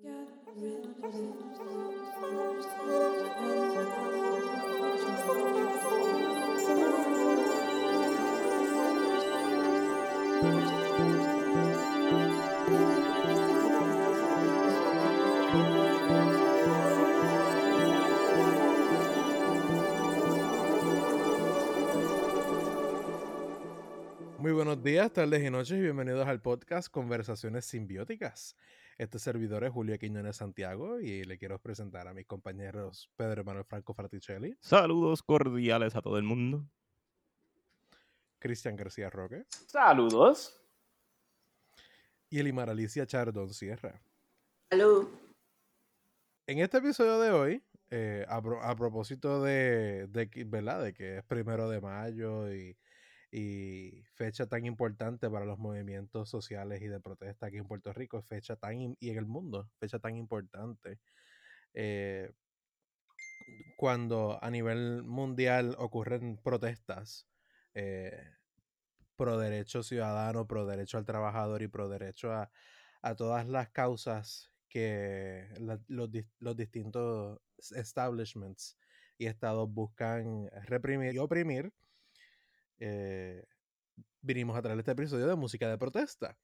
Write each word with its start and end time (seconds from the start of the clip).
Muy 0.00 0.12
buenos 24.52 24.80
días, 24.84 25.12
tardes 25.12 25.44
y 25.44 25.50
noches 25.50 25.76
y 25.76 25.80
bienvenidos 25.80 26.28
al 26.28 26.40
podcast 26.40 26.88
Conversaciones 26.88 27.64
Simbióticas. 27.64 28.54
Este 28.98 29.20
servidor 29.20 29.62
es 29.62 29.70
Julio 29.72 29.96
Quiñones 29.96 30.36
Santiago 30.36 30.98
y 30.98 31.22
le 31.24 31.38
quiero 31.38 31.60
presentar 31.60 32.08
a 32.08 32.14
mis 32.14 32.26
compañeros 32.26 33.08
Pedro 33.16 33.44
Manuel 33.44 33.64
Franco 33.64 33.94
Fraticelli, 33.94 34.56
Saludos 34.60 35.22
cordiales 35.22 35.94
a 35.94 36.02
todo 36.02 36.18
el 36.18 36.24
mundo. 36.24 36.64
Cristian 38.40 38.74
García 38.76 39.08
Roque 39.08 39.44
Saludos. 39.68 40.60
y 42.28 42.40
Elimar 42.40 42.70
Alicia 42.70 43.06
Chardón 43.06 43.54
Sierra. 43.54 44.00
Salud. 44.70 45.08
En 46.48 46.58
este 46.58 46.78
episodio 46.78 47.20
de 47.20 47.30
hoy, 47.30 47.62
eh, 47.90 48.24
a, 48.28 48.42
pro- 48.42 48.62
a 48.62 48.74
propósito 48.74 49.42
de, 49.42 50.08
de 50.08 50.28
que- 50.28 50.42
¿verdad? 50.44 50.82
de 50.82 50.92
que 50.92 51.18
es 51.18 51.24
primero 51.24 51.68
de 51.70 51.80
mayo 51.80 52.52
y, 52.52 52.76
y 53.30 54.02
fecha 54.14 54.46
tan 54.46 54.64
importante 54.66 55.30
para 55.30 55.44
los 55.44 55.58
movimientos 55.58 56.30
sociales 56.30 56.82
y 56.82 56.88
de 56.88 57.00
protesta 57.00 57.46
aquí 57.46 57.58
en 57.58 57.66
Puerto 57.66 57.92
Rico, 57.92 58.22
fecha 58.22 58.56
tan 58.56 58.96
y 59.00 59.10
en 59.10 59.18
el 59.18 59.26
mundo, 59.26 59.70
fecha 59.78 59.98
tan 59.98 60.16
importante. 60.16 60.98
eh, 61.74 62.32
cuando 63.76 64.38
a 64.42 64.50
nivel 64.50 65.02
mundial 65.04 65.74
ocurren 65.78 66.36
protestas 66.42 67.28
eh, 67.74 68.30
pro 69.16 69.38
derecho 69.38 69.82
ciudadano, 69.82 70.46
pro 70.46 70.66
derecho 70.66 70.98
al 70.98 71.04
trabajador 71.04 71.62
y 71.62 71.68
pro 71.68 71.88
derecho 71.88 72.32
a, 72.32 72.50
a 73.02 73.14
todas 73.14 73.48
las 73.48 73.70
causas 73.70 74.52
que 74.68 75.48
la- 75.58 75.80
los, 75.88 76.10
los 76.38 76.56
distintos 76.56 77.40
establishments 77.74 78.78
y 79.18 79.26
estados 79.26 79.70
buscan 79.72 80.48
reprimir 80.66 81.14
y 81.14 81.18
oprimir, 81.18 81.72
eh, 82.80 83.44
vinimos 84.20 84.56
a 84.56 84.62
traer 84.62 84.78
este 84.78 84.92
episodio 84.92 85.26
de 85.28 85.36
música 85.36 85.68
de 85.68 85.78
protesta. 85.78 86.38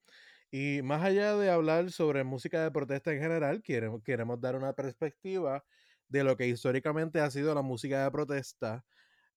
Y 0.51 0.81
más 0.83 1.03
allá 1.03 1.35
de 1.37 1.49
hablar 1.51 1.91
sobre 1.91 2.23
música 2.23 2.63
de 2.63 2.71
protesta 2.71 3.13
en 3.13 3.21
general, 3.21 3.61
queremos, 3.63 4.03
queremos 4.03 4.39
dar 4.41 4.55
una 4.55 4.73
perspectiva 4.73 5.65
de 6.07 6.23
lo 6.23 6.37
que 6.37 6.47
históricamente 6.47 7.19
ha 7.21 7.31
sido 7.31 7.53
la 7.55 7.61
música 7.63 8.03
de 8.03 8.11
protesta 8.11 8.85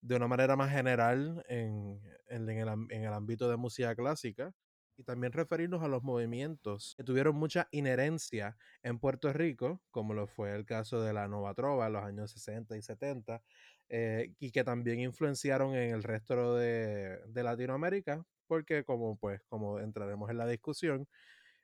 de 0.01 0.15
una 0.15 0.27
manera 0.27 0.55
más 0.55 0.71
general 0.71 1.43
en, 1.49 2.01
en- 2.27 2.49
el, 2.49 2.69
en 2.91 3.03
el 3.03 3.13
ámbito 3.13 3.49
de 3.49 3.57
música 3.57 3.95
clásica 3.95 4.53
y 4.97 5.03
también 5.03 5.31
referirnos 5.33 5.81
a 5.83 5.87
los 5.87 6.03
movimientos 6.03 6.93
que 6.97 7.03
tuvieron 7.03 7.35
mucha 7.35 7.67
inherencia 7.71 8.57
en 8.83 8.99
Puerto 8.99 9.31
Rico, 9.33 9.81
como 9.91 10.13
lo 10.13 10.27
fue 10.27 10.55
el 10.55 10.65
caso 10.65 11.01
de 11.01 11.13
la 11.13 11.27
Nova 11.27 11.53
Trova 11.53 11.87
en 11.87 11.93
los 11.93 12.03
años 12.03 12.31
60 12.31 12.77
y 12.77 12.81
70, 12.81 13.43
eh, 13.89 14.33
y 14.39 14.51
que 14.51 14.63
también 14.63 14.99
influenciaron 14.99 15.75
en 15.75 15.93
el 15.93 16.03
resto 16.03 16.55
de, 16.55 17.19
de 17.27 17.43
Latinoamérica, 17.43 18.25
porque 18.47 18.83
como 18.83 19.17
pues 19.17 19.41
como 19.49 19.79
entraremos 19.79 20.29
en 20.29 20.37
la 20.37 20.47
discusión, 20.47 21.07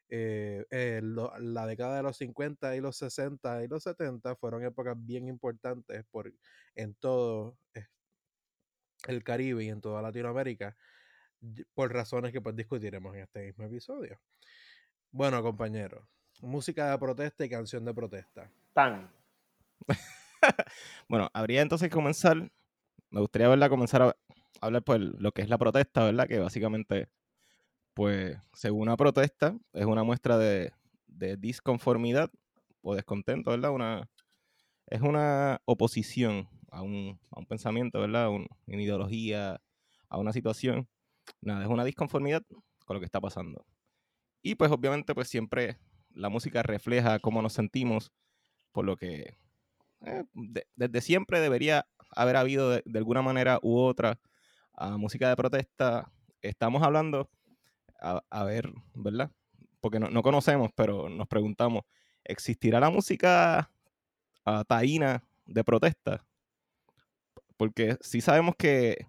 eh, 0.10 0.66
eh, 0.72 1.02
lo- 1.04 1.38
la 1.40 1.66
década 1.68 1.98
de 1.98 2.04
los 2.04 2.18
50 2.18 2.76
y 2.76 2.82
los 2.82 2.98
60 2.98 3.64
y 3.64 3.68
los 3.68 3.84
70 3.84 4.36
fueron 4.36 4.64
épocas 4.64 4.96
bien 5.00 5.28
importantes 5.28 6.06
por, 6.12 6.32
en 6.76 6.96
todo 6.96 7.58
eh, 7.76 7.88
el 9.08 9.24
Caribe 9.24 9.64
y 9.64 9.70
en 9.70 9.82
toda 9.82 10.02
Latinoamérica, 10.02 10.76
por 11.74 11.94
razones 11.94 12.32
que 12.32 12.42
pues 12.42 12.56
discutiremos 12.56 13.16
en 13.16 13.22
este 13.24 13.46
mismo 13.46 13.66
episodio. 13.66 14.20
Bueno, 15.12 15.42
compañeros, 15.44 16.08
música 16.42 16.92
de 16.92 16.98
protesta 17.00 17.46
y 17.46 17.50
canción 17.50 17.86
de 17.86 17.94
protesta. 17.94 18.52
Tan. 18.74 19.12
Bueno, 21.10 21.30
habría 21.34 21.62
entonces 21.62 21.90
que 21.90 21.94
comenzar, 21.96 22.52
me 23.12 23.22
gustaría 23.22 23.50
verla 23.50 23.70
comenzar 23.70 24.02
a 24.04 24.18
hablar 24.62 24.84
por 24.84 25.00
lo 25.00 25.32
que 25.34 25.42
es 25.44 25.50
la 25.50 25.58
protesta, 25.58 26.06
¿verdad? 26.06 26.28
Que 26.28 26.40
básicamente, 26.40 27.10
pues, 27.94 28.38
según 28.54 28.84
una 28.84 28.98
protesta, 28.98 29.58
es 29.74 29.86
una 29.86 30.04
muestra 30.04 30.38
de, 30.38 30.74
de 31.08 31.38
disconformidad 31.38 32.32
o 32.82 32.96
descontento, 32.96 33.52
¿verdad? 33.52 33.72
Una, 33.72 34.10
es 34.88 35.02
una 35.02 35.62
oposición 35.66 36.50
a 36.72 36.82
un, 36.84 37.20
a 37.32 37.40
un 37.40 37.46
pensamiento, 37.48 38.00
¿verdad? 38.02 38.30
Un- 38.30 38.48
una 38.68 38.82
ideología, 38.84 39.62
a 40.10 40.20
una 40.20 40.34
situación. 40.34 40.90
Nada, 41.42 41.64
es 41.64 41.70
una 41.70 41.86
disconformidad 41.86 42.44
con 42.86 42.96
lo 42.96 43.00
que 43.02 43.06
está 43.08 43.22
pasando. 43.22 43.66
Y 44.42 44.56
pues 44.56 44.72
obviamente, 44.72 45.14
pues 45.16 45.28
siempre 45.28 45.78
la 46.14 46.30
música 46.30 46.64
refleja 46.64 47.20
cómo 47.20 47.42
nos 47.42 47.54
sentimos, 47.54 48.12
por 48.74 48.86
lo 48.86 48.98
que 48.98 49.38
eh, 50.06 50.24
de- 50.34 50.68
desde 50.76 51.02
siempre 51.02 51.40
debería 51.40 51.86
haber 52.16 52.38
habido 52.38 52.70
de, 52.70 52.84
alguna 52.96 53.22
manera 53.22 53.60
u 53.62 53.78
otra 53.78 54.20
ah, 54.74 54.98
música 54.98 55.30
de 55.30 55.36
protesta. 55.36 56.12
Estamos 56.42 56.84
hablando, 56.84 57.30
a, 58.00 58.44
ver, 58.44 58.72
¿verdad? 58.94 59.32
Porque 59.82 60.00
no, 60.00 60.10
no 60.10 60.22
conocemos, 60.22 60.72
pero 60.76 61.10
nos 61.10 61.28
preguntamos, 61.28 61.84
¿existirá 62.24 62.80
la 62.80 62.90
música 62.90 63.72
ah, 64.46 64.64
taína 64.68 65.24
de 65.46 65.64
protesta? 65.64 66.24
Porque 67.58 67.98
sí 68.02 68.22
sabemos 68.22 68.56
que, 68.56 69.08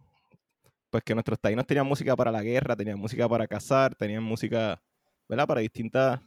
pues 0.91 1.03
que 1.05 1.15
nuestros 1.15 1.39
taínos 1.41 1.67
tenían 1.67 1.87
música 1.87 2.17
para 2.17 2.31
la 2.31 2.43
guerra, 2.43 2.77
tenían 2.77 2.99
música 2.99 3.29
para 3.29 3.47
cazar, 3.47 3.95
tenían 3.95 4.23
música, 4.23 4.81
¿verdad? 5.29 5.47
Para 5.47 5.61
distintas, 5.61 6.21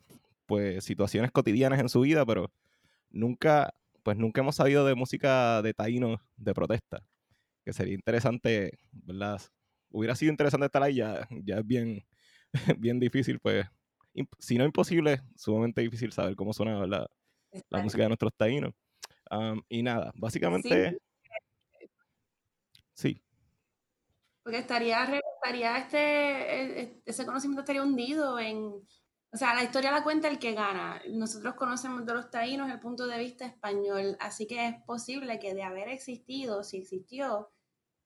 pues, 0.46 0.84
situaciones 0.84 1.31
cotidianas 1.31 1.80
en 1.80 1.90
su 1.90 2.01
vida, 2.01 2.25
pero 2.25 2.51
nunca 3.09 3.74
pues 4.09 4.18
nunca 4.18 4.42
hemos 4.42 4.56
sabido 4.56 4.88
de 4.88 4.96
música 4.96 5.62
de 5.62 5.72
taínos 5.72 6.20
de 6.36 6.56
protesta. 6.56 7.06
Que 7.64 7.74
sería 7.74 7.94
interesante, 7.94 8.80
¿verdad? 8.92 9.40
Hubiera 9.92 10.16
sido 10.16 10.31
interesante 10.31 10.66
estar 10.66 10.81
ahí, 10.81 10.96
ya, 10.96 11.28
ya 11.30 11.59
es 11.59 11.68
bien, 11.68 12.03
bien 12.80 13.00
difícil, 13.00 13.40
pues, 13.40 13.68
si 14.40 14.58
no 14.58 14.66
imposible, 14.66 15.22
sumamente 15.36 15.81
difícil 15.81 16.12
saber 16.12 16.36
cómo 16.36 16.53
suena 16.53 16.80
¿verdad? 16.80 17.06
la 17.69 17.84
música 17.84 18.02
de 18.02 18.08
nuestros 18.09 18.34
taínos. 18.36 18.74
Y 19.69 19.84
nada, 19.84 20.12
básicamente, 20.16 20.98
sí, 22.96 23.22
Porque 24.42 24.58
estaría, 24.58 25.03
estaría 25.36 25.78
este, 25.78 26.00
e- 26.00 26.81
e- 26.81 27.03
ese 27.06 27.28
conocimiento 27.28 27.62
estaría 27.62 27.84
hundido 27.84 28.40
en, 28.40 28.74
o 29.32 29.38
sea, 29.38 29.54
la 29.56 29.64
historia 29.64 29.92
la 29.92 30.04
cuenta 30.04 30.28
el 30.28 30.40
que 30.40 30.54
gana. 30.54 31.02
Nosotros 31.10 31.56
conocemos 31.56 32.06
de 32.06 32.14
los 32.14 32.32
taínos 32.32 32.70
el 32.72 32.80
punto 32.80 33.08
de 33.08 33.20
vista 33.20 33.46
español, 33.46 34.18
así 34.20 34.48
que 34.48 34.68
es 34.68 34.76
posible 34.86 35.40
que 35.40 35.54
de 35.54 35.64
haber 35.64 35.90
existido, 35.90 36.64
si 36.64 36.78
existió, 36.80 37.52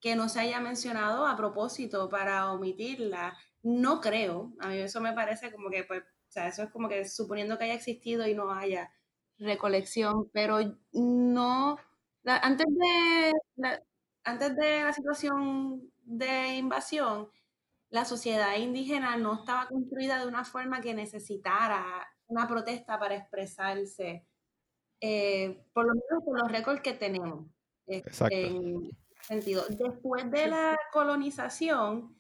que 0.02 0.16
no 0.16 0.30
se 0.30 0.42
haya 0.42 0.60
mencionado 0.60 1.26
a 1.28 1.38
propósito 1.38 2.10
para 2.10 2.52
omitirla. 2.52 3.38
No 3.64 4.02
creo, 4.02 4.54
a 4.60 4.68
mí 4.70 4.78
eso 4.80 5.00
me 5.02 5.14
parece 5.14 5.52
como 5.52 5.70
que, 5.70 5.84
pues, 5.86 6.02
o 6.04 6.32
sea, 6.32 6.48
eso 6.48 6.64
es 6.64 6.70
como 6.72 6.90
que 6.90 7.06
suponiendo 7.08 7.58
que 7.58 7.66
haya 7.66 7.74
existido 7.76 8.28
y 8.28 8.36
no 8.36 8.52
haya 8.54 8.92
recolección, 9.40 10.30
pero 10.34 10.60
no, 10.94 11.78
la- 12.24 12.38
antes 12.38 12.66
de, 12.70 13.32
la- 13.56 13.82
antes 14.24 14.56
de 14.56 14.84
la 14.84 14.94
situación 14.94 15.92
de 16.04 16.56
invasión, 16.58 17.30
la 17.94 18.06
sociedad 18.06 18.58
indígena 18.58 19.18
no 19.18 19.36
estaba 19.36 19.68
construida 19.68 20.20
de 20.20 20.26
una 20.28 20.44
forma 20.44 20.82
que 20.82 20.96
necesitara 20.96 21.86
una 22.26 22.48
protesta 22.48 22.98
para 22.98 23.16
expresarse, 23.16 24.26
eh, 25.00 25.64
por 25.74 25.86
lo 25.86 25.94
menos 25.94 26.24
por 26.26 26.40
los 26.40 26.52
récords 26.52 26.82
que 26.82 26.94
tenemos. 26.94 27.46
este, 27.86 28.10
Exacto. 28.10 28.36
En 28.36 28.92
sentido. 29.22 29.64
Después 29.70 30.30
de 30.32 30.48
la 30.48 30.76
colonización, 30.92 32.20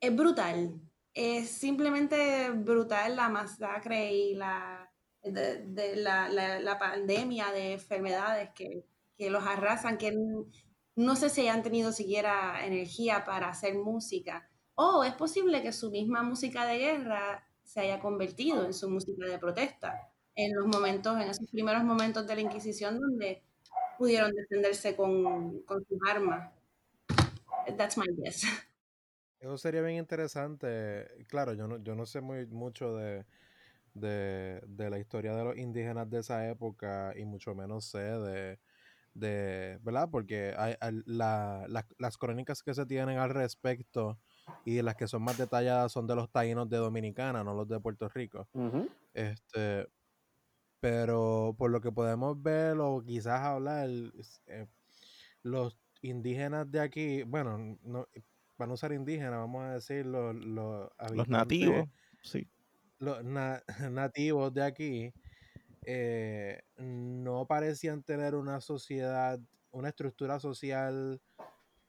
es 0.00 0.16
brutal. 0.16 0.80
Es 1.12 1.50
simplemente 1.50 2.50
brutal 2.50 3.16
la 3.16 3.28
masacre 3.28 4.12
y 4.14 4.34
la, 4.36 4.90
de, 5.22 5.66
de 5.66 5.96
la, 5.96 6.28
la- 6.30 6.60
la 6.60 6.78
pandemia 6.78 7.52
de 7.52 7.74
enfermedades 7.74 8.50
que, 8.54 8.86
que 9.18 9.28
los 9.28 9.44
arrasan, 9.46 9.98
que 9.98 10.16
no 10.96 11.14
sé 11.16 11.28
si 11.28 11.42
hayan 11.42 11.62
tenido 11.62 11.92
siquiera 11.92 12.64
energía 12.64 13.24
para 13.26 13.48
hacer 13.50 13.74
música. 13.74 14.49
O 14.82 15.04
es 15.04 15.12
posible 15.14 15.62
que 15.62 15.72
su 15.72 15.90
misma 15.90 16.22
música 16.22 16.64
de 16.66 16.78
guerra 16.78 17.44
se 17.62 17.80
haya 17.80 18.00
convertido 18.00 18.64
en 18.64 18.72
su 18.72 18.88
música 18.88 19.26
de 19.26 19.38
protesta 19.38 20.10
en 20.34 20.54
los 20.56 20.66
momentos, 20.66 21.16
en 21.20 21.28
esos 21.28 21.46
primeros 21.50 21.84
momentos 21.84 22.26
de 22.26 22.34
la 22.34 22.40
Inquisición 22.40 22.98
donde 22.98 23.42
pudieron 23.98 24.30
defenderse 24.32 24.96
con, 24.96 25.60
con 25.64 25.84
sus 25.86 25.98
armas. 26.08 26.50
That's 27.76 27.96
my 27.98 28.06
guess. 28.16 28.44
Eso 29.38 29.56
sería 29.58 29.82
bien 29.82 29.98
interesante. 29.98 31.06
Claro, 31.28 31.54
yo 31.54 31.66
no, 31.66 31.78
yo 31.82 31.94
no 31.94 32.06
sé 32.06 32.20
muy 32.20 32.46
mucho 32.46 32.94
de, 32.96 33.26
de, 33.94 34.62
de 34.66 34.90
la 34.90 34.98
historia 34.98 35.34
de 35.34 35.44
los 35.44 35.58
indígenas 35.58 36.10
de 36.10 36.20
esa 36.20 36.48
época 36.48 37.14
y 37.16 37.24
mucho 37.24 37.54
menos 37.54 37.86
sé 37.86 38.00
de, 38.00 38.60
de 39.14 39.78
¿verdad? 39.82 40.08
Porque 40.10 40.54
hay, 40.58 40.74
hay- 40.80 41.02
la- 41.06 41.66
la- 41.68 41.86
las 41.98 42.18
crónicas 42.18 42.62
que 42.62 42.74
se 42.74 42.86
tienen 42.86 43.18
al 43.18 43.30
respecto 43.30 44.18
y 44.64 44.80
las 44.82 44.94
que 44.96 45.06
son 45.08 45.22
más 45.22 45.36
detalladas 45.38 45.92
son 45.92 46.06
de 46.06 46.14
los 46.14 46.30
taínos 46.30 46.68
de 46.68 46.76
Dominicana, 46.78 47.42
no 47.44 47.54
los 47.54 47.68
de 47.68 47.80
Puerto 47.80 48.08
Rico. 48.08 48.48
Este, 49.14 49.88
pero 50.80 51.54
por 51.58 51.70
lo 51.70 51.80
que 51.80 51.92
podemos 51.92 52.40
ver 52.42 52.76
o 52.80 53.02
quizás 53.04 53.40
hablar, 53.40 53.88
eh, 54.46 54.66
los 55.42 55.78
indígenas 56.02 56.70
de 56.70 56.80
aquí, 56.80 57.22
bueno, 57.24 57.76
no, 57.82 58.06
para 58.56 58.68
no 58.68 58.74
usar 58.74 58.92
indígenas, 58.92 59.32
vamos 59.38 59.62
a 59.64 59.74
decir 59.74 60.06
los, 60.06 60.34
los 60.34 60.88
Los 61.12 61.28
nativos, 61.28 61.88
sí. 62.22 62.48
los 62.98 63.22
na- 63.24 63.62
nativos 63.90 64.52
de 64.54 64.62
aquí, 64.62 65.12
eh, 65.82 66.62
no 66.76 67.46
parecían 67.46 68.02
tener 68.02 68.34
una 68.34 68.60
sociedad, 68.60 69.38
una 69.70 69.88
estructura 69.90 70.38
social 70.40 71.20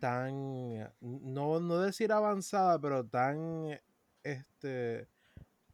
tan, 0.01 0.91
no, 0.99 1.59
no 1.59 1.77
decir 1.79 2.11
avanzada, 2.11 2.81
pero 2.81 3.05
tan 3.05 3.79
este, 4.23 5.07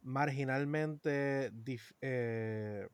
marginalmente 0.01 1.51
dif- 1.53 1.95
eh, 2.01 2.87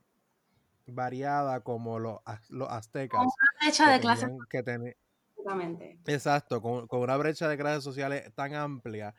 variada 0.86 1.62
como 1.62 2.00
los, 2.00 2.20
los 2.50 2.70
aztecas, 2.70 3.18
Con 3.18 3.26
una 3.26 3.66
brecha 3.66 3.92
de 3.92 4.00
clases, 4.00 4.30
que 4.50 4.64
exacto, 6.06 6.62
con, 6.62 6.88
con 6.88 7.02
una 7.02 7.18
brecha 7.18 7.50
de 7.50 7.58
clases 7.58 7.84
sociales 7.84 8.32
tan 8.36 8.54
amplia. 8.54 9.14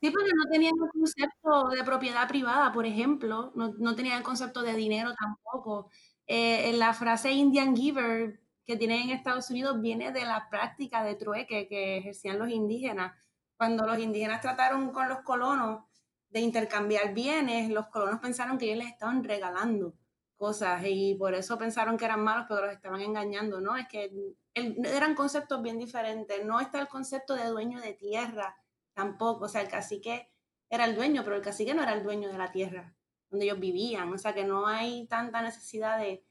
Sí, 0.00 0.10
porque 0.10 0.30
no 0.34 0.44
tenían 0.50 0.74
el 0.80 0.90
concepto 0.90 1.68
de 1.70 1.82
propiedad 1.82 2.28
privada, 2.28 2.72
por 2.72 2.86
ejemplo, 2.86 3.52
no, 3.54 3.74
no 3.78 3.96
tenían 3.96 4.18
el 4.18 4.22
concepto 4.22 4.62
de 4.62 4.74
dinero 4.74 5.12
tampoco. 5.18 5.90
Eh, 6.28 6.70
en 6.70 6.78
la 6.78 6.92
frase 6.92 7.32
Indian 7.32 7.74
Giver 7.74 8.40
que 8.66 8.76
tienen 8.76 9.02
en 9.02 9.10
Estados 9.10 9.48
Unidos 9.50 9.80
viene 9.80 10.12
de 10.12 10.24
la 10.24 10.48
práctica 10.50 11.04
de 11.04 11.14
trueque 11.14 11.68
que 11.68 11.98
ejercían 11.98 12.38
los 12.38 12.50
indígenas. 12.50 13.12
Cuando 13.56 13.86
los 13.86 13.98
indígenas 13.98 14.40
trataron 14.40 14.90
con 14.90 15.08
los 15.08 15.20
colonos 15.20 15.84
de 16.30 16.40
intercambiar 16.40 17.14
bienes, 17.14 17.70
los 17.70 17.86
colonos 17.86 18.20
pensaron 18.20 18.58
que 18.58 18.66
ellos 18.66 18.84
les 18.84 18.92
estaban 18.92 19.22
regalando 19.22 19.94
cosas 20.36 20.82
y 20.84 21.14
por 21.14 21.34
eso 21.34 21.56
pensaron 21.56 21.96
que 21.96 22.04
eran 22.04 22.22
malos, 22.22 22.46
pero 22.48 22.66
los 22.66 22.74
estaban 22.74 23.00
engañando, 23.00 23.60
¿no? 23.60 23.76
Es 23.76 23.88
que 23.88 24.10
eran 24.54 25.14
conceptos 25.14 25.62
bien 25.62 25.78
diferentes. 25.78 26.44
No 26.44 26.60
está 26.60 26.80
el 26.80 26.88
concepto 26.88 27.34
de 27.34 27.46
dueño 27.46 27.80
de 27.80 27.94
tierra 27.94 28.56
tampoco, 28.94 29.44
o 29.44 29.48
sea, 29.48 29.62
el 29.62 29.68
cacique 29.68 30.30
era 30.68 30.84
el 30.84 30.96
dueño, 30.96 31.22
pero 31.22 31.36
el 31.36 31.42
cacique 31.42 31.72
no 31.74 31.82
era 31.82 31.92
el 31.92 32.02
dueño 32.02 32.28
de 32.28 32.38
la 32.38 32.50
tierra 32.50 32.94
donde 33.30 33.46
ellos 33.46 33.60
vivían, 33.60 34.12
o 34.12 34.18
sea 34.18 34.34
que 34.34 34.44
no 34.44 34.66
hay 34.66 35.06
tanta 35.08 35.42
necesidad 35.42 35.98
de, 35.98 36.24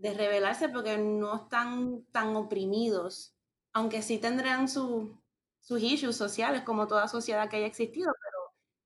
de 0.00 0.14
rebelarse 0.14 0.68
porque 0.68 0.96
no 0.98 1.36
están 1.44 2.04
tan 2.12 2.34
oprimidos, 2.36 3.36
aunque 3.72 4.02
sí 4.02 4.18
tendrán 4.18 4.68
su- 4.68 5.20
sus 5.60 5.82
issues 5.82 6.16
sociales 6.16 6.62
como 6.62 6.86
toda 6.86 7.06
sociedad 7.08 7.48
que 7.50 7.56
haya 7.58 7.66
existido, 7.66 8.12
pero 8.22 8.38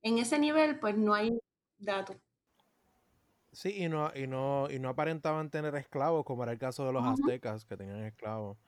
en 0.02 0.18
ese 0.18 0.38
nivel 0.38 0.78
pues 0.80 0.96
no 0.96 1.14
hay 1.14 1.38
datos. 1.78 2.16
Sí, 3.52 3.84
y 3.84 3.88
no, 3.88 4.10
y 4.14 4.26
no, 4.26 4.68
y 4.68 4.80
no 4.80 4.88
aparentaban 4.88 5.48
tener 5.50 5.76
esclavos, 5.76 6.24
como 6.24 6.42
era 6.42 6.52
el 6.52 6.58
caso 6.58 6.84
de 6.86 6.92
los 6.92 7.04
Ujú. 7.04 7.12
aztecas, 7.12 7.64
que 7.64 7.76
tenían 7.76 8.02
esclavos. 8.04 8.58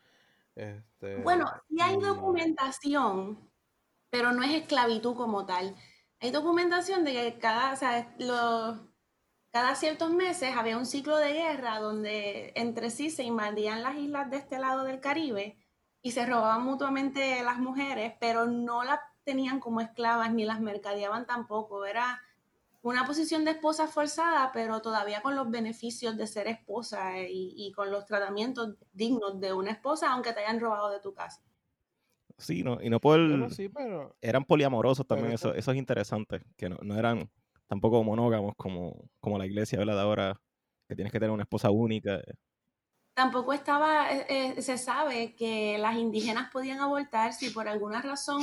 Este, 0.55 1.23
Bueno, 1.23 1.47
sí 1.69 1.81
hay 1.81 1.97
documentación, 2.01 3.51
pero 4.11 4.33
no 4.33 4.43
es 4.45 4.53
esclavitud 4.53 5.17
como 5.17 5.47
tal. 5.47 5.77
Hay 6.21 6.31
documentación 6.31 7.05
de 7.05 7.13
que 7.13 7.39
cada, 7.39 7.73
o 7.73 7.77
sea, 7.77 8.15
los- 8.19 8.81
cada 9.57 9.75
ciertos 9.75 10.11
meses 10.11 10.55
había 10.55 10.77
un 10.77 10.85
ciclo 10.85 11.17
de 11.17 11.33
guerra 11.33 11.79
donde 11.79 12.53
entre 12.57 12.91
sí 12.91 13.09
se 13.09 13.23
invadían 13.25 13.83
las 13.83 13.97
islas 13.97 14.29
de 14.31 14.37
este 14.37 14.59
lado 14.59 14.85
del 14.85 15.01
Caribe 15.01 15.57
y 16.03 16.11
se 16.11 16.27
robaban 16.27 16.63
mutuamente 16.63 17.43
las 17.43 17.57
mujeres, 17.59 18.13
pero 18.21 18.45
no 18.45 18.85
las 18.85 19.01
tenían 19.25 19.59
como 19.59 19.81
esclavas 19.81 20.31
ni 20.35 20.45
las 20.45 20.61
mercadeaban 20.61 21.25
tampoco. 21.25 21.87
Era 21.87 22.21
una 22.83 23.07
posición 23.07 23.47
de 23.47 23.53
esposa 23.53 23.87
forzada, 23.87 24.51
pero 24.53 24.83
todavía 24.83 25.23
con 25.23 25.35
los 25.35 25.51
beneficios 25.51 26.19
de 26.19 26.27
ser 26.27 26.49
esposa 26.49 27.17
eh, 27.19 27.31
y, 27.33 27.55
y 27.57 27.73
con 27.73 27.91
los 27.91 28.05
tratamientos 28.05 28.77
dignos 28.93 29.41
de 29.41 29.55
una 29.55 29.71
esposa, 29.71 30.13
aunque 30.13 30.35
te 30.35 30.41
hayan 30.41 30.61
robado 30.61 30.91
de 30.91 31.01
tu 31.01 31.15
casa. 31.15 31.41
Sí, 32.37 32.63
no, 32.63 32.79
y 32.83 32.91
no 32.91 33.01
por... 33.01 33.19
Sí, 33.55 33.71
pero 33.71 34.15
Eran 34.21 34.45
poliamorosos 34.45 35.07
Pero 35.07 35.17
también, 35.21 35.33
eso- 35.35 35.49
eso, 35.49 35.59
eso 35.59 35.71
es 35.73 35.79
interesante, 35.79 36.43
que 36.59 36.69
no, 36.69 36.77
no 36.83 36.99
eran 36.99 37.31
tampoco 37.69 38.03
monógamos 38.05 38.55
como, 38.57 39.09
como 39.21 39.39
la 39.39 39.47
iglesia, 39.47 39.79
¿verdad? 39.79 39.95
De 39.95 40.01
ahora, 40.01 40.41
que 40.89 40.95
tienes 40.95 41.13
que 41.13 41.19
tener 41.21 41.33
una 41.33 41.43
esposa 41.45 41.71
única. 41.71 42.21
Tampoco 43.15 43.53
estaba, 43.55 44.11
eh, 44.13 44.27
eh, 44.59 44.63
se 44.63 44.77
sabe 44.77 45.35
que 45.37 45.79
las 45.79 45.97
indígenas 45.97 46.51
podían 46.53 46.81
abortar 46.81 47.33
si 47.33 47.49
por 47.51 47.67
alguna 47.67 48.03
razón 48.03 48.43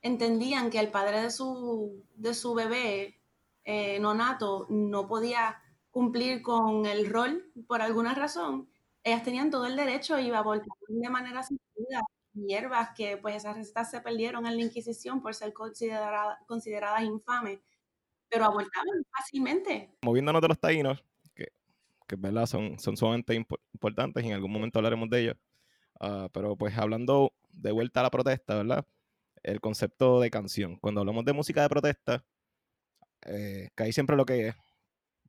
entendían 0.00 0.70
que 0.70 0.78
el 0.78 0.90
padre 0.90 1.22
de 1.22 1.30
su, 1.30 2.04
de 2.14 2.32
su 2.34 2.54
bebé 2.54 3.20
eh, 3.64 3.98
nonato 4.00 4.66
no 4.70 5.08
podía 5.08 5.60
cumplir 5.90 6.40
con 6.42 6.86
el 6.86 7.08
rol 7.10 7.52
por 7.66 7.82
alguna 7.82 8.14
razón. 8.14 8.68
Ellas 9.02 9.24
tenían 9.24 9.50
todo 9.50 9.66
el 9.66 9.74
derecho 9.76 10.18
y 10.20 10.30
abortaban 10.30 10.70
de 10.88 11.10
manera 11.10 11.40
asistida 11.40 12.02
hierbas 12.34 12.90
que 12.96 13.16
pues 13.18 13.36
esas 13.36 13.56
recetas 13.56 13.90
se 13.90 14.00
perdieron 14.00 14.46
en 14.46 14.56
la 14.56 14.62
Inquisición 14.62 15.20
por 15.20 15.34
ser 15.34 15.52
considerada- 15.52 16.38
consideradas 16.46 17.02
infames, 17.02 17.60
pero 18.32 18.46
abortaban 18.46 19.04
fácilmente. 19.14 19.90
Moviéndonos 20.02 20.40
de 20.40 20.48
los 20.48 20.58
taínos, 20.58 21.04
que, 21.34 21.48
que 22.08 22.16
¿verdad? 22.16 22.46
Son, 22.46 22.78
son 22.78 22.96
sumamente 22.96 23.34
impo- 23.38 23.60
importantes 23.74 24.24
y 24.24 24.28
en 24.28 24.34
algún 24.34 24.50
momento 24.50 24.78
hablaremos 24.78 25.10
de 25.10 25.20
ellos. 25.20 25.36
Ah, 26.00 26.28
pero 26.32 26.56
pues 26.56 26.76
hablando 26.78 27.32
de 27.52 27.72
vuelta 27.72 28.00
a 28.00 28.04
la 28.04 28.10
protesta, 28.10 28.56
¿verdad? 28.56 28.86
El 29.42 29.60
concepto 29.60 30.20
de 30.20 30.30
canción. 30.30 30.76
Cuando 30.76 31.00
hablamos 31.00 31.24
de 31.26 31.34
música 31.34 31.62
de 31.62 31.68
protesta, 31.68 32.24
eh, 33.26 33.68
que 33.76 33.82
ahí 33.84 33.92
siempre 33.92 34.16
lo 34.16 34.24
que 34.24 34.48
es, 34.48 34.54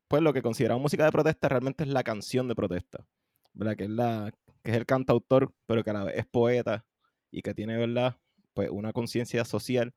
pues 0.08 0.22
lo 0.22 0.32
que 0.32 0.42
consideramos 0.42 0.82
música 0.82 1.04
de 1.04 1.12
protesta 1.12 1.48
realmente 1.48 1.84
es 1.84 1.90
la 1.90 2.02
canción 2.02 2.48
de 2.48 2.54
protesta, 2.54 3.06
¿verdad? 3.52 3.76
Que 3.76 3.84
es, 3.84 3.90
la, 3.90 4.32
que 4.62 4.70
es 4.70 4.76
el 4.76 4.86
cantautor, 4.86 5.52
pero 5.66 5.84
que 5.84 5.90
a 5.90 5.94
la 5.94 6.04
vez 6.04 6.16
es 6.18 6.26
poeta 6.26 6.84
y 7.30 7.42
que 7.42 7.54
tiene, 7.54 7.76
¿verdad? 7.76 8.16
Pues 8.54 8.70
una 8.70 8.92
conciencia 8.92 9.44
social 9.44 9.94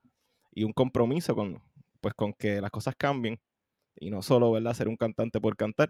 y 0.51 0.63
un 0.63 0.73
compromiso 0.73 1.35
con, 1.35 1.61
pues 2.01 2.13
con 2.15 2.33
que 2.33 2.61
las 2.61 2.71
cosas 2.71 2.95
cambien 2.97 3.39
y 3.95 4.09
no 4.11 4.21
solo, 4.21 4.51
¿verdad? 4.51 4.73
Ser 4.73 4.87
un 4.87 4.97
cantante 4.97 5.41
por 5.41 5.55
cantar, 5.57 5.89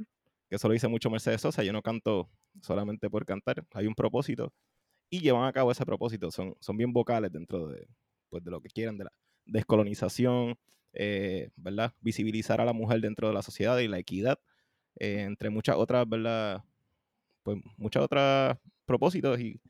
que 0.49 0.55
eso 0.55 0.67
lo 0.67 0.73
dice 0.73 0.87
mucho 0.87 1.09
Mercedes 1.09 1.41
Sosa, 1.41 1.63
yo 1.63 1.73
no 1.73 1.81
canto 1.81 2.29
solamente 2.61 3.09
por 3.09 3.25
cantar, 3.25 3.65
hay 3.73 3.87
un 3.87 3.95
propósito 3.95 4.53
y 5.09 5.21
llevan 5.21 5.45
a 5.45 5.53
cabo 5.53 5.71
ese 5.71 5.85
propósito, 5.85 6.31
son, 6.31 6.55
son 6.59 6.77
bien 6.77 6.93
vocales 6.93 7.31
dentro 7.31 7.67
de, 7.67 7.87
pues, 8.29 8.43
de 8.43 8.51
lo 8.51 8.61
que 8.61 8.69
quieran, 8.69 8.97
de 8.97 9.05
la 9.05 9.11
descolonización, 9.45 10.57
eh, 10.93 11.49
¿verdad? 11.55 11.93
Visibilizar 12.01 12.61
a 12.61 12.65
la 12.65 12.73
mujer 12.73 13.01
dentro 13.01 13.27
de 13.27 13.33
la 13.33 13.41
sociedad 13.41 13.77
y 13.79 13.87
la 13.87 13.99
equidad, 13.99 14.39
eh, 14.99 15.21
entre 15.21 15.49
muchas 15.49 15.77
otras, 15.77 16.07
¿verdad? 16.09 16.63
Pues 17.43 17.59
muchas 17.77 18.03
otras 18.03 18.57
propósitos 18.85 19.39
y, 19.39 19.61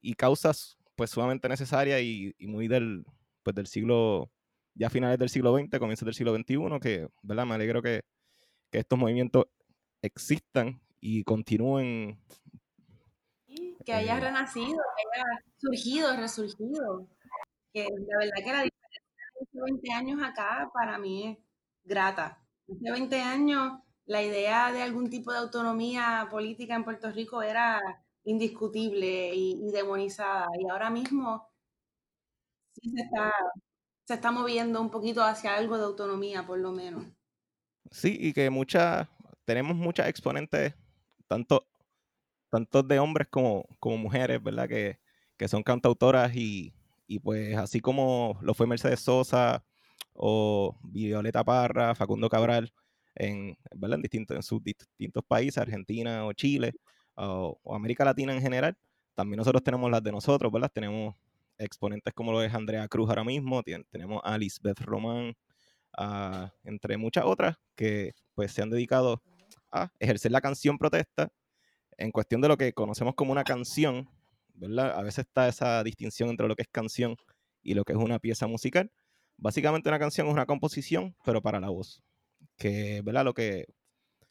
y 0.00 0.14
causas 0.14 0.76
pues 0.96 1.10
sumamente 1.10 1.48
necesarias 1.48 2.00
y, 2.02 2.34
y 2.38 2.46
muy 2.46 2.68
del, 2.68 3.04
pues, 3.42 3.54
del 3.54 3.66
siglo, 3.66 4.30
ya 4.74 4.90
finales 4.90 5.18
del 5.18 5.28
siglo 5.28 5.56
XX, 5.56 5.78
comienzos 5.78 6.06
del 6.06 6.14
siglo 6.14 6.34
XXI, 6.34 6.80
que, 6.80 7.08
¿verdad? 7.22 7.46
Me 7.46 7.54
alegro 7.54 7.82
que, 7.82 8.00
que 8.70 8.78
estos 8.80 8.98
movimientos 8.98 9.46
existan 10.02 10.80
y 11.00 11.24
continúen. 11.24 12.18
que 13.84 13.92
haya 13.92 14.16
Eh. 14.16 14.20
renacido, 14.20 14.76
que 14.96 15.18
haya 15.20 15.24
surgido, 15.58 16.16
resurgido. 16.16 17.08
Que 17.72 17.84
la 17.84 18.18
verdad 18.18 18.44
que 18.44 18.52
la 18.52 18.62
diferencia 18.62 19.00
de 19.34 19.42
hace 19.42 19.58
20 19.64 19.92
años 19.92 20.22
acá 20.22 20.70
para 20.74 20.98
mí 20.98 21.28
es 21.28 21.38
grata. 21.84 22.46
Hace 22.68 22.90
20 22.92 23.20
años 23.20 23.80
la 24.06 24.22
idea 24.22 24.72
de 24.72 24.82
algún 24.82 25.10
tipo 25.10 25.32
de 25.32 25.38
autonomía 25.38 26.28
política 26.30 26.74
en 26.76 26.84
Puerto 26.84 27.10
Rico 27.12 27.42
era 27.42 27.80
indiscutible 28.24 29.34
y, 29.34 29.68
y 29.68 29.72
demonizada. 29.72 30.46
Y 30.60 30.68
ahora 30.70 30.90
mismo 30.90 31.48
sí 32.74 32.90
se 32.90 33.02
está, 33.02 33.32
se 34.04 34.14
está 34.14 34.30
moviendo 34.30 34.80
un 34.80 34.90
poquito 34.90 35.22
hacia 35.22 35.56
algo 35.56 35.78
de 35.78 35.84
autonomía, 35.84 36.46
por 36.46 36.58
lo 36.58 36.72
menos. 36.72 37.04
Sí, 37.90 38.16
y 38.20 38.32
que 38.32 38.50
muchas, 38.50 39.08
tenemos 39.44 39.76
muchas 39.76 40.08
exponentes, 40.08 40.74
tanto, 41.26 41.66
tanto 42.50 42.82
de 42.82 42.98
hombres 42.98 43.28
como, 43.30 43.66
como 43.80 43.96
mujeres, 43.96 44.42
¿verdad? 44.42 44.68
Que, 44.68 44.98
que 45.36 45.48
son 45.48 45.62
cantautoras 45.62 46.34
y, 46.36 46.74
y 47.06 47.18
pues 47.18 47.56
así 47.56 47.80
como 47.80 48.38
lo 48.42 48.54
fue 48.54 48.66
Mercedes 48.66 49.00
Sosa 49.00 49.64
o 50.12 50.76
Violeta 50.82 51.42
Parra, 51.42 51.94
Facundo 51.94 52.28
Cabral, 52.28 52.72
en, 53.14 53.56
¿verdad? 53.74 53.96
en, 53.96 54.02
distintos, 54.02 54.36
en 54.36 54.42
sus 54.42 54.62
distintos 54.62 55.24
países, 55.26 55.58
Argentina 55.58 56.26
o 56.26 56.32
Chile 56.32 56.72
o, 57.14 57.58
o 57.62 57.74
América 57.74 58.04
Latina 58.04 58.34
en 58.34 58.40
general, 58.40 58.76
también 59.14 59.38
nosotros 59.38 59.62
tenemos 59.62 59.90
las 59.90 60.02
de 60.02 60.12
nosotros, 60.12 60.52
¿verdad? 60.52 60.70
Tenemos 60.72 61.14
exponentes 61.58 62.12
como 62.14 62.32
lo 62.32 62.42
es 62.42 62.52
Andrea 62.54 62.88
Cruz 62.88 63.08
ahora 63.08 63.24
mismo, 63.24 63.62
tenemos 63.90 64.20
a 64.24 64.38
Lisbeth 64.38 64.80
Román, 64.80 65.34
entre 66.64 66.96
muchas 66.96 67.24
otras, 67.24 67.56
que 67.76 68.12
pues 68.34 68.52
se 68.52 68.62
han 68.62 68.70
dedicado 68.70 69.22
a 69.70 69.90
ejercer 69.98 70.32
la 70.32 70.40
canción 70.40 70.78
protesta 70.78 71.30
en 71.96 72.10
cuestión 72.10 72.40
de 72.40 72.48
lo 72.48 72.56
que 72.56 72.72
conocemos 72.72 73.14
como 73.14 73.32
una 73.32 73.44
canción, 73.44 74.08
¿verdad? 74.54 74.98
A 74.98 75.02
veces 75.02 75.26
está 75.26 75.48
esa 75.48 75.82
distinción 75.84 76.30
entre 76.30 76.48
lo 76.48 76.56
que 76.56 76.62
es 76.62 76.68
canción 76.68 77.16
y 77.62 77.74
lo 77.74 77.84
que 77.84 77.92
es 77.92 77.98
una 77.98 78.18
pieza 78.18 78.46
musical. 78.46 78.90
Básicamente 79.36 79.88
una 79.88 79.98
canción 79.98 80.26
es 80.26 80.32
una 80.32 80.46
composición, 80.46 81.16
pero 81.24 81.42
para 81.42 81.60
la 81.60 81.70
voz. 81.70 82.02
Que, 82.56 83.02
¿verdad? 83.02 83.24
Lo 83.24 83.34
que, 83.34 83.66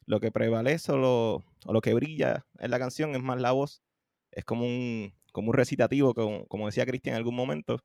lo 0.06 0.20
que 0.20 0.30
prevalece 0.30 0.92
o 0.92 0.98
lo, 0.98 1.34
o 1.66 1.72
lo 1.72 1.80
que 1.80 1.94
brilla 1.94 2.46
en 2.58 2.70
la 2.70 2.78
canción 2.78 3.14
es 3.14 3.22
más 3.22 3.40
la 3.40 3.52
voz. 3.52 3.82
Es 4.30 4.44
como 4.44 4.66
un, 4.66 5.14
como 5.34 5.48
un 5.48 5.54
recitativo, 5.54 6.14
como, 6.14 6.46
como 6.46 6.66
decía 6.66 6.86
Cristian 6.86 7.14
en 7.14 7.18
algún 7.18 7.34
momento, 7.34 7.82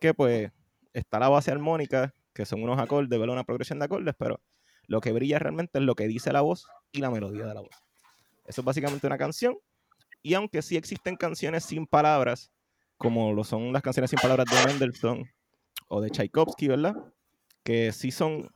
que 0.00 0.14
pues 0.14 0.50
está 0.94 1.18
la 1.18 1.28
base 1.28 1.50
armónica, 1.50 2.14
que 2.32 2.46
son 2.46 2.62
unos 2.62 2.78
acordes, 2.80 3.10
¿verdad? 3.10 3.34
Una 3.34 3.44
progresión 3.44 3.78
de 3.78 3.84
acordes, 3.84 4.14
pero 4.18 4.40
lo 4.86 5.02
que 5.02 5.12
brilla 5.12 5.38
realmente 5.38 5.78
es 5.78 5.84
lo 5.84 5.94
que 5.94 6.08
dice 6.08 6.32
la 6.32 6.40
voz 6.40 6.66
y 6.92 7.00
la 7.00 7.10
melodía 7.10 7.44
de 7.44 7.52
la 7.52 7.60
voz. 7.60 7.76
Eso 8.46 8.62
es 8.62 8.64
básicamente 8.64 9.06
una 9.06 9.18
canción. 9.18 9.58
Y 10.22 10.32
aunque 10.32 10.62
sí 10.62 10.78
existen 10.78 11.16
canciones 11.16 11.66
sin 11.66 11.86
palabras, 11.86 12.50
como 12.96 13.34
lo 13.34 13.44
son 13.44 13.74
las 13.74 13.82
canciones 13.82 14.08
sin 14.08 14.18
palabras 14.18 14.46
de 14.50 14.66
Mendelssohn 14.66 15.22
o 15.88 16.00
de 16.00 16.08
Tchaikovsky, 16.08 16.68
¿verdad? 16.68 16.96
Que 17.62 17.92
sí 17.92 18.10
son, 18.10 18.48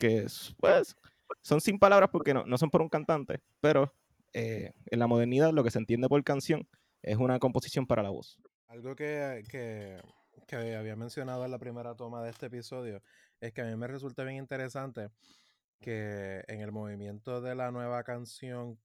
que 0.00 0.26
pues, 0.56 0.96
son 1.42 1.60
sin 1.60 1.78
palabras 1.78 2.08
porque 2.10 2.32
no, 2.32 2.46
no 2.46 2.56
son 2.56 2.70
por 2.70 2.80
un 2.80 2.88
cantante, 2.88 3.40
pero 3.60 3.92
eh, 4.32 4.72
en 4.86 4.98
la 4.98 5.06
modernidad 5.06 5.52
lo 5.52 5.62
que 5.62 5.70
se 5.70 5.78
entiende 5.78 6.08
por 6.08 6.24
canción 6.24 6.66
es 7.02 7.16
una 7.16 7.38
composición 7.38 7.86
para 7.86 8.02
la 8.02 8.10
voz. 8.10 8.38
Algo 8.66 8.94
que, 8.94 9.44
que, 9.50 10.00
que 10.46 10.56
había 10.56 10.96
mencionado 10.96 11.44
en 11.44 11.50
la 11.50 11.58
primera 11.58 11.94
toma 11.94 12.22
de 12.22 12.30
este 12.30 12.46
episodio 12.46 13.02
es 13.40 13.52
que 13.52 13.62
a 13.62 13.64
mí 13.64 13.76
me 13.76 13.86
resulta 13.86 14.24
bien 14.24 14.36
interesante 14.36 15.10
que 15.80 16.42
en 16.48 16.60
el 16.60 16.72
movimiento 16.72 17.40
de 17.40 17.54
la 17.54 17.70
nueva 17.70 18.02
canción 18.02 18.78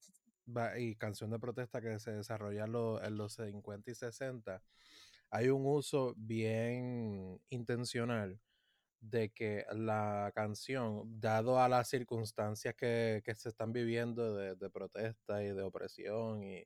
y 0.77 0.95
canción 0.95 1.31
de 1.31 1.39
protesta 1.39 1.81
que 1.81 1.99
se 1.99 2.11
desarrolla 2.11 2.65
en 2.65 3.17
los 3.17 3.33
50 3.33 3.91
y 3.91 3.95
60, 3.95 4.61
hay 5.29 5.49
un 5.49 5.65
uso 5.65 6.13
bien 6.17 7.41
intencional 7.49 8.39
de 8.99 9.29
que 9.31 9.65
la 9.73 10.31
canción, 10.33 11.19
dado 11.19 11.59
a 11.59 11.67
las 11.67 11.89
circunstancias 11.89 12.75
que, 12.75 13.21
se 13.35 13.49
están 13.49 13.73
viviendo 13.73 14.35
de, 14.35 14.69
protesta 14.69 15.43
y 15.43 15.47
de 15.47 15.61
opresión 15.61 16.43
y, 16.43 16.65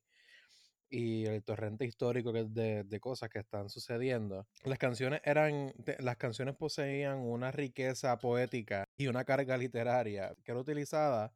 y 0.89 1.25
el 1.25 1.43
torrente 1.43 1.85
histórico 1.85 2.31
de, 2.31 2.83
de, 2.83 2.99
cosas 2.99 3.29
que 3.29 3.39
están 3.39 3.69
sucediendo, 3.69 4.47
las 4.63 4.77
canciones 4.77 5.21
eran, 5.23 5.73
las 5.99 6.17
canciones 6.17 6.55
poseían 6.55 7.19
una 7.19 7.51
riqueza 7.51 8.17
poética 8.17 8.87
y 8.97 9.07
una 9.07 9.25
carga 9.25 9.57
literaria 9.57 10.35
que 10.43 10.51
era 10.51 10.61
utilizada 10.61 11.33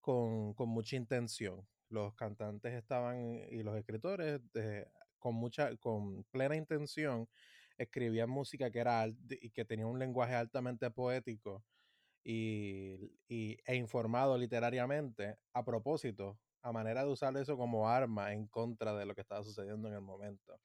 con, 0.00 0.54
mucha 0.68 0.96
intención. 0.96 1.66
Los 1.88 2.14
cantantes 2.14 2.74
estaban 2.74 3.42
y 3.50 3.62
los 3.62 3.76
escritores 3.76 4.40
con 5.18 5.34
mucha, 5.34 5.74
con 5.76 6.24
plena 6.24 6.56
intención 6.56 7.28
escribían 7.78 8.28
música 8.28 8.70
que 8.70 8.80
era 8.80 9.06
y 9.06 9.50
que 9.50 9.64
tenía 9.64 9.86
un 9.86 9.98
lenguaje 9.98 10.34
altamente 10.34 10.90
poético 10.90 11.64
y, 12.22 13.12
e 13.28 13.74
informado 13.76 14.36
literariamente 14.38 15.36
a 15.52 15.64
propósito, 15.64 16.38
a 16.64 16.72
manera 16.72 17.04
de 17.04 17.10
usar 17.10 17.36
eso 17.36 17.56
como 17.58 17.88
arma 17.88 18.32
en 18.32 18.46
contra 18.46 18.96
de 18.96 19.04
lo 19.04 19.14
que 19.14 19.20
estaba 19.20 19.44
sucediendo 19.44 19.86
en 19.88 19.94
el 19.94 20.00
momento. 20.00 20.58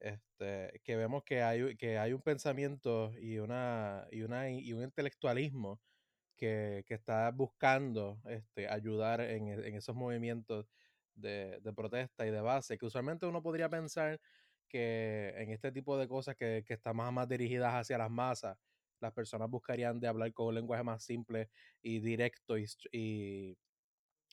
Este, 0.00 0.80
que 0.82 0.96
vemos 0.96 1.22
que 1.24 1.42
hay, 1.42 1.76
que 1.76 1.98
hay 1.98 2.14
un 2.14 2.22
pensamiento 2.22 3.12
y, 3.20 3.38
una, 3.38 4.06
y, 4.10 4.22
una, 4.22 4.50
y 4.50 4.72
un 4.72 4.82
intelectualismo 4.82 5.78
que, 6.36 6.84
está 6.88 7.30
buscando 7.32 8.18
este, 8.24 8.66
ayudar 8.66 9.20
en, 9.20 9.48
en 9.48 9.74
esos 9.74 9.94
movimientos 9.94 10.66
de, 11.14 11.60
de, 11.60 11.72
protesta 11.74 12.26
y 12.26 12.30
de 12.30 12.40
base, 12.40 12.78
que 12.78 12.86
usualmente 12.86 13.26
uno 13.26 13.42
podría 13.42 13.68
pensar 13.68 14.18
que 14.66 15.34
en 15.36 15.50
este 15.50 15.70
tipo 15.70 15.98
de 15.98 16.08
cosas 16.08 16.34
que, 16.34 16.64
que 16.66 16.74
están 16.74 16.96
más, 16.96 17.12
más 17.12 17.28
dirigidas 17.28 17.74
hacia 17.74 17.98
las 17.98 18.10
masas, 18.10 18.56
las 19.00 19.12
personas 19.12 19.50
buscarían 19.50 20.00
de 20.00 20.08
hablar 20.08 20.32
con 20.32 20.46
un 20.46 20.54
lenguaje 20.54 20.82
más 20.82 21.04
simple 21.04 21.50
y 21.82 22.00
directo 22.00 22.56
y, 22.58 23.58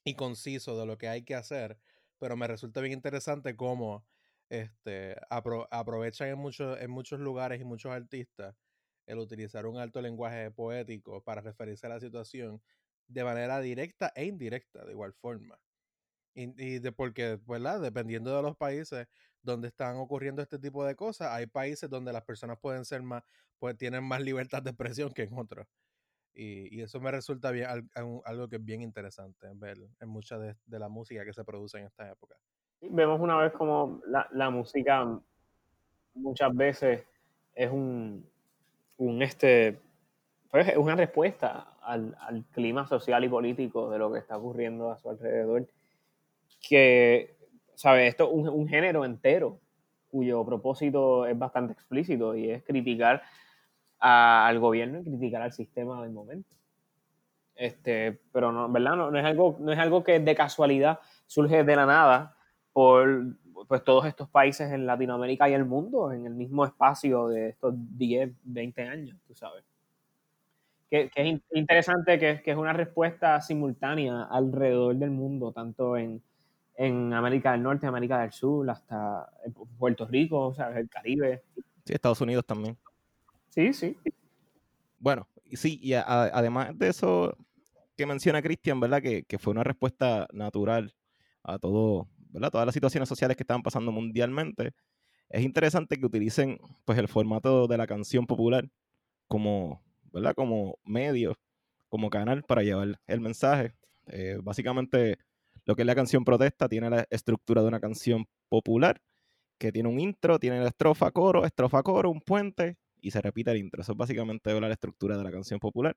y 0.03 0.15
conciso 0.15 0.79
de 0.79 0.85
lo 0.85 0.97
que 0.97 1.09
hay 1.09 1.23
que 1.23 1.35
hacer, 1.35 1.77
pero 2.19 2.35
me 2.37 2.47
resulta 2.47 2.81
bien 2.81 2.93
interesante 2.93 3.55
cómo 3.55 4.05
este, 4.49 5.15
aprovechan 5.29 6.29
en, 6.29 6.37
muchos 6.37 6.79
en 6.79 6.89
muchos 6.91 7.19
lugares 7.19 7.59
y 7.61 7.65
muchos 7.65 7.91
artistas 7.91 8.55
el 9.07 9.19
utilizar 9.19 9.65
un 9.65 9.77
alto 9.77 10.01
lenguaje 10.01 10.51
poético 10.51 11.23
para 11.23 11.41
referirse 11.41 11.87
a 11.87 11.89
la 11.89 11.99
situación 11.99 12.61
de 13.07 13.23
manera 13.23 13.59
directa 13.61 14.11
e 14.15 14.25
indirecta, 14.25 14.85
de 14.85 14.91
igual 14.91 15.13
forma. 15.13 15.59
Y, 16.35 16.77
de 16.79 16.91
porque, 16.91 17.39
¿verdad? 17.47 17.81
Dependiendo 17.81 18.35
de 18.35 18.43
los 18.43 18.55
países 18.55 19.07
donde 19.41 19.69
están 19.69 19.95
ocurriendo 19.97 20.43
este 20.43 20.59
tipo 20.59 20.85
de 20.85 20.95
cosas, 20.95 21.29
hay 21.31 21.47
países 21.47 21.89
donde 21.89 22.13
las 22.13 22.23
personas 22.25 22.59
pueden 22.59 22.85
ser 22.85 23.01
más, 23.01 23.23
pues 23.57 23.75
tienen 23.75 24.03
más 24.03 24.21
libertad 24.21 24.61
de 24.61 24.69
expresión 24.69 25.11
que 25.13 25.23
en 25.23 25.35
otros. 25.35 25.65
Y, 26.39 26.81
eso 26.81 26.99
me 26.99 27.09
resulta 27.09 27.49
bien, 27.49 27.67
algo 27.95 28.47
que 28.47 28.57
es 28.57 28.63
bien 28.63 28.83
interesante 28.83 29.47
ver 29.55 29.77
en 29.99 30.09
mucha 30.09 30.37
de, 30.37 30.55
de 30.67 30.79
la 30.79 30.87
música 30.87 31.25
que 31.25 31.33
se 31.33 31.43
produce 31.43 31.79
en 31.79 31.85
esta 31.85 32.11
época 32.11 32.35
vemos 32.81 33.19
una 33.19 33.37
vez 33.37 33.53
como 33.53 34.01
la, 34.05 34.49
música 34.49 35.19
muchas 36.15 36.55
veces 36.55 37.03
es 37.55 37.71
un, 37.71 38.25
un 38.97 39.21
este, 39.21 39.79
pues 40.49 40.67
es 40.67 40.77
una 40.77 40.95
respuesta 40.95 41.73
al, 41.81 42.15
clima 42.51 42.87
social 42.87 43.23
y 43.23 43.29
político 43.29 43.89
de 43.89 43.99
lo 43.99 44.11
que 44.11 44.19
está 44.19 44.37
ocurriendo 44.37 44.91
a 44.91 44.97
su 44.97 45.09
alrededor. 45.09 45.67
Que, 46.67 47.35
¿sabes? 47.75 48.09
Esto 48.09 48.25
es 48.25 48.49
un, 48.49 48.67
género 48.67 49.05
entero 49.05 49.59
cuyo 50.09 50.45
propósito 50.45 51.25
es 51.25 51.37
bastante 51.37 51.73
explícito 51.73 52.35
y 52.35 52.49
es 52.49 52.63
criticar 52.63 53.21
al 53.99 54.59
gobierno 54.59 54.99
y 54.99 55.03
criticar 55.03 55.41
al 55.41 55.53
sistema 55.53 56.01
del 56.01 56.11
momento. 56.11 56.55
Este, 57.55 58.19
pero 58.31 58.51
no, 58.51 58.69
¿verdad? 58.69 58.95
No, 58.95 59.11
no, 59.11 59.19
es 59.19 59.25
algo, 59.25 59.57
no 59.59 59.71
es 59.71 59.79
algo 59.79 60.03
que 60.03 60.19
de 60.19 60.35
casualidad 60.35 60.99
surge 61.25 61.63
de 61.63 61.75
la 61.75 61.85
nada 61.85 62.35
por 62.71 63.25
pues, 63.67 63.83
todos 63.83 64.05
estos 64.05 64.29
países 64.29 64.71
en 64.71 64.85
Latinoamérica 64.85 65.49
y 65.49 65.53
el 65.53 65.65
mundo 65.65 66.11
en 66.11 66.25
el 66.27 66.35
mismo 66.35 66.65
espacio 66.65 67.27
de 67.27 67.49
estos 67.49 67.73
10, 67.75 68.31
20 68.43 68.81
años, 68.83 69.17
tú 69.27 69.33
sabes. 69.33 69.63
Que, 70.89 71.11
es 71.13 71.41
interesante 71.51 72.17
que, 72.17 72.41
que, 72.41 72.51
es 72.51 72.57
una 72.57 72.71
respuesta 72.71 73.41
simultánea 73.41 74.23
alrededor 74.23 74.95
del 74.95 75.09
mundo, 75.11 75.51
tanto 75.51 75.97
en, 75.97 76.21
en 76.75 77.11
América 77.13 77.51
del 77.51 77.63
Norte, 77.63 77.87
América 77.87 78.21
del 78.21 78.31
Sur, 78.31 78.69
hasta 78.69 79.27
Puerto 79.77 80.05
Rico, 80.05 80.47
o 80.47 80.53
sea, 80.53 80.69
el 80.77 80.87
Caribe. 80.87 81.43
Sí, 81.83 81.93
Estados 81.93 82.21
Unidos 82.21 82.45
también. 82.45 82.77
Sí, 83.57 83.73
sí. 83.73 83.97
Bueno, 84.99 85.27
sí, 85.53 85.79
y 85.81 85.93
además 85.93 86.77
de 86.77 86.89
eso 86.89 87.35
que 87.95 88.05
menciona 88.05 88.43
Cristian, 88.43 88.79
¿verdad? 88.79 89.01
Que, 89.01 89.23
que, 89.23 89.39
fue 89.39 89.49
una 89.49 89.63
respuesta 89.63 90.27
natural 90.31 90.93
a 91.41 91.57
todo, 91.57 92.07
todas 92.51 92.67
las 92.67 92.73
situaciones 92.75 93.09
sociales 93.09 93.35
que 93.35 93.41
estaban 93.41 93.63
pasando 93.63 93.91
mundialmente, 93.91 94.73
es 95.29 95.41
interesante 95.43 95.97
que 95.97 96.05
utilicen 96.05 96.59
pues, 96.85 96.99
el 96.99 97.07
formato 97.07 97.65
de 97.65 97.77
la 97.77 97.87
canción 97.87 98.27
popular 98.27 98.69
como, 99.27 99.81
¿verdad? 100.13 100.35
como 100.35 100.77
medio, 100.85 101.35
como 101.89 102.11
canal 102.11 102.43
para 102.43 102.61
llevar 102.61 103.01
el 103.07 103.21
mensaje. 103.21 103.73
Eh, 104.05 104.37
básicamente, 104.39 105.17
lo 105.65 105.75
que 105.75 105.81
es 105.81 105.87
la 105.87 105.95
canción 105.95 106.23
protesta 106.23 106.69
tiene 106.69 106.91
la 106.91 107.07
estructura 107.09 107.63
de 107.63 107.69
una 107.69 107.79
canción 107.79 108.27
popular, 108.49 109.01
que 109.57 109.71
tiene 109.71 109.89
un 109.89 109.99
intro, 109.99 110.37
tiene 110.37 110.59
la 110.59 110.67
estrofa, 110.67 111.09
coro, 111.09 111.43
estrofa, 111.43 111.81
coro, 111.81 112.11
un 112.11 112.21
puente, 112.21 112.77
y 113.01 113.11
se 113.11 113.21
repite 113.21 113.51
el 113.51 113.57
intro. 113.57 113.81
Eso 113.81 113.93
es 113.93 113.97
básicamente 113.97 114.59
la 114.59 114.71
estructura 114.71 115.17
de 115.17 115.23
la 115.23 115.31
canción 115.31 115.59
popular. 115.59 115.95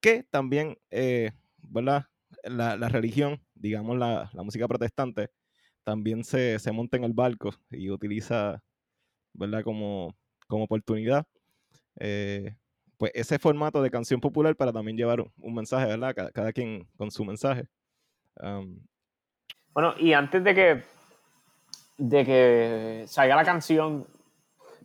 Que 0.00 0.24
también, 0.24 0.78
eh, 0.90 1.32
¿verdad? 1.58 2.06
La, 2.44 2.76
religión, 2.88 3.42
digamos 3.54 3.98
la, 3.98 4.30
la, 4.32 4.42
música 4.42 4.68
protestante, 4.68 5.30
también 5.84 6.24
se, 6.24 6.58
monta 6.72 6.96
en 6.96 7.04
el 7.04 7.12
barco 7.12 7.50
y 7.70 7.90
utiliza, 7.90 8.62
¿verdad? 9.32 9.62
Como, 9.62 10.16
como 10.46 10.64
oportunidad. 10.64 11.26
Eh, 11.98 12.54
pues 12.96 13.12
ese 13.14 13.38
formato 13.38 13.82
de 13.82 13.90
canción 13.90 14.20
popular 14.20 14.54
para 14.56 14.72
también 14.72 14.96
llevar 14.96 15.24
un 15.38 15.54
mensaje, 15.54 15.86
¿verdad? 15.86 16.14
Cada, 16.32 16.52
quien 16.52 16.86
con 16.96 17.10
su 17.10 17.24
mensaje. 17.24 17.66
bueno, 19.72 19.94
y 19.98 20.12
antes 20.12 20.44
de 20.44 20.54
que, 20.54 20.82
de 21.96 22.24
que 22.24 23.04
salga 23.06 23.36
la 23.36 23.44
canción, 23.44 24.06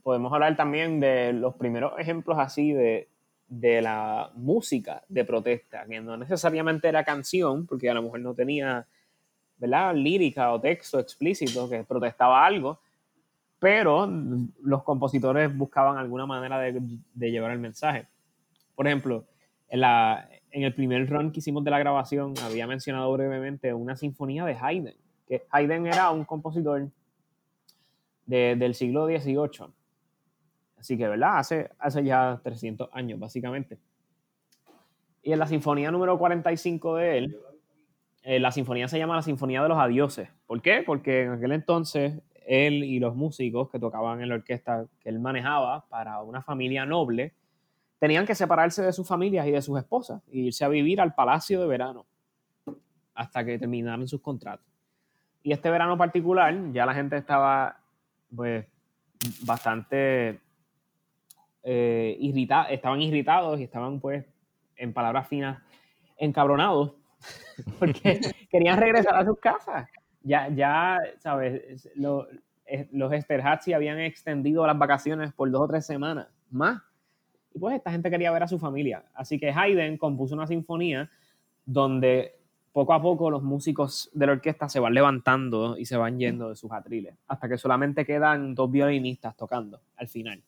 podemos 0.06 0.32
hablar 0.32 0.56
también 0.56 1.00
de 1.00 1.34
los 1.34 1.56
primeros 1.56 1.98
ejemplos 1.98 2.38
así 2.38 2.72
de, 2.72 3.10
de 3.48 3.82
la 3.82 4.30
música 4.36 5.04
de 5.10 5.26
protesta, 5.26 5.84
que 5.88 6.00
no 6.00 6.16
necesariamente 6.16 6.88
era 6.88 7.04
canción, 7.04 7.66
porque 7.66 7.90
a 7.90 7.96
lo 7.96 8.04
mejor 8.04 8.20
no 8.20 8.36
tenía 8.36 8.86
¿verdad? 9.58 9.96
lírica 9.96 10.54
o 10.54 10.62
texto 10.62 11.00
explícito 11.00 11.68
que 11.68 11.84
protestaba 11.84 12.46
algo, 12.46 12.78
pero 13.58 14.08
los 14.62 14.84
compositores 14.84 15.58
buscaban 15.58 15.98
alguna 15.98 16.28
manera 16.28 16.60
de, 16.60 17.02
llevar 17.16 17.50
el 17.50 17.60
mensaje. 17.60 18.06
Por 18.76 18.86
ejemplo, 18.86 19.26
en, 19.70 19.82
la, 19.82 20.30
en 20.52 20.62
el 20.66 20.76
primer 20.76 21.10
run 21.10 21.32
que 21.32 21.40
hicimos 21.40 21.64
de 21.64 21.72
la 21.72 21.80
grabación 21.80 22.36
había 22.44 22.68
mencionado 22.68 23.12
brevemente 23.12 23.74
una 23.74 23.96
sinfonía 23.96 24.46
de 24.46 24.54
Haydn, 24.54 24.94
que 25.28 25.48
Haydn 25.50 25.88
era 25.88 26.12
un 26.12 26.26
compositor 26.26 26.92
del 28.28 28.76
siglo 28.76 29.08
XVIII. 29.08 29.74
Así 30.86 31.00
que, 31.00 31.08
¿verdad? 31.08 31.40
Hace, 31.40 31.72
hace 31.80 32.04
ya 32.04 32.40
300 32.44 32.90
años, 32.94 33.20
básicamente. 33.20 33.80
Y 35.24 35.34
en 35.34 35.40
la 35.40 35.48
sinfonía 35.48 35.90
número 35.90 36.16
45 36.16 36.98
de 36.98 37.18
él, 37.18 37.38
eh, 38.22 38.40
la 38.40 38.52
sinfonía 38.52 38.88
se 38.88 39.00
llama 39.00 39.16
la 39.16 39.24
Sinfonía 39.24 39.64
de 39.64 39.70
los 39.70 39.80
Adioses. 39.80 40.30
¿Por 40.46 40.62
qué? 40.62 40.84
Porque 40.86 41.24
en 41.24 41.32
aquel 41.32 41.54
entonces 41.54 42.22
él 42.46 42.84
y 42.84 43.00
los 43.00 43.16
músicos 43.16 43.72
que 43.72 43.80
tocaban 43.80 44.22
en 44.22 44.30
la 44.30 44.36
orquesta 44.36 44.86
que 45.00 45.10
él 45.10 45.20
manejaba 45.20 45.88
para 45.90 46.22
una 46.22 46.44
familia 46.44 46.86
noble, 46.86 47.34
tenían 47.98 48.28
que 48.28 48.36
separarse 48.36 48.84
de 48.84 48.94
sus 48.94 49.08
familias 49.08 49.48
y 49.48 49.52
de 49.52 49.64
sus 49.64 49.80
esposas 49.80 50.22
e 50.28 50.38
irse 50.38 50.64
a 50.66 50.68
vivir 50.68 51.02
al 51.02 51.16
palacio 51.16 51.60
de 51.62 51.66
verano 51.66 52.06
hasta 53.16 53.44
que 53.44 53.58
terminaran 53.58 54.08
sus 54.08 54.22
contratos. 54.22 54.68
Y 55.42 55.52
este 55.52 55.72
verano 55.72 55.98
particular, 55.98 56.56
ya 56.74 56.86
la 56.86 56.94
gente 56.94 57.18
estaba 57.18 57.80
pues 58.36 58.68
bastante 59.42 60.45
eh, 61.66 62.18
estaban 62.70 63.02
irritados 63.02 63.60
y 63.60 63.64
estaban 63.64 64.00
pues 64.00 64.24
en 64.78 64.94
palabras 64.94 65.28
finas 65.28 65.62
encabronados 66.18 66.94
porque 67.80 68.22
querían 68.52 68.80
regresar 68.80 69.16
a 69.16 69.26
sus 69.26 69.40
casas. 69.40 69.90
Ya, 70.22 70.48
ya, 70.50 71.00
¿sabes? 71.20 71.90
Lo, 71.96 72.28
los 72.92 73.14
Esterhazy 73.14 73.74
habían 73.74 74.00
extendido 74.00 74.66
las 74.66 74.78
vacaciones 74.78 75.34
por 75.34 75.52
dos 75.52 75.62
o 75.62 75.68
tres 75.68 75.86
semanas 75.86 76.28
más. 76.50 76.82
Y 77.54 77.60
pues 77.60 77.76
esta 77.76 77.92
gente 77.92 78.10
quería 78.10 78.32
ver 78.32 78.44
a 78.44 78.48
su 78.48 78.60
familia. 78.60 79.06
Así 79.14 79.40
que 79.40 79.52
Haydn 79.52 79.98
compuso 79.98 80.36
una 80.36 80.48
sinfonía 80.48 81.10
donde 81.66 82.36
poco 82.74 82.94
a 82.94 83.02
poco 83.02 83.32
los 83.32 83.42
músicos 83.42 84.10
de 84.14 84.26
la 84.26 84.34
orquesta 84.34 84.68
se 84.68 84.80
van 84.80 84.94
levantando 84.94 85.78
y 85.78 85.86
se 85.86 85.96
van 85.96 86.20
yendo 86.20 86.50
de 86.50 86.56
sus 86.58 86.72
atriles, 86.72 87.16
hasta 87.28 87.48
que 87.48 87.58
solamente 87.58 88.06
quedan 88.06 88.54
dos 88.54 88.70
violinistas 88.70 89.38
tocando 89.38 89.80
al 89.96 90.10
final. 90.10 90.44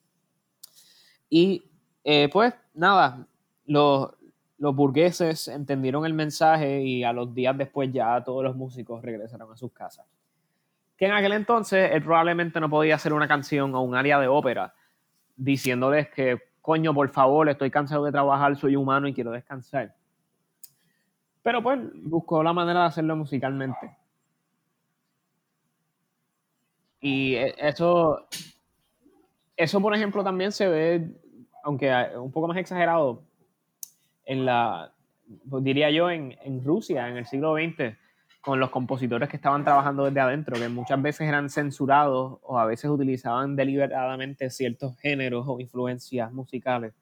Y 1.30 1.64
eh, 2.04 2.28
pues 2.32 2.54
nada, 2.74 3.26
los, 3.66 4.10
los 4.58 4.74
burgueses 4.74 5.48
entendieron 5.48 6.04
el 6.04 6.14
mensaje 6.14 6.82
y 6.82 7.04
a 7.04 7.12
los 7.12 7.34
días 7.34 7.56
después 7.56 7.92
ya 7.92 8.22
todos 8.24 8.42
los 8.42 8.56
músicos 8.56 9.02
regresaron 9.02 9.52
a 9.52 9.56
sus 9.56 9.72
casas. 9.72 10.06
Que 10.96 11.06
en 11.06 11.12
aquel 11.12 11.32
entonces 11.32 11.90
él 11.92 12.02
probablemente 12.02 12.58
no 12.60 12.68
podía 12.68 12.96
hacer 12.96 13.12
una 13.12 13.28
canción 13.28 13.74
o 13.74 13.82
un 13.82 13.94
área 13.94 14.18
de 14.18 14.26
ópera 14.26 14.74
diciéndoles 15.36 16.08
que, 16.10 16.38
coño, 16.60 16.92
por 16.92 17.08
favor, 17.10 17.48
estoy 17.48 17.70
cansado 17.70 18.04
de 18.04 18.12
trabajar, 18.12 18.56
soy 18.56 18.74
humano 18.74 19.06
y 19.06 19.14
quiero 19.14 19.30
descansar. 19.30 19.94
Pero 21.42 21.62
pues 21.62 21.78
buscó 21.94 22.42
la 22.42 22.52
manera 22.52 22.80
de 22.80 22.86
hacerlo 22.86 23.16
musicalmente. 23.16 23.96
Y 27.00 27.36
e, 27.36 27.54
eso, 27.58 28.26
eso 29.58 29.80
por 29.80 29.94
ejemplo 29.94 30.24
también 30.24 30.52
se 30.52 30.68
ve, 30.68 31.10
aunque 31.64 31.92
un 32.16 32.32
poco 32.32 32.48
más 32.48 32.56
exagerado, 32.56 33.24
en 34.24 34.46
la, 34.46 34.94
pues, 35.50 35.64
diría 35.64 35.90
yo, 35.90 36.10
en, 36.10 36.36
en 36.42 36.64
Rusia, 36.64 37.08
en 37.08 37.16
el 37.16 37.26
siglo 37.26 37.54
XX, 37.54 37.96
con 38.40 38.60
los 38.60 38.70
compositores 38.70 39.28
que 39.28 39.36
estaban 39.36 39.64
trabajando 39.64 40.04
desde 40.04 40.20
adentro, 40.20 40.56
que 40.56 40.68
muchas 40.68 41.02
veces 41.02 41.28
eran 41.28 41.50
censurados 41.50 42.38
o 42.42 42.58
a 42.58 42.66
veces 42.66 42.88
utilizaban 42.88 43.56
deliberadamente 43.56 44.48
ciertos 44.50 44.96
géneros 45.00 45.44
o 45.48 45.60
influencias 45.60 46.32
musicales 46.32 46.94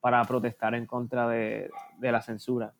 para 0.00 0.22
protestar 0.24 0.74
en 0.74 0.86
contra 0.86 1.28
de, 1.28 1.70
de 1.98 2.12
la 2.12 2.22
censura. 2.22 2.72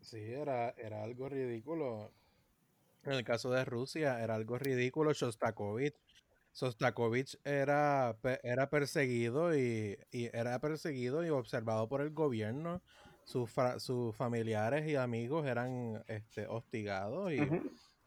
Sí, 0.00 0.18
era, 0.18 0.70
era 0.78 1.02
algo 1.02 1.28
ridículo. 1.28 2.12
En 3.02 3.12
el 3.12 3.24
caso 3.24 3.50
de 3.50 3.64
Rusia, 3.64 4.22
era 4.22 4.34
algo 4.34 4.58
ridículo. 4.58 5.12
Shostakovich, 5.12 5.96
Shostakovich 6.52 7.38
era, 7.44 8.16
era 8.42 8.68
perseguido 8.68 9.56
y, 9.56 9.98
era 10.12 10.58
perseguido 10.58 11.24
y 11.24 11.30
observado 11.30 11.88
por 11.88 12.00
el 12.00 12.10
gobierno. 12.10 12.82
Sus, 13.24 13.50
sus 13.78 14.16
familiares 14.16 14.88
y 14.88 14.96
amigos 14.96 15.46
eran 15.46 16.02
este, 16.08 16.48
hostigados 16.48 17.32
y 17.32 17.38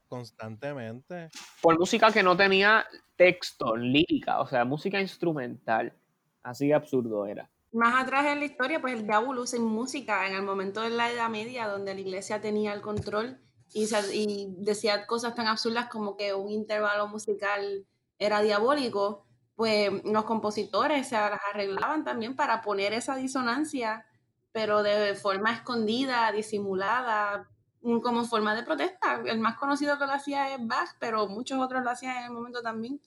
constantemente. 0.09 1.29
Por 1.61 1.79
música 1.79 2.11
que 2.11 2.21
no 2.21 2.35
tenía 2.35 2.85
texto, 3.15 3.75
lírica, 3.77 4.41
o 4.41 4.47
sea, 4.47 4.65
música 4.65 4.99
instrumental. 4.99 5.93
Así 6.41 6.67
de 6.67 6.73
absurdo 6.73 7.25
era. 7.25 7.49
Más 7.71 8.03
atrás 8.03 8.25
en 8.27 8.39
la 8.39 8.45
historia, 8.45 8.81
pues 8.81 8.93
el 8.93 9.07
diablo 9.07 9.41
usa 9.41 9.57
en 9.57 9.65
música 9.65 10.27
en 10.27 10.35
el 10.35 10.43
momento 10.43 10.81
de 10.81 10.89
la 10.89 11.11
Edad 11.11 11.29
Media, 11.29 11.67
donde 11.67 11.95
la 11.95 12.01
iglesia 12.01 12.41
tenía 12.41 12.73
el 12.73 12.81
control 12.81 13.39
y, 13.73 13.87
y 14.13 14.53
decía 14.59 15.07
cosas 15.07 15.33
tan 15.33 15.47
absurdas 15.47 15.87
como 15.89 16.15
que 16.15 16.33
un 16.33 16.51
intervalo 16.51 17.07
musical 17.07 17.87
era 18.25 18.41
diabólico, 18.41 19.25
pues 19.55 19.91
los 20.03 20.23
compositores 20.25 21.07
se 21.07 21.15
arreglaban 21.15 22.03
también 22.03 22.35
para 22.35 22.61
poner 22.61 22.93
esa 22.93 23.15
disonancia, 23.15 24.05
pero 24.51 24.83
de 24.83 25.15
forma 25.15 25.53
escondida, 25.53 26.31
disimulada, 26.31 27.49
como 27.81 28.25
forma 28.25 28.55
de 28.55 28.63
protesta. 28.63 29.21
El 29.25 29.39
más 29.39 29.57
conocido 29.57 29.97
que 29.97 30.05
lo 30.05 30.13
hacía 30.13 30.53
es 30.53 30.65
Bach, 30.65 30.89
pero 30.99 31.27
muchos 31.27 31.59
otros 31.59 31.83
lo 31.83 31.89
hacían 31.89 32.17
en 32.17 32.23
el 32.25 32.31
momento 32.31 32.61
también, 32.61 32.99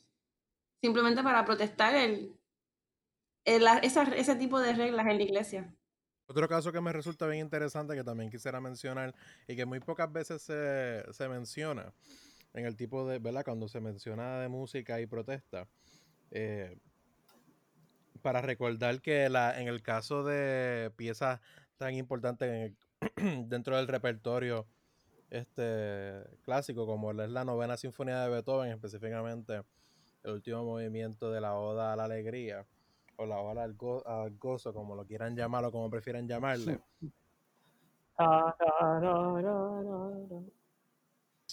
simplemente 0.81 1.23
para 1.23 1.45
protestar 1.45 1.95
el, 1.95 2.37
eh, 3.45 3.61
ese 3.83 4.37
tipo 4.37 4.61
de 4.61 4.73
reglas 4.73 5.07
en 5.07 5.17
la 5.17 5.23
iglesia. 5.23 5.75
Otro 6.29 6.49
caso 6.49 6.73
que 6.73 6.81
me 6.81 6.93
resulta 6.93 7.27
bien 7.29 7.43
interesante 7.45 7.95
que 7.95 8.03
también 8.03 8.31
quisiera 8.31 8.61
mencionar 8.61 9.15
y 9.47 9.55
que 9.55 9.65
muy 9.65 9.79
pocas 9.79 10.13
veces 10.13 10.43
se, 10.43 11.29
menciona 11.29 11.93
en 12.57 12.65
el 12.65 12.75
tipo 12.75 13.07
de, 13.07 13.19
¿verdad? 13.19 13.45
Cuando 13.45 13.69
se 13.69 13.81
menciona 13.81 14.41
de 14.41 14.49
música 14.49 15.01
y 15.01 15.07
protesta. 15.07 15.69
Eh, 16.31 16.77
para 18.23 18.41
recordar 18.41 19.01
que 19.01 19.29
la, 19.29 19.61
en 19.61 19.69
el 19.69 19.83
caso 19.83 20.25
de 20.25 20.91
piezas 20.97 21.41
tan 21.77 21.95
importantes 21.95 22.73
dentro 23.47 23.77
del 23.77 23.87
repertorio 23.87 24.67
este, 25.31 26.25
clásico 26.43 26.87
como 26.87 27.13
es 27.13 27.31
la 27.31 27.45
novena 27.45 27.77
sinfonía 27.77 28.23
de 28.23 28.31
Beethoven, 28.31 28.73
específicamente 28.73 29.63
el 30.25 30.33
último 30.33 30.65
movimiento 30.65 31.31
de 31.31 31.41
la 31.43 31.55
Oda 31.55 31.93
a 31.93 31.97
la 31.97 32.05
Alegría, 32.05 32.67
o 33.17 33.27
la 33.27 33.39
hora 33.39 33.65
al, 33.65 33.75
gozo, 33.75 34.73
como 34.73 34.97
lo 34.97 35.05
quieran 35.07 35.37
llamar 35.37 35.65
o 35.67 35.71
como 35.71 35.91
prefieran 35.91 36.27
llamarle. 36.27 36.81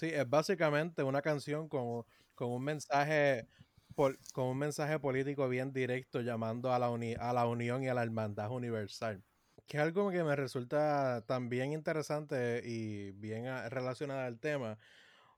Sí, 0.04 0.10
es 0.14 0.30
básicamente 0.30 1.02
una 1.02 1.22
canción 1.22 1.70
con, 1.70 2.04
un 2.38 2.62
mensaje 2.62 3.48
con 3.96 4.18
un 4.36 4.58
mensaje 4.58 5.00
político 5.00 5.48
bien 5.48 5.72
directo 5.72 6.20
llamando 6.20 6.74
a 6.74 6.80
la, 6.80 6.88
a 6.88 7.34
la 7.34 7.48
unión 7.48 7.84
y 7.84 7.88
a 7.88 7.94
la 7.94 8.04
hermandad 8.04 8.52
universal. 8.52 9.24
Que 9.66 9.78
es 9.78 9.84
algo 9.84 10.12
que 10.12 10.26
me 10.26 10.36
resulta 10.36 11.24
también 11.26 11.72
interesante 11.72 12.62
y 12.66 13.12
bien 13.12 13.46
relacionado 13.70 14.28
al 14.28 14.42
tema, 14.42 14.78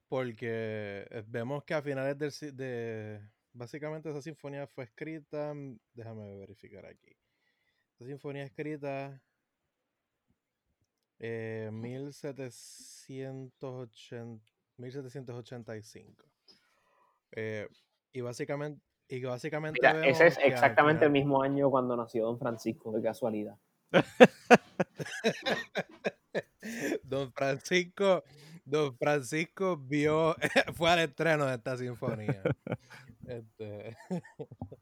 porque 0.08 1.06
eh, 1.12 1.23
vemos 1.28 1.63
que 1.63 1.75
a 1.75 1.84
finales 1.84 2.17
del, 2.17 2.32
de, 2.58 3.21
básicamente 3.54 4.10
esa 4.10 4.23
sinfonía 4.23 4.65
fue 4.65 4.86
escrita, 4.86 5.54
mm, 5.54 5.78
déjame 5.93 6.38
verificar 6.38 6.88
aquí. 6.88 7.15
Esa 7.99 8.08
sinfonía 8.08 8.45
escrita 8.45 9.21
eh, 11.19 11.69
1780, 11.71 14.55
1785. 14.77 16.23
Eh, 17.31 17.67
y 18.13 18.21
básicamente... 18.21 18.81
Y 19.07 19.23
básicamente 19.23 19.79
ese 20.09 20.27
es 20.27 20.39
exactamente 20.43 21.05
el 21.05 21.11
mismo 21.11 21.43
año 21.43 21.69
cuando 21.69 21.95
nació 21.95 22.25
Don 22.25 22.39
Francisco, 22.39 22.91
de 22.91 23.03
casualidad. 23.03 23.55
Don 27.03 27.31
Francisco, 27.31 28.23
Don 28.65 28.97
Francisco 28.97 29.77
vio, 29.77 30.35
fue 30.75 30.89
al 30.89 30.99
estreno 30.99 31.45
de 31.45 31.55
esta 31.55 31.77
sinfonía. 31.77 32.41
Este, 33.27 33.95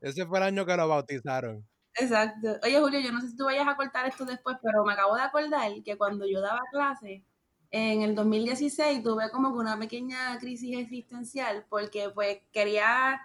ese 0.00 0.26
fue 0.26 0.38
el 0.38 0.44
año 0.44 0.64
que 0.64 0.76
lo 0.76 0.88
bautizaron. 0.88 1.66
Exacto. 1.94 2.58
Oye, 2.62 2.80
Julio, 2.80 3.00
yo 3.00 3.12
no 3.12 3.20
sé 3.20 3.28
si 3.28 3.36
tú 3.36 3.44
vayas 3.44 3.68
a 3.68 3.76
cortar 3.76 4.06
esto 4.06 4.24
después, 4.24 4.56
pero 4.62 4.84
me 4.84 4.94
acabo 4.94 5.14
de 5.14 5.22
acordar 5.22 5.70
que 5.84 5.96
cuando 5.96 6.26
yo 6.26 6.40
daba 6.40 6.60
clase 6.70 7.22
en 7.70 8.02
el 8.02 8.14
2016 8.14 9.02
tuve 9.02 9.30
como 9.30 9.52
que 9.52 9.58
una 9.58 9.78
pequeña 9.78 10.38
crisis 10.38 10.78
existencial 10.78 11.66
porque 11.68 12.10
pues 12.10 12.38
quería, 12.52 13.20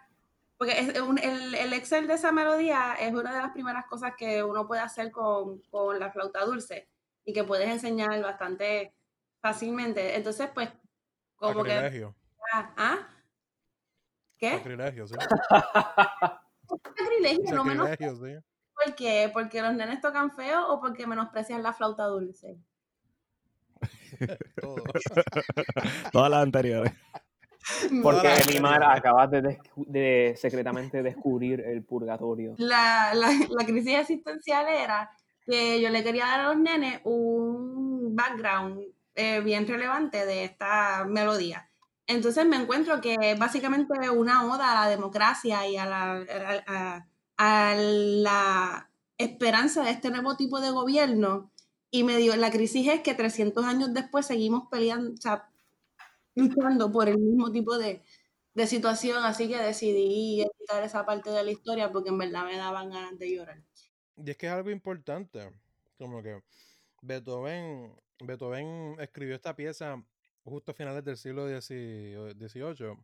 porque 0.58 0.80
el, 0.80 1.56
el, 1.56 1.74
Excel 1.74 2.08
de 2.08 2.16
esa 2.16 2.32
melodía 2.32 2.96
es 3.00 3.14
una 3.14 3.34
de 3.34 3.42
las 3.42 3.52
primeras 3.52 3.86
cosas 3.86 4.14
que 4.18 4.44
uno 4.44 4.68
puede 4.68 4.82
hacer 4.82 5.12
con, 5.12 5.60
con 5.70 6.00
la 6.00 6.12
flauta 6.12 6.44
dulce 6.46 6.88
y 7.26 7.34
que 7.34 7.44
puedes 7.44 7.70
enseñar 7.70 8.22
bastante 8.22 8.94
fácilmente. 9.42 10.16
Entonces, 10.16 10.50
pues, 10.54 10.70
como 11.36 11.64
que... 11.64 12.12
Ah, 12.54 12.74
¿ah? 12.78 12.98
¿Qué? 14.38 14.58
Sacrilegio, 14.58 15.08
sí. 15.08 15.16
Sacrilegio, 16.98 17.56
no 17.56 17.64
menos. 17.64 17.90
sí. 17.98 18.36
por 18.74 18.96
qué? 18.96 19.30
¿Porque 19.32 19.62
los 19.62 19.74
nenes 19.74 20.02
tocan 20.02 20.32
feo 20.32 20.68
o 20.68 20.80
porque 20.80 21.06
menosprecian 21.06 21.62
la 21.62 21.74
flauta 21.74 22.06
dulce? 22.06 22.58
Todo. 24.62 24.76
Todas 26.12 26.30
las 26.32 26.44
anteriores. 26.44 26.94
Porque 28.02 28.28
Limar 28.52 28.82
acabas 28.84 29.30
de, 29.30 29.44
descu- 29.44 29.86
de 29.86 30.36
secretamente 30.36 31.04
descubrir 31.04 31.62
el 31.62 31.84
purgatorio. 31.84 32.56
La, 32.58 33.14
la, 33.14 33.30
la 33.50 33.66
crisis 33.66 34.00
existencial 34.00 34.68
era 34.68 35.12
que 35.46 35.80
yo 35.80 35.90
le 35.90 36.04
quería 36.04 36.26
dar 36.26 36.40
a 36.42 36.48
los 36.48 36.58
nenes 36.58 37.02
un 37.04 38.16
background 38.16 38.82
eh, 39.16 39.42
bien 39.42 39.68
relevante 39.68 40.26
de 40.26 40.44
esta 40.46 41.06
melodía. 41.08 41.70
Entonces 42.08 42.46
me 42.46 42.58
encuentro 42.58 43.00
que 43.00 43.16
es 43.22 43.38
básicamente 43.40 44.10
una 44.10 44.44
oda 44.46 44.72
a 44.72 44.84
la 44.86 44.90
democracia 44.90 45.68
y 45.68 45.78
a 45.78 45.86
la, 45.86 46.14
a- 46.14 46.64
a- 46.68 47.06
a 47.38 47.76
la 47.76 48.90
esperanza 49.18 49.84
de 49.84 49.92
este 49.92 50.10
nuevo 50.10 50.36
tipo 50.36 50.60
de 50.60 50.72
gobierno. 50.72 51.51
Y 51.92 52.04
me 52.06 52.18
dio, 52.18 52.36
la 52.38 52.52
crisis 52.52 52.88
es 52.88 53.02
que 53.02 53.14
300 53.14 53.66
años 53.66 53.94
después 53.94 54.26
seguimos 54.26 54.68
peleando, 54.70 55.12
o 55.14 55.18
sea, 55.18 55.50
luchando 56.36 56.90
por 56.92 57.10
el 57.10 57.18
mismo 57.18 57.52
tipo 57.52 57.78
de, 57.78 58.02
de 58.54 58.68
situación, 58.68 59.24
así 59.26 59.50
que 59.50 59.58
decidí 59.58 60.42
editar 60.42 60.82
esa 60.84 61.06
parte 61.06 61.30
de 61.30 61.44
la 61.44 61.52
historia 61.52 61.92
porque 61.92 62.10
en 62.10 62.18
verdad 62.18 62.46
me 62.46 62.56
daban 62.58 62.90
ganas 62.90 63.20
de 63.20 63.36
llorar. 63.36 63.62
Y 64.16 64.30
es 64.30 64.38
que 64.38 64.48
es 64.48 64.52
algo 64.54 64.70
importante, 64.72 65.52
como 65.98 66.24
que 66.24 66.42
Beethoven, 67.02 67.94
Beethoven 68.20 68.96
escribió 69.00 69.36
esta 69.36 69.54
pieza 69.56 70.02
justo 70.46 70.72
a 70.72 70.76
finales 70.76 71.04
del 71.04 71.18
siglo 71.18 71.46
XVIII. 71.48 72.98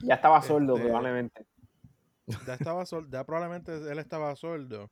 Ya 0.00 0.14
estaba 0.14 0.40
sordo, 0.42 0.74
Este- 0.76 0.84
probablemente. 0.86 1.46
Ya 2.46 2.54
estaba 2.54 2.84
sol- 2.86 3.08
ya 3.10 3.24
probablemente 3.24 3.72
él 3.90 3.98
estaba 3.98 4.34
sordo. 4.36 4.90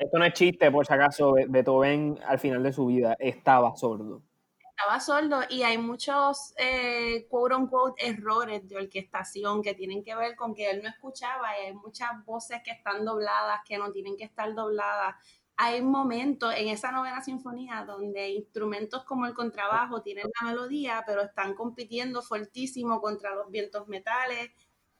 Esto 0.00 0.18
no 0.18 0.24
es 0.24 0.32
chiste, 0.32 0.70
por 0.70 0.86
si 0.86 0.92
acaso. 0.94 1.32
Be- 1.32 1.46
Beethoven, 1.48 2.18
al 2.26 2.38
final 2.38 2.62
de 2.62 2.72
su 2.72 2.86
vida, 2.86 3.16
estaba 3.18 3.76
sordo. 3.76 4.22
Estaba 4.58 4.98
sordo 4.98 5.40
y 5.50 5.62
hay 5.62 5.76
muchos, 5.76 6.54
eh, 6.56 7.26
quote 7.28 7.54
unquote, 7.54 8.06
errores 8.06 8.66
de 8.66 8.76
orquestación 8.76 9.62
que 9.62 9.74
tienen 9.74 10.02
que 10.02 10.14
ver 10.14 10.34
con 10.36 10.54
que 10.54 10.70
él 10.70 10.82
no 10.82 10.88
escuchaba 10.88 11.48
y 11.58 11.66
hay 11.66 11.74
muchas 11.74 12.24
voces 12.24 12.62
que 12.64 12.70
están 12.70 13.04
dobladas, 13.04 13.60
que 13.66 13.76
no 13.76 13.92
tienen 13.92 14.16
que 14.16 14.24
estar 14.24 14.54
dobladas. 14.54 15.16
Hay 15.58 15.82
momentos 15.82 16.54
en 16.56 16.68
esa 16.68 16.90
novena 16.92 17.20
sinfonía 17.22 17.84
donde 17.86 18.30
instrumentos 18.30 19.04
como 19.04 19.26
el 19.26 19.34
contrabajo 19.34 20.00
tienen 20.00 20.30
la 20.40 20.48
melodía, 20.48 21.04
pero 21.06 21.20
están 21.22 21.52
compitiendo 21.54 22.22
fuertísimo 22.22 23.02
contra 23.02 23.34
los 23.34 23.50
vientos 23.50 23.86
metales. 23.86 24.50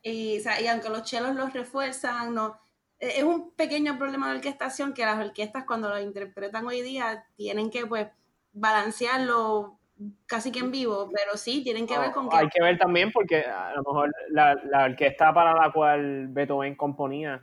Y, 0.03 0.39
o 0.39 0.43
sea, 0.43 0.61
y 0.61 0.67
aunque 0.67 0.89
los 0.89 1.03
chelos 1.03 1.35
los 1.35 1.53
refuerzan, 1.53 2.35
no, 2.35 2.60
es 3.01 3.23
un 3.23 3.51
pequeño 3.51 3.97
problema 3.97 4.29
de 4.29 4.37
orquestación 4.37 4.93
que 4.93 5.03
las 5.03 5.19
orquestas 5.19 5.65
cuando 5.65 5.89
lo 5.89 5.99
interpretan 5.99 6.67
hoy 6.67 6.81
día 6.81 7.25
tienen 7.35 7.71
que 7.71 7.85
pues 7.87 8.07
balancearlo 8.53 9.79
casi 10.25 10.51
que 10.51 10.59
en 10.59 10.71
vivo, 10.71 11.09
pero 11.13 11.37
sí, 11.37 11.63
tienen 11.63 11.87
que 11.87 11.97
ver 11.97 12.11
con 12.11 12.29
que 12.29 12.37
Hay 12.37 12.49
que 12.49 12.61
ver 12.61 12.77
también 12.77 13.11
porque 13.11 13.41
a 13.41 13.73
lo 13.75 13.83
mejor 13.83 14.13
la, 14.29 14.55
la 14.65 14.85
orquesta 14.85 15.33
para 15.33 15.53
la 15.53 15.71
cual 15.71 16.27
Beethoven 16.29 16.75
componía 16.75 17.41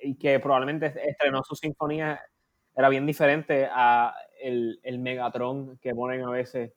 y 0.00 0.16
que 0.16 0.38
probablemente 0.40 0.92
estrenó 1.08 1.42
su 1.44 1.54
sinfonía 1.54 2.20
era 2.74 2.88
bien 2.88 3.06
diferente 3.06 3.68
a 3.70 4.14
el, 4.40 4.80
el 4.82 4.98
Megatron 4.98 5.78
que 5.78 5.94
ponen 5.94 6.24
a 6.24 6.30
veces 6.30 6.72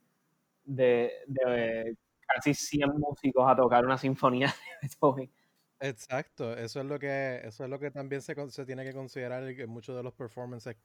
de, 0.63 1.11
de 1.27 1.95
casi 2.27 2.53
100 2.53 2.99
músicos 2.99 3.49
a 3.49 3.55
tocar 3.55 3.85
una 3.85 3.97
sinfonía 3.97 4.47
de 4.47 4.87
Beethoven. 4.87 5.31
Exacto, 5.79 6.55
eso 6.55 6.79
es 6.79 6.85
lo 6.85 6.97
que, 6.97 7.41
eso 7.43 7.63
es 7.65 7.69
lo 7.69 7.79
que 7.79 7.91
también 7.91 8.21
se, 8.21 8.35
se 8.49 8.65
tiene 8.65 8.83
que 8.85 8.93
considerar 8.93 9.43
en 9.43 9.69
muchos 9.69 9.95
de 9.95 10.03
los 10.03 10.13
performances 10.13 10.77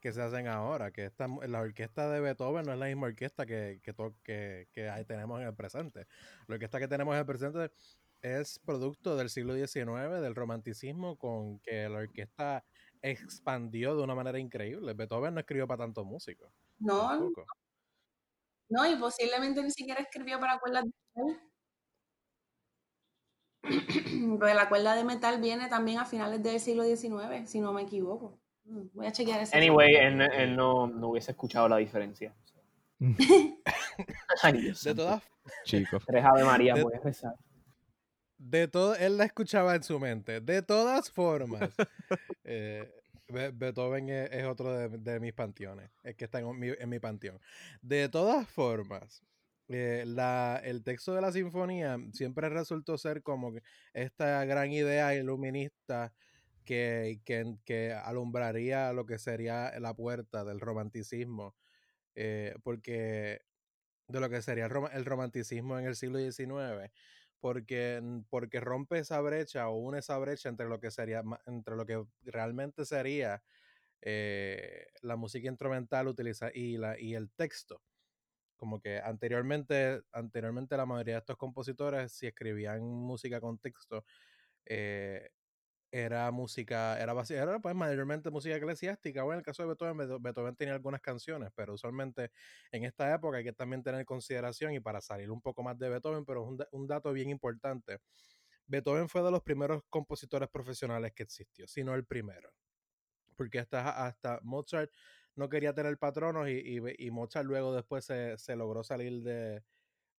que 0.00 0.12
se 0.12 0.22
hacen 0.22 0.48
ahora, 0.48 0.90
que 0.90 1.04
esta, 1.04 1.28
la 1.28 1.60
orquesta 1.60 2.10
de 2.10 2.20
Beethoven 2.20 2.64
no 2.64 2.72
es 2.72 2.78
la 2.78 2.86
misma 2.86 3.08
orquesta 3.08 3.44
que, 3.44 3.80
que, 3.82 3.92
to- 3.92 4.16
que, 4.22 4.66
tenemos 5.06 5.40
en 5.40 5.46
el 5.46 5.54
presente. 5.54 6.06
La 6.46 6.54
orquesta 6.54 6.78
que 6.78 6.88
tenemos 6.88 7.12
en 7.14 7.20
el 7.20 7.26
presente 7.26 7.70
es 8.22 8.58
producto 8.60 9.16
del 9.16 9.28
siglo 9.28 9.54
XIX, 9.54 10.20
del 10.20 10.34
romanticismo, 10.34 11.16
con 11.16 11.60
que 11.60 11.88
la 11.88 11.98
orquesta 11.98 12.64
expandió 13.02 13.94
de 13.94 14.02
una 14.02 14.14
manera 14.14 14.38
increíble. 14.38 14.94
Beethoven 14.94 15.34
no 15.34 15.40
escribió 15.40 15.66
para 15.66 15.84
tantos 15.84 16.06
músicos. 16.06 16.50
no, 16.78 17.08
tampoco. 17.08 17.44
no, 18.70 18.90
y 18.90 18.96
posiblemente 18.96 19.62
ni 19.62 19.70
siquiera 19.70 20.00
escribió 20.00 20.40
para 20.40 20.58
cuerdas 20.58 20.84
de 20.84 21.49
Porque 24.38 24.54
la 24.54 24.68
cuerda 24.68 24.94
de 24.94 25.04
metal 25.04 25.40
viene 25.40 25.68
también 25.68 25.98
a 25.98 26.04
finales 26.04 26.42
del 26.42 26.58
siglo 26.60 26.84
XIX, 26.84 27.48
si 27.48 27.60
no 27.60 27.72
me 27.72 27.82
equivoco. 27.82 28.38
Mm, 28.64 28.86
Voy 28.94 29.06
a 29.06 29.12
chequear 29.12 29.40
eso. 29.40 29.56
Anyway, 29.56 29.94
él, 29.96 30.20
él 30.20 30.56
no, 30.56 30.86
no 30.86 31.08
hubiese 31.08 31.32
escuchado 31.32 31.68
la 31.68 31.76
diferencia. 31.78 32.34
Ay, 34.42 34.52
Dios 34.60 34.82
De 34.84 34.94
todas 34.94 35.22
Chicos. 35.64 36.04
Tres 36.06 36.24
Ave 36.24 36.44
María 36.44 36.74
de- 36.74 36.82
puedes 36.82 37.02
rezar. 37.02 37.34
De 38.38 38.68
todo, 38.68 38.94
él 38.94 39.18
la 39.18 39.24
escuchaba 39.24 39.74
en 39.74 39.82
su 39.82 39.98
mente. 40.00 40.40
De 40.40 40.62
todas 40.62 41.10
formas, 41.10 41.70
eh, 42.44 42.90
Be- 43.28 43.50
Beethoven 43.50 44.08
es, 44.08 44.30
es 44.32 44.46
otro 44.46 44.72
de, 44.72 44.88
de 44.96 45.20
mis 45.20 45.32
panteones, 45.34 45.90
es 46.02 46.16
que 46.16 46.24
está 46.24 46.40
en 46.40 46.58
mi, 46.58 46.68
en 46.68 46.88
mi 46.88 46.98
panteón. 46.98 47.38
De 47.82 48.08
todas 48.08 48.48
formas, 48.48 49.22
eh, 49.70 50.04
la, 50.06 50.60
el 50.64 50.82
texto 50.84 51.14
de 51.14 51.20
la 51.22 51.32
sinfonía 51.32 51.98
siempre 52.12 52.48
resultó 52.48 52.98
ser 52.98 53.22
como 53.22 53.52
esta 53.94 54.44
gran 54.44 54.72
idea 54.72 55.14
iluminista 55.14 56.12
que, 56.64 57.20
que, 57.24 57.56
que 57.64 57.92
alumbraría 57.92 58.92
lo 58.92 59.06
que 59.06 59.18
sería 59.18 59.78
la 59.80 59.94
puerta 59.94 60.44
del 60.44 60.60
romanticismo, 60.60 61.56
eh, 62.14 62.54
porque 62.64 63.40
de 64.08 64.20
lo 64.20 64.28
que 64.30 64.42
sería 64.42 64.66
el, 64.66 64.70
rom- 64.70 64.90
el 64.92 65.04
romanticismo 65.04 65.78
en 65.78 65.86
el 65.86 65.96
siglo 65.96 66.18
XIX, 66.18 66.92
porque, 67.40 68.02
porque 68.30 68.60
rompe 68.60 68.98
esa 68.98 69.20
brecha 69.20 69.68
o 69.68 69.76
une 69.78 69.98
esa 70.00 70.18
brecha 70.18 70.48
entre 70.48 70.68
lo 70.68 70.80
que 70.80 70.90
sería, 70.90 71.22
entre 71.46 71.76
lo 71.76 71.86
que 71.86 72.04
realmente 72.22 72.84
sería 72.84 73.42
eh, 74.02 74.86
la 75.02 75.16
música 75.16 75.48
instrumental 75.48 76.08
utiliza, 76.08 76.50
y, 76.54 76.76
la, 76.78 76.98
y 77.00 77.14
el 77.14 77.30
texto. 77.32 77.82
Como 78.60 78.80
que 78.80 78.98
anteriormente, 79.00 80.02
anteriormente 80.12 80.76
la 80.76 80.86
mayoría 80.86 81.14
de 81.14 81.20
estos 81.20 81.38
compositores, 81.38 82.12
si 82.12 82.26
escribían 82.26 82.82
música 82.82 83.40
con 83.40 83.58
texto, 83.58 84.04
eh, 84.66 85.30
era 85.92 86.30
música, 86.30 87.00
era, 87.00 87.14
era 87.30 87.60
pues 87.60 87.74
mayormente 87.74 88.30
música 88.30 88.56
eclesiástica, 88.56 89.24
o 89.24 89.32
en 89.32 89.38
el 89.40 89.44
caso 89.44 89.62
de 89.64 89.68
Beethoven, 89.70 89.96
Beetho- 89.98 90.20
Beethoven 90.22 90.56
tenía 90.56 90.74
algunas 90.74 91.00
canciones, 91.00 91.50
pero 91.54 91.74
usualmente 91.74 92.30
en 92.72 92.84
esta 92.84 93.14
época 93.14 93.38
hay 93.38 93.44
que 93.44 93.52
también 93.54 93.82
tener 93.82 94.00
en 94.00 94.06
consideración, 94.06 94.72
y 94.74 94.80
para 94.80 95.00
salir 95.00 95.30
un 95.32 95.40
poco 95.42 95.62
más 95.64 95.78
de 95.78 95.88
Beethoven, 95.90 96.24
pero 96.26 96.44
es 96.60 96.68
un 96.72 96.86
dato 96.86 97.12
bien 97.12 97.30
importante, 97.30 97.98
Beethoven 98.66 99.08
fue 99.08 99.22
de 99.22 99.30
los 99.32 99.42
primeros 99.42 99.82
compositores 99.90 100.48
profesionales 100.50 101.12
que 101.14 101.24
existió, 101.24 101.66
si 101.68 101.84
no 101.84 101.94
el 101.94 102.06
primero, 102.06 102.52
porque 103.36 103.58
hasta, 103.60 104.06
hasta 104.06 104.40
Mozart 104.42 104.90
no 105.36 105.48
quería 105.48 105.74
tener 105.74 105.98
patronos 105.98 106.48
y, 106.48 106.52
y 106.78 106.80
y 107.06 107.10
Mozart 107.10 107.46
luego 107.46 107.74
después 107.74 108.04
se, 108.04 108.36
se 108.38 108.56
logró 108.56 108.82
salir 108.84 109.22
de, 109.22 109.62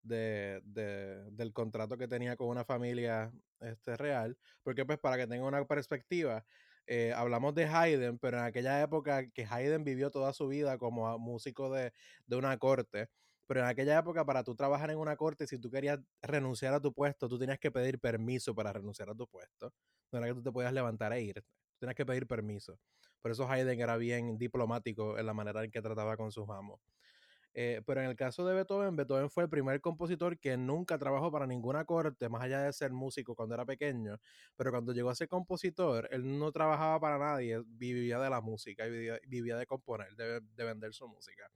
de- 0.03 0.61
de- 0.65 1.29
del 1.31 1.53
contrato 1.53 1.97
que 1.97 2.07
tenía 2.07 2.35
con 2.35 2.47
una 2.49 2.65
familia 2.65 3.31
este, 3.59 3.97
real, 3.97 4.37
porque 4.63 4.85
pues 4.85 4.99
para 4.99 5.17
que 5.17 5.27
tenga 5.27 5.45
una 5.45 5.65
perspectiva, 5.65 6.45
eh, 6.87 7.13
hablamos 7.15 7.53
de 7.55 7.65
Haydn, 7.65 8.17
pero 8.19 8.37
en 8.39 8.43
aquella 8.45 8.81
época 8.81 9.29
que 9.31 9.45
Haydn 9.49 9.83
vivió 9.83 10.09
toda 10.11 10.33
su 10.33 10.47
vida 10.47 10.77
como 10.77 11.17
músico 11.19 11.71
de, 11.71 11.93
de 12.25 12.35
una 12.35 12.57
corte, 12.57 13.09
pero 13.47 13.59
en 13.61 13.67
aquella 13.67 13.99
época 13.99 14.25
para 14.25 14.43
tú 14.43 14.55
trabajar 14.55 14.89
en 14.91 14.97
una 14.97 15.15
corte, 15.17 15.45
si 15.47 15.59
tú 15.59 15.69
querías 15.69 15.99
renunciar 16.21 16.73
a 16.73 16.79
tu 16.81 16.93
puesto, 16.93 17.27
tú 17.29 17.37
tenías 17.39 17.59
que 17.59 17.71
pedir 17.71 17.99
permiso 17.99 18.55
para 18.55 18.73
renunciar 18.73 19.09
a 19.09 19.15
tu 19.15 19.27
puesto, 19.27 19.73
no 20.11 20.17
era 20.19 20.27
que 20.27 20.33
tú 20.35 20.43
te 20.43 20.51
podías 20.51 20.73
levantar 20.73 21.13
e 21.13 21.21
ir, 21.21 21.43
tenías 21.79 21.95
que 21.95 22.05
pedir 22.05 22.25
permiso. 22.27 22.79
Por 23.21 23.31
eso 23.31 23.47
Haydn 23.47 23.79
era 23.79 23.97
bien 23.97 24.37
diplomático 24.37 25.17
en 25.17 25.25
la 25.25 25.33
manera 25.33 25.63
en 25.63 25.71
que 25.71 25.81
trataba 25.81 26.17
con 26.17 26.31
sus 26.31 26.49
amos. 26.49 26.81
Eh, 27.53 27.81
pero 27.85 28.01
en 28.01 28.09
el 28.09 28.15
caso 28.15 28.45
de 28.45 28.53
Beethoven, 28.53 28.95
Beethoven 28.95 29.29
fue 29.29 29.43
el 29.43 29.49
primer 29.49 29.81
compositor 29.81 30.39
que 30.39 30.55
nunca 30.55 30.97
trabajó 30.97 31.31
para 31.31 31.45
ninguna 31.45 31.83
corte, 31.83 32.29
más 32.29 32.41
allá 32.41 32.61
de 32.61 32.71
ser 32.71 32.91
músico 32.91 33.35
cuando 33.35 33.55
era 33.55 33.65
pequeño. 33.65 34.17
Pero 34.55 34.71
cuando 34.71 34.93
llegó 34.93 35.09
a 35.09 35.15
ser 35.15 35.27
compositor, 35.27 36.07
él 36.11 36.39
no 36.39 36.51
trabajaba 36.51 36.99
para 36.99 37.17
nadie, 37.17 37.61
vivía 37.65 38.19
de 38.19 38.29
la 38.29 38.41
música, 38.41 38.85
vivía, 38.85 39.19
vivía 39.27 39.57
de 39.57 39.65
componer, 39.65 40.15
de, 40.15 40.39
de 40.41 40.63
vender 40.63 40.93
su 40.93 41.07
música. 41.07 41.51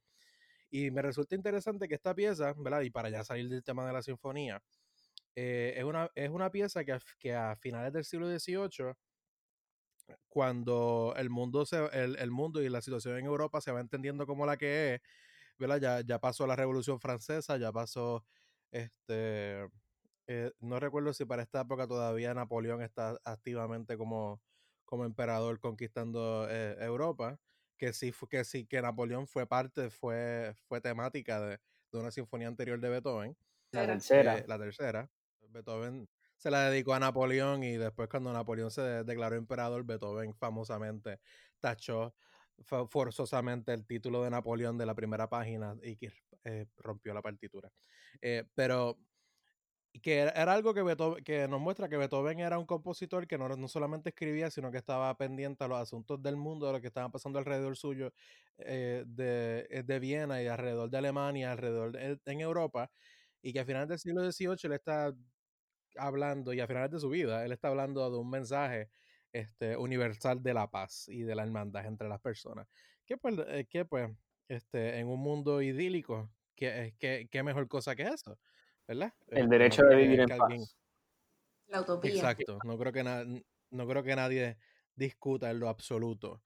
Y 0.70 0.92
me 0.92 1.02
resulta 1.02 1.36
interesante 1.36 1.88
que 1.88 1.96
esta 1.96 2.14
pieza, 2.14 2.54
¿verdad? 2.58 2.82
Y 2.82 2.90
para 2.90 3.10
ya 3.10 3.24
salir 3.24 3.48
del 3.48 3.64
tema 3.64 3.88
de 3.88 3.94
la 3.94 4.02
sinfonía, 4.02 4.62
eh, 5.36 5.74
es, 5.78 5.84
una, 5.84 6.10
es 6.16 6.30
una 6.30 6.50
pieza 6.50 6.84
que 6.84 6.94
a, 6.94 7.00
que 7.20 7.34
a 7.34 7.56
finales 7.56 7.94
del 7.94 8.06
siglo 8.06 8.28
XVIII, 8.28 8.94
cuando 10.30 11.14
el 11.18 11.30
mundo, 11.30 11.66
se, 11.66 11.86
el, 11.94 12.18
el 12.18 12.32
mundo 12.32 12.62
y 12.62 12.70
la 12.70 12.82
situación 12.82 13.18
en 13.18 13.26
Europa 13.26 13.62
se 13.62 13.72
va 13.72 13.80
entendiendo 13.80 14.26
como 14.28 14.46
la 14.46 14.58
que 14.58 14.96
es, 14.96 15.02
¿verdad? 15.58 15.80
Ya, 15.80 16.02
ya 16.02 16.20
pasó 16.20 16.48
la 16.48 16.56
Revolución 16.56 17.00
Francesa, 17.00 17.58
ya 17.58 17.72
pasó, 17.72 18.26
este, 18.72 19.68
eh, 20.28 20.52
no 20.60 20.80
recuerdo 20.80 21.14
si 21.14 21.26
para 21.26 21.44
esta 21.44 21.62
época 21.62 21.88
todavía 21.88 22.34
Napoleón 22.34 22.82
está 22.82 23.18
activamente 23.24 23.98
como, 23.98 24.42
como 24.86 25.06
emperador 25.06 25.60
conquistando 25.60 26.48
eh, 26.50 26.76
Europa, 26.80 27.40
que 27.78 27.94
sí, 27.94 28.14
que 28.30 28.44
sí, 28.46 28.66
que 28.66 28.82
Napoleón 28.82 29.28
fue 29.28 29.48
parte, 29.48 29.90
fue, 29.90 30.54
fue 30.68 30.82
temática 30.82 31.42
de, 31.42 31.60
de 31.92 32.00
una 32.00 32.12
sinfonía 32.12 32.48
anterior 32.48 32.80
de 32.80 32.90
Beethoven. 32.90 33.38
La 33.72 33.86
tercera. 33.86 34.38
Eh, 34.38 34.46
la 34.48 34.58
tercera. 34.58 35.10
Beethoven 35.50 36.08
se 36.38 36.52
la 36.52 36.70
dedicó 36.70 36.94
a 36.94 37.00
Napoleón 37.00 37.64
y 37.64 37.78
después 37.78 38.10
cuando 38.10 38.32
Napoleón 38.34 38.72
se 38.72 38.82
declaró 39.04 39.36
emperador, 39.36 39.86
Beethoven 39.86 40.34
famosamente 40.34 41.20
tachó 41.60 42.14
forzosamente 42.90 43.74
el 43.74 43.86
título 43.86 44.24
de 44.24 44.30
Napoleón 44.30 44.78
de 44.78 44.86
la 44.86 44.96
primera 44.96 45.28
página 45.28 45.76
y 45.84 45.98
eh, 46.44 46.68
rompió 46.78 47.14
la 47.14 47.22
partitura. 47.22 47.72
Eh, 48.22 48.46
pero 48.54 48.98
que 50.02 50.20
era 50.20 50.54
algo 50.54 50.74
que, 50.74 50.84
Beethoven, 50.84 51.24
que 51.24 51.48
nos 51.48 51.62
muestra 51.62 51.88
que 51.88 51.98
Beethoven 51.98 52.40
era 52.40 52.60
un 52.60 52.66
compositor 52.66 53.28
que 53.28 53.38
no, 53.38 53.48
no, 53.50 53.68
solamente 53.68 54.10
escribía, 54.10 54.52
sino 54.52 54.72
que 54.72 54.78
estaba 54.78 55.16
pendiente 55.18 55.64
a 55.64 55.68
los 55.68 55.80
asuntos 55.80 56.22
del 56.22 56.36
mundo, 56.36 56.68
de 56.68 56.74
lo 56.74 56.82
que 56.82 56.88
estaba 56.88 57.10
pasando 57.10 57.40
alrededor 57.40 57.78
suyo 57.78 58.14
eh, 58.58 59.04
de, 59.08 59.84
de, 59.86 60.00
Viena 60.00 60.42
y 60.42 60.48
alrededor 60.48 60.90
de 60.90 60.98
Alemania, 60.98 61.52
alrededor 61.52 61.92
de, 61.94 62.20
en 62.26 62.42
Europa, 62.42 62.92
y 63.42 63.54
que 63.54 63.62
a 63.62 63.66
finales 63.66 63.88
del 63.90 64.00
siglo 64.00 64.32
XVIII 64.32 64.58
él 64.64 64.74
está 64.74 65.14
hablando, 65.98 66.54
y 66.54 66.60
a 66.60 66.68
finales 66.68 66.92
de 66.92 67.00
su 67.00 67.10
vida, 67.10 67.46
él 67.46 67.52
está 67.52 67.70
hablando 67.70 68.10
de 68.10 68.18
un 68.18 68.30
mensaje 68.30 68.90
este, 69.32 69.78
universal 69.78 70.42
de 70.42 70.54
la 70.54 70.70
paz 70.70 71.08
y 71.08 71.24
de 71.24 71.36
la 71.36 71.44
hermandad 71.44 71.86
entre 71.86 72.08
las 72.10 72.22
personas. 72.22 72.68
Que 73.06 73.18
pues, 73.18 73.36
eh, 73.48 73.66
que 73.70 73.86
pues 73.86 74.12
este, 74.48 75.00
en 75.00 75.08
un 75.08 75.20
mundo 75.20 75.62
idílico, 75.62 76.30
¿qué, 76.56 76.96
qué, 77.00 77.28
qué 77.30 77.44
mejor 77.44 77.68
cosa 77.68 77.96
que 77.96 78.04
eso? 78.04 78.38
¿verdad? 78.88 79.14
El 79.28 79.38
este, 79.38 79.50
derecho 79.50 79.84
no 79.84 79.90
de 79.90 79.96
vivir 79.96 80.20
en 80.22 80.38
paz. 80.38 80.78
La 81.68 81.82
utopía. 81.82 82.14
Exacto. 82.14 82.60
No 82.64 82.78
creo 82.78 82.92
que, 82.92 83.04
no 83.04 83.88
creo 83.88 84.04
que 84.04 84.16
nadie 84.16 84.58
discuta 84.96 85.50
en 85.50 85.60
lo 85.60 85.70
absoluto 85.70 86.42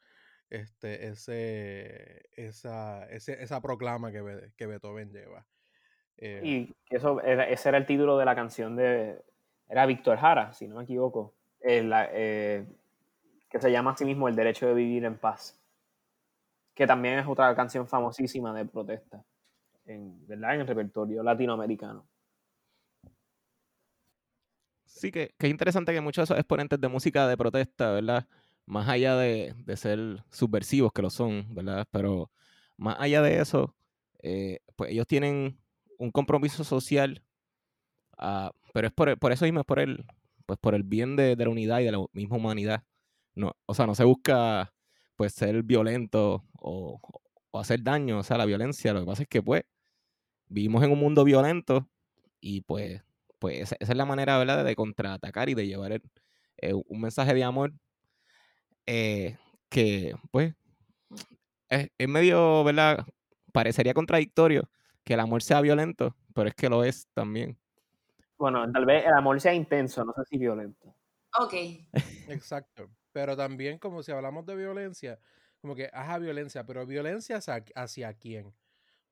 este, 0.49 1.07
ese, 1.07 2.23
esa, 2.31 3.05
ese, 3.09 3.43
esa 3.43 3.62
proclama 3.62 4.12
que, 4.12 4.51
que 4.55 4.65
Beethoven 4.65 5.12
lleva. 5.12 5.45
Eh, 6.17 6.41
y 6.43 6.75
eso 6.89 7.21
era, 7.21 7.47
ese 7.49 7.69
era 7.69 7.77
el 7.77 7.85
título 7.85 8.17
de 8.17 8.25
la 8.25 8.35
canción 8.35 8.75
de. 8.75 9.21
Era 9.69 9.86
Víctor 9.86 10.17
Jara, 10.17 10.51
si 10.53 10.67
no 10.67 10.75
me 10.77 10.84
equivoco. 10.84 11.36
Eh, 11.62 12.65
que 13.49 13.60
se 13.60 13.71
llama 13.71 13.91
a 13.91 13.97
sí 13.97 14.05
mismo 14.05 14.27
El 14.27 14.36
derecho 14.36 14.67
de 14.67 14.73
vivir 14.73 15.05
en 15.05 15.17
paz. 15.17 15.60
Que 16.73 16.88
también 16.88 17.19
es 17.19 17.27
otra 17.27 17.55
canción 17.55 17.88
famosísima 17.88 18.53
de 18.53 18.65
protesta. 18.65 19.23
En, 19.86 20.27
¿verdad? 20.27 20.55
en 20.55 20.62
el 20.62 20.67
repertorio 20.67 21.23
latinoamericano. 21.23 22.08
Sí, 24.86 25.12
que, 25.12 25.34
que, 25.38 25.47
es 25.47 25.51
interesante 25.51 25.93
que 25.93 26.01
muchos 26.01 26.23
de 26.27 26.34
esos 26.34 26.39
exponentes 26.39 26.82
de 26.82 26.88
música 26.88 27.27
de 27.27 27.38
protesta, 27.38 27.91
¿verdad? 27.91 28.27
Más 28.65 28.89
allá 28.89 29.15
de, 29.15 29.53
de 29.65 29.77
ser 29.77 30.23
subversivos, 30.29 30.91
que 30.91 31.01
lo 31.01 31.10
son, 31.10 31.53
¿verdad? 31.53 31.88
Pero 31.91 32.32
más 32.75 32.97
allá 32.99 33.21
de 33.21 33.39
eso, 33.39 33.75
eh, 34.21 34.60
pues 34.75 34.91
ellos 34.91 35.08
tienen 35.08 35.60
un 35.97 36.12
compromiso 36.12 36.63
social, 36.63 37.21
uh, 38.17 38.49
pero 38.73 38.88
es 38.88 38.93
por, 38.93 39.17
por, 39.19 39.32
eso 39.32 39.45
mismo, 39.45 39.62
es 39.62 39.65
por 39.65 39.79
el, 39.79 40.05
pues 40.45 40.60
por 40.60 40.75
el 40.75 40.84
bien 40.84 41.15
de, 41.15 41.36
de, 41.36 41.43
la 41.45 41.51
unidad 41.51 41.79
y 41.79 41.86
de 41.86 41.91
la 41.91 42.05
misma 42.13 42.38
humanidad. 42.38 42.84
No, 43.36 43.53
o 43.65 43.73
sea, 43.73 43.88
no 43.88 43.95
se 43.95 44.03
busca 44.03 44.73
pues 45.15 45.34
ser 45.34 45.63
violento 45.63 46.45
o, 46.60 46.99
o 47.51 47.60
hacer 47.60 47.84
daño, 47.84 48.19
o 48.19 48.23
sea, 48.23 48.38
la 48.38 48.45
violencia. 48.45 48.93
Lo 48.93 49.01
que 49.01 49.05
pasa 49.05 49.23
es 49.23 49.29
que 49.29 49.41
pues 49.41 49.63
vivimos 50.47 50.84
en 50.84 50.91
un 50.91 50.99
mundo 50.99 51.23
violento 51.23 51.88
y 52.41 52.62
pues 52.62 53.03
pues 53.39 53.60
esa, 53.60 53.75
es 53.79 53.95
la 53.95 54.05
manera, 54.05 54.38
¿verdad?, 54.38 54.63
de 54.63 54.75
contraatacar 54.75 55.49
y 55.49 55.55
de 55.55 55.65
llevar 55.65 56.01
eh, 56.58 56.73
un 56.73 57.01
mensaje 57.01 57.34
de 57.34 57.43
amor 57.43 57.73
eh, 58.86 59.38
que, 59.69 60.13
pues, 60.32 60.53
es, 61.69 61.89
medio, 62.08 62.63
¿verdad?, 62.63 63.05
parecería 63.53 63.93
contradictorio 63.93 64.69
que 65.03 65.13
el 65.13 65.21
amor 65.21 65.41
sea 65.41 65.62
violento, 65.62 66.15
pero 66.36 66.49
es 66.49 66.55
que 66.55 66.69
lo 66.69 66.84
es 66.84 67.08
también. 67.13 67.58
Bueno, 68.39 68.71
tal 68.71 68.86
vez 68.86 69.06
el 69.06 69.13
amor 69.13 69.39
sea 69.41 69.54
intenso, 69.54 70.04
no 70.06 70.13
sé 70.13 70.23
si 70.30 70.38
violento. 70.38 70.95
Ok. 71.38 71.54
Exacto. 72.30 72.89
Pero 73.12 73.36
también 73.36 73.78
como 73.78 74.02
si 74.02 74.12
hablamos 74.12 74.45
de 74.45 74.56
violencia, 74.56 75.19
como 75.62 75.75
que, 75.75 75.89
ajá, 75.91 76.17
violencia, 76.17 76.65
pero 76.65 76.86
violencia 76.86 77.38
hacia, 77.38 77.63
hacia 77.75 78.13
quién. 78.13 78.56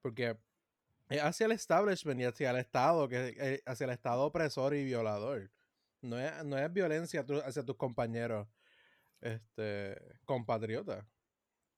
Porque 0.01 0.37
hacia 1.21 1.45
el 1.45 1.51
establishment 1.51 2.21
y 2.21 2.23
hacia 2.23 2.51
el 2.51 2.57
Estado, 2.57 3.07
que 3.07 3.35
eh, 3.37 3.61
hacia 3.65 3.85
el 3.85 3.91
Estado 3.91 4.23
opresor 4.23 4.73
y 4.73 4.85
violador. 4.85 5.51
No 6.01 6.17
es, 6.17 6.45
no 6.45 6.57
es 6.57 6.71
violencia 6.71 7.25
hacia 7.45 7.65
tus 7.65 7.75
compañeros 7.75 8.47
este, 9.19 9.99
compatriotas. 10.25 11.05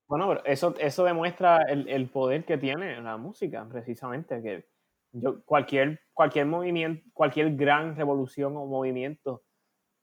Bueno, 0.07 0.27
pero 0.27 0.45
eso, 0.45 0.75
eso 0.79 1.03
demuestra 1.03 1.63
el, 1.69 2.09
poder 2.09 2.43
que 2.43 2.57
tiene 2.57 2.99
la 3.01 3.17
música, 3.17 3.67
precisamente, 3.69 4.41
que 4.41 4.67
yo, 5.11 5.43
cualquier, 5.43 6.01
cualquier 6.13 6.45
movimiento, 6.45 7.03
cualquier 7.13 7.55
gran 7.55 7.95
revolución 7.95 8.55
o 8.57 8.65
movimiento 8.65 9.43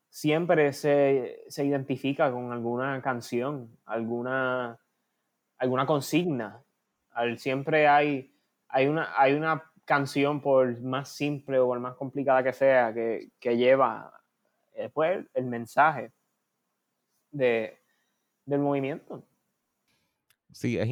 siempre 0.09 0.73
se, 0.73 1.45
se 1.49 1.65
identifica 1.65 2.33
con 2.33 2.53
alguna 2.53 3.01
canción, 3.03 3.77
alguna, 3.85 4.79
alguna 5.59 5.87
consigna. 5.87 6.63
Al, 7.11 7.39
siempre 7.39 7.89
hay 7.89 8.37
hay 8.69 8.87
una, 8.87 9.13
hay 9.17 9.35
una 9.35 9.63
canción, 9.85 10.41
por 10.41 10.81
más 10.83 11.09
simple 11.09 11.59
o 11.59 11.67
por 11.67 11.81
más 11.81 11.95
complicada 11.95 12.43
que 12.43 12.53
sea, 12.53 12.93
que, 12.93 13.31
que 13.39 13.57
lleva 13.57 14.13
después 14.75 15.25
el 15.35 15.47
mensaje 15.47 16.13
de, 17.31 17.81
del 18.45 18.61
movimiento. 18.61 19.25
Sí, 20.53 20.79
es, 20.79 20.91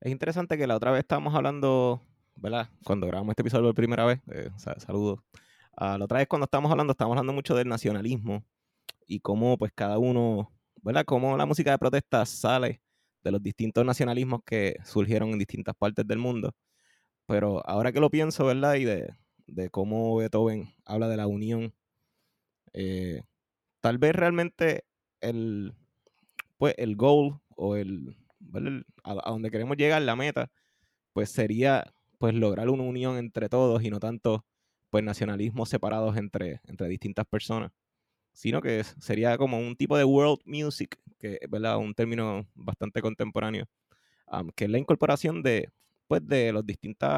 es 0.00 0.10
interesante 0.10 0.56
que 0.56 0.66
la 0.66 0.76
otra 0.76 0.90
vez 0.90 1.00
estábamos 1.00 1.34
hablando, 1.34 2.02
¿verdad? 2.36 2.68
Cuando 2.84 3.06
grabamos 3.06 3.32
este 3.32 3.42
episodio 3.42 3.66
por 3.66 3.74
primera 3.74 4.04
vez, 4.04 4.20
eh, 4.32 4.50
saludos. 4.56 5.20
Uh, 5.80 5.96
la 5.98 6.04
otra 6.04 6.18
vez 6.18 6.28
cuando 6.28 6.44
estábamos 6.44 6.70
hablando, 6.70 6.92
estábamos 6.92 7.16
hablando 7.16 7.32
mucho 7.32 7.54
del 7.54 7.68
nacionalismo 7.68 8.44
y 9.06 9.20
cómo 9.20 9.56
pues 9.56 9.72
cada 9.74 9.98
uno, 9.98 10.52
¿verdad? 10.82 11.04
Cómo 11.04 11.36
la 11.36 11.46
música 11.46 11.70
de 11.70 11.78
protesta 11.78 12.26
sale 12.26 12.82
de 13.22 13.30
los 13.30 13.42
distintos 13.42 13.84
nacionalismos 13.84 14.40
que 14.44 14.76
surgieron 14.84 15.30
en 15.30 15.38
distintas 15.38 15.74
partes 15.76 16.06
del 16.06 16.18
mundo. 16.18 16.54
Pero 17.26 17.66
ahora 17.66 17.92
que 17.92 18.00
lo 18.00 18.10
pienso, 18.10 18.46
¿verdad? 18.46 18.74
Y 18.74 18.84
de, 18.84 19.14
de 19.46 19.70
cómo 19.70 20.16
Beethoven 20.16 20.74
habla 20.84 21.08
de 21.08 21.16
la 21.16 21.26
unión, 21.26 21.74
eh, 22.72 23.22
tal 23.80 23.98
vez 23.98 24.14
realmente 24.14 24.84
el, 25.20 25.74
pues, 26.58 26.74
el 26.78 26.96
goal 26.96 27.40
o 27.56 27.76
el, 27.76 28.16
a, 29.04 29.30
donde 29.30 29.50
queremos 29.50 29.76
llegar, 29.76 30.02
la 30.02 30.16
meta, 30.16 30.50
pues 31.12 31.30
sería 31.30 31.92
pues 32.22 32.34
lograr 32.34 32.70
una 32.70 32.84
unión 32.84 33.16
entre 33.16 33.48
todos 33.48 33.82
y 33.82 33.90
no 33.90 33.98
tanto 33.98 34.44
pues 34.90 35.02
nacionalismos 35.02 35.68
separados 35.68 36.16
entre, 36.16 36.60
entre 36.68 36.86
distintas 36.86 37.26
personas, 37.26 37.72
sino 38.32 38.62
que 38.62 38.84
sería 38.84 39.36
como 39.36 39.58
un 39.58 39.74
tipo 39.74 39.98
de 39.98 40.04
world 40.04 40.38
music, 40.44 41.00
que 41.18 41.40
es 41.40 41.50
¿verdad? 41.50 41.78
un 41.78 41.94
término 41.94 42.46
bastante 42.54 43.02
contemporáneo, 43.02 43.66
que 44.54 44.66
es 44.66 44.70
la 44.70 44.78
incorporación 44.78 45.42
de 45.42 45.72
pues, 46.06 46.24
de 46.24 46.52
los 46.52 46.64
distintos 46.64 47.10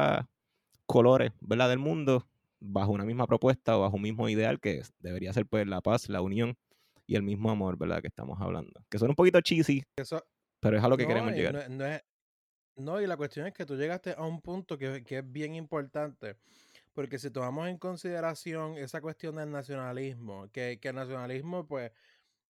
colores 0.87 1.33
¿verdad? 1.39 1.69
del 1.69 1.77
mundo 1.77 2.25
bajo 2.59 2.91
una 2.91 3.05
misma 3.05 3.27
propuesta 3.27 3.77
o 3.77 3.81
bajo 3.81 3.97
un 3.97 4.01
mismo 4.01 4.27
ideal 4.27 4.59
que 4.59 4.81
debería 5.01 5.31
ser 5.33 5.45
pues 5.45 5.67
la 5.67 5.81
paz, 5.81 6.09
la 6.09 6.21
unión 6.23 6.57
y 7.05 7.13
el 7.13 7.21
mismo 7.21 7.51
amor, 7.51 7.77
¿verdad? 7.77 8.01
Que 8.01 8.07
estamos 8.07 8.41
hablando. 8.41 8.83
Que 8.89 8.97
son 8.97 9.09
un 9.09 9.15
poquito 9.15 9.39
cheesy, 9.39 9.83
pero 10.59 10.77
es 10.79 10.83
a 10.83 10.87
lo 10.87 10.97
que 10.97 11.05
queremos 11.05 11.31
llegar. 11.33 11.69
No, 11.69 11.85
y 12.77 13.07
la 13.07 13.17
cuestión 13.17 13.47
es 13.47 13.53
que 13.53 13.65
tú 13.65 13.75
llegaste 13.75 14.13
a 14.17 14.23
un 14.23 14.41
punto 14.41 14.77
que, 14.77 15.03
que, 15.03 15.19
es 15.19 15.31
bien 15.31 15.55
importante, 15.55 16.35
porque 16.93 17.17
si 17.19 17.31
tomamos 17.31 17.69
en 17.69 17.77
consideración 17.77 18.77
esa 18.77 19.01
cuestión 19.01 19.37
del 19.37 19.51
nacionalismo, 19.51 20.49
que, 20.51 20.79
que 20.81 20.89
el 20.89 20.95
nacionalismo 20.95 21.65
pues 21.65 21.91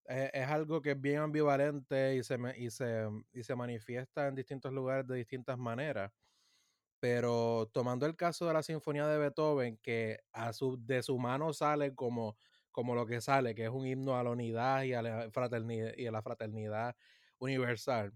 es, 0.06 0.32
es, 0.34 0.48
algo 0.48 0.82
que 0.82 0.92
es 0.92 1.02
bien 1.02 1.20
ambivalente 1.20 2.16
y 2.16 2.24
se, 2.24 2.38
y, 2.58 2.70
se, 2.72 3.08
y 3.34 3.44
se 3.44 3.56
manifiesta 3.56 4.28
en 4.28 4.36
distintos 4.36 4.74
lugares 4.74 5.08
de 5.08 5.16
distintas 5.16 5.58
maneras. 5.58 6.12
Pero 7.00 7.70
tomando 7.74 8.06
el 8.08 8.16
caso 8.16 8.48
de 8.48 8.54
la 8.54 8.64
Sinfonía 8.64 9.08
de 9.08 9.20
Beethoven, 9.20 9.78
que 9.78 10.22
a 10.32 10.54
su, 10.54 10.78
de 10.86 11.04
su 11.04 11.20
mano 11.20 11.54
sale 11.54 11.94
como, 11.94 12.38
como 12.72 12.96
lo 12.96 13.06
que 13.06 13.22
sale, 13.22 13.54
que 13.54 13.66
es 13.66 13.70
un 13.70 13.86
himno 13.86 14.18
a 14.18 14.24
la 14.24 14.32
unidad 14.32 14.84
y 14.84 14.94
a 14.94 15.02
la 15.02 15.30
fraternidad, 15.32 15.94
y 15.98 16.08
a 16.08 16.12
la 16.12 16.22
fraternidad 16.24 16.96
universal, 17.38 18.14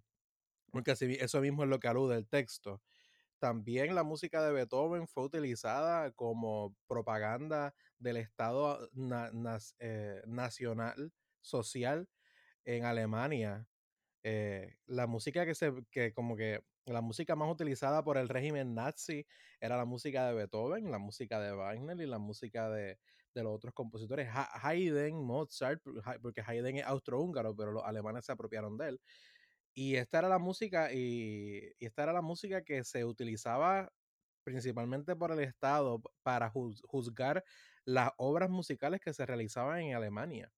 porque 0.71 0.91
eso 0.91 1.41
mismo 1.41 1.63
es 1.63 1.69
lo 1.69 1.79
que 1.79 1.87
alude 1.87 2.15
el 2.17 2.27
texto. 2.27 2.81
También 3.39 3.95
la 3.95 4.03
música 4.03 4.43
de 4.43 4.51
Beethoven 4.51 5.07
fue 5.07 5.23
utilizada 5.23 6.11
como 6.11 6.75
propaganda 6.87 7.73
del 7.97 8.17
Estado 8.17 8.89
eh, 9.79 10.21
nacional 10.27 11.13
social 11.41 12.09
en 12.65 12.85
Alemania. 12.85 13.65
Eh, 14.23 14.75
la 14.85 15.07
música 15.07 15.45
que 15.45 15.55
se, 15.55 15.73
que 15.91 16.13
como 16.13 16.35
que 16.35 16.61
la 16.85 17.01
música 17.01 17.35
más 17.35 17.49
utilizada 17.49 18.03
por 18.03 18.17
el 18.17 18.27
régimen 18.27 18.75
nazi 18.75 19.25
era 19.61 19.77
la 19.77 19.85
música 19.85 20.27
de 20.27 20.33
Beethoven, 20.33 20.91
la 20.91 20.99
música 20.99 21.39
de 21.39 21.53
Wagner 21.53 21.99
y 22.01 22.07
la 22.07 22.17
música 22.19 22.69
de, 22.69 22.99
de 23.33 23.43
los 23.43 23.55
otros 23.55 23.73
compositores. 23.73 24.29
Haydn, 24.33 25.23
Mozart, 25.23 25.81
porque 26.21 26.41
Haydn 26.45 26.77
es 26.77 26.85
austrohúngaro, 26.85 27.55
pero 27.55 27.71
los 27.71 27.83
alemanes 27.83 28.25
se 28.25 28.31
apropiaron 28.31 28.77
de 28.77 28.89
él. 28.89 29.01
Y 29.73 29.95
esta 29.95 30.19
era 30.19 30.29
la 30.29 30.39
música, 30.39 30.91
y, 30.93 31.73
esta 31.79 32.03
era 32.03 32.13
la 32.13 32.21
música 32.21 32.63
que 32.63 32.83
se 32.83 33.05
utilizaba 33.05 33.91
principalmente 34.43 35.15
por 35.15 35.31
el 35.31 35.39
Estado 35.39 36.01
para 36.23 36.49
juzgar 36.49 37.43
las 37.85 38.11
obras 38.17 38.49
musicales 38.49 39.01
que 39.01 39.13
se 39.13 39.25
realizaban 39.25 39.81
en 39.81 39.95
Alemania. 39.95 40.51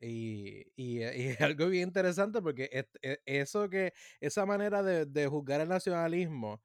Y, 0.00 0.66
y, 0.76 1.02
es 1.36 1.40
algo 1.40 1.68
bien 1.68 1.88
interesante 1.88 2.42
porque 2.42 2.86
e, 3.02 3.18
eso 3.26 3.68
que, 3.68 3.92
esa 4.20 4.46
manera 4.46 4.82
de, 4.82 5.06
de 5.06 5.26
juzgar 5.28 5.60
el 5.60 5.68
nacionalismo 5.68 6.62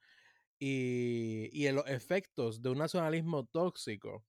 y, 0.60 1.50
y 1.52 1.72
los 1.72 1.88
efectos 1.88 2.62
de 2.62 2.70
un 2.70 2.78
nacionalismo 2.80 3.46
tóxico 3.46 4.26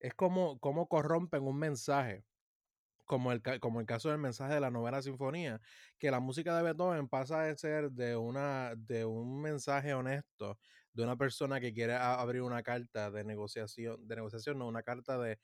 es 0.00 0.14
como, 0.14 0.58
como 0.60 0.88
corrompen 0.88 1.44
un 1.44 1.58
mensaje 1.58 2.24
como 3.10 3.32
el, 3.32 3.42
como 3.58 3.80
el 3.80 3.86
caso 3.86 4.08
del 4.10 4.18
mensaje 4.18 4.54
de 4.54 4.60
la 4.60 4.70
novena 4.70 5.02
sinfonía, 5.02 5.60
que 5.98 6.12
la 6.12 6.20
música 6.20 6.56
de 6.56 6.62
Beethoven 6.62 7.08
pasa 7.08 7.42
de 7.42 7.56
ser 7.58 7.90
de, 7.90 8.14
una, 8.14 8.76
de 8.76 9.04
un 9.04 9.42
mensaje 9.42 9.92
honesto, 9.94 10.60
de 10.92 11.02
una 11.02 11.16
persona 11.16 11.58
que 11.58 11.72
quiere 11.74 11.94
abrir 11.94 12.42
una 12.42 12.62
carta 12.62 13.10
de 13.10 13.24
negociación, 13.24 14.06
de 14.06 14.14
negociación, 14.14 14.60
no, 14.60 14.68
una 14.68 14.84
carta 14.84 15.18
de, 15.18 15.40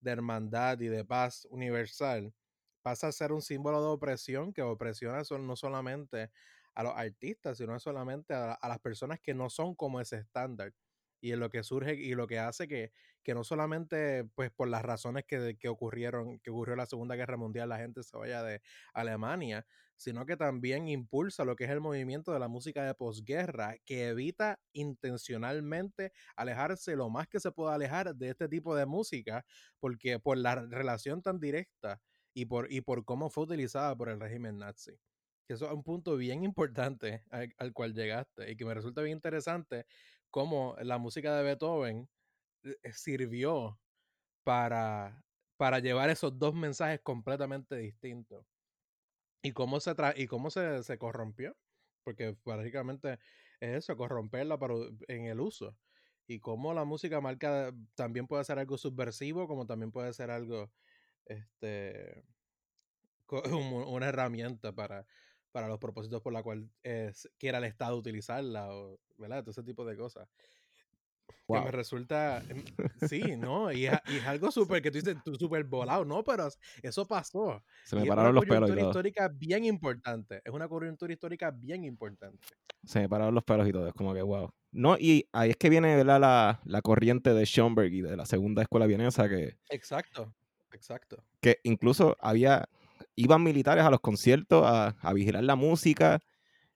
de 0.00 0.10
hermandad 0.10 0.80
y 0.80 0.88
de 0.88 1.04
paz 1.04 1.46
universal, 1.50 2.32
pasa 2.80 3.08
a 3.08 3.12
ser 3.12 3.32
un 3.32 3.42
símbolo 3.42 3.82
de 3.82 3.88
opresión 3.88 4.54
que 4.54 4.62
opresiona 4.62 5.20
no 5.40 5.56
solamente 5.56 6.30
a 6.74 6.82
los 6.82 6.94
artistas, 6.96 7.58
sino 7.58 7.78
solamente 7.80 8.32
a, 8.32 8.54
a 8.54 8.66
las 8.66 8.78
personas 8.78 9.20
que 9.20 9.34
no 9.34 9.50
son 9.50 9.74
como 9.74 10.00
ese 10.00 10.16
estándar. 10.16 10.72
Y 11.20 11.32
en 11.32 11.40
lo 11.40 11.50
que 11.50 11.62
surge 11.62 11.96
y 11.96 12.14
lo 12.14 12.26
que 12.26 12.38
hace 12.38 12.66
que, 12.66 12.92
que 13.22 13.34
no 13.34 13.44
solamente 13.44 14.24
pues 14.34 14.50
por 14.50 14.68
las 14.68 14.82
razones 14.82 15.24
que, 15.26 15.56
que, 15.58 15.68
ocurrieron, 15.68 16.38
que 16.40 16.50
ocurrió 16.50 16.76
la 16.76 16.86
Segunda 16.86 17.16
Guerra 17.16 17.36
Mundial, 17.36 17.68
la 17.68 17.78
gente 17.78 18.02
se 18.02 18.16
vaya 18.16 18.42
de 18.42 18.60
Alemania, 18.92 19.66
sino 20.00 20.24
que 20.24 20.38
también 20.38 20.88
impulsa 20.88 21.44
lo 21.44 21.56
que 21.56 21.64
es 21.64 21.70
el 21.70 21.80
movimiento 21.80 22.32
de 22.32 22.38
la 22.38 22.48
música 22.48 22.84
de 22.84 22.94
posguerra, 22.94 23.76
que 23.84 24.08
evita 24.08 24.58
intencionalmente 24.72 26.12
alejarse 26.36 26.96
lo 26.96 27.10
más 27.10 27.28
que 27.28 27.38
se 27.38 27.52
pueda 27.52 27.74
alejar 27.74 28.14
de 28.14 28.30
este 28.30 28.48
tipo 28.48 28.74
de 28.74 28.86
música, 28.86 29.44
porque 29.78 30.18
por 30.18 30.38
la 30.38 30.54
relación 30.54 31.20
tan 31.20 31.38
directa 31.38 32.00
y 32.32 32.46
por, 32.46 32.72
y 32.72 32.80
por 32.80 33.04
cómo 33.04 33.28
fue 33.28 33.44
utilizada 33.44 33.94
por 33.94 34.08
el 34.08 34.20
régimen 34.20 34.56
nazi. 34.56 34.92
Que 35.46 35.54
eso 35.54 35.66
es 35.66 35.72
un 35.72 35.82
punto 35.82 36.16
bien 36.16 36.44
importante 36.44 37.22
al, 37.28 37.52
al, 37.58 37.74
cual 37.74 37.92
llegaste 37.92 38.50
y 38.50 38.56
que 38.56 38.64
me 38.64 38.72
resulta 38.72 39.02
bien 39.02 39.18
interesante 39.18 39.84
cómo 40.30 40.76
la 40.80 40.96
música 40.96 41.36
de 41.36 41.42
Beethoven 41.42 42.08
sirvió 42.92 43.80
para, 44.44 45.24
para 45.56 45.78
llevar 45.80 46.10
esos 46.10 46.38
dos 46.38 46.54
mensajes 46.54 47.00
completamente 47.02 47.76
distintos. 47.76 48.46
Y 49.42 49.52
cómo 49.52 49.80
se, 49.80 49.94
y 50.16 50.26
cómo 50.26 50.50
se, 50.50 50.82
se 50.82 50.98
corrompió, 50.98 51.56
porque 52.04 52.36
básicamente 52.44 53.18
es 53.60 53.78
eso, 53.78 53.96
corromperla 53.96 54.58
en 55.08 55.26
el 55.26 55.40
uso. 55.40 55.76
Y 56.26 56.40
cómo 56.40 56.74
la 56.74 56.84
música 56.84 57.20
marca 57.20 57.72
también 57.94 58.26
puede 58.26 58.44
ser 58.44 58.58
algo 58.58 58.78
subversivo, 58.78 59.48
como 59.48 59.66
también 59.66 59.90
puede 59.92 60.12
ser 60.12 60.30
algo, 60.30 60.72
este, 61.24 62.24
una 63.88 64.08
herramienta 64.08 64.72
para, 64.74 65.06
para 65.52 65.68
los 65.68 65.78
propósitos 65.78 66.22
por 66.22 66.32
la 66.32 66.42
cual 66.42 66.70
quiera 67.38 67.58
el 67.58 67.64
Estado 67.64 67.96
utilizarla, 67.96 68.72
o, 68.74 69.00
¿verdad? 69.16 69.42
Todo 69.42 69.52
ese 69.52 69.62
tipo 69.62 69.84
de 69.84 69.96
cosas. 69.96 70.28
Que 71.46 71.60
me 71.60 71.70
resulta, 71.70 72.42
em, 72.48 72.64
sí, 73.08 73.36
¿no? 73.36 73.70
Y 73.80 73.86
es, 73.86 74.26
algo 74.26 74.50
súper 74.50 74.82
que 74.82 74.90
tú 74.90 74.98
dices, 74.98 75.16
tú 75.24 75.34
súper 75.34 75.64
volado, 75.64 76.04
¿no? 76.04 76.22
Pero 76.24 76.48
eso 76.82 77.06
pasó. 77.06 77.62
Se 77.84 77.96
me 77.96 78.06
pararon 78.06 78.34
los 78.34 78.44
pelos. 78.44 78.68
Es 78.68 78.74
una 78.74 78.74
coyuntura 78.74 78.88
histórica 78.88 79.28
bien 79.28 79.64
importante. 79.64 80.42
Es 80.44 80.52
una 80.52 80.68
coyuntura 80.68 81.12
histórica 81.12 81.50
bien 81.50 81.84
importante. 81.84 82.38
Se 82.84 83.00
me 83.00 83.08
pararon 83.08 83.34
los 83.34 83.44
pelos 83.44 83.68
y 83.68 83.72
todo. 83.72 83.88
Es 83.88 83.94
como 83.94 84.14
que, 84.14 84.22
wow. 84.22 84.50
No, 84.72 84.96
y 84.98 85.28
ahí 85.32 85.50
es 85.50 85.56
que 85.56 85.68
viene 85.68 85.96
¿verdad? 85.96 86.20
La, 86.20 86.60
la 86.64 86.82
corriente 86.82 87.34
de 87.34 87.44
Schoenberg 87.44 87.92
y 87.92 88.02
de 88.02 88.16
la 88.16 88.26
segunda 88.26 88.62
escuela 88.62 88.86
vienesa 88.86 89.28
que... 89.28 89.56
Exacto, 89.68 90.32
exacto. 90.72 91.24
Que 91.40 91.58
incluso 91.64 92.16
había, 92.20 92.68
iban 93.16 93.42
militares 93.42 93.84
a 93.84 93.90
los 93.90 94.00
conciertos 94.00 94.64
a, 94.64 94.96
a 95.00 95.12
vigilar 95.12 95.42
la 95.42 95.56
música 95.56 96.20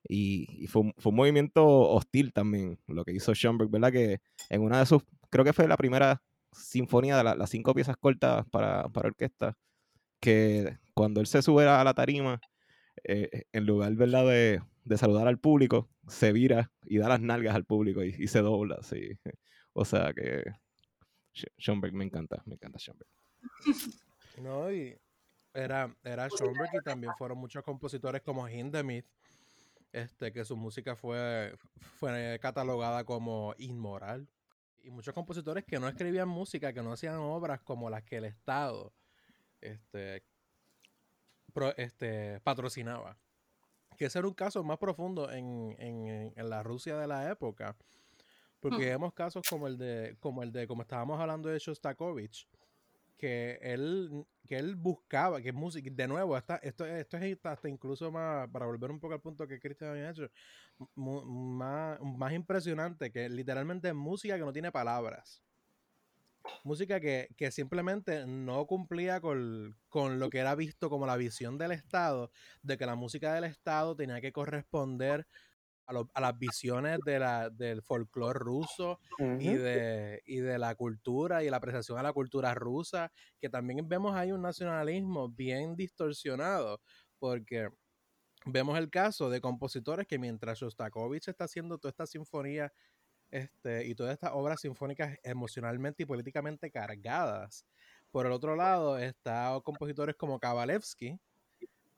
y, 0.08 0.66
fue, 0.66 0.92
fue, 0.98 1.10
un 1.10 1.16
movimiento 1.16 1.66
hostil 1.66 2.32
también 2.32 2.78
lo 2.86 3.04
que 3.04 3.12
hizo 3.12 3.34
Schoenberg, 3.34 3.70
¿verdad? 3.70 3.92
Que 3.92 4.20
en 4.50 4.62
una 4.62 4.78
de 4.80 4.86
sus, 4.86 5.02
creo 5.30 5.44
que 5.44 5.52
fue 5.52 5.66
la 5.68 5.76
primera 5.76 6.22
sinfonía 6.52 7.16
de 7.16 7.24
las 7.24 7.50
cinco 7.50 7.74
piezas 7.74 7.96
cortas 7.96 8.46
para, 8.50 8.88
para, 8.88 9.08
orquesta, 9.08 9.56
que 10.20 10.78
cuando 10.94 11.20
él 11.20 11.26
se 11.26 11.42
sube 11.42 11.66
a 11.66 11.82
la 11.84 11.94
tarima, 11.94 12.40
eh, 13.04 13.44
en 13.52 13.66
lugar, 13.66 13.94
¿verdad? 13.94 14.26
De, 14.26 14.62
de, 14.84 14.98
saludar 14.98 15.26
al 15.26 15.38
público, 15.38 15.88
se 16.06 16.32
vira 16.32 16.70
y 16.86 16.98
da 16.98 17.08
las 17.08 17.20
nalgas 17.20 17.54
al 17.54 17.64
público 17.64 18.04
y, 18.04 18.14
y 18.18 18.28
se 18.28 18.40
dobla, 18.40 18.82
sí. 18.82 19.18
O 19.76 19.84
sea 19.84 20.12
que 20.14 20.44
Schoenberg 21.58 21.92
me 21.94 22.04
encanta, 22.04 22.42
me 22.46 22.54
encanta 22.54 22.78
Schoenberg. 22.78 23.10
No, 24.40 24.72
y 24.72 24.96
era, 25.52 25.94
era 26.02 26.28
Schoenberg 26.28 26.70
y 26.80 26.84
también 26.84 27.12
fueron 27.18 27.38
muchos 27.38 27.62
compositores 27.62 28.22
como 28.22 28.48
Hindemith, 28.48 29.06
este, 29.94 30.32
que 30.32 30.44
su 30.44 30.56
música 30.56 30.96
fue, 30.96 31.56
fue 31.98 32.38
catalogada 32.42 33.04
como 33.04 33.54
inmoral. 33.58 34.28
Y 34.82 34.90
muchos 34.90 35.14
compositores 35.14 35.64
que 35.64 35.78
no 35.78 35.88
escribían 35.88 36.28
música, 36.28 36.72
que 36.72 36.82
no 36.82 36.92
hacían 36.92 37.16
obras 37.16 37.60
como 37.60 37.88
las 37.88 38.02
que 38.02 38.16
el 38.16 38.24
Estado 38.24 38.92
este, 39.60 40.24
este, 41.76 42.40
patrocinaba. 42.40 43.16
Que 43.96 44.06
ese 44.06 44.18
era 44.18 44.28
un 44.28 44.34
caso 44.34 44.62
más 44.64 44.78
profundo 44.78 45.30
en, 45.30 45.76
en, 45.78 46.32
en 46.36 46.50
la 46.50 46.64
Rusia 46.64 46.98
de 46.98 47.06
la 47.06 47.30
época. 47.30 47.76
Porque 48.58 48.86
hmm. 48.86 48.90
vemos 48.90 49.14
casos 49.14 49.42
como 49.48 49.68
el 49.68 49.78
de, 49.78 50.16
como 50.18 50.42
el 50.42 50.50
de, 50.50 50.66
como 50.66 50.82
estábamos 50.82 51.20
hablando 51.20 51.48
de 51.48 51.58
Shostakovich, 51.60 52.48
que 53.16 53.58
él, 53.62 54.26
que 54.46 54.56
él 54.56 54.76
buscaba, 54.76 55.40
que 55.40 55.52
música, 55.52 55.88
de 55.92 56.08
nuevo, 56.08 56.36
esto, 56.36 56.54
esto 56.62 57.16
es 57.16 57.38
hasta 57.44 57.68
incluso 57.68 58.10
más, 58.10 58.48
para 58.48 58.66
volver 58.66 58.90
un 58.90 59.00
poco 59.00 59.14
al 59.14 59.20
punto 59.20 59.46
que 59.46 59.60
Cristian 59.60 59.90
había 59.90 60.10
hecho, 60.10 60.30
más, 60.94 61.98
más 62.00 62.32
impresionante, 62.32 63.10
que 63.10 63.28
literalmente 63.28 63.88
es 63.88 63.94
música 63.94 64.36
que 64.36 64.44
no 64.44 64.52
tiene 64.52 64.72
palabras. 64.72 65.42
Música 66.62 67.00
que, 67.00 67.28
que 67.36 67.50
simplemente 67.50 68.26
no 68.26 68.66
cumplía 68.66 69.20
con, 69.20 69.78
con, 69.88 70.18
lo 70.18 70.28
que 70.28 70.38
era 70.38 70.54
visto 70.54 70.90
como 70.90 71.06
la 71.06 71.16
visión 71.16 71.56
del 71.56 71.72
Estado, 71.72 72.30
de 72.62 72.76
que 72.76 72.84
la 72.84 72.96
música 72.96 73.32
del 73.32 73.44
Estado 73.44 73.96
tenía 73.96 74.20
que 74.20 74.32
corresponder 74.32 75.26
a, 75.86 76.20
las 76.20 76.38
visiones 76.38 76.98
de 77.04 77.18
la, 77.18 77.50
del 77.50 77.82
folclore 77.82 78.38
ruso 78.38 78.98
y, 79.18 79.54
de, 79.54 80.22
y 80.24 80.38
de 80.38 80.58
la 80.58 80.74
cultura 80.74 81.44
y 81.44 81.50
la 81.50 81.58
apreciación 81.58 81.98
a 81.98 82.02
la 82.02 82.12
cultura 82.12 82.54
rusa, 82.54 83.12
que 83.38 83.48
también 83.48 83.88
vemos 83.88 84.14
ahí 84.14 84.32
un 84.32 84.42
nacionalismo 84.42 85.28
bien 85.28 85.76
distorsionado, 85.76 86.80
porque 87.18 87.68
vemos 88.46 88.78
el 88.78 88.90
caso 88.90 89.30
de 89.30 89.40
compositores 89.40 90.06
que 90.06 90.18
mientras 90.18 90.58
Shostakovich 90.58 91.28
está 91.28 91.44
haciendo 91.44 91.78
toda 91.78 91.90
esta 91.90 92.06
sinfonía 92.06 92.72
este, 93.30 93.86
y 93.86 93.94
todas 93.94 94.12
estas 94.12 94.30
obras 94.34 94.60
sinfónicas 94.60 95.18
emocionalmente 95.22 96.02
y 96.02 96.06
políticamente 96.06 96.70
cargadas, 96.70 97.66
por 98.10 98.26
el 98.26 98.32
otro 98.32 98.54
lado 98.54 98.98
está 98.98 99.58
compositores 99.64 100.14
como 100.14 100.38
Kabalevsky, 100.38 101.18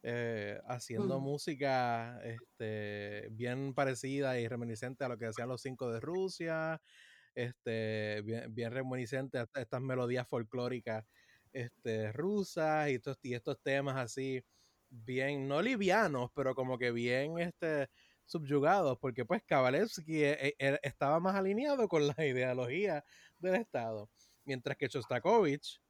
eh, 0.09 0.61
haciendo 0.69 1.19
música 1.19 2.21
este, 2.23 3.27
bien 3.33 3.75
parecida 3.75 4.38
y 4.38 4.47
reminiscente 4.47 5.05
a 5.05 5.09
lo 5.09 5.19
que 5.19 5.27
hacían 5.27 5.49
los 5.49 5.62
cinco 5.62 5.90
de 5.90 5.99
Rusia, 5.99 6.81
este, 7.35 8.23
bien, 8.23 8.55
bien 8.55 8.71
reminiscente 8.71 9.38
a 9.38 9.49
estas 9.55 9.81
melodías 9.81 10.29
folclóricas 10.29 11.05
este, 11.53 12.12
rusas 12.12 12.88
y 12.90 12.95
estos, 12.95 13.19
y 13.23 13.35
estos 13.35 13.61
temas 13.61 13.97
así, 13.97 14.45
bien, 14.91 15.49
no 15.49 15.61
livianos, 15.61 16.31
pero 16.37 16.55
como 16.55 16.78
que 16.78 16.93
bien 16.93 17.41
este, 17.41 17.89
subyugados, 18.26 18.99
porque 19.01 19.24
pues 19.24 19.43
Kabalevsky 19.45 20.22
e, 20.22 20.55
e, 20.57 20.78
estaba 20.85 21.18
más 21.18 21.35
alineado 21.35 21.89
con 21.89 22.07
la 22.07 22.14
ideología 22.24 23.05
del 23.41 23.57
Estado, 23.57 24.09
mientras 24.45 24.76
que 24.76 24.87
Shostakovich 24.87 25.81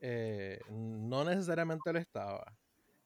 eh, 0.00 0.58
no 0.70 1.22
necesariamente 1.24 1.92
lo 1.92 1.98
estaba. 1.98 2.57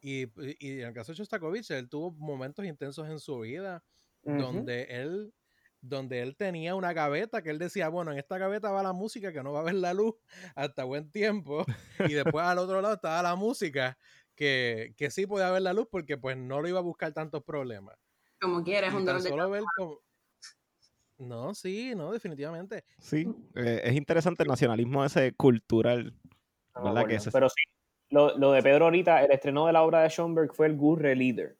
Y, 0.02 0.22
y, 0.58 0.80
en 0.80 0.88
el 0.88 0.92
caso 0.92 1.12
de 1.12 1.18
Shostakovich, 1.18 1.70
él 1.70 1.88
tuvo 1.88 2.10
momentos 2.10 2.64
intensos 2.66 3.08
en 3.08 3.20
su 3.20 3.38
vida 3.40 3.84
donde 4.24 4.82
él 4.90 5.32
donde 5.80 6.22
él 6.22 6.36
tenía 6.36 6.76
una 6.76 6.92
gaveta 6.92 7.42
que 7.42 7.50
él 7.50 7.58
decía, 7.58 7.88
bueno, 7.88 8.12
en 8.12 8.18
esta 8.18 8.38
gaveta 8.38 8.70
va 8.70 8.84
la 8.84 8.92
música 8.92 9.32
que 9.32 9.42
no 9.42 9.52
va 9.52 9.60
a 9.60 9.64
ver 9.64 9.74
la 9.74 9.92
luz 9.92 10.14
hasta 10.54 10.84
buen 10.84 11.10
tiempo. 11.10 11.64
Y 12.08 12.12
después 12.12 12.44
al 12.44 12.58
otro 12.58 12.80
lado 12.80 12.94
estaba 12.94 13.20
la 13.20 13.34
música 13.34 13.98
que, 14.36 14.94
que 14.96 15.10
sí 15.10 15.26
podía 15.26 15.50
ver 15.50 15.62
la 15.62 15.72
luz 15.72 15.88
porque 15.90 16.16
pues 16.16 16.36
no 16.36 16.60
lo 16.60 16.68
iba 16.68 16.78
a 16.78 16.82
buscar 16.82 17.12
tantos 17.12 17.42
problemas. 17.42 17.96
Como 18.40 18.62
quieras, 18.62 18.94
un 18.94 19.04
dolor 19.04 19.50
de 19.50 19.64
No, 21.18 21.52
sí, 21.52 21.94
no, 21.96 22.12
definitivamente. 22.12 22.84
Sí, 22.98 23.26
eh, 23.56 23.80
es 23.84 23.94
interesante 23.96 24.44
el 24.44 24.48
nacionalismo 24.48 25.04
ese 25.04 25.32
cultural, 25.34 26.14
No 26.76 26.82
me 26.82 26.90
¿verdad? 26.90 27.08
Que 27.08 27.14
ese- 27.16 27.32
Pero 27.32 27.48
sí, 27.48 27.62
lo, 28.12 28.36
lo 28.38 28.52
de 28.52 28.62
Pedro 28.62 28.84
ahorita, 28.86 29.24
el 29.24 29.32
estreno 29.32 29.66
de 29.66 29.72
la 29.72 29.82
obra 29.82 30.02
de 30.02 30.08
Schoenberg 30.10 30.54
fue 30.54 30.66
el 30.66 30.76
Gurre 30.76 31.16
Leader. 31.16 31.56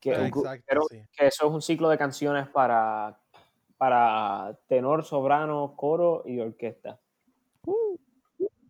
Que, 0.00 0.14
Ah, 0.14 0.26
exacto, 0.26 0.64
pero- 0.66 0.82
sí. 0.90 1.02
que 1.16 1.26
eso 1.26 1.46
es 1.46 1.52
un 1.52 1.62
ciclo 1.62 1.88
de 1.88 1.98
canciones 1.98 2.48
para, 2.48 3.18
para 3.76 4.58
tenor, 4.68 5.04
soprano, 5.04 5.74
coro 5.76 6.22
y 6.26 6.38
orquesta. 6.40 6.98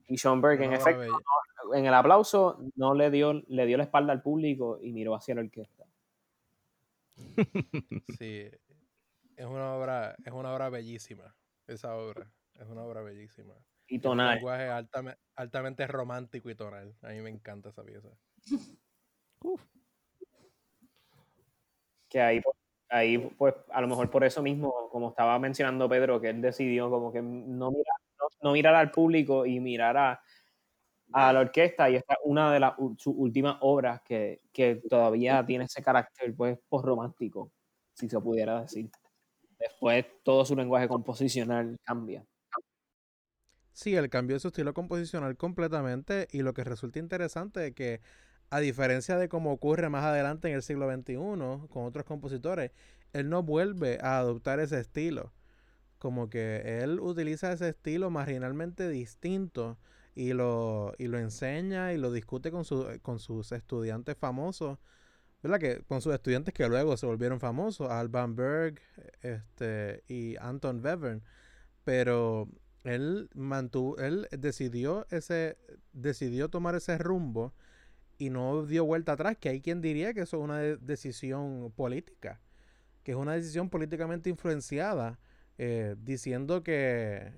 Y 0.09 0.17
Schoenberg, 0.17 0.63
en 0.63 0.73
efecto, 0.73 1.03
en 1.75 1.85
el 1.87 1.93
aplauso 1.95 2.59
no 2.77 2.95
le 2.95 3.11
dio, 3.11 3.33
le 3.49 3.67
dio 3.67 3.77
la 3.77 3.83
espalda 3.85 4.13
al 4.13 4.23
público 4.23 4.79
y 4.81 4.93
miró 4.93 5.15
hacia 5.15 5.35
la 5.35 5.41
orquesta. 5.43 5.85
Sí, 8.19 8.49
es 9.37 9.47
una 9.47 9.75
obra, 9.75 10.17
es 10.25 10.33
una 10.33 10.53
obra 10.55 10.69
bellísima, 10.71 11.35
esa 11.67 11.97
obra, 11.97 12.31
es 12.55 12.67
una 12.69 12.83
obra 12.83 13.03
bellísima. 13.03 13.55
Y 13.89 13.99
tonal. 13.99 14.37
lenguaje 14.37 14.69
altame- 14.69 15.17
altamente 15.37 15.87
romántico 15.87 16.51
y 16.51 16.55
tonal. 16.55 16.95
A 17.03 17.09
mí 17.09 17.21
me 17.21 17.31
encanta 17.31 17.69
esa 17.71 17.85
pieza. 17.85 18.09
que 22.09 22.21
ahí, 22.21 22.41
pues, 22.41 22.57
ahí, 22.89 23.19
pues, 23.37 23.55
a 23.71 23.81
lo 23.81 23.89
mejor 23.89 24.11
por 24.11 24.25
eso 24.25 24.43
mismo, 24.43 24.89
como 24.91 25.11
estaba 25.11 25.39
mencionando 25.39 25.89
Pedro, 25.89 26.21
que 26.21 26.31
él 26.31 26.41
decidió 26.41 26.91
como 26.91 27.13
que 27.13 27.23
no 27.23 27.71
mirar, 27.71 27.97
no, 28.19 28.27
no 28.43 28.53
mirar 28.53 28.75
al 28.75 28.91
público 28.91 29.45
y 29.47 29.61
mirar 29.61 29.97
a, 29.97 30.21
a 31.13 31.33
la 31.33 31.41
orquesta, 31.41 31.91
y 31.91 31.97
esta 31.97 32.15
es 32.15 32.21
una 32.25 32.53
de 32.53 32.61
las 32.61 32.75
sus 32.99 33.15
últimas 33.17 33.59
obras 33.61 34.03
que, 34.03 34.43
que 34.53 34.83
todavía 34.89 35.45
tiene 35.47 35.65
ese 35.65 35.83
carácter, 35.83 36.35
pues, 36.37 36.59
romántico 36.71 37.53
si 37.95 38.09
se 38.09 38.21
pudiera 38.21 38.63
decir. 38.63 38.91
Después 39.59 40.07
todo 40.23 40.45
su 40.45 40.57
lenguaje 40.57 40.89
composicional 40.89 41.77
cambia. 41.85 42.25
Sí, 43.77 43.95
él 43.95 44.09
cambió 44.09 44.39
su 44.41 44.49
estilo 44.49 44.73
composicional 44.75 45.37
completamente 45.37 46.29
y 46.33 46.41
lo 46.43 46.55
que 46.55 46.65
resulta 46.65 46.99
interesante 46.99 47.67
es 47.69 47.75
que 47.75 48.01
a 48.51 48.61
diferencia 48.61 49.19
de 49.19 49.29
como 49.29 49.53
ocurre 49.53 49.91
más 49.91 50.05
adelante 50.05 50.49
en 50.49 50.55
el 50.55 50.63
siglo 50.63 50.87
XXI 50.87 51.69
con 51.69 51.85
otros 51.85 52.07
compositores, 52.07 52.73
él 53.13 53.29
no 53.29 53.43
vuelve 53.43 53.99
a 54.03 54.19
adoptar 54.19 54.61
ese 54.61 54.81
estilo. 54.81 55.33
Como 55.99 56.31
que 56.31 56.83
él 56.85 57.01
utiliza 57.01 57.53
ese 57.53 57.71
estilo 57.71 58.11
marginalmente 58.11 58.89
distinto 58.91 59.79
y 60.15 60.33
lo, 60.35 60.95
y 60.99 61.09
lo 61.09 61.19
enseña 61.19 61.93
y 61.95 61.99
lo 61.99 62.13
discute 62.13 62.51
con, 62.53 62.65
su- 62.65 62.87
con 63.03 63.21
sus 63.21 63.53
estudiantes 63.53 64.17
famosos, 64.19 64.79
¿verdad? 65.43 65.61
Que, 65.61 65.83
con 65.85 66.03
sus 66.03 66.15
estudiantes 66.15 66.55
que 66.55 66.69
luego 66.69 66.97
se 66.97 67.07
volvieron 67.07 67.41
famosos, 67.41 67.91
Alban 67.91 68.37
Berg 68.37 68.81
este, 69.23 70.05
y 70.09 70.37
Anton 70.39 70.85
Webern. 70.85 71.23
Pero 71.85 72.49
él 72.87 73.29
mantuvo, 73.35 73.99
él 73.99 74.29
decidió 74.31 75.07
ese, 75.11 75.59
decidió 75.93 76.49
tomar 76.49 76.75
ese 76.77 76.99
rumbo 76.99 77.53
y 78.19 78.31
no 78.31 78.65
dio 78.65 78.85
vuelta 78.85 79.13
atrás, 79.13 79.37
que 79.39 79.49
hay 79.51 79.61
quien 79.61 79.81
diría 79.83 80.15
que 80.15 80.23
eso 80.23 80.39
es 80.39 80.43
una 80.45 80.59
de- 80.59 80.77
decisión 80.79 81.73
política, 81.77 82.41
que 83.03 83.13
es 83.13 83.17
una 83.19 83.35
decisión 83.35 83.71
políticamente 83.71 84.31
influenciada, 84.31 85.19
eh, 85.59 85.97
diciendo 85.99 86.63
que, 86.63 87.33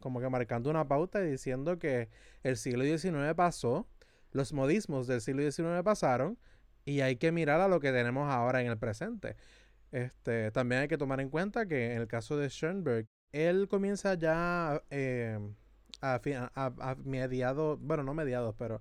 como 0.00 0.20
que 0.20 0.28
marcando 0.30 0.70
una 0.70 0.88
pauta 0.88 1.22
y 1.24 1.30
diciendo 1.30 1.78
que 1.78 2.08
el 2.42 2.56
siglo 2.56 2.84
XIX 2.84 3.34
pasó, 3.36 3.86
los 4.32 4.52
modismos 4.52 5.06
del 5.06 5.20
siglo 5.20 5.42
XIX 5.50 5.82
pasaron 5.84 6.38
y 6.84 7.00
hay 7.00 7.16
que 7.16 7.30
mirar 7.32 7.60
a 7.60 7.68
lo 7.68 7.80
que 7.80 7.92
tenemos 7.92 8.30
ahora 8.32 8.60
en 8.62 8.68
el 8.68 8.78
presente. 8.78 9.36
Este, 9.92 10.50
también 10.50 10.82
hay 10.82 10.88
que 10.88 10.98
tomar 10.98 11.20
en 11.20 11.30
cuenta 11.30 11.66
que 11.66 11.92
en 11.92 12.00
el 12.00 12.08
caso 12.08 12.36
de 12.36 12.48
Schoenberg, 12.48 13.06
él 13.34 13.68
comienza 13.68 14.14
ya 14.14 14.82
eh, 14.90 15.38
a, 16.00 16.20
a 16.54 16.94
mediados, 17.04 17.78
bueno, 17.80 18.04
no 18.04 18.14
mediados, 18.14 18.54
pero 18.56 18.80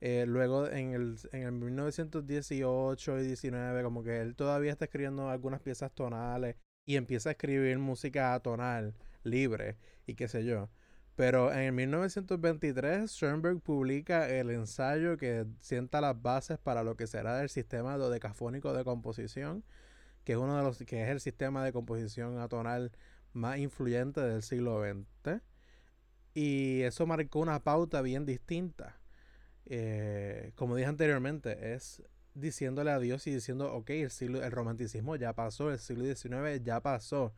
eh, 0.00 0.24
luego 0.26 0.66
en 0.68 0.94
el, 0.94 1.18
en 1.32 1.42
el 1.42 1.52
1918 1.52 3.20
y 3.20 3.26
19, 3.26 3.82
como 3.82 4.02
que 4.02 4.20
él 4.20 4.34
todavía 4.34 4.72
está 4.72 4.86
escribiendo 4.86 5.28
algunas 5.28 5.60
piezas 5.60 5.92
tonales 5.94 6.56
y 6.86 6.96
empieza 6.96 7.28
a 7.28 7.32
escribir 7.32 7.78
música 7.78 8.38
tonal, 8.40 8.94
libre 9.22 9.76
y 10.06 10.14
qué 10.14 10.28
sé 10.28 10.44
yo. 10.44 10.70
Pero 11.16 11.52
en 11.52 11.58
el 11.58 11.72
1923 11.72 13.10
Schoenberg 13.10 13.60
publica 13.60 14.30
el 14.30 14.48
ensayo 14.50 15.18
que 15.18 15.44
sienta 15.60 16.00
las 16.00 16.20
bases 16.22 16.58
para 16.58 16.82
lo 16.82 16.96
que 16.96 17.06
será 17.06 17.42
el 17.42 17.50
sistema 17.50 17.98
dodecafónico 17.98 18.72
de 18.72 18.84
composición, 18.84 19.62
que 20.24 20.32
es 20.32 20.38
uno 20.38 20.56
de 20.56 20.62
los 20.62 20.78
que 20.78 21.02
es 21.02 21.10
el 21.10 21.20
sistema 21.20 21.62
de 21.62 21.72
composición 21.72 22.38
atonal 22.38 22.92
más 23.32 23.58
influyente 23.58 24.20
del 24.20 24.42
siglo 24.42 24.80
XX. 24.80 25.42
Y 26.34 26.82
eso 26.82 27.06
marcó 27.06 27.40
una 27.40 27.60
pauta 27.64 28.02
bien 28.02 28.26
distinta. 28.26 28.98
Eh, 29.66 30.52
como 30.56 30.76
dije 30.76 30.88
anteriormente, 30.88 31.74
es 31.74 32.02
diciéndole 32.34 32.90
adiós 32.92 33.26
y 33.26 33.32
diciendo, 33.34 33.72
ok, 33.74 33.90
el 33.90 34.10
siglo, 34.10 34.42
el 34.44 34.50
romanticismo 34.52 35.16
ya 35.16 35.34
pasó, 35.34 35.70
el 35.72 35.78
siglo 35.78 36.04
XIX 36.04 36.62
ya 36.62 36.80
pasó. 36.82 37.34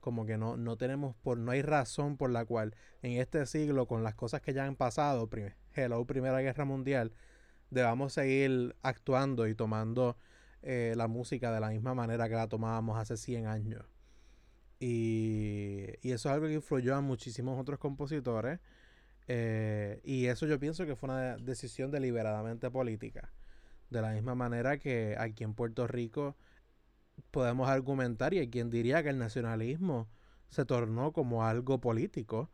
Como 0.00 0.24
que 0.26 0.38
no, 0.38 0.56
no 0.56 0.76
tenemos, 0.76 1.14
por, 1.16 1.36
no 1.38 1.50
hay 1.52 1.62
razón 1.62 2.16
por 2.16 2.30
la 2.30 2.44
cual 2.46 2.74
en 3.02 3.12
este 3.20 3.44
siglo, 3.46 3.86
con 3.86 4.02
las 4.02 4.14
cosas 4.14 4.40
que 4.40 4.54
ya 4.54 4.64
han 4.66 4.76
pasado, 4.76 5.28
prim- 5.28 5.52
hello, 5.74 6.04
Primera 6.06 6.40
Guerra 6.40 6.64
Mundial, 6.64 7.12
debamos 7.70 8.14
seguir 8.14 8.76
actuando 8.82 9.48
y 9.48 9.54
tomando 9.54 10.16
eh, 10.62 10.94
la 10.96 11.08
música 11.08 11.52
de 11.52 11.60
la 11.60 11.70
misma 11.70 11.94
manera 11.94 12.28
que 12.28 12.34
la 12.36 12.48
tomábamos 12.48 12.98
hace 12.98 13.16
100 13.18 13.46
años. 13.46 13.84
Y, 14.80 15.86
y 16.02 16.12
eso 16.12 16.30
es 16.30 16.34
algo 16.34 16.48
que 16.48 16.54
influyó 16.54 16.96
a 16.96 17.02
muchísimos 17.02 17.60
otros 17.60 17.80
compositores. 17.80 18.60
eh, 19.28 20.00
y 20.04 20.26
eso 20.26 20.46
yo 20.46 20.60
pienso 20.60 20.86
que 20.86 20.96
fue 20.96 21.08
una 21.10 21.36
decisión 21.38 21.90
deliberadamente 21.92 22.70
política. 22.70 23.32
De 23.90 24.02
la 24.02 24.12
misma 24.12 24.34
manera 24.36 24.78
que 24.78 25.16
aquí 25.18 25.44
en 25.44 25.54
Puerto 25.54 25.86
Rico 25.88 26.36
podemos 27.30 27.68
argumentar 27.68 28.34
y 28.34 28.38
hay 28.38 28.48
quien 28.50 28.70
diría 28.70 29.02
que 29.02 29.10
el 29.10 29.18
nacionalismo 29.18 30.08
se 30.48 30.64
tornó 30.64 31.12
como 31.12 31.44
algo 31.44 31.80
político. 31.80 32.50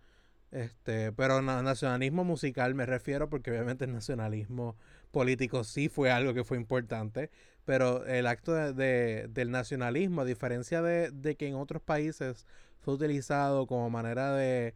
Este, 0.52 1.12
pero 1.12 1.42
na- 1.42 1.62
nacionalismo 1.62 2.24
musical 2.24 2.74
me 2.74 2.86
refiero 2.86 3.28
porque 3.30 3.50
obviamente 3.50 3.84
el 3.84 3.92
nacionalismo 3.92 4.76
político 5.12 5.64
sí 5.64 5.88
fue 5.88 6.10
algo 6.10 6.34
que 6.34 6.44
fue 6.44 6.56
importante, 6.58 7.30
pero 7.66 8.06
el 8.06 8.26
acto 8.26 8.54
de- 8.54 8.72
de- 8.72 9.28
del 9.28 9.50
nacionalismo, 9.50 10.22
a 10.22 10.24
diferencia 10.24 10.80
de, 10.82 11.10
de 11.10 11.36
que 11.36 11.48
en 11.48 11.56
otros 11.56 11.82
países 11.82 12.46
fue 12.80 12.94
utilizado 12.94 13.66
como 13.66 13.90
manera 13.90 14.32
de, 14.34 14.74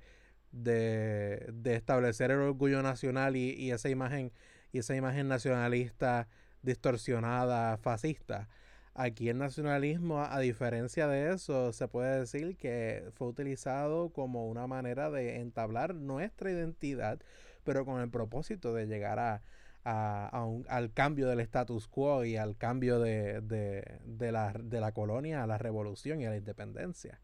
establecer 1.64 2.30
el 2.30 2.38
orgullo 2.40 2.82
nacional 2.82 3.36
y, 3.36 3.70
esa 3.70 3.88
imagen, 3.88 4.32
y 4.72 4.78
esa 4.80 4.96
imagen 4.96 5.28
nacionalista 5.28 6.28
distorsionada, 6.62 7.76
fascista. 7.78 8.48
Aquí 8.94 9.28
el 9.28 9.38
nacionalismo, 9.38 10.22
a 10.22 10.38
diferencia 10.40 11.06
de 11.06 11.32
eso, 11.32 11.72
se 11.72 11.88
puede 11.88 12.20
decir 12.20 12.56
que 12.56 13.04
fue 13.14 13.28
utilizado 13.28 14.10
como 14.10 14.48
una 14.48 14.66
manera 14.66 15.10
de 15.10 15.38
entablar 15.40 15.94
nuestra 15.94 16.50
identidad, 16.50 17.20
pero 17.64 17.84
con 17.84 18.00
el 18.00 18.10
propósito 18.10 18.74
de 18.74 18.86
llegar 18.86 19.18
a, 19.20 19.42
a- 19.84 20.28
a 20.28 20.44
un- 20.44 20.66
al 20.68 20.92
cambio 20.92 21.28
del 21.28 21.40
status 21.40 21.88
quo 21.88 22.24
y 22.24 22.36
al 22.36 22.56
cambio 22.56 22.98
de, 23.00 23.40
de- 23.40 24.00
de 24.04 24.32
la, 24.32 24.52
de 24.52 24.80
la 24.80 24.92
colonia 24.92 25.42
a 25.42 25.46
la 25.46 25.58
revolución 25.58 26.20
y 26.20 26.26
a 26.26 26.30
la 26.30 26.36
independencia. 26.36 27.20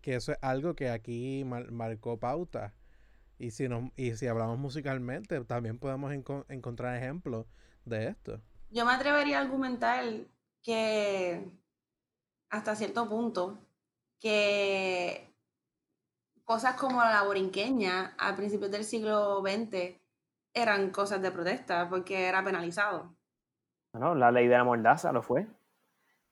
Que 0.00 0.14
eso 0.16 0.32
es 0.32 0.38
algo 0.40 0.74
que 0.74 0.90
aquí 0.90 1.44
mar- 1.44 1.70
marcó 1.72 2.18
pauta. 2.18 2.74
Y 3.38 3.50
si, 3.50 3.68
nos, 3.68 3.90
y 3.96 4.16
si 4.16 4.26
hablamos 4.28 4.58
musicalmente, 4.58 5.44
también 5.44 5.78
podemos 5.78 6.12
enco- 6.12 6.46
encontrar 6.48 6.96
ejemplos 6.96 7.46
de 7.84 8.08
esto. 8.08 8.40
Yo 8.70 8.84
me 8.86 8.92
atrevería 8.92 9.38
a 9.38 9.42
argumentar 9.42 10.02
que 10.62 11.44
hasta 12.50 12.74
cierto 12.76 13.08
punto 13.08 13.58
que 14.18 15.28
cosas 16.44 16.76
como 16.76 17.00
la 17.02 17.22
borinqueña 17.24 18.14
a 18.18 18.34
principios 18.36 18.70
del 18.70 18.84
siglo 18.84 19.40
XX 19.42 20.00
eran 20.56 20.90
cosas 20.90 21.20
de 21.20 21.30
protesta 21.30 21.88
porque 21.88 22.26
era 22.26 22.42
penalizado. 22.42 23.14
Bueno, 23.92 24.14
la 24.14 24.30
ley 24.30 24.48
de 24.48 24.56
la 24.56 24.64
mordaza 24.64 25.12
lo 25.12 25.22
fue. 25.22 25.46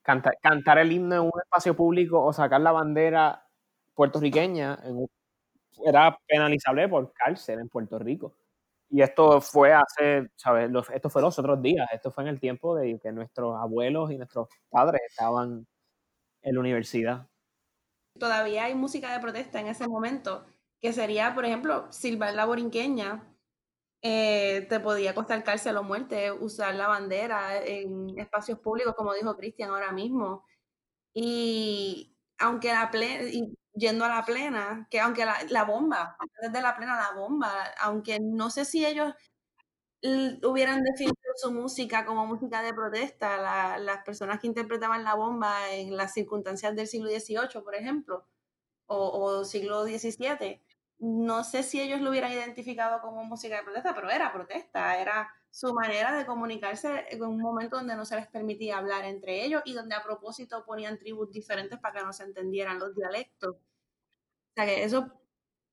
Canta- 0.03 0.33
cantar 0.43 0.79
el 0.79 0.91
himno 0.93 1.15
en 1.17 1.21
un 1.23 1.41
espacio 1.43 1.77
público 1.77 2.23
o 2.25 2.33
sacar 2.33 2.61
la 2.61 2.73
bandera 2.73 3.47
puertorriqueña 3.95 4.79
en 4.85 4.97
un- 4.97 5.11
era 5.85 6.17
penalizable 6.27 6.89
por 6.89 7.13
cárcel 7.13 7.61
en 7.61 7.69
Puerto 7.69 7.99
Rico. 7.99 8.35
Y 8.91 9.03
esto 9.03 9.41
fue 9.41 9.73
hace, 9.73 10.31
¿sabes? 10.37 10.71
Los- 10.71 10.89
esto 10.91 11.11
fue 11.11 11.21
los 11.23 11.39
otros 11.39 11.61
días, 11.61 11.87
esto 11.93 12.11
fue 12.11 12.25
en 12.25 12.29
el 12.29 12.41
tiempo 12.41 12.75
de 12.77 12.99
que 12.99 13.13
nuestros 13.13 13.57
abuelos 13.61 14.11
y 14.11 14.17
nuestros 14.17 14.49
padres 14.71 15.03
estaban 15.09 15.67
en 16.43 16.55
la 16.55 16.61
universidad. 16.61 17.27
Todavía 18.19 18.65
hay 18.65 18.75
música 18.75 19.13
de 19.13 19.21
protesta 19.21 19.61
en 19.61 19.67
ese 19.67 19.89
momento, 19.89 20.47
que 20.81 20.93
sería, 20.93 21.35
por 21.35 21.45
ejemplo, 21.45 21.91
silbar 21.91 22.35
la 22.35 22.45
borinqueña, 22.45 23.23
eh, 24.05 24.67
te 24.69 24.81
podía 24.81 25.15
costar 25.15 25.45
cárcel 25.45 25.79
o 25.79 25.83
muerte, 25.83 26.31
usar 26.33 26.75
la 26.75 26.89
bandera 26.89 27.65
en 27.65 28.19
espacios 28.19 28.59
públicos, 28.61 28.95
como 28.97 29.15
dijo 29.15 29.37
Cristian 29.37 29.71
ahora 29.71 29.93
mismo. 29.93 30.45
Y 31.15 32.17
aunque 32.39 32.73
la 32.73 32.91
plena, 32.91 33.25
yendo 33.75 34.05
a 34.05 34.09
la 34.09 34.25
plena, 34.25 34.89
que 34.91 35.01
aunque 35.01 35.25
la, 35.27 35.39
la 35.51 35.65
bomba, 35.65 36.17
desde 36.43 36.63
la 36.63 36.77
plena 36.77 36.97
la 36.97 37.13
bomba, 37.19 37.53
aunque 37.81 38.21
no 38.21 38.51
sé 38.51 38.65
si 38.67 38.87
ellos 38.87 39.15
hubieran 40.43 40.83
definido 40.83 41.15
su 41.37 41.51
música 41.53 42.05
como 42.05 42.27
música 42.27 42.63
de 42.63 42.75
protesta, 42.75 43.39
la, 43.39 43.79
las 43.79 44.05
personas 44.05 44.41
que 44.41 44.47
interpretaban 44.47 45.05
la 45.05 45.15
bomba 45.15 45.73
en 45.73 45.97
las 45.97 46.13
circunstancias 46.13 46.77
del 46.77 46.87
siglo 46.89 47.09
XVIII, 47.11 47.63
por 47.63 47.75
ejemplo, 47.75 48.27
o, 48.87 49.41
o 49.41 49.45
siglo 49.45 49.85
XVII, 49.85 50.64
no 50.99 51.45
sé 51.45 51.63
si 51.63 51.81
ellos 51.81 52.01
lo 52.01 52.11
hubieran 52.11 52.33
identificado 52.33 53.01
como 53.01 53.25
música 53.25 53.57
de 53.57 53.63
protesta, 53.63 53.95
pero 53.95 54.11
era 54.11 54.33
protesta, 54.33 54.99
era 54.99 55.29
su 55.51 55.73
manera 55.73 56.17
de 56.17 56.27
comunicarse 56.27 57.07
en 57.11 57.23
un 57.23 57.41
momento 57.41 57.77
donde 57.77 57.97
no 57.97 58.05
se 58.05 58.17
les 58.17 58.27
permitía 58.27 58.79
hablar 58.79 59.05
entre 59.05 59.45
ellos 59.45 59.63
y 59.65 59.75
donde 59.75 59.95
a 59.95 60.03
propósito 60.03 60.65
ponían 60.65 60.99
tribus 60.99 61.31
diferentes 61.31 61.79
para 61.79 62.01
que 62.01 62.07
no 62.07 62.13
se 62.13 62.25
entendieran 62.25 62.79
los 62.79 62.95
dialectos. 62.95 63.57
O 63.57 64.55
sea 64.55 64.67
que 64.67 64.85
eso 64.85 65.13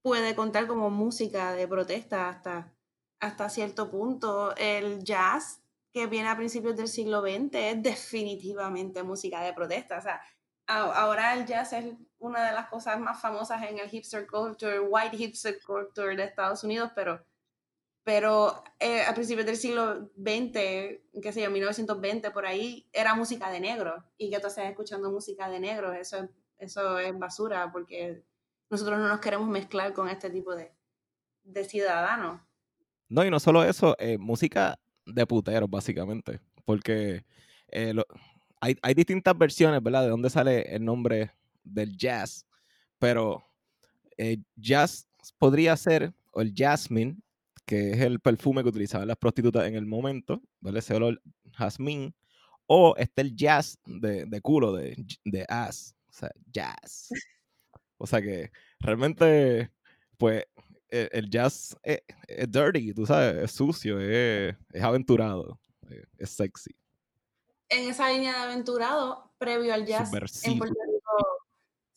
puede 0.01 0.35
contar 0.35 0.67
como 0.67 0.89
música 0.89 1.53
de 1.53 1.67
protesta 1.67 2.29
hasta 2.29 2.73
hasta 3.21 3.49
cierto 3.49 3.89
punto. 3.89 4.53
El 4.57 5.03
jazz, 5.03 5.61
que 5.93 6.07
viene 6.07 6.27
a 6.27 6.35
principios 6.35 6.75
del 6.75 6.89
siglo 6.89 7.21
XX, 7.21 7.53
es 7.53 7.83
definitivamente 7.83 9.03
música 9.03 9.41
de 9.41 9.53
protesta. 9.53 9.99
O 9.99 10.01
sea, 10.01 10.21
ahora 10.67 11.33
el 11.33 11.45
jazz 11.45 11.73
es 11.73 11.85
una 12.19 12.45
de 12.45 12.53
las 12.53 12.67
cosas 12.69 12.99
más 12.99 13.19
famosas 13.19 13.63
en 13.63 13.79
el 13.79 13.89
hipster 13.89 14.27
culture, 14.27 14.79
white 14.79 15.17
hipster 15.17 15.59
culture 15.65 16.15
de 16.15 16.23
Estados 16.23 16.63
Unidos, 16.63 16.91
pero, 16.95 17.25
pero 18.03 18.63
eh, 18.79 19.03
a 19.03 19.13
principios 19.13 19.45
del 19.45 19.57
siglo 19.57 20.11
XX, 20.15 20.53
qué 21.21 21.31
sé 21.31 21.41
yo, 21.41 21.49
1920, 21.49 22.31
por 22.31 22.45
ahí, 22.45 22.87
era 22.93 23.15
música 23.15 23.49
de 23.49 23.59
negro. 23.59 24.03
Y 24.17 24.29
que 24.29 24.39
tú 24.39 24.47
estés 24.47 24.69
escuchando 24.69 25.11
música 25.11 25.49
de 25.49 25.59
negro, 25.59 25.93
eso 25.93 26.17
es, 26.17 26.29
eso 26.57 26.99
es 26.99 27.17
basura, 27.17 27.71
porque 27.71 28.23
nosotros 28.69 28.99
no 28.99 29.07
nos 29.07 29.19
queremos 29.19 29.49
mezclar 29.49 29.93
con 29.93 30.07
este 30.07 30.29
tipo 30.29 30.55
de, 30.55 30.71
de 31.43 31.63
ciudadanos. 31.65 32.39
No, 33.09 33.25
y 33.25 33.29
no 33.29 33.39
solo 33.39 33.63
eso, 33.63 33.95
eh, 33.99 34.17
música 34.17 34.79
de 35.05 35.25
puteros, 35.25 35.69
básicamente. 35.69 36.39
Porque 36.65 37.25
eh, 37.67 37.93
hay, 38.61 38.93
distintas 38.93 39.37
versiones, 39.37 39.81
¿verdad? 39.83 40.03
De 40.03 40.09
dónde 40.09 40.29
sale 40.29 40.73
el 40.73 40.85
nombre 40.85 41.31
del 41.63 41.97
jazz. 41.97 42.45
Pero 42.99 43.43
eh, 44.17 44.37
jazz 44.55 45.07
podría 45.37 45.75
ser, 45.75 46.13
el 46.35 46.53
jasmine, 46.55 47.17
que 47.65 47.91
es 47.91 47.99
el 47.99 48.19
perfume 48.19 48.63
que 48.63 48.69
utilizaban 48.69 49.07
las 49.07 49.17
prostitutas 49.17 49.67
en 49.67 49.75
el 49.75 49.85
momento, 49.85 50.41
¿vale? 50.59 50.79
Ese 50.79 50.95
olor 50.95 51.21
jazmín. 51.53 52.15
O 52.67 52.95
está 52.95 53.21
el 53.21 53.35
jazz 53.35 53.77
de, 53.85 54.41
culo, 54.41 54.73
de, 54.73 54.95
de 55.25 55.45
ass. 55.49 55.95
O 56.07 56.13
sea, 56.13 56.31
jazz. 56.51 57.09
O 57.97 58.07
sea 58.07 58.21
que 58.21 58.51
realmente, 58.79 59.71
pues, 60.17 60.45
eh, 60.89 61.07
el 61.13 61.29
jazz 61.29 61.77
es, 61.83 62.01
dirty, 62.49 62.93
tú 62.93 63.05
sabes, 63.05 63.43
es 63.43 63.51
sucio, 63.51 63.99
es, 63.99 64.55
aventurado, 64.81 65.59
es, 66.17 66.29
sexy. 66.29 66.75
En 67.71 67.89
esa 67.89 68.09
línea 68.09 68.33
de 68.33 68.39
aventurado, 68.39 69.31
previo 69.39 69.73
al 69.73 69.85
jazz 69.85 70.09
subversivo. 70.09 70.65
en 70.65 70.73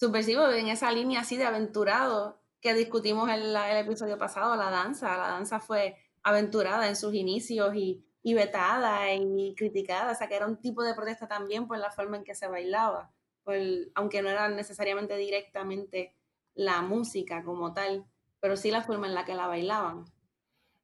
subversivo, 0.01 0.49
en 0.49 0.69
esa 0.69 0.91
línea 0.91 1.21
así 1.21 1.37
de 1.37 1.45
aventurado 1.45 2.41
que 2.61 2.73
discutimos 2.73 3.29
en 3.29 3.43
el 3.43 3.77
episodio 3.77 4.17
pasado, 4.17 4.57
la 4.57 4.71
danza, 4.71 5.17
la 5.19 5.29
danza 5.29 5.61
fue 5.61 5.97
aventurada 6.23 6.89
en 6.89 6.97
sus 6.97 7.13
inicios 7.13 7.75
y, 7.75 8.03
y 8.23 8.33
vetada 8.33 9.13
y 9.13 9.55
criticada, 9.55 10.13
o 10.13 10.15
sea 10.15 10.29
que 10.29 10.37
era 10.37 10.47
un 10.47 10.57
tipo 10.57 10.83
de 10.83 10.95
protesta 10.95 11.29
también 11.29 11.69
por 11.69 11.77
la 11.77 11.91
forma 11.91 12.17
en 12.17 12.25
que 12.25 12.35
se 12.35 12.47
bailaba, 12.47 13.13
por, 13.43 13.57
aunque 13.95 14.23
no 14.23 14.31
era 14.31 14.49
necesariamente 14.49 15.17
directamente 15.17 16.15
la 16.55 16.81
música 16.81 17.43
como 17.45 17.75
tal 17.75 18.07
pero 18.45 18.59
sí 18.59 18.71
la 18.71 18.83
forma 18.83 19.07
en 19.07 19.15
la 19.15 19.25
que 19.25 19.35
la 19.35 19.47
bailaban. 19.47 20.05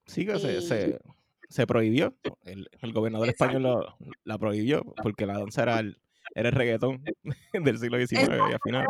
Sí, 0.06 0.24
que 0.24 0.38
se, 0.38 0.62
se, 0.62 0.98
prohibió. 1.66 2.14
El, 2.42 2.68
el 2.80 2.92
gobernador 2.92 3.28
español 3.28 3.94
la 4.24 4.38
prohibió 4.38 4.82
porque 5.02 5.26
la 5.26 5.38
danza 5.38 5.62
era 5.62 5.80
el, 5.80 6.00
era 6.34 6.48
el 6.48 6.54
reggaetón 6.54 7.04
del 7.52 7.78
siglo 7.78 7.98
XIX 7.98 8.28
y 8.28 8.52
al 8.52 8.60
final. 8.62 8.86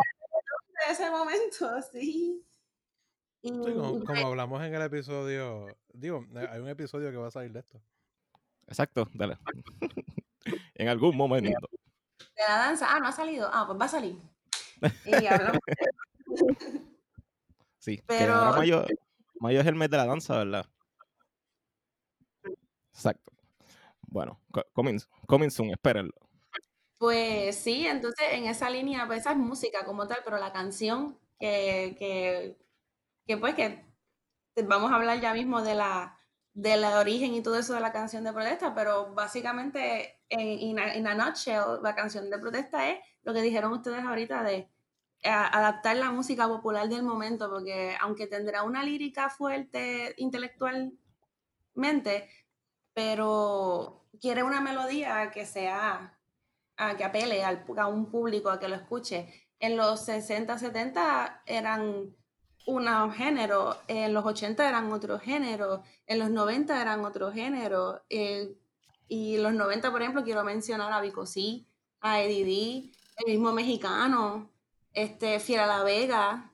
De 0.87 0.93
ese 0.93 1.11
momento, 1.11 1.83
sí. 1.93 2.45
como, 3.43 4.29
hablamos 4.29 4.63
en 4.63 4.75
el 4.75 4.83
episodio, 4.83 5.67
digo, 5.93 6.27
eh, 6.37 6.49
hay 6.51 6.61
un 6.61 6.69
episodio 6.69 7.11
que 7.11 7.17
va 7.17 7.29
a 7.29 7.31
salir 7.31 7.53
de 7.53 7.61
esto. 7.61 7.81
Exacto, 8.67 9.09
dale. 9.15 9.39
en 10.75 10.89
algún 10.89 11.17
momento. 11.17 11.51
De 12.19 12.43
la 12.49 12.57
danza, 12.57 12.87
ah, 12.89 13.01
no 13.01 13.09
ha 13.09 13.13
salido. 13.13 13.49
Ah, 13.53 13.65
pues 13.67 13.79
va 13.81 13.85
a 13.85 13.89
salir. 13.89 14.17
Y 15.05 15.27
hablamos 15.27 15.61
Sí, 17.79 18.03
pero 18.07 18.35
ahora 18.35 18.59
mayo, 18.59 18.87
mayo 19.41 19.61
es 19.61 19.67
el 19.67 19.75
mes 19.75 19.91
de 19.91 19.97
la 19.97 20.07
danza, 20.07 20.39
¿verdad? 20.39 20.67
Exacto. 23.01 23.33
Bueno, 24.09 24.39
coming, 24.75 25.51
soon, 25.51 25.71
espérenlo. 25.71 26.13
Pues 26.99 27.57
sí, 27.57 27.87
entonces 27.87 28.27
en 28.33 28.45
esa 28.45 28.69
línea, 28.69 29.07
pues 29.07 29.21
esa 29.21 29.33
es 29.33 29.39
música 29.39 29.87
como 29.87 30.07
tal, 30.07 30.19
pero 30.23 30.37
la 30.37 30.53
canción 30.53 31.19
que, 31.39 31.97
que, 33.27 33.37
pues 33.39 33.55
que 33.55 33.87
vamos 34.67 34.93
a 34.93 34.97
hablar 34.97 35.19
ya 35.21 35.33
mismo 35.33 35.63
de 35.63 35.75
la 35.75 36.19
del 36.53 36.85
origen 36.85 37.33
y 37.33 37.43
todo 37.43 37.57
eso 37.57 37.73
de 37.73 37.81
la 37.81 37.93
canción 37.93 38.25
de 38.25 38.35
protesta, 38.35 38.75
pero 38.75 39.15
básicamente 39.15 40.21
en 40.29 40.79
en 40.79 41.07
a 41.07 41.15
nutshell, 41.15 41.81
la 41.83 41.95
canción 41.95 42.29
de 42.29 42.39
protesta 42.39 42.91
es 42.91 42.99
lo 43.23 43.33
que 43.33 43.41
dijeron 43.41 43.73
ustedes 43.73 44.05
ahorita 44.05 44.43
de 44.43 44.69
adaptar 45.23 45.97
la 45.97 46.11
música 46.11 46.49
popular 46.49 46.89
del 46.89 47.03
momento, 47.03 47.49
porque 47.49 47.97
aunque 48.01 48.27
tendrá 48.27 48.65
una 48.65 48.83
lírica 48.83 49.31
fuerte 49.31 50.15
intelectualmente, 50.19 52.29
pero 52.95 54.07
quiere 54.21 54.43
una 54.43 54.61
melodía 54.61 55.31
que 55.31 55.47
sea, 55.47 56.19
a, 56.77 56.97
que 56.97 57.05
apele 57.05 57.45
a 57.45 57.87
un 57.87 58.11
público 58.11 58.51
a 58.51 58.59
que 58.59 58.69
lo 58.69 58.77
escuche. 58.77 59.33
En 59.59 59.77
los 59.77 60.05
60, 60.05 60.59
70 60.59 61.43
eran 61.47 62.15
un 62.67 63.13
género, 63.13 63.77
en 63.89 64.15
los 64.15 64.25
80 64.25 64.69
eran 64.69 64.93
otro 64.93 65.19
género, 65.19 65.83
en 66.07 66.19
los 66.19 66.31
90 66.31 66.81
eran 66.81 67.05
otro 67.05 67.33
género, 67.33 68.03
eh, 68.09 68.57
y 69.09 69.39
los 69.39 69.53
90, 69.53 69.91
por 69.91 70.03
ejemplo, 70.03 70.23
quiero 70.23 70.45
mencionar 70.45 70.93
a 70.93 71.01
Vico 71.01 71.27
C, 71.27 71.67
a 72.01 72.21
Eddie 72.21 72.93
el 73.17 73.33
mismo 73.33 73.53
mexicano, 73.53 74.51
este, 74.93 75.41
Fiera 75.41 75.67
La 75.67 75.83
Vega, 75.83 76.53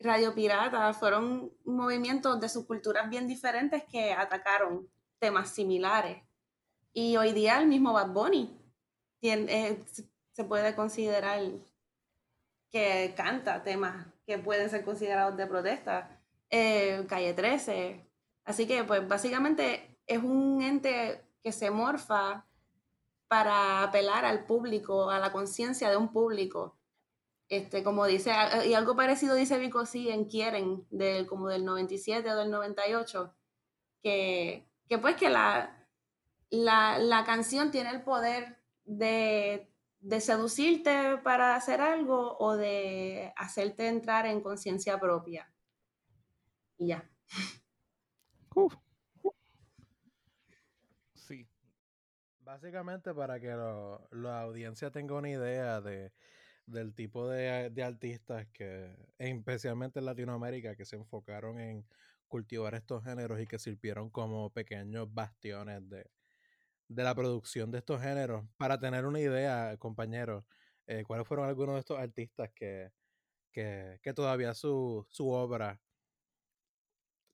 Radio 0.00 0.34
Pirata, 0.34 0.94
fueron 0.94 1.52
movimientos 1.64 2.40
de 2.40 2.48
subculturas 2.48 3.10
bien 3.10 3.26
diferentes 3.26 3.84
que 3.84 4.12
atacaron 4.12 4.88
temas 5.18 5.50
similares. 5.50 6.22
Y 6.92 7.16
hoy 7.16 7.32
día 7.32 7.60
el 7.60 7.68
mismo 7.68 7.92
Bad 7.92 8.10
Bunny 8.10 8.56
eh, 9.22 9.82
se 10.32 10.44
puede 10.44 10.74
considerar 10.74 11.40
que 12.70 13.14
canta 13.16 13.62
temas 13.62 14.06
que 14.26 14.38
pueden 14.38 14.68
ser 14.70 14.84
considerados 14.84 15.36
de 15.36 15.46
protesta. 15.46 16.20
Eh, 16.50 17.04
Calle 17.08 17.34
13. 17.34 18.06
Así 18.44 18.66
que, 18.66 18.84
pues, 18.84 19.06
básicamente 19.06 19.98
es 20.06 20.22
un 20.22 20.62
ente 20.62 21.22
que 21.42 21.52
se 21.52 21.70
morfa 21.70 22.46
para 23.28 23.82
apelar 23.82 24.24
al 24.24 24.46
público, 24.46 25.10
a 25.10 25.18
la 25.18 25.32
conciencia 25.32 25.90
de 25.90 25.96
un 25.96 26.12
público 26.12 26.78
este, 27.48 27.82
como 27.82 28.06
dice, 28.06 28.30
y 28.66 28.74
algo 28.74 28.94
parecido 28.94 29.34
dice 29.34 29.58
Vico 29.58 29.86
sí 29.86 30.10
en 30.10 30.26
Quieren, 30.26 30.86
del, 30.90 31.26
como 31.26 31.48
del 31.48 31.64
97 31.64 32.30
o 32.30 32.36
del 32.36 32.50
98, 32.50 33.34
que, 34.02 34.68
que 34.88 34.98
pues 34.98 35.16
que 35.16 35.28
la, 35.28 35.86
la, 36.50 36.98
la 36.98 37.24
canción 37.24 37.70
tiene 37.70 37.90
el 37.90 38.02
poder 38.02 38.58
de, 38.84 39.70
de, 40.00 40.20
seducirte 40.20 41.18
para 41.18 41.54
hacer 41.54 41.80
algo 41.80 42.36
o 42.38 42.56
de 42.56 43.32
hacerte 43.36 43.88
entrar 43.88 44.26
en 44.26 44.40
conciencia 44.40 44.98
propia. 44.98 45.52
Y 46.78 46.88
ya. 46.88 47.10
Sí. 51.14 51.46
Básicamente 52.40 53.12
para 53.14 53.38
que 53.40 53.48
la 54.10 54.40
audiencia 54.40 54.90
tenga 54.90 55.14
una 55.14 55.28
idea 55.28 55.80
de 55.80 56.12
del 56.68 56.94
tipo 56.94 57.28
de, 57.28 57.82
artistas 57.82 58.46
que, 58.48 58.94
especialmente 59.18 59.98
en 59.98 60.04
Latinoamérica, 60.04 60.76
que 60.76 60.84
se 60.84 60.96
enfocaron 60.96 61.58
en 61.58 61.84
cultivar 62.28 62.74
estos 62.74 63.02
géneros 63.04 63.40
y 63.40 63.46
que 63.46 63.58
sirvieron 63.58 64.10
como 64.10 64.50
pequeños 64.50 65.12
bastiones 65.12 65.88
de, 65.88 66.08
la 66.88 67.14
producción 67.14 67.70
de 67.70 67.78
estos 67.78 68.00
géneros. 68.00 68.44
Para 68.56 68.78
tener 68.78 69.06
una 69.06 69.20
idea, 69.20 69.76
compañeros, 69.78 70.44
eh, 70.86 71.04
¿cuáles 71.06 71.26
fueron 71.26 71.48
algunos 71.48 71.74
de 71.74 71.80
estos 71.80 71.98
artistas 71.98 72.50
que, 72.54 72.92
que, 73.52 74.12
todavía 74.14 74.54
su, 74.54 75.06
su 75.10 75.28
obra 75.30 75.80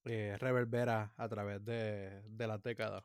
eh, 0.05 0.37
reverbera 0.39 1.13
a 1.17 1.29
través 1.29 1.65
de, 1.65 2.23
de 2.23 2.47
las 2.47 2.63
décadas? 2.63 3.05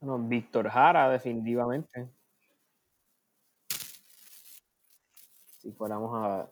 Bueno, 0.00 0.18
Víctor 0.28 0.68
Jara, 0.68 1.10
definitivamente. 1.10 2.08
si 5.64 5.72
fuéramos 5.72 6.10
a, 6.14 6.50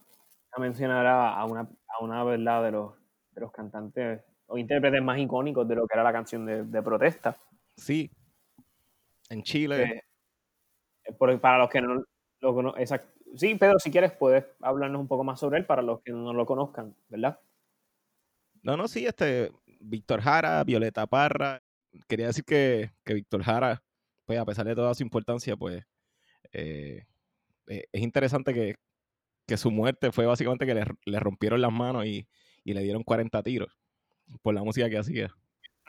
mencionar 0.58 1.06
a, 1.06 1.44
una, 1.44 1.60
a 1.60 2.02
una 2.02 2.24
verdad 2.24 2.64
de 2.64 2.70
los, 2.72 2.94
de 3.32 3.40
los 3.40 3.52
cantantes 3.52 4.20
o 4.46 4.58
intérpretes 4.58 5.02
más 5.02 5.18
icónicos 5.18 5.66
de 5.66 5.74
lo 5.74 5.86
que 5.86 5.94
era 5.94 6.02
la 6.02 6.12
canción 6.12 6.44
de, 6.46 6.82
protesta. 6.82 7.36
Sí. 7.76 8.10
En 9.30 9.42
Chile. 9.42 10.02
Eh, 11.04 11.38
para 11.40 11.58
los 11.58 11.70
que 11.70 11.80
no 11.80 12.04
lo 12.40 12.54
conocen. 12.54 13.00
Sí, 13.34 13.54
Pedro, 13.54 13.78
si 13.78 13.90
quieres, 13.90 14.12
puedes 14.12 14.44
hablarnos 14.60 15.00
un 15.00 15.08
poco 15.08 15.24
más 15.24 15.40
sobre 15.40 15.58
él 15.58 15.64
para 15.64 15.80
los 15.80 16.02
que 16.02 16.12
no 16.12 16.34
lo 16.34 16.44
conozcan, 16.44 16.94
¿verdad? 17.08 17.40
No, 18.62 18.76
no, 18.76 18.88
sí, 18.88 19.06
este. 19.06 19.50
Víctor 19.80 20.20
Jara, 20.20 20.62
Violeta 20.64 21.06
Parra. 21.06 21.60
Quería 22.06 22.28
decir 22.28 22.44
que, 22.44 22.92
que 23.04 23.14
Víctor 23.14 23.42
Jara, 23.42 23.82
pues 24.24 24.38
a 24.38 24.44
pesar 24.44 24.66
de 24.66 24.76
toda 24.76 24.94
su 24.94 25.02
importancia, 25.02 25.56
pues 25.56 25.82
eh, 26.52 27.04
eh, 27.66 27.84
es 27.90 28.02
interesante 28.02 28.54
que, 28.54 28.76
que, 29.46 29.56
su 29.56 29.70
muerte 29.70 30.12
fue 30.12 30.26
básicamente 30.26 30.66
que 30.66 30.74
le, 30.74 30.84
le 31.04 31.20
rompieron 31.20 31.60
las 31.60 31.72
manos 31.72 32.06
y, 32.06 32.28
y, 32.64 32.74
le 32.74 32.82
dieron 32.82 33.02
40 33.02 33.42
tiros 33.42 33.78
por 34.42 34.54
la 34.54 34.62
música 34.62 34.88
que 34.88 34.98
hacía. 34.98 35.34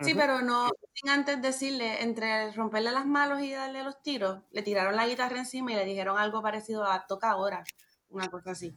Sí, 0.01 0.15
pero 0.15 0.41
no, 0.41 0.69
sin 0.93 1.09
antes 1.09 1.41
decirle, 1.41 2.01
entre 2.01 2.51
romperle 2.51 2.91
las 2.91 3.05
manos 3.05 3.41
y 3.41 3.51
darle 3.51 3.83
los 3.83 4.01
tiros, 4.01 4.41
le 4.51 4.63
tiraron 4.63 4.95
la 4.95 5.07
guitarra 5.07 5.37
encima 5.37 5.71
y 5.71 5.75
le 5.75 5.85
dijeron 5.85 6.17
algo 6.17 6.41
parecido 6.41 6.83
a 6.83 7.05
toca 7.05 7.29
ahora, 7.29 7.63
una 8.09 8.27
cosa 8.29 8.51
así. 8.51 8.75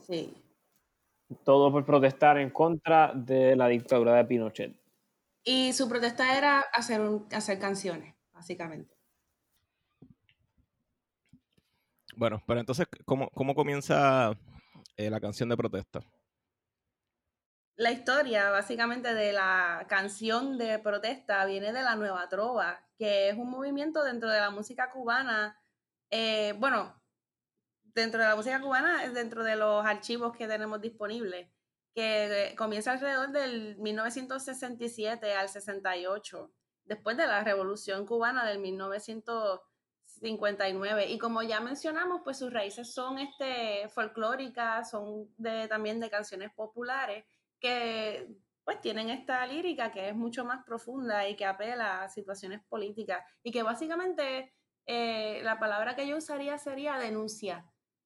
Sí. 0.00 0.34
Todo 1.44 1.72
por 1.72 1.84
protestar 1.84 2.38
en 2.38 2.50
contra 2.50 3.12
de 3.14 3.56
la 3.56 3.68
dictadura 3.68 4.14
de 4.14 4.24
Pinochet. 4.24 4.78
Y 5.42 5.72
su 5.72 5.88
protesta 5.88 6.36
era 6.36 6.60
hacer, 6.60 7.00
hacer 7.32 7.58
canciones, 7.58 8.14
básicamente. 8.32 8.94
Bueno, 12.16 12.42
pero 12.46 12.60
entonces, 12.60 12.86
¿cómo, 13.04 13.30
cómo 13.30 13.54
comienza 13.54 14.36
eh, 14.96 15.08
la 15.08 15.20
canción 15.20 15.48
de 15.48 15.56
protesta? 15.56 16.00
La 17.78 17.92
historia, 17.92 18.50
básicamente, 18.50 19.14
de 19.14 19.32
la 19.32 19.86
canción 19.88 20.58
de 20.58 20.80
protesta 20.80 21.44
viene 21.44 21.72
de 21.72 21.84
la 21.84 21.94
Nueva 21.94 22.28
Trova, 22.28 22.84
que 22.98 23.28
es 23.28 23.36
un 23.36 23.48
movimiento 23.48 24.02
dentro 24.02 24.28
de 24.28 24.40
la 24.40 24.50
música 24.50 24.90
cubana. 24.90 25.56
Eh, 26.10 26.54
bueno, 26.58 27.00
dentro 27.84 28.20
de 28.20 28.26
la 28.26 28.34
música 28.34 28.60
cubana, 28.60 29.08
dentro 29.10 29.44
de 29.44 29.54
los 29.54 29.86
archivos 29.86 30.36
que 30.36 30.48
tenemos 30.48 30.80
disponibles, 30.80 31.52
que 31.94 32.52
comienza 32.58 32.90
alrededor 32.90 33.30
del 33.30 33.76
1967 33.78 35.34
al 35.34 35.48
68, 35.48 36.52
después 36.82 37.16
de 37.16 37.28
la 37.28 37.44
Revolución 37.44 38.06
Cubana 38.06 38.44
del 38.44 38.58
1900 38.58 39.60
59. 40.20 41.06
Y 41.10 41.18
como 41.18 41.42
ya 41.44 41.60
mencionamos, 41.60 42.22
pues 42.24 42.38
sus 42.38 42.52
raíces 42.52 42.92
son 42.92 43.18
este, 43.20 43.88
folclóricas, 43.90 44.90
son 44.90 45.32
de, 45.36 45.68
también 45.68 46.00
de 46.00 46.10
canciones 46.10 46.50
populares 46.54 47.24
que 47.60 48.28
pues 48.64 48.80
tienen 48.80 49.08
esta 49.08 49.46
lírica 49.46 49.90
que 49.90 50.10
es 50.10 50.14
mucho 50.14 50.44
más 50.44 50.62
profunda 50.64 51.26
y 51.26 51.36
que 51.36 51.46
apela 51.46 52.02
a 52.02 52.08
situaciones 52.10 52.60
políticas 52.68 53.24
y 53.42 53.50
que 53.50 53.62
básicamente 53.62 54.52
eh, 54.84 55.40
la 55.42 55.58
palabra 55.58 55.96
que 55.96 56.06
yo 56.06 56.16
usaría 56.18 56.58
sería 56.58 56.98
denuncia. 56.98 57.64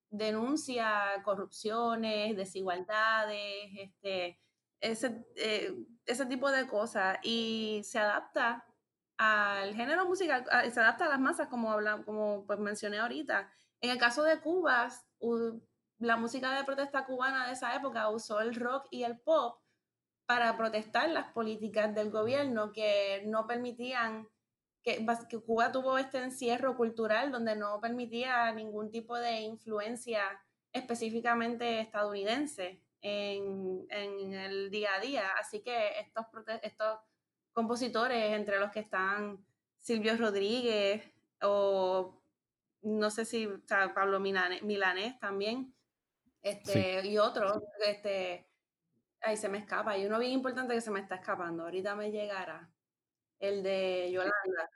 Denuncia 0.09 1.21
corrupciones, 1.23 2.37
desigualdades, 2.37 3.71
este, 3.75 4.39
ese, 4.79 5.25
eh, 5.35 5.73
ese 6.05 6.25
tipo 6.27 6.51
de 6.51 6.67
cosas 6.67 7.17
y 7.23 7.81
se 7.83 7.99
adapta 7.99 8.65
al 9.17 9.75
género 9.75 10.05
musical, 10.05 10.45
se 10.71 10.79
adapta 10.79 11.05
a 11.05 11.09
las 11.09 11.19
masas, 11.19 11.47
como, 11.47 11.71
habla, 11.71 12.03
como 12.03 12.45
pues 12.45 12.59
mencioné 12.59 12.99
ahorita. 12.99 13.51
En 13.81 13.89
el 13.89 13.97
caso 13.97 14.23
de 14.23 14.39
Cuba, 14.39 14.89
la 16.03 16.17
música 16.17 16.55
de 16.55 16.63
protesta 16.63 17.05
cubana 17.05 17.47
de 17.47 17.53
esa 17.53 17.75
época 17.75 18.09
usó 18.09 18.41
el 18.41 18.55
rock 18.55 18.87
y 18.91 19.03
el 19.03 19.17
pop 19.19 19.59
para 20.25 20.55
protestar 20.57 21.09
las 21.09 21.31
políticas 21.31 21.93
del 21.93 22.09
gobierno 22.09 22.71
que 22.71 23.23
no 23.25 23.45
permitían, 23.47 24.27
que, 24.83 25.05
que 25.29 25.39
Cuba 25.39 25.71
tuvo 25.71 25.97
este 25.97 26.19
encierro 26.19 26.75
cultural 26.75 27.31
donde 27.31 27.55
no 27.55 27.79
permitía 27.79 28.51
ningún 28.51 28.91
tipo 28.91 29.17
de 29.17 29.41
influencia 29.41 30.21
específicamente 30.71 31.79
estadounidense 31.79 32.81
en, 33.01 33.85
en 33.89 34.33
el 34.33 34.71
día 34.71 34.95
a 34.95 34.99
día. 34.99 35.27
Así 35.39 35.61
que 35.61 35.99
estos, 35.99 36.25
estos 36.61 36.99
compositores, 37.53 38.33
entre 38.33 38.59
los 38.59 38.71
que 38.71 38.79
están 38.79 39.45
Silvio 39.79 40.17
Rodríguez 40.17 41.03
o 41.41 42.19
no 42.83 43.09
sé 43.09 43.25
si 43.25 43.47
Pablo 43.95 44.19
Milanés, 44.19 45.19
también, 45.19 45.73
este, 46.43 47.07
y 47.07 47.17
otros, 47.17 47.63
este, 47.87 48.47
ahí 49.21 49.37
se 49.37 49.49
me 49.49 49.57
escapa, 49.57 49.91
hay 49.91 50.05
uno 50.05 50.19
bien 50.19 50.33
importante 50.33 50.73
que 50.73 50.81
se 50.81 50.91
me 50.91 50.99
está 50.99 51.15
escapando, 51.15 51.63
ahorita 51.63 51.95
me 51.95 52.11
llegará, 52.11 52.69
el 53.39 53.63
de 53.63 54.11
Yolanda. 54.11 54.69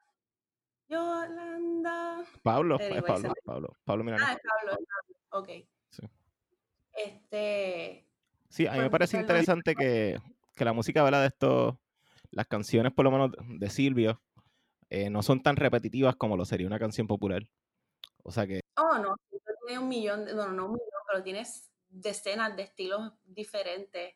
Yolanda. 0.87 2.25
Pablo, 2.41 2.79
es 2.79 3.03
Pablo, 3.03 3.33
Pablo, 3.43 3.77
Pablo 3.83 4.03
Milanés. 4.05 4.27
Ah, 4.29 4.33
es 4.33 4.39
Pablo, 4.39 4.85
ok. 5.31 5.49
Sí. 5.89 6.09
Este. 6.93 8.07
Sí, 8.47 8.65
a 8.65 8.71
mí 8.71 8.77
me 8.77 8.83
pues, 8.85 8.91
parece 8.91 9.19
interesante 9.19 9.75
que, 9.75 10.17
que 10.55 10.65
la 10.65 10.71
música 10.71 11.01
habla 11.01 11.19
de 11.19 11.27
esto 11.27 11.79
las 12.31 12.47
canciones, 12.47 12.93
por 12.93 13.05
lo 13.05 13.11
menos 13.11 13.31
de 13.59 13.69
Silvio, 13.69 14.21
eh, 14.89 15.09
no 15.09 15.23
son 15.23 15.41
tan 15.41 15.55
repetitivas 15.55 16.15
como 16.15 16.37
lo 16.37 16.45
sería 16.45 16.67
una 16.67 16.79
canción 16.79 17.07
popular. 17.07 17.47
O 18.23 18.31
sea 18.31 18.47
que. 18.47 18.61
Oh, 18.77 18.97
no, 18.97 19.15
tiene 19.67 19.83
un 19.83 19.89
millón, 19.89 20.25
de, 20.25 20.33
no, 20.33 20.47
no 20.51 20.65
un 20.65 20.73
millón, 20.73 21.01
pero 21.07 21.23
tienes 21.23 21.69
decenas 21.89 22.55
de 22.55 22.63
estilos 22.63 23.13
diferentes. 23.25 24.15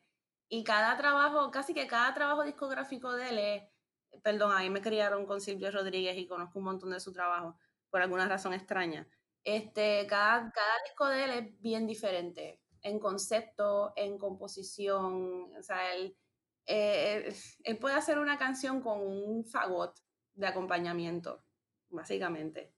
Y 0.50 0.64
cada 0.64 0.98
trabajo, 0.98 1.52
casi 1.52 1.74
que 1.74 1.88
cada 1.88 2.14
trabajo 2.14 2.44
discográfico 2.44 3.14
de 3.14 3.30
él 3.30 3.38
es, 3.40 4.22
perdón, 4.24 4.52
ahí 4.56 4.70
me 4.70 4.82
criaron 4.82 5.26
con 5.26 5.42
Silvio 5.42 5.72
Rodríguez 5.72 6.18
y 6.18 6.28
conozco 6.28 6.60
un 6.60 6.66
montón 6.66 6.92
de 6.92 7.00
su 7.00 7.14
trabajo, 7.14 7.58
por 7.90 8.02
alguna 8.02 8.28
razón 8.28 8.54
extraña. 8.54 9.08
Este, 9.44 10.08
cada, 10.08 10.52
cada 10.52 10.74
disco 10.86 11.08
de 11.08 11.24
él 11.24 11.32
es 11.32 11.62
bien 11.62 11.88
diferente, 11.88 12.62
en 12.82 13.00
concepto, 13.00 13.94
en 13.96 14.18
composición, 14.18 15.54
o 15.58 15.64
sea, 15.64 15.94
él 15.94 16.18
eh, 16.66 17.34
él 17.64 17.78
puede 17.80 17.96
hacer 17.96 18.20
una 18.20 18.38
canción 18.38 18.82
con 18.82 19.02
un 19.02 19.46
fagot 19.46 19.94
de 20.34 20.48
acompañamiento, 20.48 21.44
básicamente. 21.90 22.74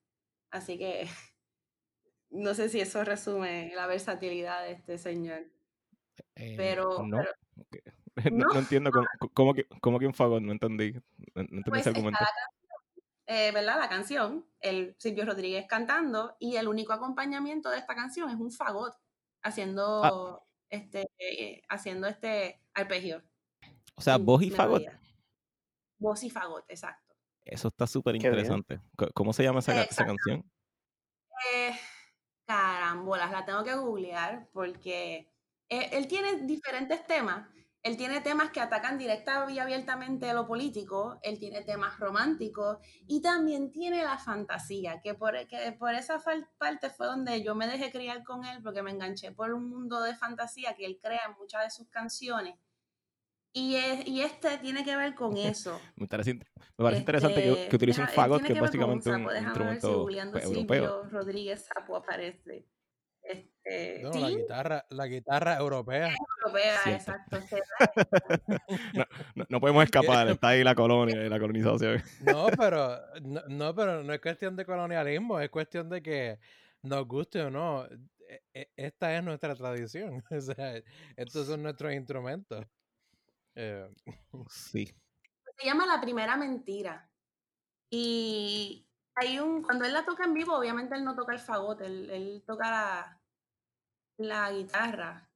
Así 0.50 0.78
que 0.78 1.08
no 2.34 2.54
sé 2.54 2.70
si 2.70 2.82
eso 2.82 3.04
resume 3.04 3.72
la 3.76 3.88
versatilidad 3.88 4.64
de 4.64 4.72
este 4.74 4.98
señor. 4.98 5.46
Eh, 6.36 6.56
pero, 6.58 7.04
no. 7.08 7.22
no, 8.32 8.60
entiendo 8.60 8.92
cómo, 9.34 9.54
que, 9.54 9.66
cómo, 9.82 10.00
que, 10.00 10.08
un 10.08 10.14
fagot, 10.14 10.42
no 10.42 10.52
entendí. 10.52 10.94
No, 11.36 11.42
entendí 11.42 11.64
pues 11.70 11.82
ese 11.82 11.90
argumento. 11.90 12.20
Eh, 13.26 13.52
¿Verdad? 13.52 13.78
La 13.80 13.88
canción, 13.88 14.46
el 14.60 14.96
Silvio 14.98 15.26
Rodríguez 15.26 15.66
cantando, 15.68 16.36
y 16.40 16.58
el 16.58 16.68
único 16.68 16.92
acompañamiento 16.92 17.70
de 17.70 17.78
esta 17.78 17.96
canción 17.96 18.30
es 18.30 18.36
un 18.36 18.52
fagot 18.52 18.94
haciendo, 19.44 20.04
ah. 20.04 20.44
este, 20.70 21.08
haciendo 21.70 22.08
este 22.08 22.62
arpegio. 22.74 23.24
O 23.96 24.02
sea, 24.02 24.18
voz 24.18 24.42
y 24.42 24.50
fagot. 24.50 24.84
Voz 26.00 26.24
y 26.24 26.30
fagot, 26.30 26.66
exacto. 26.68 27.16
Eso 27.46 27.68
está 27.68 27.88
súper 27.88 28.16
interesante. 28.16 28.82
¿Cómo 29.14 29.34
se 29.34 29.44
llama 29.44 29.60
esa, 29.60 30.06
canción? 30.06 30.44
Eh, 31.54 31.72
carambolas, 32.94 33.32
la 33.32 33.46
tengo 33.46 33.64
que 33.64 33.76
googlear 33.76 34.48
porque 34.52 35.28
eh, 35.70 35.90
él 35.92 36.08
tiene 36.08 36.42
diferentes 36.42 37.06
temas. 37.06 37.48
Él 37.82 37.98
tiene 37.98 38.22
temas 38.22 38.50
que 38.52 38.62
atacan 38.62 38.98
directa 38.98 39.46
y 39.52 39.60
abiertamente 39.60 40.34
lo 40.34 40.48
político, 40.48 41.20
él 41.22 41.38
tiene 41.38 41.64
temas 41.64 42.00
románticos 42.00 42.78
y 43.08 43.22
también 43.22 43.74
tiene 43.74 44.04
la 44.04 44.18
fantasía, 44.18 45.02
que 45.02 45.16
por, 45.16 45.34
que 45.48 45.74
por 45.74 45.94
esa 45.94 46.18
parte 46.58 46.90
fue 46.90 47.08
donde 47.08 47.44
yo 47.44 47.56
me 47.56 47.68
dejé 47.68 47.92
criar 47.92 48.24
con 48.24 48.46
él 48.46 48.64
porque 48.64 48.82
me 48.82 48.92
enganché 48.92 49.34
por 49.34 49.54
un 49.54 49.70
mundo 49.70 50.02
de 50.02 50.16
fantasía 50.16 50.76
que 50.76 50.86
él 50.86 50.98
crea 51.02 51.24
en 51.28 51.36
muchas 51.38 51.66
de 51.66 51.72
sus 51.72 51.90
canciones 51.90 52.56
y, 53.56 53.78
y, 54.08 54.22
este 54.22 54.58
tiene 54.58 54.84
que 54.84 54.96
ver 54.98 55.14
con 55.14 55.38
eso. 55.38 55.80
me 55.96 56.08
parece, 56.08 56.40
interesante 56.98 57.42
que, 57.44 57.52
este, 57.52 57.70
que 57.70 57.76
utilice 57.76 58.02
un 58.02 58.08
fagot, 58.08 58.42
que 58.42 58.54
es 58.54 58.60
básicamente 58.60 59.12
un, 59.12 59.22
instrumento 59.22 60.04
pues, 60.32 60.44
europeo. 60.44 61.04
Rodríguez 61.10 61.66
Sapo 61.66 61.96
aparece. 61.96 62.66
Este, 63.64 64.04
no, 64.04 64.12
la 64.12 64.30
guitarra, 64.30 64.86
la 64.90 65.08
guitarra 65.08 65.58
europea. 65.58 66.14
europea, 66.40 66.80
exacto. 66.88 67.40
no, 68.94 69.06
no, 69.48 69.60
podemos 69.62 69.86
escapar, 69.86 70.28
está 70.28 70.50
ahí 70.50 70.64
la 70.64 70.76
colonia 70.76 71.26
y 71.26 71.30
la 71.30 71.40
colonización. 71.40 72.04
no, 72.22 72.48
pero 72.58 73.00
no, 73.22 73.42
no, 73.48 73.74
pero 73.74 74.04
no 74.04 74.14
es 74.14 74.20
cuestión 74.20 74.56
de 74.56 74.66
colonialismo, 74.66 75.40
es 75.40 75.50
cuestión 75.50 75.90
de 75.90 76.02
que 76.02 76.40
nos 76.82 77.08
guste 77.08 77.42
o 77.42 77.50
no. 77.50 77.86
E, 77.86 78.44
e, 78.54 78.70
esta 78.76 79.16
es 79.16 79.24
nuestra 79.24 79.56
tradición. 79.56 80.24
O 80.30 80.42
sea, 80.42 80.82
estos 81.16 81.48
son 81.48 81.64
nuestros 81.64 81.94
instrumentos. 81.94 82.66
Eh, 83.56 83.90
sí. 84.50 84.94
Se 85.58 85.66
llama 85.66 85.86
La 85.86 86.02
Primera 86.02 86.36
Mentira. 86.36 87.10
Y 87.90 88.88
hay 89.16 89.40
un, 89.40 89.62
cuando 89.62 89.86
él 89.86 89.94
la 89.94 90.04
toca 90.04 90.24
en 90.24 90.34
vivo, 90.34 90.58
obviamente 90.58 90.96
él 90.96 91.04
no 91.04 91.16
toca 91.16 91.34
el 91.34 91.40
fagot, 91.40 91.82
él, 91.82 92.44
toca 92.46 92.72
la 92.72 93.23
guitarra, 94.18 95.30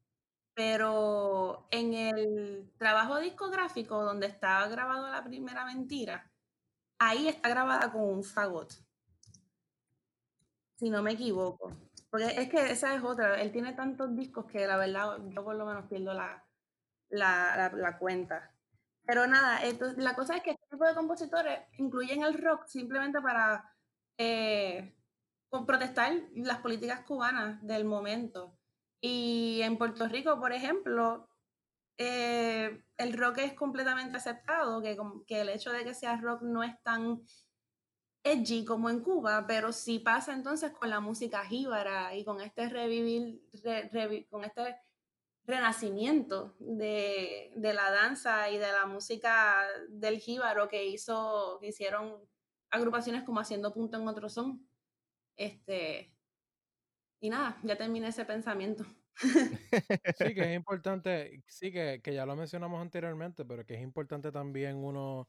pero 0.53 1.67
en 1.71 1.93
el 1.93 2.73
trabajo 2.78 3.19
discográfico 3.19 4.03
donde 4.03 4.28
estaba 4.28 4.67
grabado 4.67 5.07
la 5.07 5.23
primera 5.23 5.65
mentira, 5.65 6.32
ahí 6.99 7.28
está 7.28 7.49
grabada 7.49 7.91
con 7.91 8.01
un 8.01 8.23
fagot. 8.23 8.73
Si 10.80 10.89
no 10.89 11.01
me 11.01 11.13
equivoco. 11.13 11.71
Porque 12.09 12.28
es 12.28 12.49
que 12.49 12.71
esa 12.71 12.95
es 12.95 13.03
otra. 13.03 13.41
Él 13.41 13.51
tiene 13.51 13.73
tantos 13.73 14.15
discos 14.15 14.45
que 14.45 14.65
la 14.65 14.78
verdad 14.78 15.17
yo 15.30 15.43
por 15.43 15.55
lo 15.55 15.65
menos 15.65 15.88
pierdo 15.88 16.13
la, 16.13 16.43
la, 17.09 17.71
la, 17.73 17.97
cuenta. 17.97 18.51
Pero 19.05 19.28
nada, 19.28 19.59
la 19.97 20.15
cosa 20.15 20.38
es 20.38 20.43
que 20.43 20.51
este 20.51 20.67
tipo 20.69 20.86
de 20.86 20.95
compositores 20.95 21.59
incluyen 21.78 22.23
el 22.23 22.41
rock 22.41 22.65
simplemente 22.65 23.21
para 23.21 23.73
eh, 24.17 24.95
protestar 25.49 26.13
las 26.36 26.59
políticas 26.59 27.01
cubanas 27.01 27.61
del 27.65 27.86
momento. 27.86 28.57
Y 29.02 29.62
en 29.62 29.78
Puerto 29.78 30.08
Rico, 30.08 30.39
por 30.39 30.54
ejemplo, 30.54 31.30
eh, 31.98 32.84
el 32.98 33.18
rock 33.18 33.39
es 33.39 33.54
completamente 33.54 34.18
aceptado, 34.18 34.82
que, 34.82 34.98
que 35.28 35.41
el 35.41 35.50
hecho 35.50 35.72
de 35.72 35.84
que 35.84 35.93
sea 35.93 36.18
rock 36.18 36.41
no 36.41 36.64
es 36.64 36.82
tan 36.84 37.22
edgy 38.24 38.66
como 38.66 38.89
en 38.89 39.02
Cuba, 39.02 39.45
pero 39.48 39.72
sí 39.72 40.00
pasa 40.00 40.34
entonces 40.34 40.72
con 40.72 40.89
la 40.89 41.00
música 41.00 41.45
jíbara 41.45 42.16
y 42.16 42.24
con 42.26 42.41
este 42.41 42.70
revivir, 42.70 43.41
con 44.30 44.43
este 44.43 44.76
renacimiento 45.45 46.56
de, 46.60 47.54
de, 47.56 47.74
la 47.74 47.89
danza 47.89 48.50
y 48.50 48.58
de 48.58 48.72
la 48.72 48.86
música 48.86 49.66
del 49.89 50.20
jíbaro 50.20 50.68
que 50.68 50.86
hizo, 50.86 51.58
que 51.62 51.68
hicieron 51.68 52.22
agrupaciones 52.70 53.24
como 53.24 53.39
Haciendo 53.39 53.74
Punto 53.74 53.98
en 53.98 54.08
Otro 54.08 54.30
Son. 54.30 54.68
Este, 55.38 56.16
y 57.20 57.30
nada, 57.30 57.57
ya 57.63 57.78
terminé 57.78 58.07
ese 58.07 58.26
pensamiento. 58.26 58.86
Sí, 59.20 60.34
que 60.36 60.41
es 60.41 60.55
importante, 60.55 61.43
sí, 61.47 61.72
que, 61.72 62.01
que 62.03 62.13
ya 62.13 62.26
lo 62.26 62.36
mencionamos 62.36 62.82
anteriormente, 62.82 63.45
pero 63.45 63.65
que 63.65 63.76
es 63.76 63.82
importante 63.82 64.32
también 64.32 64.78
uno 64.78 65.28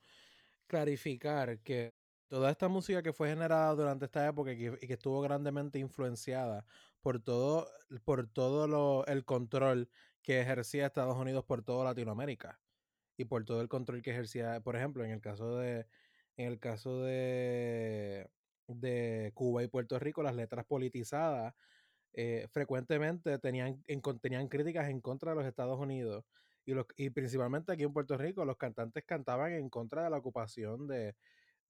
clarificar 0.67 1.61
que 1.61 1.95
toda 2.29 2.51
esta 2.51 2.69
música 2.69 3.03
que 3.03 3.13
fue 3.13 3.31
generada 3.31 3.75
durante 3.75 4.05
esta 4.05 4.27
época 4.29 4.53
y 4.53 4.59
que, 4.59 4.93
estuvo 4.93 5.21
grandemente 5.21 5.79
influenciada 5.79 6.65
por 7.01 7.21
todo, 7.21 7.69
por 8.05 8.29
todo 8.29 8.69
lo, 8.69 9.07
el 9.07 9.25
control 9.25 9.89
que 10.23 10.41
ejercía 10.41 10.87
Estados 10.87 11.17
Unidos 11.17 11.45
por 11.45 11.63
toda 11.63 11.85
Latinoamérica 11.85 12.61
y 13.17 13.25
por 13.25 13.45
todo 13.45 13.61
el 13.63 13.69
control 13.69 14.03
que 14.03 14.11
ejercía, 14.11 14.61
por 14.61 14.77
ejemplo, 14.77 15.05
en 15.05 15.11
el 15.11 15.21
caso 15.21 15.57
de, 15.57 15.87
en 16.37 16.49
el 16.49 16.61
caso 16.61 17.03
de, 17.03 18.31
de 18.67 19.33
Cuba 19.35 19.63
y 19.63 19.69
Puerto 19.69 19.99
Rico, 19.99 20.23
las 20.23 20.37
letras 20.37 20.67
politizadas 20.67 21.55
eh, 22.13 22.47
frecuentemente 22.51 23.39
tenían, 23.39 23.83
en, 23.87 24.03
tenían 24.21 24.49
críticas 24.49 24.89
en 24.89 25.01
contra 25.01 25.33
de 25.33 25.37
los 25.37 25.47
Estados 25.47 25.79
Unidos 25.79 26.25
y, 26.65 26.75
los, 26.75 26.87
y 26.97 27.11
principalmente 27.11 27.73
aquí 27.73 27.85
en 27.85 27.93
Puerto 27.93 28.17
Rico 28.17 28.45
los 28.45 28.57
cantantes 28.57 29.05
cantaban 29.05 29.53
en 29.53 29.71
contra 29.71 30.05
de 30.05 30.11
la 30.11 30.19
ocupación 30.19 30.87
de, 30.87 31.15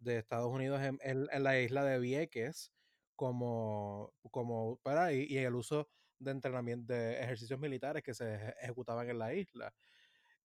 de 0.01 0.19
Estados 0.19 0.53
Unidos 0.53 0.81
en, 0.83 0.99
en, 1.03 1.43
la 1.43 1.61
isla 1.61 1.85
de 1.85 1.99
Vieques 1.99 2.73
como, 3.17 4.13
como 4.31 4.79
para, 4.83 5.13
y, 5.13 5.27
y, 5.29 5.39
el 5.39 5.55
uso 5.55 5.89
de 6.19 6.31
entrenamiento 6.31 6.93
de 6.93 7.21
ejercicios 7.21 7.59
militares 7.59 8.03
que 8.03 8.15
se 8.15 8.55
ejecutaban 8.61 9.09
en 9.11 9.19
la 9.19 9.35
isla. 9.35 9.73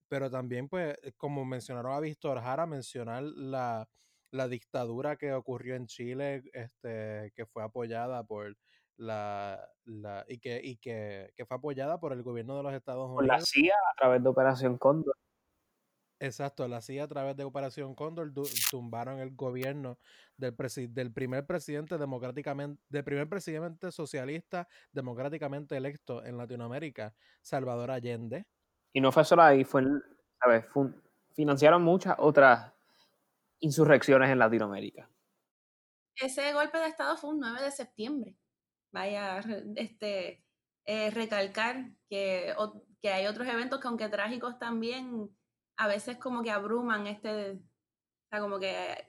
Pero 0.08 0.30
también, 0.30 0.70
pues, 0.70 0.96
eh, 1.02 1.14
como 1.18 1.46
mencionaron 1.46 1.94
a 1.94 2.00
Víctor 2.00 2.40
Jara, 2.40 2.66
mencionar 2.66 3.24
la, 3.24 3.88
la 4.32 4.48
dictadura 4.48 5.16
que 5.16 5.34
ocurrió 5.34 5.76
en 5.76 5.88
Chile, 5.88 6.44
este, 6.54 7.32
que 7.36 7.46
fue 7.46 7.64
apoyada 7.64 8.24
por 8.24 8.56
la, 8.98 9.70
la 9.86 10.26
y 10.28 10.40
que, 10.40 10.60
y 10.64 10.78
que, 10.78 11.34
que 11.36 11.46
fue 11.46 11.58
apoyada 11.58 12.00
por 12.00 12.14
el 12.14 12.24
gobierno 12.24 12.58
de 12.58 12.64
los 12.64 12.74
Estados 12.74 13.06
Unidos. 13.06 13.16
Por 13.16 13.26
la 13.28 13.42
CIA 13.42 13.74
a 13.74 13.96
través 13.98 14.24
de 14.24 14.30
Operación 14.30 14.78
Cóndor. 14.78 15.16
Exacto, 16.20 16.68
la 16.70 16.82
CIA 16.82 17.04
a 17.04 17.08
través 17.08 17.36
de 17.36 17.44
Operación 17.44 17.96
Cóndor 17.96 18.32
tumbaron 18.72 19.20
el 19.20 19.36
gobierno 19.36 20.00
del, 20.38 20.56
del 20.90 21.12
primer 21.12 21.46
presidente 21.46 21.98
democráticamente, 21.98 22.82
del 22.88 23.04
primer 23.04 23.28
presidente 23.28 23.92
socialista 23.92 24.68
democráticamente 24.94 25.76
electo 25.76 26.24
en 26.24 26.38
Latinoamérica, 26.38 27.14
Salvador 27.42 27.92
Allende. 27.92 28.46
Y 28.94 29.02
no 29.02 29.12
fue 29.12 29.26
solo 29.26 29.42
ahí, 29.42 29.66
fue, 29.66 29.84
¿sabes? 30.40 30.66
financiaron 31.34 31.84
muchas 31.84 32.16
otras 32.20 32.72
insurrecciones 33.60 34.30
en 34.30 34.40
Latinoamérica. 34.40 35.10
Ese 36.16 36.54
golpe 36.54 36.78
de 36.78 36.88
Estado 36.88 37.18
fue 37.18 37.32
un 37.32 37.40
9 37.40 37.64
de 37.64 37.72
septiembre. 37.72 38.38
Vaya, 38.94 39.42
este, 39.76 40.44
eh, 40.86 41.10
recalcar 41.10 41.90
que, 42.10 42.56
que 43.02 43.10
hay 43.10 43.26
otros 43.26 43.48
eventos 43.48 43.80
que 43.80 43.88
aunque 43.88 44.08
trágicos 44.08 44.60
también 44.60 45.36
a 45.78 45.88
veces 45.88 46.18
como 46.18 46.44
que 46.44 46.52
abruman 46.52 47.08
este, 47.08 47.54
o 47.54 47.60
sea, 48.30 48.40
como 48.40 48.60
que 48.60 49.08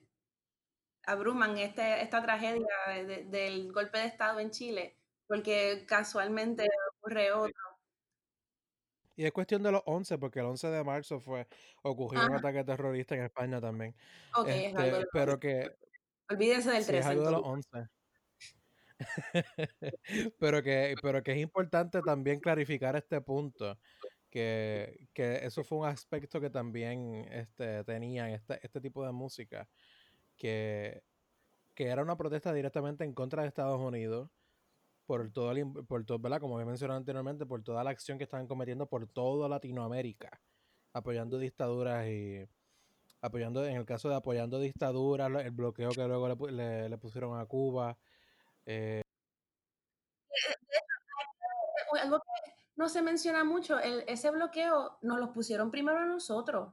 abruman 1.06 1.58
este, 1.58 2.02
esta 2.02 2.22
tragedia 2.22 2.66
del 3.26 3.72
golpe 3.72 3.98
de 3.98 4.06
Estado 4.06 4.40
en 4.40 4.50
Chile, 4.50 4.96
porque 5.26 5.84
casualmente 5.86 6.66
ocurre 6.96 7.32
otro. 7.32 7.54
Y 9.16 9.26
es 9.26 9.32
cuestión 9.32 9.62
de 9.62 9.70
los 9.70 9.82
11, 9.84 10.18
porque 10.18 10.40
el 10.40 10.46
11 10.46 10.68
de 10.68 10.82
marzo 10.82 11.20
fue 11.20 11.46
ocurrió 11.82 12.26
un 12.26 12.34
ataque 12.34 12.64
terrorista 12.64 13.14
en 13.14 13.24
España 13.24 13.60
también. 13.60 13.94
Ok, 14.34 14.48
es 14.48 14.74
algo 14.74 14.96
este, 14.96 15.08
pero 15.12 15.38
que 15.38 15.76
olvídense 16.30 16.70
del 16.70 16.84
13. 16.84 16.98
es 16.98 17.06
algo 17.06 17.24
de 17.26 17.32
los 17.32 17.42
11. 17.44 17.88
pero 20.38 20.62
que 20.62 20.94
pero 21.02 21.22
que 21.22 21.32
es 21.32 21.38
importante 21.38 22.00
también 22.00 22.40
clarificar 22.40 22.96
este 22.96 23.20
punto 23.20 23.76
que, 24.34 25.08
que, 25.14 25.46
eso 25.46 25.62
fue 25.62 25.78
un 25.78 25.86
aspecto 25.86 26.40
que 26.40 26.50
también 26.50 27.24
este, 27.30 27.84
tenían 27.84 28.30
este, 28.30 28.58
este 28.64 28.80
tipo 28.80 29.06
de 29.06 29.12
música, 29.12 29.68
que, 30.36 31.04
que, 31.72 31.86
era 31.86 32.02
una 32.02 32.16
protesta 32.16 32.52
directamente 32.52 33.04
en 33.04 33.14
contra 33.14 33.42
de 33.42 33.48
Estados 33.48 33.80
Unidos, 33.80 34.28
por 35.06 35.30
todo, 35.30 35.52
el, 35.52 35.72
por 35.86 36.04
todo 36.04 36.18
¿verdad? 36.18 36.40
como 36.40 36.60
he 36.60 36.64
mencionado 36.64 36.98
anteriormente, 36.98 37.46
por 37.46 37.62
toda 37.62 37.84
la 37.84 37.90
acción 37.90 38.18
que 38.18 38.24
estaban 38.24 38.48
cometiendo 38.48 38.88
por 38.88 39.06
toda 39.06 39.48
Latinoamérica, 39.48 40.40
apoyando 40.92 41.38
dictaduras 41.38 42.08
y 42.08 42.44
apoyando, 43.20 43.64
en 43.64 43.76
el 43.76 43.86
caso 43.86 44.08
de 44.08 44.16
apoyando 44.16 44.58
dictaduras, 44.58 45.30
el 45.44 45.52
bloqueo 45.52 45.90
que 45.90 46.08
luego 46.08 46.28
le, 46.50 46.88
le, 46.88 46.98
pusieron 46.98 47.38
a 47.38 47.46
Cuba. 47.46 47.96
Eh, 48.66 49.02
algo 52.02 52.18
que 52.18 52.52
no 52.76 52.88
se 52.88 53.02
menciona 53.02 53.44
mucho, 53.44 53.78
el, 53.78 54.04
ese 54.08 54.30
bloqueo 54.30 54.98
nos 55.02 55.18
lo 55.18 55.32
pusieron 55.32 55.70
primero 55.70 55.98
a 55.98 56.06
nosotros. 56.06 56.72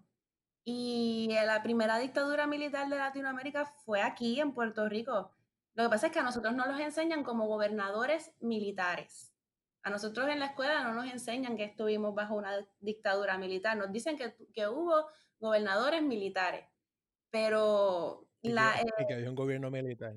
Y 0.64 1.30
la 1.32 1.64
primera 1.64 1.98
dictadura 1.98 2.46
militar 2.46 2.88
de 2.88 2.98
Latinoamérica 2.98 3.66
fue 3.66 4.02
aquí, 4.02 4.40
en 4.40 4.54
Puerto 4.54 4.88
Rico. 4.88 5.32
Lo 5.74 5.84
que 5.84 5.90
pasa 5.90 6.08
es 6.08 6.14
que 6.14 6.20
a 6.20 6.24
nosotros 6.24 6.54
no 6.54 6.66
los 6.66 6.80
enseñan 6.80 7.24
como 7.24 7.48
gobernadores 7.48 8.32
militares. 8.40 9.34
A 9.84 9.90
nosotros 9.90 10.30
en 10.30 10.40
la 10.40 10.48
escuela 10.48 10.84
no 10.84 10.94
nos 10.94 11.12
enseñan 11.12 11.58
que 11.58 11.64
estuvimos 11.64 12.14
bajo 12.14 12.36
una 12.36 12.52
dictadura 12.80 13.38
militar. 13.40 13.76
Nos 13.78 13.92
dicen 13.92 14.18
que, 14.18 14.36
que 14.54 14.68
hubo 14.68 15.08
gobernadores 15.40 16.04
militares. 16.04 16.66
Pero... 17.32 18.28
la, 18.44 18.76
y 19.00 19.06
que 19.08 19.14
había 19.16 19.30
un 19.30 19.36
gobierno 19.36 19.72
militar. 19.72 20.14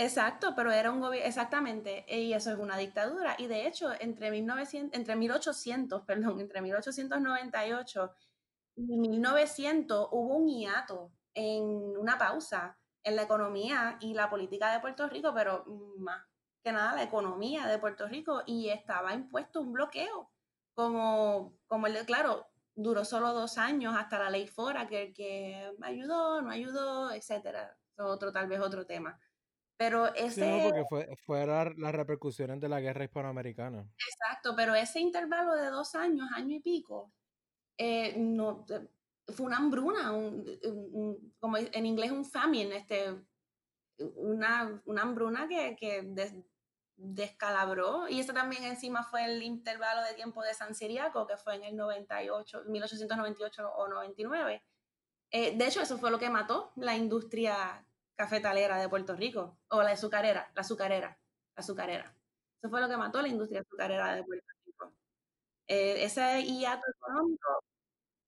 Exacto, 0.00 0.54
pero 0.56 0.72
era 0.72 0.90
un 0.90 0.98
gobierno, 1.00 1.28
exactamente, 1.28 2.06
y 2.08 2.32
eso 2.32 2.50
es 2.50 2.58
una 2.58 2.78
dictadura. 2.78 3.34
Y 3.38 3.48
de 3.48 3.66
hecho, 3.66 3.90
entre, 4.00 4.30
1900, 4.30 4.98
entre 4.98 5.14
1800, 5.14 6.02
perdón, 6.06 6.40
entre 6.40 6.62
1898 6.62 8.10
y 8.76 8.96
1900 8.96 10.08
hubo 10.10 10.36
un 10.36 10.48
hiato, 10.48 11.12
en 11.34 11.62
una 11.98 12.16
pausa 12.16 12.78
en 13.02 13.14
la 13.16 13.22
economía 13.22 13.98
y 14.00 14.14
la 14.14 14.30
política 14.30 14.72
de 14.72 14.80
Puerto 14.80 15.06
Rico, 15.06 15.34
pero 15.34 15.64
más 15.98 16.24
que 16.64 16.72
nada 16.72 16.94
la 16.96 17.02
economía 17.02 17.66
de 17.66 17.78
Puerto 17.78 18.08
Rico, 18.08 18.42
y 18.46 18.70
estaba 18.70 19.12
impuesto 19.12 19.60
un 19.60 19.72
bloqueo, 19.74 20.30
como, 20.74 21.58
como 21.66 21.86
el 21.88 21.92
de, 21.94 22.06
claro, 22.06 22.46
duró 22.74 23.04
solo 23.04 23.34
dos 23.34 23.58
años 23.58 23.94
hasta 23.98 24.18
la 24.18 24.30
ley 24.30 24.46
Fora, 24.48 24.88
que, 24.88 25.12
que 25.12 25.70
ayudó, 25.82 26.40
no 26.40 26.50
ayudó, 26.50 27.12
etcétera. 27.12 27.76
Otro, 27.98 28.32
tal 28.32 28.46
vez 28.48 28.60
otro 28.60 28.86
tema 28.86 29.20
pero 29.80 30.14
ese... 30.14 30.42
Sí, 30.42 30.42
no, 30.42 30.84
porque 30.84 31.16
fue, 31.24 31.46
las 31.46 31.94
repercusiones 31.94 32.60
de 32.60 32.68
la 32.68 32.82
guerra 32.82 33.04
hispanoamericana. 33.04 33.90
Exacto, 34.10 34.52
pero 34.54 34.74
ese 34.74 35.00
intervalo 35.00 35.54
de 35.54 35.70
dos 35.70 35.94
años, 35.94 36.28
año 36.34 36.54
y 36.54 36.60
pico, 36.60 37.10
eh, 37.78 38.14
no, 38.18 38.66
fue 39.28 39.46
una 39.46 39.56
hambruna, 39.56 40.12
como 41.38 41.56
en 41.56 41.86
inglés 41.86 42.10
un 42.10 42.26
famine, 42.26 42.76
este, 42.76 43.24
una, 44.16 44.82
una 44.84 45.00
hambruna 45.00 45.48
que, 45.48 45.74
que 45.80 46.44
descalabró, 46.96 48.06
y 48.06 48.20
ese 48.20 48.34
también 48.34 48.64
encima 48.64 49.02
fue 49.02 49.24
el 49.24 49.42
intervalo 49.42 50.02
de 50.02 50.12
tiempo 50.12 50.42
de 50.42 50.52
San 50.52 50.74
Siriaco, 50.74 51.26
que 51.26 51.38
fue 51.38 51.54
en 51.54 51.64
el 51.64 51.76
98, 51.76 52.64
1898 52.66 53.72
o 53.76 53.88
99. 53.88 54.62
Eh, 55.30 55.56
de 55.56 55.66
hecho, 55.66 55.80
eso 55.80 55.96
fue 55.96 56.10
lo 56.10 56.18
que 56.18 56.28
mató 56.28 56.70
la 56.76 56.94
industria 56.94 57.86
cafetalera 58.24 58.78
de 58.78 58.88
Puerto 58.88 59.14
Rico, 59.16 59.58
o 59.68 59.82
la 59.82 59.92
azucarera, 59.92 60.50
la 60.54 60.60
azucarera, 60.62 61.08
la 61.56 61.60
azucarera. 61.62 62.14
Eso 62.62 62.70
fue 62.70 62.80
lo 62.80 62.88
que 62.88 62.96
mató 62.96 63.22
la 63.22 63.28
industria 63.28 63.60
azucarera 63.62 64.14
de 64.16 64.24
Puerto 64.24 64.46
Rico. 64.66 64.94
Eh, 65.68 66.04
ese 66.04 66.42
hiato 66.44 66.82
económico, 66.96 67.48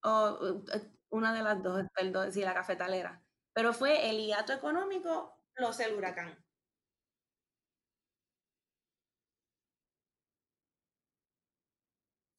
o 0.05 0.63
una 1.11 1.35
de 1.35 1.43
las 1.43 1.63
dos, 1.63 1.85
perdón, 1.95 2.33
sí, 2.33 2.43
la 2.43 2.55
cafetalera. 2.55 3.23
Pero 3.55 3.73
fue 3.75 4.11
el 4.11 4.19
hiato 4.27 4.53
económico 4.55 5.37
plus 5.55 5.81
el 5.81 5.95
huracán. 5.97 6.37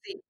Sí. 0.04 0.24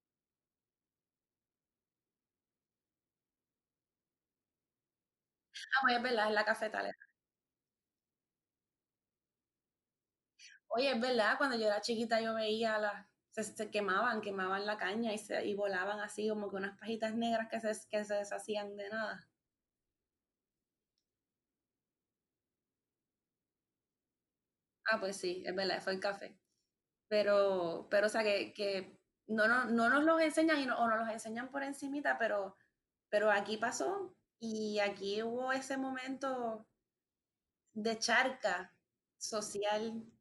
Ah, 5.51 5.79
pues 5.83 5.97
es 5.97 6.03
verdad, 6.03 6.27
es 6.29 6.33
la 6.33 6.45
cafetalera. 6.45 7.02
Oye, 10.75 10.91
es 10.91 10.99
verdad, 10.99 11.37
cuando 11.37 11.55
yo 11.57 11.67
era 11.67 11.79
chiquita 11.81 12.19
yo 12.19 12.33
veía 12.35 12.77
las, 12.77 13.07
se, 13.31 13.43
se 13.43 13.71
quemaban, 13.71 14.19
quemaban 14.21 14.65
la 14.65 14.75
caña 14.77 15.13
y, 15.13 15.17
se, 15.17 15.45
y 15.45 15.53
volaban 15.55 15.99
así 16.01 16.27
como 16.27 16.49
que 16.49 16.57
unas 16.57 16.77
pajitas 16.77 17.15
negras 17.15 17.47
que 17.49 17.59
se, 17.61 17.87
que 17.89 18.03
se 18.03 18.15
deshacían 18.15 18.75
de 18.75 18.89
nada. 18.89 19.29
Ah, 24.85 24.99
pues 24.99 25.17
sí, 25.17 25.43
es 25.45 25.55
verdad, 25.55 25.81
fue 25.81 25.93
el 25.93 25.99
café. 25.99 26.37
Pero, 27.09 27.87
pero 27.91 28.07
o 28.07 28.09
sea, 28.09 28.23
que, 28.23 28.53
que 28.53 28.99
no, 29.27 29.47
no, 29.47 29.65
no 29.67 29.89
nos 29.89 30.03
los 30.05 30.21
enseñan 30.21 30.61
y 30.61 30.65
no, 30.67 30.77
o 30.79 30.87
nos 30.89 30.99
los 30.99 31.09
enseñan 31.09 31.51
por 31.51 31.63
encimita, 31.63 32.17
pero, 32.19 32.57
pero 33.09 33.31
aquí 33.31 33.57
pasó 33.57 34.15
y 34.39 34.79
aquí 34.79 35.23
hubo 35.23 35.53
ese 35.53 35.77
momento 35.77 36.67
de 37.75 37.99
charca 37.99 38.73
social 39.17 40.11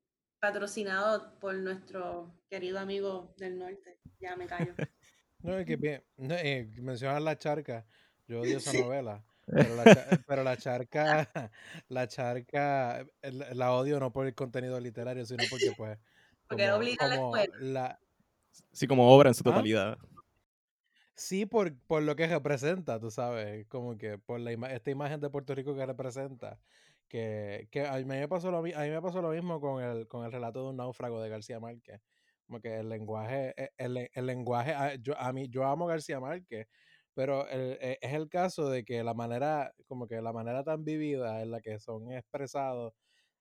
patrocinado 0.42 1.38
por 1.38 1.54
nuestro 1.54 2.34
querido 2.50 2.80
amigo 2.80 3.32
del 3.38 3.60
norte. 3.60 3.96
Ya 4.20 4.34
me 4.36 4.46
callo. 4.46 4.74
No, 5.44 5.58
es 5.58 5.66
que 5.66 5.74
bien, 5.74 6.04
no, 6.18 6.36
eh, 6.36 6.68
mencionas 6.76 7.20
la 7.20 7.36
charca, 7.36 7.84
yo 8.28 8.42
odio 8.42 8.58
esa 8.58 8.72
novela, 8.72 9.24
pero 9.46 9.74
la, 9.74 9.92
cha- 9.92 10.22
pero 10.24 10.44
la 10.44 10.56
charca, 10.56 11.28
la 11.88 12.06
charca, 12.06 13.00
eh, 13.22 13.32
la, 13.52 13.72
odio 13.72 13.98
no 13.98 14.12
por 14.12 14.26
el 14.28 14.36
contenido 14.36 14.78
literario, 14.78 15.26
sino 15.26 15.42
porque 15.50 15.72
pues, 15.72 15.98
Porque 16.46 16.62
como, 16.62 16.76
obliga 16.76 17.06
a 17.06 17.08
la 17.08 17.14
escuela. 17.16 17.56
la, 17.58 18.00
Sí, 18.70 18.86
como 18.86 19.12
obra 19.12 19.30
en 19.30 19.34
su 19.34 19.42
¿Ah? 19.42 19.46
totalidad. 19.46 19.98
Sí, 21.16 21.44
por, 21.44 21.76
por 21.88 22.02
lo 22.04 22.14
que 22.14 22.28
representa, 22.28 23.00
tú 23.00 23.10
sabes, 23.10 23.66
como 23.66 23.98
que 23.98 24.16
por 24.18 24.38
la 24.38 24.52
ima- 24.52 24.70
esta 24.72 24.92
imagen 24.92 25.20
de 25.20 25.28
Puerto 25.28 25.56
Rico 25.56 25.74
que 25.74 25.84
representa, 25.84 26.60
que, 27.12 27.68
que 27.70 27.86
a 27.86 27.94
mí 27.98 28.04
me 28.04 28.28
pasó 28.28 28.50
lo, 28.50 28.58
a 28.58 28.62
mí 28.62 28.72
me 28.72 29.02
pasó 29.02 29.22
lo 29.22 29.30
mismo 29.30 29.60
con 29.60 29.82
el, 29.82 30.08
con 30.08 30.24
el 30.24 30.32
relato 30.32 30.64
de 30.64 30.70
un 30.70 30.76
náufrago 30.76 31.20
de 31.22 31.28
García 31.28 31.60
Márquez, 31.60 32.00
como 32.46 32.60
que 32.60 32.76
el 32.80 32.88
lenguaje, 32.88 33.54
e- 33.56 33.70
el, 33.78 34.10
el 34.12 34.26
lenguaje, 34.26 34.72
a, 34.74 34.94
yo, 34.96 35.16
a 35.18 35.32
mí, 35.32 35.48
yo 35.48 35.64
amo 35.64 35.86
García 35.86 36.20
Márquez, 36.20 36.66
pero 37.14 37.46
el- 37.48 37.78
e- 37.80 37.98
es 38.00 38.12
el 38.14 38.28
caso 38.30 38.70
de 38.70 38.84
que 38.84 39.02
la 39.04 39.14
manera, 39.14 39.74
como 39.86 40.06
que 40.08 40.20
la 40.22 40.32
manera 40.32 40.64
tan 40.64 40.84
vivida 40.84 41.42
en 41.42 41.50
la 41.50 41.60
que 41.60 41.78
son 41.78 42.10
expresados, 42.12 42.94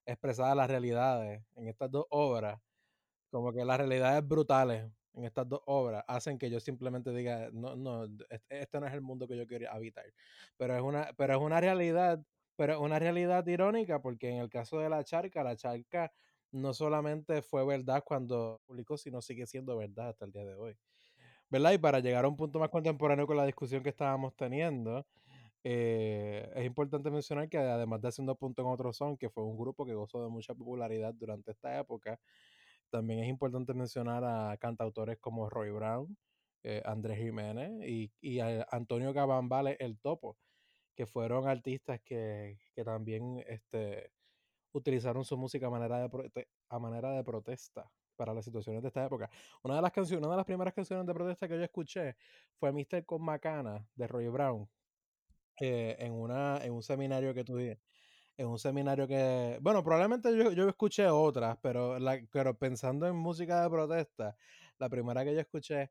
expresadas 0.06 0.56
las 0.56 0.68
realidades 0.70 1.42
en 1.56 1.68
estas 1.68 1.90
dos 1.90 2.06
obras, 2.10 2.60
como 3.30 3.52
que 3.52 3.64
las 3.64 3.78
realidades 3.78 4.26
brutales 4.26 4.90
en 5.14 5.24
estas 5.24 5.48
dos 5.48 5.60
obras 5.66 6.04
hacen 6.08 6.38
que 6.38 6.50
yo 6.50 6.60
simplemente 6.60 7.12
diga, 7.12 7.50
no, 7.52 7.76
no, 7.76 8.04
este, 8.30 8.60
este 8.62 8.80
no 8.80 8.86
es 8.86 8.92
el 8.94 9.02
mundo 9.02 9.28
que 9.28 9.36
yo 9.36 9.46
quiero 9.46 9.70
habitar. 9.70 10.06
Pero 10.56 10.74
es 10.76 10.82
una, 10.82 11.12
pero 11.16 11.34
es 11.34 11.40
una 11.40 11.60
realidad, 11.60 12.20
pero 12.56 12.74
es 12.74 12.78
una 12.80 12.98
realidad 12.98 13.46
irónica 13.46 14.00
porque 14.00 14.28
en 14.28 14.36
el 14.38 14.48
caso 14.48 14.78
de 14.78 14.88
la 14.88 15.04
charca, 15.04 15.42
la 15.42 15.56
charca 15.56 16.12
no 16.52 16.74
solamente 16.74 17.42
fue 17.42 17.64
verdad 17.64 18.02
cuando 18.04 18.60
publicó, 18.66 18.96
sino 18.96 19.22
sigue 19.22 19.46
siendo 19.46 19.76
verdad 19.76 20.10
hasta 20.10 20.26
el 20.26 20.32
día 20.32 20.44
de 20.44 20.54
hoy. 20.54 20.76
¿Verdad? 21.48 21.72
Y 21.72 21.78
para 21.78 22.00
llegar 22.00 22.24
a 22.24 22.28
un 22.28 22.36
punto 22.36 22.58
más 22.58 22.70
contemporáneo 22.70 23.26
con 23.26 23.36
la 23.36 23.44
discusión 23.46 23.82
que 23.82 23.90
estábamos 23.90 24.34
teniendo, 24.36 25.06
eh, 25.64 26.50
es 26.54 26.64
importante 26.64 27.10
mencionar 27.10 27.48
que 27.48 27.58
además 27.58 28.00
de 28.00 28.08
Haciendo 28.08 28.34
Punto 28.34 28.62
en 28.62 28.68
Otro 28.68 28.92
Son, 28.92 29.16
que 29.16 29.30
fue 29.30 29.44
un 29.44 29.56
grupo 29.56 29.86
que 29.86 29.94
gozó 29.94 30.22
de 30.22 30.30
mucha 30.30 30.54
popularidad 30.54 31.14
durante 31.14 31.52
esta 31.52 31.78
época, 31.78 32.18
también 32.90 33.20
es 33.20 33.28
importante 33.28 33.72
mencionar 33.74 34.24
a 34.24 34.56
cantautores 34.58 35.18
como 35.18 35.48
Roy 35.48 35.70
Brown, 35.70 36.16
eh, 36.62 36.82
Andrés 36.84 37.18
Jiménez 37.18 37.86
y, 37.88 38.12
y 38.20 38.40
Antonio 38.70 39.14
Cabambales 39.14 39.76
El 39.80 39.98
Topo, 39.98 40.36
que 40.94 41.06
fueron 41.06 41.48
artistas 41.48 42.00
que, 42.04 42.58
que 42.74 42.84
también 42.84 43.42
este, 43.46 44.12
utilizaron 44.72 45.24
su 45.24 45.36
música 45.36 45.66
a 45.66 45.70
manera, 45.70 46.08
de 46.08 46.48
a 46.68 46.78
manera 46.78 47.12
de 47.12 47.24
protesta 47.24 47.90
para 48.16 48.34
las 48.34 48.44
situaciones 48.44 48.82
de 48.82 48.88
esta 48.88 49.04
época. 49.04 49.30
Una 49.62 49.76
de 49.76 49.82
las 49.82 49.92
canciones, 49.92 50.24
una 50.24 50.34
de 50.34 50.38
las 50.38 50.46
primeras 50.46 50.74
canciones 50.74 51.06
de 51.06 51.14
protesta 51.14 51.48
que 51.48 51.56
yo 51.56 51.64
escuché 51.64 52.16
fue 52.58 52.72
Mr. 52.72 53.04
con 53.04 53.22
Macana 53.22 53.86
de 53.94 54.06
Roy 54.06 54.28
Brown, 54.28 54.68
eh, 55.60 55.96
en, 55.98 56.12
una, 56.12 56.64
en 56.64 56.72
un 56.72 56.82
seminario 56.82 57.34
que 57.34 57.44
tuve 57.44 57.80
en 58.38 58.48
un 58.48 58.58
seminario 58.58 59.06
que, 59.06 59.58
bueno, 59.60 59.84
probablemente 59.84 60.34
yo, 60.36 60.52
yo 60.52 60.68
escuché 60.68 61.06
otras, 61.06 61.58
pero, 61.60 61.98
la, 61.98 62.18
pero 62.30 62.56
pensando 62.56 63.06
en 63.06 63.14
música 63.14 63.62
de 63.62 63.68
protesta, 63.68 64.36
la 64.78 64.88
primera 64.88 65.22
que 65.24 65.34
yo 65.34 65.40
escuché 65.40 65.90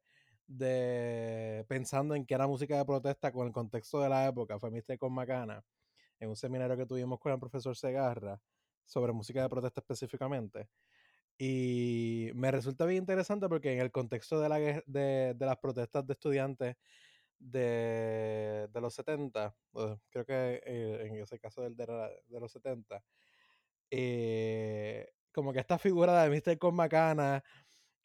de 0.57 1.65
pensando 1.67 2.15
en 2.15 2.25
que 2.25 2.33
era 2.33 2.47
música 2.47 2.77
de 2.77 2.85
protesta 2.85 3.31
con 3.31 3.47
el 3.47 3.53
contexto 3.53 4.01
de 4.01 4.09
la 4.09 4.27
época 4.27 4.59
fue 4.59 4.71
Mr. 4.71 4.97
con 4.97 5.13
Macana, 5.13 5.63
en 6.19 6.29
un 6.29 6.35
seminario 6.35 6.77
que 6.77 6.85
tuvimos 6.85 7.19
con 7.19 7.31
el 7.31 7.39
profesor 7.39 7.75
Segarra 7.75 8.41
sobre 8.85 9.13
música 9.13 9.41
de 9.41 9.49
protesta 9.49 9.81
específicamente. 9.81 10.69
Y 11.37 12.31
me 12.35 12.51
resulta 12.51 12.85
bien 12.85 13.03
interesante 13.03 13.47
porque 13.49 13.73
en 13.73 13.79
el 13.79 13.91
contexto 13.91 14.39
de, 14.39 14.49
la, 14.49 14.59
de, 14.59 15.33
de 15.35 15.45
las 15.45 15.57
protestas 15.57 16.05
de 16.05 16.13
estudiantes 16.13 16.75
de, 17.39 18.67
de 18.71 18.81
los 18.81 18.93
70, 18.93 19.55
eh, 19.75 19.97
creo 20.09 20.25
que 20.25 20.61
eh, 20.65 21.07
en 21.07 21.15
ese 21.15 21.39
caso 21.39 21.61
del 21.63 21.75
de, 21.75 21.85
de 22.27 22.39
los 22.39 22.51
70, 22.51 23.03
eh, 23.89 25.07
como 25.31 25.53
que 25.53 25.59
esta 25.59 25.79
figura 25.79 26.23
de 26.23 26.29
Mr. 26.29 26.57
con 26.59 26.75
Macana, 26.75 27.43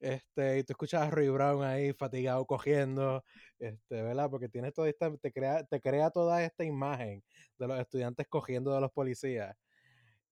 este, 0.00 0.58
y 0.58 0.64
tú 0.64 0.72
escuchas 0.72 1.02
a 1.02 1.10
Roy 1.10 1.28
Brown 1.28 1.64
ahí 1.64 1.92
fatigado 1.92 2.44
cogiendo, 2.46 3.24
este, 3.58 4.02
¿verdad? 4.02 4.28
Porque 4.30 4.48
tienes 4.48 4.74
toda 4.74 4.88
esta, 4.88 5.14
te 5.16 5.32
crea, 5.32 5.64
te 5.64 5.80
crea 5.80 6.10
toda 6.10 6.42
esta 6.42 6.64
imagen 6.64 7.22
de 7.58 7.66
los 7.66 7.80
estudiantes 7.80 8.26
cogiendo 8.28 8.74
de 8.74 8.80
los 8.80 8.92
policías. 8.92 9.56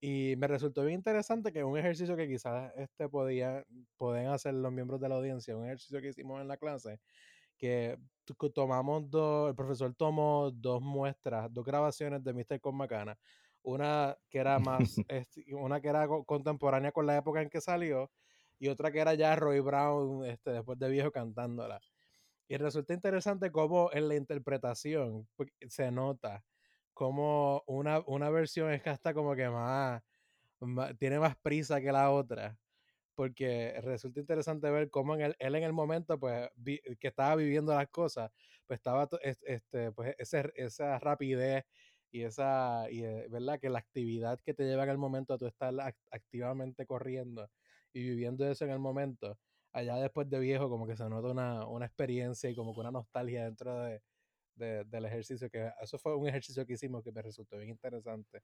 Y 0.00 0.34
me 0.36 0.48
resultó 0.48 0.82
bien 0.82 0.98
interesante 0.98 1.50
que 1.50 1.64
un 1.64 1.78
ejercicio 1.78 2.14
que 2.14 2.28
quizás 2.28 2.72
este 2.76 3.08
podía, 3.08 3.64
pueden 3.96 4.26
hacer 4.26 4.52
los 4.52 4.70
miembros 4.70 5.00
de 5.00 5.08
la 5.08 5.14
audiencia, 5.14 5.56
un 5.56 5.64
ejercicio 5.64 6.00
que 6.02 6.08
hicimos 6.08 6.42
en 6.42 6.48
la 6.48 6.58
clase, 6.58 7.00
que 7.56 7.96
tomamos 8.54 9.08
dos, 9.08 9.48
el 9.48 9.54
profesor 9.54 9.94
tomó 9.94 10.50
dos 10.50 10.82
muestras, 10.82 11.50
dos 11.52 11.64
grabaciones 11.64 12.22
de 12.22 12.34
Mr. 12.34 12.60
con 12.60 12.76
Macana. 12.76 13.18
Una 13.62 14.14
que 14.28 14.38
era 14.38 14.58
más, 14.58 14.78
este, 15.08 15.54
una 15.54 15.80
que 15.80 15.88
era 15.88 16.06
co- 16.06 16.24
contemporánea 16.24 16.92
con 16.92 17.06
la 17.06 17.16
época 17.16 17.40
en 17.40 17.48
que 17.48 17.62
salió, 17.62 18.10
y 18.58 18.68
otra 18.68 18.90
que 18.92 19.00
era 19.00 19.14
ya 19.14 19.36
Roy 19.36 19.60
Brown, 19.60 20.24
este, 20.26 20.50
después 20.52 20.78
de 20.78 20.88
viejo 20.90 21.10
cantándola. 21.12 21.80
Y 22.48 22.56
resulta 22.56 22.92
interesante 22.94 23.50
cómo 23.50 23.90
en 23.92 24.08
la 24.08 24.16
interpretación 24.16 25.28
se 25.68 25.90
nota 25.90 26.44
como 26.92 27.62
una, 27.66 28.00
una 28.06 28.30
versión 28.30 28.70
es 28.72 28.82
que 28.82 28.90
hasta 28.90 29.14
como 29.14 29.34
que 29.34 29.48
más, 29.48 30.02
más- 30.60 30.96
tiene 30.98 31.18
más 31.20 31.36
prisa 31.36 31.80
que 31.80 31.92
la 31.92 32.10
otra 32.12 32.58
porque 33.14 33.80
resulta 33.82 34.20
interesante 34.20 34.70
ver 34.70 34.90
cómo 34.90 35.14
en 35.14 35.20
el, 35.22 35.36
él 35.38 35.54
en 35.54 35.62
el 35.64 35.72
momento 35.72 36.18
pues 36.18 36.50
que 37.00 37.08
estaba 37.08 37.36
viviendo 37.36 37.74
las 37.74 37.88
cosas 37.88 38.30
pues 38.66 38.78
estaba 38.78 39.08
este 39.22 39.92
pues 39.92 40.14
ese- 40.18 40.52
esa 40.56 40.98
rapidez 40.98 41.64
y 42.10 42.22
esa 42.22 42.86
y, 42.90 43.04
eh, 43.04 43.28
verdad 43.30 43.60
que 43.60 43.70
la 43.70 43.78
actividad 43.80 44.40
que 44.40 44.54
te 44.54 44.64
lleva 44.64 44.84
en 44.84 44.90
el 44.90 44.98
momento 44.98 45.34
a 45.34 45.38
tú 45.38 45.46
estar 45.46 45.72
ac- 45.74 45.96
activamente 46.10 46.86
corriendo 46.86 47.50
y 47.94 48.02
viviendo 48.02 48.48
eso 48.50 48.64
en 48.66 48.72
el 48.72 48.80
momento 48.80 49.38
allá 49.72 49.96
después 49.96 50.28
de 50.30 50.40
viejo 50.40 50.70
como 50.70 50.86
que 50.86 50.96
se 50.96 51.08
nota 51.08 51.28
una, 51.30 51.66
una 51.68 51.86
experiencia 51.86 52.50
y 52.50 52.56
como 52.56 52.74
que 52.74 52.80
una 52.80 52.92
nostalgia 52.92 53.44
dentro 53.46 53.80
de, 53.84 54.02
de- 54.56 54.84
del 54.84 55.06
ejercicio 55.06 55.50
que 55.50 55.70
eso 55.82 55.98
fue 55.98 56.16
un 56.16 56.28
ejercicio 56.28 56.66
que 56.66 56.74
hicimos 56.74 57.04
que 57.04 57.12
me 57.12 57.22
resultó 57.22 57.58
bien 57.58 57.70
interesante 57.70 58.42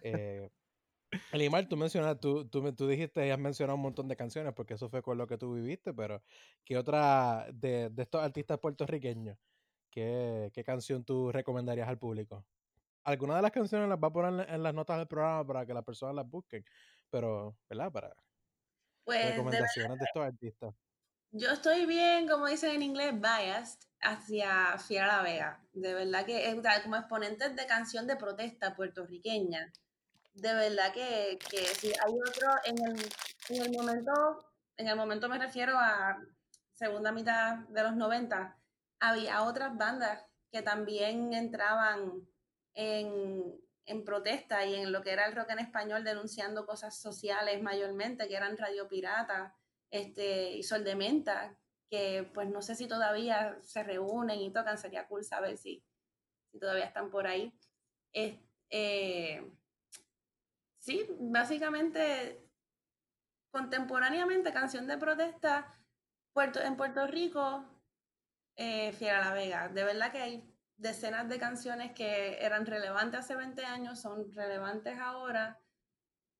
eh, 0.00 0.50
Elimar, 1.32 1.66
tú 1.68 1.76
mencionas, 1.76 2.20
tú, 2.20 2.48
tú, 2.48 2.62
me- 2.62 2.72
tú 2.72 2.86
dijiste 2.86 3.26
y 3.26 3.30
has 3.30 3.38
mencionado 3.38 3.76
un 3.76 3.82
montón 3.82 4.08
de 4.08 4.16
canciones 4.16 4.52
porque 4.54 4.74
eso 4.74 4.88
fue 4.90 5.02
con 5.02 5.16
lo 5.18 5.26
que 5.26 5.38
tú 5.38 5.54
viviste, 5.54 5.94
pero 5.94 6.22
¿qué 6.64 6.76
otra 6.76 7.46
de, 7.52 7.90
de 7.90 8.02
estos 8.02 8.22
artistas 8.22 8.58
puertorriqueños, 8.58 9.38
qué, 9.90 10.50
qué 10.54 10.64
canción 10.64 11.04
tú 11.04 11.32
recomendarías 11.32 11.88
al 11.88 11.98
público? 11.98 12.46
Algunas 13.04 13.36
de 13.36 13.42
las 13.42 13.52
canciones 13.52 13.88
las 13.88 13.98
va 13.98 14.08
a 14.08 14.12
poner 14.12 14.48
en 14.50 14.62
las 14.62 14.74
notas 14.74 14.98
del 14.98 15.08
programa 15.08 15.46
para 15.46 15.66
que 15.66 15.74
las 15.74 15.84
personas 15.84 16.14
las 16.16 16.28
busquen, 16.28 16.64
pero, 17.10 17.58
¿verdad? 17.68 17.92
Para 17.92 18.16
Pues 19.04 19.30
recomendaciones 19.30 19.98
de 19.98 20.04
estos 20.04 20.22
artistas. 20.24 20.74
yo 21.32 21.50
estoy 21.50 21.86
bien, 21.86 22.28
como 22.28 22.46
dicen 22.46 22.70
en 22.70 22.82
inglés, 22.82 23.12
biased 23.20 23.78
hacia 24.00 24.78
Fiera 24.78 25.06
La 25.06 25.22
Vega. 25.22 25.60
De 25.72 25.94
verdad 25.94 26.24
que 26.24 26.60
sea, 26.62 26.82
como 26.82 26.96
exponentes 26.96 27.56
de 27.56 27.66
canción 27.66 28.06
de 28.06 28.16
protesta 28.16 28.74
puertorriqueña. 28.74 29.72
De 30.34 30.54
verdad 30.54 30.92
que, 30.92 31.38
que 31.50 31.64
si 31.66 31.88
hay 31.88 32.14
otro 32.26 32.48
en 32.64 32.76
el, 32.84 33.10
en 33.48 33.62
el 33.62 33.72
momento 33.72 34.52
en 34.76 34.88
el 34.88 34.96
momento 34.96 35.28
me 35.28 35.38
refiero 35.38 35.78
a 35.78 36.18
segunda 36.74 37.12
mitad 37.12 37.58
de 37.68 37.82
los 37.82 37.94
90, 37.94 38.56
había 39.00 39.42
otras 39.42 39.76
bandas 39.76 40.24
que 40.50 40.62
también 40.62 41.32
entraban 41.32 42.26
en, 42.74 43.60
en 43.86 44.04
protesta 44.04 44.64
y 44.64 44.74
en 44.74 44.92
lo 44.92 45.02
que 45.02 45.12
era 45.12 45.26
el 45.26 45.34
rock 45.34 45.50
en 45.50 45.58
español 45.58 46.04
denunciando 46.04 46.66
cosas 46.66 46.98
sociales 46.98 47.62
mayormente, 47.62 48.28
que 48.28 48.36
eran 48.36 48.56
Radio 48.56 48.88
Pirata 48.88 49.54
este, 49.90 50.52
y 50.52 50.62
Sol 50.62 50.84
de 50.84 50.94
Menta, 50.94 51.56
que 51.90 52.30
pues 52.32 52.48
no 52.48 52.62
sé 52.62 52.74
si 52.74 52.86
todavía 52.86 53.58
se 53.60 53.82
reúnen 53.82 54.40
y 54.40 54.52
tocan, 54.52 54.78
sería 54.78 55.06
cool 55.08 55.24
saber 55.24 55.56
si, 55.58 55.84
si 56.50 56.58
todavía 56.58 56.86
están 56.86 57.10
por 57.10 57.26
ahí. 57.26 57.52
Eh, 58.12 59.50
sí, 60.78 61.06
básicamente, 61.20 62.48
contemporáneamente, 63.50 64.52
canción 64.52 64.86
de 64.86 64.96
protesta 64.96 65.78
Puerto, 66.32 66.60
en 66.60 66.76
Puerto 66.76 67.06
Rico, 67.06 67.64
eh, 68.56 68.92
Fiera 68.92 69.20
La 69.20 69.34
Vega. 69.34 69.68
De 69.68 69.84
verdad 69.84 70.10
que 70.12 70.18
hay 70.18 70.51
decenas 70.82 71.28
de 71.28 71.38
canciones 71.38 71.92
que 71.92 72.44
eran 72.44 72.66
relevantes 72.66 73.20
hace 73.20 73.36
20 73.36 73.64
años, 73.64 74.00
son 74.00 74.30
relevantes 74.32 74.98
ahora. 74.98 75.60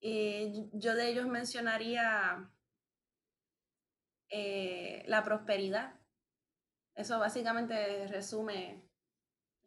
Y 0.01 0.68
yo 0.72 0.95
de 0.95 1.09
ellos 1.09 1.26
mencionaría 1.26 2.51
eh, 4.28 5.05
la 5.07 5.22
prosperidad. 5.22 5.95
Eso 6.95 7.18
básicamente 7.18 8.09
resume, 8.09 8.82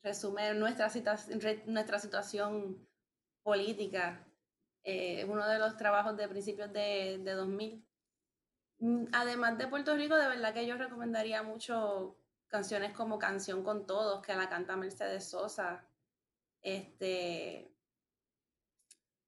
resume 0.03 0.53
nuestra, 0.53 0.91
nuestra 1.67 1.99
situación 1.99 2.88
política. 3.43 4.28
Eh, 4.84 5.26
uno 5.26 5.47
de 5.47 5.57
los 5.57 5.78
trabajos 5.78 6.17
de 6.17 6.28
principios 6.28 6.71
de, 6.73 7.19
de 7.23 7.32
2000. 7.32 7.84
Mm, 8.80 9.05
además 9.13 9.57
de 9.57 9.67
Puerto 9.67 9.95
Rico, 9.95 10.15
de 10.15 10.28
verdad 10.28 10.53
que 10.53 10.67
yo 10.67 10.76
recomendaría 10.78 11.41
mucho 11.43 12.17
canciones 12.48 12.93
como 12.93 13.20
Canción 13.20 13.64
con 13.64 13.86
Todos, 13.86 14.22
que 14.22 14.36
la 14.36 14.50
canta 14.50 14.76
Mercedes 14.76 15.30
Sosa. 15.30 15.88
Este, 16.62 17.72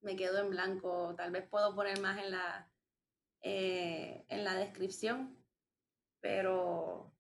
me 0.01 0.15
quedo 0.15 0.39
en 0.39 0.49
blanco, 0.49 1.13
tal 1.15 1.31
vez 1.31 1.47
puedo 1.47 1.75
poner 1.75 1.99
más 1.99 2.17
en 2.23 2.31
la, 2.31 2.71
eh, 3.41 4.25
en 4.29 4.43
la 4.43 4.55
descripción, 4.55 5.37
pero 6.19 7.13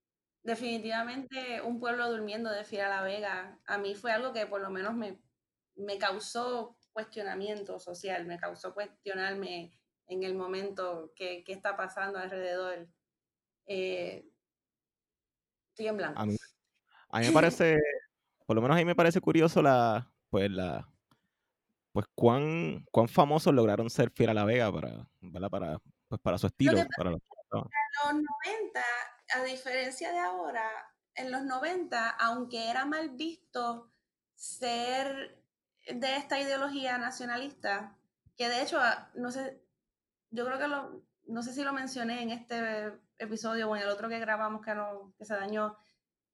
definitivamente 0.43 1.61
Un 1.61 1.79
pueblo 1.79 2.09
durmiendo 2.09 2.49
de 2.49 2.63
Fiera 2.63 2.89
La 2.89 3.03
Vega, 3.03 3.59
a 3.65 3.77
mí 3.77 3.95
fue 3.95 4.11
algo 4.11 4.31
que 4.33 4.45
por 4.45 4.61
lo 4.61 4.69
menos 4.69 4.95
me, 4.95 5.21
me 5.75 5.97
causó 5.97 6.77
cuestionamiento 6.93 7.79
social, 7.79 8.25
me 8.25 8.39
causó 8.39 8.73
cuestionarme 8.73 9.77
en 10.07 10.23
el 10.23 10.35
momento 10.35 11.11
que, 11.15 11.43
está 11.45 11.77
pasando 11.77 12.17
alrededor. 12.17 12.87
Eh, 13.67 14.31
estoy 15.77 15.87
en 15.87 15.97
blanco. 15.97 16.19
A 16.19 16.25
mí, 16.25 16.37
me 17.27 17.31
parece, 17.33 17.77
por 18.45 18.55
lo 18.55 18.61
menos 18.61 18.75
a 18.75 18.79
mí 18.79 18.85
me 18.85 18.95
parece 18.95 19.21
curioso 19.21 19.61
la, 19.61 20.11
pues 20.29 20.49
la, 20.49 20.89
pues 21.91 22.07
cuán, 22.15 22.85
cuán 22.91 23.07
famosos 23.07 23.53
lograron 23.53 23.89
ser 23.89 24.11
Fiera 24.11 24.33
La 24.33 24.45
Vega 24.45 24.71
para, 24.71 25.07
para, 25.49 25.79
pues 26.07 26.21
para 26.21 26.37
su 26.37 26.47
estilo. 26.47 26.83
Para 26.97 27.11
los, 27.11 27.21
en 27.53 27.61
los 27.61 28.23
90, 28.43 28.81
a 29.35 29.43
diferencia 29.43 30.11
de 30.11 30.19
ahora, 30.19 30.67
en 31.15 31.31
los 31.31 31.43
90, 31.43 32.09
aunque 32.09 32.69
era 32.69 32.85
mal 32.85 33.11
visto 33.11 33.91
ser 34.35 35.43
de 35.87 36.15
esta 36.17 36.39
ideología 36.39 36.97
nacionalista, 36.97 37.95
que 38.35 38.49
de 38.49 38.63
hecho, 38.63 38.79
no 39.15 39.31
sé, 39.31 39.61
yo 40.31 40.45
creo 40.45 40.59
que 40.59 40.67
lo, 40.67 41.06
no 41.27 41.43
sé 41.43 41.53
si 41.53 41.63
lo 41.63 41.73
mencioné 41.73 42.21
en 42.21 42.31
este 42.31 42.93
episodio 43.17 43.69
o 43.69 43.75
en 43.75 43.83
el 43.83 43.89
otro 43.89 44.09
que 44.09 44.19
grabamos 44.19 44.63
que, 44.63 44.73
no, 44.73 45.13
que 45.17 45.25
se 45.25 45.35
dañó, 45.35 45.77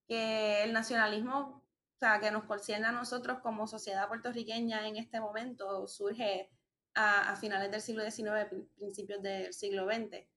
que 0.07 0.63
el 0.63 0.73
nacionalismo, 0.73 1.63
o 1.95 1.99
sea, 1.99 2.19
que 2.19 2.31
nos 2.31 2.43
concierne 2.45 2.87
a 2.87 2.91
nosotros 2.91 3.39
como 3.39 3.67
sociedad 3.67 4.07
puertorriqueña 4.07 4.87
en 4.87 4.97
este 4.97 5.19
momento, 5.19 5.87
surge 5.87 6.49
a, 6.95 7.35
finales 7.37 7.71
del 7.71 7.81
siglo 7.81 8.03
XIX, 8.03 8.47
principios 8.75 9.21
del 9.21 9.53
siglo 9.53 9.85
XX. 9.85 10.27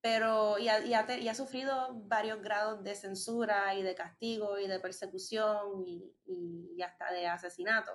Pero 0.00 0.58
y 0.58 0.68
ha, 0.68 1.34
sufrido 1.34 1.94
varios 2.04 2.40
grados 2.40 2.84
de 2.84 2.94
censura 2.94 3.74
y 3.74 3.82
de 3.82 3.94
castigo 3.94 4.58
y 4.58 4.68
de 4.68 4.78
persecución 4.78 5.84
y, 5.86 6.82
hasta 6.82 7.10
de 7.12 7.26
asesinato 7.26 7.92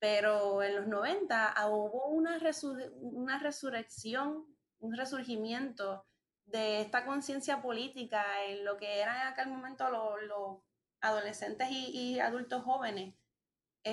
pero 0.00 0.64
en 0.64 0.74
los 0.74 0.88
90 0.88 1.52
ah, 1.52 1.68
hubo 1.68 2.08
una, 2.08 2.36
una 3.00 3.38
resurrección, 3.38 4.51
un 4.82 4.94
resurgimiento 4.96 6.04
de 6.44 6.80
esta 6.80 7.06
conciencia 7.06 7.62
política 7.62 8.44
en 8.44 8.64
lo 8.64 8.76
que 8.76 9.00
eran 9.00 9.16
en 9.16 9.26
aquel 9.28 9.48
momento 9.48 9.88
los, 9.90 10.60
adolescentes 11.00 11.68
y, 11.70 12.20
adultos 12.20 12.62
jóvenes, 12.62 13.14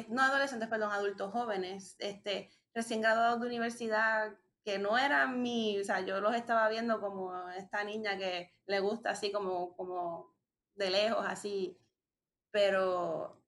no 0.10 0.22
adolescentes, 0.22 0.70
perdón, 0.70 0.92
adultos 0.92 1.32
jóvenes, 1.32 1.96
este, 2.00 2.52
recién 2.76 3.02
graduados 3.02 3.42
de 3.42 3.48
universidad, 3.48 4.38
que 4.64 4.78
no 4.78 4.98
eran 4.98 5.42
mi, 5.42 5.80
o 5.80 5.84
sea, 5.84 6.02
yo 6.02 6.22
los 6.22 6.36
estaba 6.36 6.70
viendo 6.70 7.02
como 7.02 7.50
esta 7.52 7.84
niña 7.84 8.18
que 8.18 8.54
le 8.68 8.80
gusta 8.80 9.12
así 9.12 9.32
como, 9.32 9.76
como 9.76 10.36
de 10.76 10.92
lejos, 10.92 11.26
así, 11.28 11.80
pero 12.52 13.42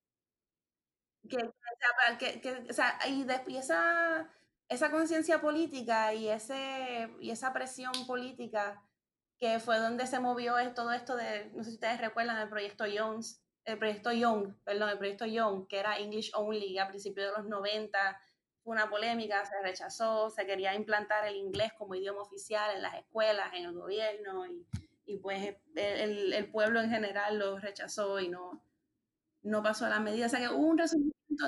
que, 1.29 2.41
que, 2.41 2.65
o 2.69 2.73
sea, 2.73 2.97
y, 3.07 3.25
esa, 3.57 4.29
esa 4.71 4.89
conciencia 4.89 5.41
política 5.41 6.13
y, 6.13 6.29
ese, 6.29 7.09
y 7.19 7.31
esa 7.31 7.51
presión 7.51 7.91
política 8.07 8.81
que 9.37 9.59
fue 9.59 9.77
donde 9.77 10.07
se 10.07 10.21
movió 10.21 10.55
todo 10.73 10.93
esto 10.93 11.17
de, 11.17 11.51
no 11.53 11.61
sé 11.63 11.71
si 11.71 11.75
ustedes 11.75 11.99
recuerdan, 11.99 12.37
el 12.37 12.47
proyecto 12.47 12.85
Jones, 12.85 13.43
el 13.65 13.77
proyecto 13.77 14.13
Young, 14.13 14.55
perdón, 14.63 14.89
el 14.89 14.97
proyecto 14.97 15.25
Young, 15.25 15.67
que 15.67 15.77
era 15.77 15.99
English 15.99 16.31
Only 16.33 16.77
a 16.77 16.87
principios 16.87 17.31
de 17.31 17.37
los 17.37 17.49
90, 17.49 18.17
fue 18.63 18.71
una 18.71 18.89
polémica, 18.89 19.43
se 19.43 19.61
rechazó, 19.61 20.29
se 20.29 20.45
quería 20.45 20.73
implantar 20.73 21.27
el 21.27 21.35
inglés 21.35 21.73
como 21.77 21.95
idioma 21.95 22.21
oficial 22.21 22.73
en 22.73 22.81
las 22.81 22.93
escuelas, 22.93 23.53
en 23.53 23.65
el 23.65 23.73
gobierno, 23.73 24.45
y, 24.45 24.65
y 25.05 25.17
pues 25.17 25.53
el, 25.75 26.31
el, 26.31 26.49
pueblo 26.49 26.79
en 26.79 26.89
general 26.89 27.37
lo 27.37 27.59
rechazó 27.59 28.21
y 28.21 28.29
no, 28.29 28.63
no 29.41 29.61
pasó 29.61 29.85
a 29.85 29.89
la 29.89 29.99
medida. 29.99 30.27
O 30.27 30.29
sea 30.29 30.39
que 30.39 30.47
hubo 30.47 30.65
un 30.65 30.77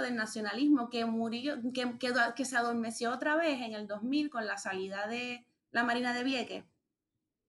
del 0.02 0.16
nacionalismo 0.16 0.90
que 0.90 1.06
murió, 1.06 1.58
que, 1.74 1.98
que, 2.36 2.46
se 2.46 2.58
adormeció 2.58 3.12
otra 3.12 3.36
vez 3.36 3.62
en 3.62 3.74
el 3.74 3.88
2000 3.88 4.30
con 4.30 4.46
la 4.46 4.58
salida 4.58 5.08
de 5.08 5.46
la 5.72 5.84
Marina 5.84 6.14
de 6.14 6.24
Vieques. 6.24 6.64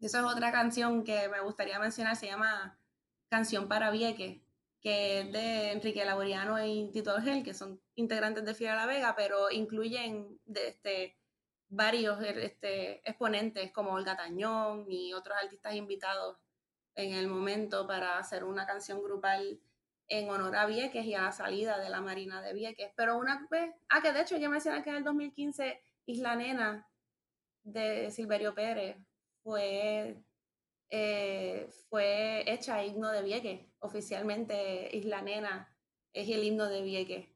Esa 0.01 0.19
es 0.21 0.25
otra 0.25 0.53
canción 0.53 1.05
que 1.05 1.29
me 1.29 1.41
gustaría 1.41 1.79
mencionar, 1.79 2.17
se 2.17 2.27
llama 2.27 2.79
Canción 3.29 3.69
para 3.69 3.91
Vieques, 3.91 4.41
que 4.81 5.21
es 5.21 5.33
de 5.33 5.73
Enrique 5.73 6.05
Laboriano 6.05 6.63
y 6.65 6.91
Tito 6.93 7.15
Orgel, 7.15 7.43
que 7.43 7.55
son 7.55 7.81
integrantes 7.95 8.45
de 8.45 8.55
Fiera 8.55 8.77
La 8.77 8.87
Vega, 8.87 9.15
pero 9.17 9.51
incluyen 9.51 10.39
de 10.45 10.69
este, 10.69 11.17
varios 11.69 12.23
este, 12.23 13.09
exponentes 13.09 13.73
como 13.73 13.93
Olga 13.93 14.17
Tañón 14.17 14.85
y 14.91 15.13
otros 15.13 15.37
artistas 15.43 15.75
invitados 15.75 16.37
en 16.95 17.15
el 17.15 17.29
momento 17.29 17.87
para 17.87 18.19
hacer 18.19 18.45
una 18.45 18.67
canción 18.67 19.03
grupal 19.03 19.59
en 20.09 20.29
honor 20.29 20.55
a 20.57 20.67
Vieques 20.67 21.05
y 21.05 21.15
a 21.15 21.23
la 21.23 21.33
salida 21.33 21.79
de 21.79 21.91
la 21.91 22.01
Marina 22.01 22.43
de 22.43 22.53
Vieques. 22.53 22.91
Pero 22.97 23.19
una 23.19 23.47
vez, 23.51 23.71
ah, 23.89 24.03
que 24.03 24.13
de 24.13 24.21
hecho 24.23 24.37
yo 24.37 24.51
mencioné 24.51 24.83
que 24.83 24.91
en 24.91 24.97
el 24.97 25.05
2015 25.05 25.81
Isla 26.07 26.37
Nena 26.37 26.87
de 27.63 28.11
Silverio 28.11 28.55
Pérez 28.55 28.97
fue, 29.43 30.23
eh, 30.91 31.69
fue 31.89 32.45
hecha 32.51 32.85
himno 32.85 33.11
de 33.11 33.23
Vieques. 33.23 33.61
Oficialmente 33.81 34.91
Isla 34.97 35.23
Nena 35.23 35.75
es 36.13 36.29
el 36.29 36.45
himno 36.45 36.69
de 36.69 36.83
Vieques 36.83 37.29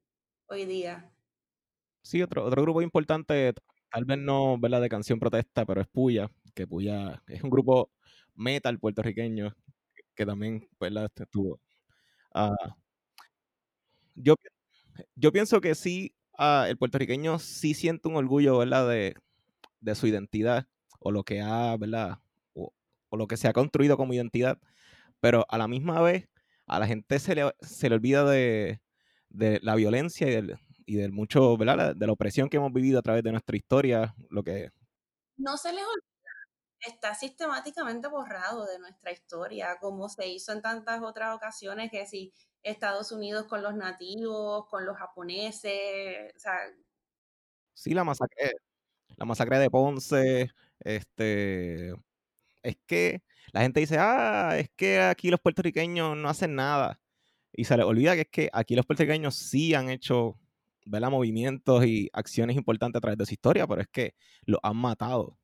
hoy 0.46 0.64
día. 0.64 1.10
Sí, 2.02 2.22
otro, 2.22 2.44
otro 2.44 2.62
grupo 2.62 2.80
importante, 2.82 3.54
tal 3.90 4.04
vez 4.04 4.18
no 4.18 4.58
de 4.58 4.88
canción 4.88 5.18
protesta, 5.18 5.66
pero 5.66 5.80
es 5.80 5.88
Puya, 5.88 6.30
que 6.54 6.66
Puya 6.66 7.22
es 7.26 7.42
un 7.42 7.50
grupo 7.50 7.90
metal 8.34 8.78
puertorriqueño 8.78 9.54
que 10.14 10.26
también 10.26 10.68
¿verdad? 10.80 11.10
estuvo 11.14 11.60
Ah, 12.32 12.54
yo, 14.14 14.34
yo 15.16 15.32
pienso 15.32 15.60
que 15.60 15.74
sí, 15.74 16.14
ah, 16.38 16.66
el 16.68 16.76
puertorriqueño 16.76 17.38
sí 17.38 17.74
siente 17.74 18.08
un 18.08 18.16
orgullo, 18.16 18.58
¿verdad? 18.58 18.88
De, 18.88 19.14
de 19.80 19.94
su 19.94 20.06
identidad 20.06 20.66
o 21.00 21.12
lo 21.12 21.24
que 21.24 21.40
ha, 21.40 21.76
¿verdad? 21.76 22.18
O, 22.54 22.72
lo 23.16 23.26
que 23.26 23.36
se 23.36 23.48
ha 23.48 23.52
construido 23.52 23.96
como 23.96 24.12
identidad, 24.14 24.58
pero 25.20 25.46
a 25.48 25.58
la 25.58 25.68
misma 25.68 26.00
vez 26.02 26.28
a 26.66 26.78
la 26.78 26.86
gente 26.86 27.18
se 27.18 27.34
le, 27.34 27.54
se 27.60 27.88
le 27.88 27.94
olvida 27.94 28.24
de, 28.24 28.80
de 29.30 29.60
la 29.62 29.74
violencia 29.74 30.28
y 30.28 30.30
del, 30.32 30.58
y 30.84 30.96
del 30.96 31.12
mucho, 31.12 31.56
¿verdad? 31.56 31.96
De 31.96 32.06
la 32.06 32.12
opresión 32.12 32.48
que 32.48 32.58
hemos 32.58 32.72
vivido 32.72 32.98
a 32.98 33.02
través 33.02 33.22
de 33.22 33.32
nuestra 33.32 33.56
historia, 33.56 34.14
lo 34.30 34.42
que... 34.42 34.70
No 35.36 35.56
se 35.56 35.72
les 35.72 35.82
olvida 35.82 36.17
está 36.80 37.14
sistemáticamente 37.14 38.08
borrado 38.08 38.66
de 38.66 38.78
nuestra 38.78 39.12
historia, 39.12 39.78
como 39.80 40.08
se 40.08 40.28
hizo 40.28 40.52
en 40.52 40.62
tantas 40.62 41.02
otras 41.02 41.34
ocasiones, 41.34 41.90
que 41.90 42.06
si 42.06 42.32
Estados 42.62 43.12
Unidos 43.12 43.46
con 43.46 43.62
los 43.62 43.74
nativos, 43.74 44.66
con 44.68 44.84
los 44.84 44.96
japoneses, 44.96 46.34
o 46.36 46.38
sea... 46.38 46.58
Sí, 47.74 47.94
la 47.94 48.04
masacre, 48.04 48.52
la 49.16 49.24
masacre 49.24 49.58
de 49.58 49.70
Ponce, 49.70 50.50
este... 50.80 51.94
es 52.62 52.76
que 52.86 53.22
la 53.52 53.62
gente 53.62 53.80
dice, 53.80 53.96
ah, 53.98 54.56
es 54.58 54.70
que 54.76 55.00
aquí 55.00 55.30
los 55.30 55.40
puertorriqueños 55.40 56.16
no 56.16 56.28
hacen 56.28 56.54
nada. 56.54 57.00
Y 57.52 57.64
se 57.64 57.76
les 57.76 57.86
olvida 57.86 58.14
que 58.14 58.20
es 58.22 58.28
que 58.28 58.50
aquí 58.52 58.76
los 58.76 58.86
puertorriqueños 58.86 59.34
sí 59.34 59.74
han 59.74 59.88
hecho 59.90 60.38
¿verdad? 60.88 61.10
movimientos 61.10 61.84
y 61.84 62.08
acciones 62.12 62.56
importantes 62.56 62.98
a 62.98 63.00
través 63.00 63.18
de 63.18 63.26
su 63.26 63.34
historia, 63.34 63.66
pero 63.66 63.82
es 63.82 63.88
que 63.88 64.14
los 64.44 64.60
han 64.62 64.76
matado. 64.76 65.38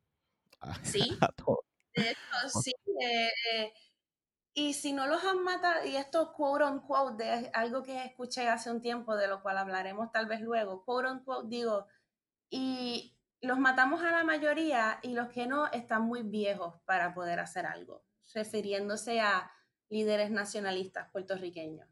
Sí, 0.83 0.99
de 1.95 2.09
hecho, 2.11 2.59
sí. 2.61 2.73
Eh, 3.01 3.29
eh, 3.53 3.73
y 4.53 4.73
si 4.73 4.93
no 4.93 5.05
los 5.07 5.23
han 5.23 5.43
matado, 5.43 5.85
y 5.85 5.97
esto 5.97 6.31
quote 6.33 6.63
on 6.63 6.79
quote, 6.79 7.23
de 7.23 7.51
algo 7.53 7.83
que 7.83 8.05
escuché 8.05 8.47
hace 8.47 8.71
un 8.71 8.81
tiempo, 8.81 9.15
de 9.15 9.27
lo 9.27 9.41
cual 9.41 9.57
hablaremos 9.57 10.11
tal 10.11 10.27
vez 10.27 10.39
luego, 10.39 10.85
quote 10.85 11.09
on 11.09 11.23
quote, 11.23 11.49
digo, 11.49 11.87
y 12.49 13.17
los 13.41 13.59
matamos 13.59 14.01
a 14.01 14.11
la 14.11 14.23
mayoría 14.23 14.99
y 15.03 15.13
los 15.13 15.27
que 15.29 15.45
no 15.45 15.69
están 15.71 16.03
muy 16.03 16.23
viejos 16.23 16.75
para 16.85 17.13
poder 17.13 17.39
hacer 17.39 17.65
algo, 17.65 18.05
refiriéndose 18.33 19.19
a 19.19 19.51
líderes 19.89 20.31
nacionalistas 20.31 21.09
puertorriqueños. 21.11 21.87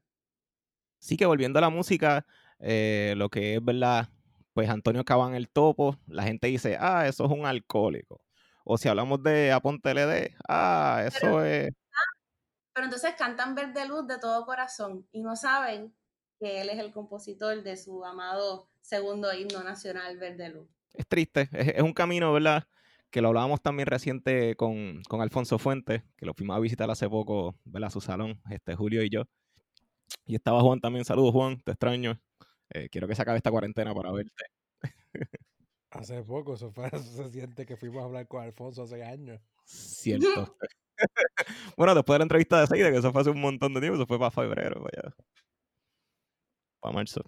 Sí 1.00 1.18
que 1.18 1.26
volviendo 1.26 1.60
a 1.60 1.64
la 1.64 1.70
música, 1.70 2.26
eh, 2.60 3.14
lo 3.18 3.30
que 3.30 3.56
es 3.56 3.64
verdad, 3.66 4.08
pues 4.54 4.70
Antonio 4.70 5.04
Cabán 5.04 5.36
el 5.36 5.50
topo, 5.50 5.98
la 6.08 6.24
gente 6.24 6.48
dice, 6.48 6.78
ah, 6.80 7.08
eso 7.08 7.26
es 7.26 7.32
un 7.32 7.46
alcohólico. 7.46 8.23
O 8.64 8.78
si 8.78 8.88
hablamos 8.88 9.22
de 9.22 9.52
Aponte 9.52 9.94
LD, 9.94 10.36
ah, 10.48 11.04
eso 11.06 11.44
es... 11.44 11.74
Pero 12.74 12.86
entonces 12.86 13.14
cantan 13.18 13.54
Verde 13.54 13.88
Luz 13.88 14.08
de 14.08 14.18
todo 14.18 14.46
corazón 14.46 15.08
y 15.12 15.22
no 15.22 15.36
saben 15.36 15.94
que 16.40 16.62
él 16.62 16.70
es 16.70 16.80
el 16.80 16.92
compositor 16.92 17.62
de 17.62 17.78
su 17.78 18.04
amado 18.04 18.70
segundo 18.82 19.32
himno 19.34 19.64
nacional, 19.64 20.18
Verde 20.18 20.50
Luz. 20.50 20.68
Es 20.94 21.08
triste, 21.08 21.50
es, 21.52 21.82
un 21.82 21.94
camino, 21.94 22.34
¿verdad? 22.34 22.68
Que 23.12 23.22
lo 23.22 23.28
hablábamos 23.28 23.62
también 23.62 23.88
reciente 23.88 24.56
con, 24.56 25.02
Alfonso 25.10 25.60
Fuentes, 25.60 26.04
que 26.18 26.26
lo 26.26 26.34
fuimos 26.34 26.58
a 26.58 26.60
visitar 26.60 26.90
hace 26.90 27.08
poco, 27.08 27.56
¿verdad? 27.64 27.92
su 27.92 28.02
salón, 28.02 28.42
este 28.50 28.76
Julio 28.76 29.04
y 29.04 29.10
yo. 29.10 29.24
Y 30.26 30.36
estaba 30.36 30.62
Juan 30.62 30.80
también. 30.80 31.06
Saludos, 31.06 31.32
Juan, 31.32 31.62
te 31.64 31.72
extraño. 31.72 32.20
Eh, 32.70 32.90
quiero 32.90 33.08
que 33.08 33.16
se 33.16 33.22
acabe 33.22 33.38
esta 33.38 33.52
cuarentena 33.52 33.94
para 33.94 34.12
verte. 34.12 34.46
Hace 35.94 36.24
poco, 36.24 36.56
eso 36.56 36.72
fue, 36.72 36.90
se 37.00 37.30
siente 37.30 37.66
que 37.66 37.78
fuimos 37.78 38.02
a 38.02 38.06
hablar 38.06 38.28
con 38.28 38.44
Alfonso 38.44 38.84
hace 38.84 39.04
años. 39.04 39.40
Cierto. 39.66 40.58
bueno, 41.78 41.96
después 41.96 42.16
de 42.16 42.20
la 42.20 42.24
entrevista 42.24 42.60
de 42.60 42.68
Seide, 42.68 42.92
que 42.92 42.98
eso 42.98 43.12
fue 43.12 43.22
hace 43.22 43.30
un 43.30 43.42
montón 43.42 43.74
de 43.74 43.80
tiempo, 43.80 43.96
eso 43.96 44.08
fue 44.08 44.18
para 44.18 44.32
febrero, 44.32 44.82
vaya. 44.82 45.16
Para 46.80 46.94
marzo. 46.94 47.22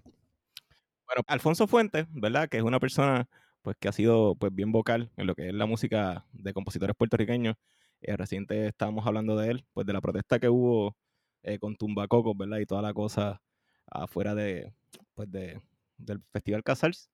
Bueno, 1.05 1.21
Alfonso 1.27 1.67
Fuentes, 1.67 2.05
¿verdad? 2.09 2.49
Que 2.49 2.57
es 2.57 2.63
una 2.63 2.79
persona 2.79 3.29
pues 3.61 3.77
que 3.79 3.87
ha 3.87 3.91
sido 3.91 4.35
pues 4.35 4.53
bien 4.53 4.71
vocal 4.71 5.11
en 5.17 5.27
lo 5.27 5.35
que 5.35 5.47
es 5.47 5.53
la 5.53 5.65
música 5.65 6.25
de 6.33 6.53
compositores 6.53 6.95
puertorriqueños. 6.95 7.55
Eh, 8.01 8.15
reciente 8.17 8.67
estábamos 8.67 9.05
hablando 9.07 9.35
de 9.37 9.51
él, 9.51 9.65
pues 9.73 9.87
de 9.87 9.93
la 9.93 10.01
protesta 10.01 10.39
que 10.39 10.49
hubo 10.49 10.95
eh, 11.43 11.59
con 11.59 11.75
Tumbacocos, 11.75 12.35
¿verdad? 12.37 12.59
Y 12.59 12.65
toda 12.65 12.81
la 12.81 12.93
cosa 12.93 13.41
afuera 13.87 14.35
de, 14.35 14.73
pues 15.13 15.31
de, 15.31 15.61
del 15.97 16.21
Festival 16.31 16.63
Casals, 16.63 17.09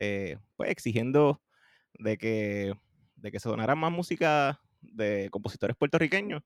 eh, 0.00 0.38
pues 0.56 0.70
exigiendo 0.70 1.40
de 1.98 2.16
que, 2.18 2.74
de 3.16 3.30
que 3.32 3.40
se 3.40 3.48
donara 3.48 3.74
más 3.74 3.92
música 3.92 4.60
de 4.80 5.28
compositores 5.30 5.76
puertorriqueños. 5.76 6.42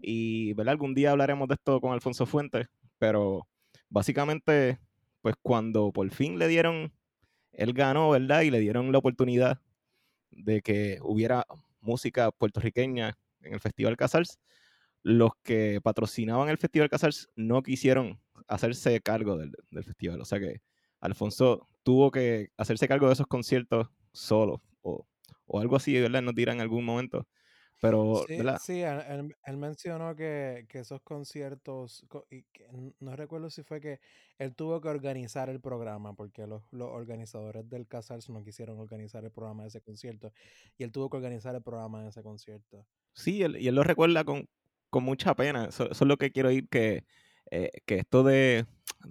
Y 0.00 0.54
¿verdad? 0.54 0.72
algún 0.72 0.94
día 0.94 1.10
hablaremos 1.10 1.48
de 1.48 1.54
esto 1.54 1.80
con 1.80 1.92
Alfonso 1.92 2.26
Fuentes, 2.26 2.68
pero 2.98 3.46
básicamente, 3.88 4.78
pues 5.20 5.34
cuando 5.42 5.92
por 5.92 6.08
fin 6.10 6.38
le 6.38 6.48
dieron, 6.48 6.92
él 7.52 7.72
ganó, 7.72 8.10
¿verdad? 8.10 8.42
Y 8.42 8.50
le 8.50 8.60
dieron 8.60 8.92
la 8.92 8.98
oportunidad 8.98 9.60
de 10.30 10.62
que 10.62 10.98
hubiera 11.02 11.46
música 11.80 12.30
puertorriqueña 12.30 13.18
en 13.42 13.54
el 13.54 13.60
Festival 13.60 13.96
Casals, 13.96 14.38
los 15.02 15.32
que 15.42 15.80
patrocinaban 15.82 16.48
el 16.48 16.58
Festival 16.58 16.88
Casals 16.88 17.28
no 17.34 17.62
quisieron 17.62 18.20
hacerse 18.46 19.00
cargo 19.00 19.36
del, 19.36 19.52
del, 19.70 19.84
festival. 19.84 20.20
O 20.20 20.24
sea 20.24 20.38
que 20.38 20.60
Alfonso 21.02 21.68
tuvo 21.82 22.10
que 22.10 22.48
hacerse 22.56 22.88
cargo 22.88 23.08
de 23.08 23.12
esos 23.12 23.26
conciertos 23.26 23.88
solo 24.12 24.62
o, 24.80 25.06
o 25.46 25.60
algo 25.60 25.76
así, 25.76 26.00
¿verdad? 26.00 26.22
Nos 26.22 26.34
dirá 26.34 26.52
en 26.52 26.60
algún 26.60 26.84
momento. 26.84 27.26
Pero, 27.82 28.24
sí, 28.28 28.38
sí 28.60 28.80
él, 28.82 29.34
él, 29.44 29.56
mencionó 29.56 30.14
que, 30.14 30.66
que, 30.68 30.78
esos 30.78 31.00
conciertos, 31.02 32.06
y 32.30 32.44
que, 32.52 32.64
no 33.00 33.16
recuerdo 33.16 33.50
si 33.50 33.64
fue 33.64 33.80
que 33.80 33.98
él 34.38 34.54
tuvo 34.54 34.80
que 34.80 34.88
organizar 34.88 35.50
el 35.50 35.60
programa, 35.60 36.14
porque 36.14 36.46
los, 36.46 36.62
los 36.70 36.88
organizadores 36.90 37.68
del 37.68 37.88
Casals 37.88 38.30
no 38.30 38.44
quisieron 38.44 38.78
organizar 38.78 39.24
el 39.24 39.32
programa 39.32 39.64
de 39.64 39.70
ese 39.70 39.80
concierto, 39.80 40.32
y 40.78 40.84
él 40.84 40.92
tuvo 40.92 41.10
que 41.10 41.16
organizar 41.16 41.56
el 41.56 41.62
programa 41.62 42.04
de 42.04 42.10
ese 42.10 42.22
concierto. 42.22 42.86
Sí, 43.14 43.42
él, 43.42 43.56
y 43.56 43.66
él 43.66 43.74
lo 43.74 43.82
recuerda 43.82 44.22
con, 44.22 44.48
con 44.88 45.02
mucha 45.02 45.34
pena. 45.34 45.64
Eso, 45.64 45.90
es 45.90 46.00
lo 46.02 46.16
que 46.18 46.30
quiero 46.30 46.50
oír, 46.50 46.68
que, 46.68 47.04
eh, 47.50 47.70
que 47.84 47.96
esto 47.96 48.22
de, 48.22 48.64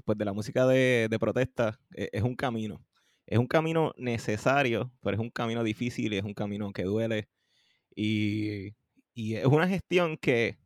pues 0.05 0.17
de 0.17 0.25
la 0.25 0.33
música 0.33 0.65
de, 0.67 1.17
protesta 1.19 1.79
eh, 1.95 2.09
es 2.11 2.23
un 2.23 2.35
camino. 2.35 2.85
Es 3.25 3.37
un 3.37 3.47
camino 3.47 3.93
necesario, 3.97 4.91
pero 5.01 5.15
es 5.15 5.21
un 5.21 5.29
camino 5.29 5.63
difícil 5.63 6.13
es 6.13 6.23
un 6.23 6.33
camino 6.33 6.71
que 6.73 6.83
duele. 6.83 7.29
Y, 7.95 8.73
es 9.15 9.45
una 9.45 9.67
gestión 9.67 10.17
que 10.17 10.57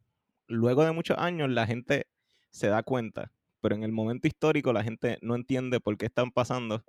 luego 0.48 0.84
de 0.86 0.92
muchos 0.92 1.18
años 1.18 1.50
la 1.50 1.68
gente 1.68 2.08
se 2.52 2.68
da 2.68 2.84
cuenta, 2.84 3.32
pero 3.62 3.76
en 3.76 3.84
el 3.84 3.92
momento 3.92 4.28
histórico 4.28 4.72
la 4.72 4.84
gente 4.84 5.18
no 5.22 5.36
entiende 5.36 5.80
por 5.80 5.98
qué 5.98 6.06
están 6.06 6.32
pasando. 6.32 6.84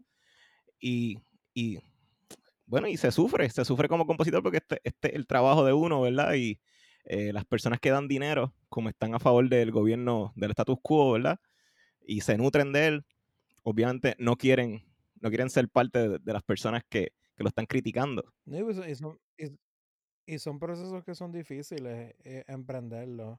Y, 0.81 1.19
y 1.55 1.79
bueno, 2.67 2.89
y 2.89 2.97
se 2.97 3.11
sufre, 3.13 3.51
se 3.51 3.65
sufre 3.65 3.89
como 3.89 4.07
compositor 4.07 4.43
porque 4.43 4.59
este, 4.59 4.81
este 4.85 5.09
es 5.09 5.15
el 5.15 5.27
trabajo 5.27 5.65
de 5.65 5.73
uno, 5.73 6.01
¿verdad? 6.03 6.35
Y, 6.35 6.61
eh, 7.09 7.33
las 7.33 7.45
personas 7.45 7.79
que 7.79 7.91
dan 7.91 8.09
dinero, 8.09 8.53
como 8.69 8.89
están 8.89 9.15
a 9.15 9.21
favor 9.21 9.49
del 9.49 9.71
gobierno, 9.71 10.33
del 10.35 10.51
status 10.51 10.79
quo, 10.83 11.13
¿verdad? 11.13 11.39
Y 12.07 12.21
se 12.21 12.39
nutren 12.39 12.73
de 12.73 12.87
él, 12.87 13.07
obviamente 13.63 14.15
no 14.19 14.37
quieren, 14.37 14.85
no 15.21 15.29
quieren 15.29 15.51
ser 15.51 15.69
parte 15.69 16.09
de, 16.09 16.33
las 16.33 16.43
personas 16.43 16.83
que, 16.89 17.13
que, 17.35 17.43
lo 17.43 17.49
están 17.49 17.67
criticando. 17.67 18.33
Pues, 18.45 18.79
y, 20.27 20.39
son, 20.39 20.59
procesos 20.59 21.05
que 21.05 21.15
son 21.15 21.33
difíciles 21.33 22.15
eh, 22.25 22.45
emprenderlos. 22.47 23.39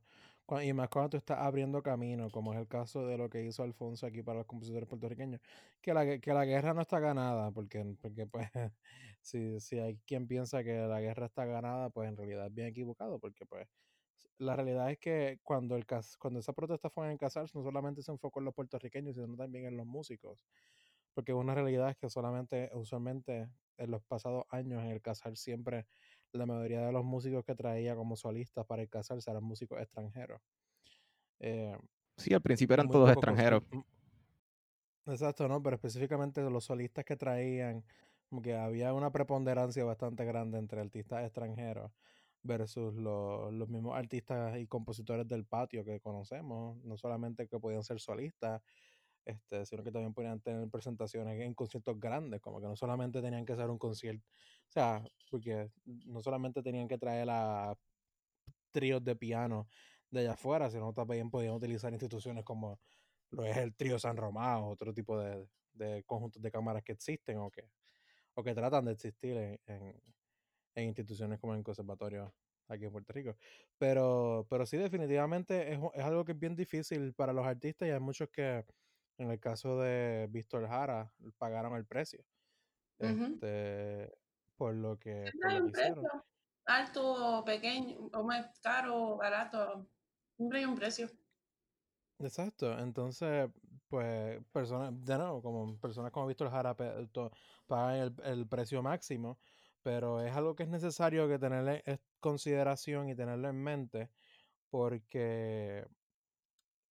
Y 0.64 0.72
más 0.72 0.88
cuando 0.88 1.10
tú 1.10 1.18
estás 1.18 1.40
abriendo 1.40 1.84
camino, 1.84 2.30
como 2.30 2.54
es 2.54 2.60
el 2.60 2.68
caso 2.68 3.06
de 3.06 3.18
lo 3.18 3.30
que 3.30 3.44
hizo 3.44 3.64
Alfonso 3.64 4.06
aquí 4.06 4.24
para 4.24 4.40
los 4.40 4.48
compositores 4.48 4.88
puertorriqueños, 4.88 5.42
que 5.82 5.94
la, 5.94 6.20
que 6.20 6.34
la 6.34 6.46
guerra 6.46 6.74
no 6.74 6.82
está 6.82 7.00
ganada, 7.00 7.52
porque, 7.52 7.84
porque 8.02 8.26
pues 8.28 8.50
si, 9.22 9.60
si 9.60 9.78
hay 9.78 9.98
quien 10.06 10.26
piensa 10.26 10.64
que 10.64 10.88
la 10.88 11.02
guerra 11.02 11.26
está 11.26 11.46
ganada, 11.46 11.90
pues 11.90 12.08
en 12.08 12.16
realidad 12.16 12.48
es 12.48 12.54
bien 12.54 12.68
equivocado, 12.68 13.20
porque 13.20 13.46
pues 13.46 13.68
la 14.38 14.56
realidad 14.56 14.92
es 14.92 15.00
que 15.00 15.40
cuando, 15.44 15.76
el, 15.76 15.86
cuando 16.20 16.40
esa 16.40 16.54
protesta 16.54 16.90
fue 16.90 17.12
en 17.12 17.18
Casals, 17.18 17.56
no 17.56 17.64
solamente 17.64 18.02
se 18.02 18.12
enfocó 18.12 18.40
en 18.40 18.46
los 18.46 18.54
puertorriqueños, 18.54 19.16
sino 19.16 19.36
también 19.36 19.66
en 19.66 19.78
los 19.78 19.86
músicos. 19.86 20.46
Porque 21.14 21.34
una 21.34 21.56
realidad 21.56 21.90
es 21.90 21.98
que 21.98 22.10
solamente, 22.10 22.70
usualmente, 22.74 23.50
en 23.78 23.92
los 23.92 24.04
pasados 24.04 24.46
años 24.50 24.84
en 24.84 24.92
el 24.92 25.02
Casal 25.02 25.38
siempre 25.38 25.88
la 26.32 26.46
mayoría 26.46 26.86
de 26.86 26.92
los 26.92 27.04
músicos 27.04 27.44
que 27.46 27.56
traía 27.56 27.96
como 27.96 28.16
solistas 28.16 28.66
para 28.66 28.82
el 28.82 28.90
Casal 28.90 29.20
eran 29.26 29.44
músicos 29.44 29.80
extranjeros. 29.80 30.42
Eh, 31.40 31.78
sí, 32.18 32.34
al 32.34 32.42
principio 32.42 32.74
eran 32.74 32.90
todos 32.90 33.10
extranjeros. 33.12 33.64
Exacto, 35.06 35.48
¿no? 35.48 35.64
Pero 35.64 35.76
específicamente 35.76 36.42
los 36.42 36.66
solistas 36.66 37.06
que 37.06 37.16
traían 37.16 37.84
como 38.30 38.42
que 38.42 38.56
había 38.56 38.94
una 38.94 39.12
preponderancia 39.12 39.86
bastante 39.86 40.26
grande 40.26 40.58
entre 40.58 40.82
artistas 40.82 41.24
extranjeros 41.24 41.92
versus 42.48 42.94
los, 42.96 43.54
los 43.54 43.70
mismos 43.70 43.96
artistas 43.96 44.58
y 44.58 44.68
compositores 44.68 45.28
del 45.28 45.46
patio 45.46 45.84
que 45.84 46.00
conocemos, 46.00 46.84
no 46.84 46.98
solamente 46.98 47.48
que 47.48 47.60
podían 47.60 47.84
ser 47.84 48.00
solistas, 48.00 48.62
este, 49.26 49.66
sino 49.66 49.84
que 49.84 49.92
también 49.92 50.14
podían 50.14 50.40
tener 50.40 50.70
presentaciones 50.70 51.40
en 51.42 51.54
conciertos 51.54 52.00
grandes, 52.00 52.42
como 52.42 52.62
que 52.62 52.68
no 52.68 52.76
solamente 52.76 53.22
tenían 53.22 53.46
que 53.46 53.56
ser 53.56 53.70
un 53.70 53.78
concierto, 53.78 54.26
o 54.70 54.72
sea, 54.72 55.04
porque 55.30 55.70
no 55.86 56.22
solamente 56.22 56.64
tenían 56.64 56.88
que 56.88 56.98
traer 56.98 57.28
a 57.30 57.78
tríos 58.72 59.04
de 59.04 59.16
piano 59.16 59.68
de 60.10 60.22
allá 60.22 60.32
afuera, 60.34 60.70
sino 60.72 60.94
también 60.94 61.30
podían 61.30 61.54
utilizar 61.54 61.92
instituciones 61.92 62.46
como 62.46 62.80
lo 63.32 63.44
es 63.44 63.58
el 63.58 63.76
trío 63.76 64.00
San 64.00 64.16
Román, 64.16 64.64
otro 64.64 64.94
tipo 64.94 65.20
de, 65.20 65.46
de 65.74 66.04
conjuntos 66.06 66.42
de 66.42 66.50
cámaras 66.50 66.84
que 66.84 66.94
existen 66.94 67.38
o 67.38 67.52
que 67.52 67.70
o 68.38 68.44
que 68.44 68.54
tratan 68.54 68.86
de 68.86 68.92
existir 68.92 69.36
en, 69.66 70.00
instituciones 70.84 71.40
como 71.40 71.56
en 71.56 71.64
conservatorio 71.64 72.34
aquí 72.68 72.86
en 72.86 72.92
Puerto 72.92 73.14
Rico. 73.14 73.36
Pero, 73.78 74.46
pero 74.50 74.66
sí, 74.66 74.78
definitivamente 74.78 75.74
es, 75.74 75.80
algo 76.04 76.26
que 76.26 76.34
es 76.34 76.40
bien 76.40 76.56
difícil 76.56 77.14
para 77.14 77.34
los 77.34 77.46
artistas 77.46 77.88
y 77.88 77.92
hay 77.92 78.00
muchos 78.00 78.30
que, 78.30 78.66
en 79.18 79.32
el 79.32 79.40
caso 79.40 79.80
de 79.80 80.28
Víctor 80.30 80.68
Jara, 80.68 81.12
pagaron 81.38 81.76
el 81.76 81.86
precio. 81.86 82.24
Este, 83.00 84.12
por 84.56 84.74
lo 84.74 84.98
que, 84.98 85.26
hicieron. 85.68 86.06
Alto, 86.66 87.44
pequeño, 87.46 88.10
o 88.12 88.24
más 88.24 88.60
caro, 88.60 89.16
barato, 89.16 89.88
siempre 90.36 90.60
hay 90.60 90.66
un 90.66 90.76
precio. 90.76 91.10
Exacto, 92.20 92.78
entonces, 92.78 93.50
pues, 93.88 94.44
personas, 94.52 94.94
de 95.06 95.18
nuevo, 95.18 95.42
como 95.42 95.78
personas 95.78 96.12
como 96.12 96.28
Víctor 96.28 96.50
Jara 96.50 96.76
pagan 96.76 97.96
el, 97.96 98.16
el, 98.26 98.48
precio 98.48 98.84
máximo, 98.84 99.40
pero 99.88 100.20
es 100.20 100.36
algo 100.36 100.54
que 100.54 100.64
es 100.64 100.70
necesario 100.70 101.30
que 101.30 101.40
tener, 101.40 101.82
consideración 102.20 103.08
y 103.08 103.16
tenerlo 103.16 103.48
en 103.48 103.56
mente 103.56 104.10
porque 104.70 105.88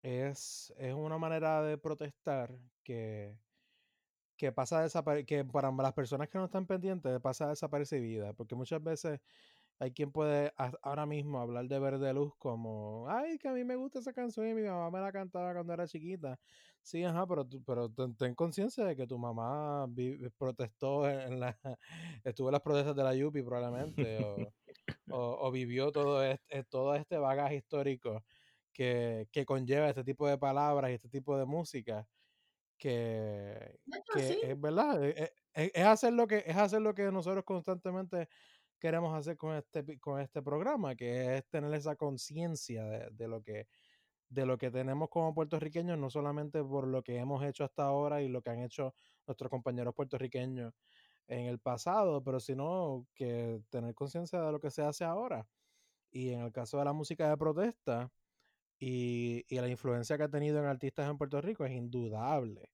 es, 0.01 0.73
es 0.79 0.95
una 0.95 1.19
manera 1.19 1.61
de 1.63 1.77
protestar 1.77 2.59
que, 2.83 3.37
que 4.39 4.51
pasa 4.51 4.89
que 5.27 5.45
para 5.45 5.71
las 5.71 5.93
personas 5.93 6.31
que 6.31 6.39
no 6.39 6.47
están 6.47 6.67
pendientes 6.67 7.21
pasa 7.21 7.51
desapercibida, 7.51 8.33
porque 8.33 8.55
muchas 8.55 8.83
veces 8.83 9.21
hay 9.79 9.93
quien 9.93 10.11
puede 10.11 10.53
ahora 10.83 11.07
mismo 11.07 11.39
hablar 11.41 11.67
de 11.69 11.79
Verde 11.79 12.13
Luz 12.15 12.33
como, 12.39 13.07
ay, 13.09 13.39
que 13.39 13.49
a 13.49 13.53
mí 13.53 13.65
me 13.65 13.77
gusta 13.77 13.99
esa 13.99 14.13
canción 14.13 14.49
y 14.49 14.55
mi 14.55 14.63
mamá 14.63 14.91
me 14.91 15.01
la 15.01 15.13
cantaba 15.13 15.53
cuando 15.53 15.73
era 15.73 15.87
chiquita. 15.87 16.39
Sí, 16.81 17.03
ajá, 17.03 17.27
pero, 17.27 17.47
pero 17.67 17.91
ten, 17.91 18.35
conciencia 18.35 18.85
de 18.85 18.97
que 18.97 19.07
tu 19.07 19.19
mamá 19.19 19.89
protestó 20.39 21.09
en 21.09 21.41
la, 21.41 21.59
estuvo 22.25 22.49
en 22.49 22.53
las 22.53 22.63
protestas 22.63 22.95
de 22.95 23.03
la 23.03 23.15
Yupi 23.15 23.43
probablemente, 23.43 24.53
o, 25.11 25.39
o, 25.41 25.51
vivió 25.51 25.91
todo 25.91 26.23
este, 26.23 26.63
todo 26.65 26.95
este 26.95 27.19
bagaje 27.19 27.57
histórico 27.57 28.25
que, 28.73 29.29
que, 29.33 29.45
conlleva 29.45 29.89
este 29.89 30.05
tipo 30.05 30.29
de 30.29 30.39
palabras 30.39 30.91
y 30.91 30.95
este 30.95 31.09
tipo 31.09 31.37
de 31.37 31.45
música 31.45 32.07
que, 32.79 33.79
que 34.13 34.53
es 34.53 34.61
verdad, 34.61 35.03
es, 35.03 35.17
e, 35.17 35.33
e, 35.55 35.73
es, 35.75 35.87
hacer 35.87 36.13
lo 36.13 36.27
que 36.27 36.45
es 36.47 36.57
hacer 36.57 36.83
lo 36.83 36.95
que 36.95 37.11
nosotros 37.11 37.45
constantemente 37.45 38.29
queremos 38.79 39.15
hacer 39.15 39.37
con 39.37 39.55
este, 39.57 39.99
con 39.99 40.21
este 40.21 40.43
programa, 40.43 40.95
que 40.95 41.37
es 41.37 41.47
tener 41.49 41.73
esa 41.75 41.97
conciencia 41.97 42.85
de, 42.85 43.09
de, 43.11 43.29
lo 43.29 43.43
que 43.43 43.67
de 44.29 44.47
lo 44.47 44.59
que 44.59 44.71
tenemos 44.71 45.09
como 45.09 45.35
puertorriqueños, 45.35 45.99
no 45.99 46.11
solamente 46.11 46.63
por 46.63 46.87
lo 46.87 47.03
que 47.03 47.17
hemos 47.19 47.45
hecho 47.45 47.65
hasta 47.65 47.85
ahora 47.85 48.23
y 48.23 48.29
lo 48.29 48.43
que 48.43 48.51
han 48.51 48.61
hecho 48.61 48.95
nuestros 49.27 49.51
compañeros 49.51 49.95
puertorriqueños 49.95 50.75
en 51.29 51.47
el 51.47 51.59
pasado, 51.59 52.23
pero 52.23 52.41
sino 52.41 53.07
que 53.15 53.61
tener 53.71 53.95
conciencia 53.95 54.41
de 54.41 54.53
lo 54.53 54.61
que 54.61 54.71
se 54.71 54.83
hace 54.83 55.05
ahora. 55.05 55.47
Y 56.11 56.31
en 56.31 56.41
el 56.41 56.53
caso 56.53 56.79
de 56.79 56.85
la 56.85 56.93
música 56.93 57.29
de 57.29 57.37
protesta, 57.37 58.11
y, 58.79 59.45
y, 59.49 59.57
la 59.59 59.69
influencia 59.69 60.19
que 60.19 60.25
ha 60.25 60.29
tenido 60.29 60.59
en 60.59 60.67
artistas 60.67 61.09
en 61.09 61.17
Puerto 61.17 61.41
Rico 61.41 61.65
es 61.65 61.73
indudable. 61.73 62.71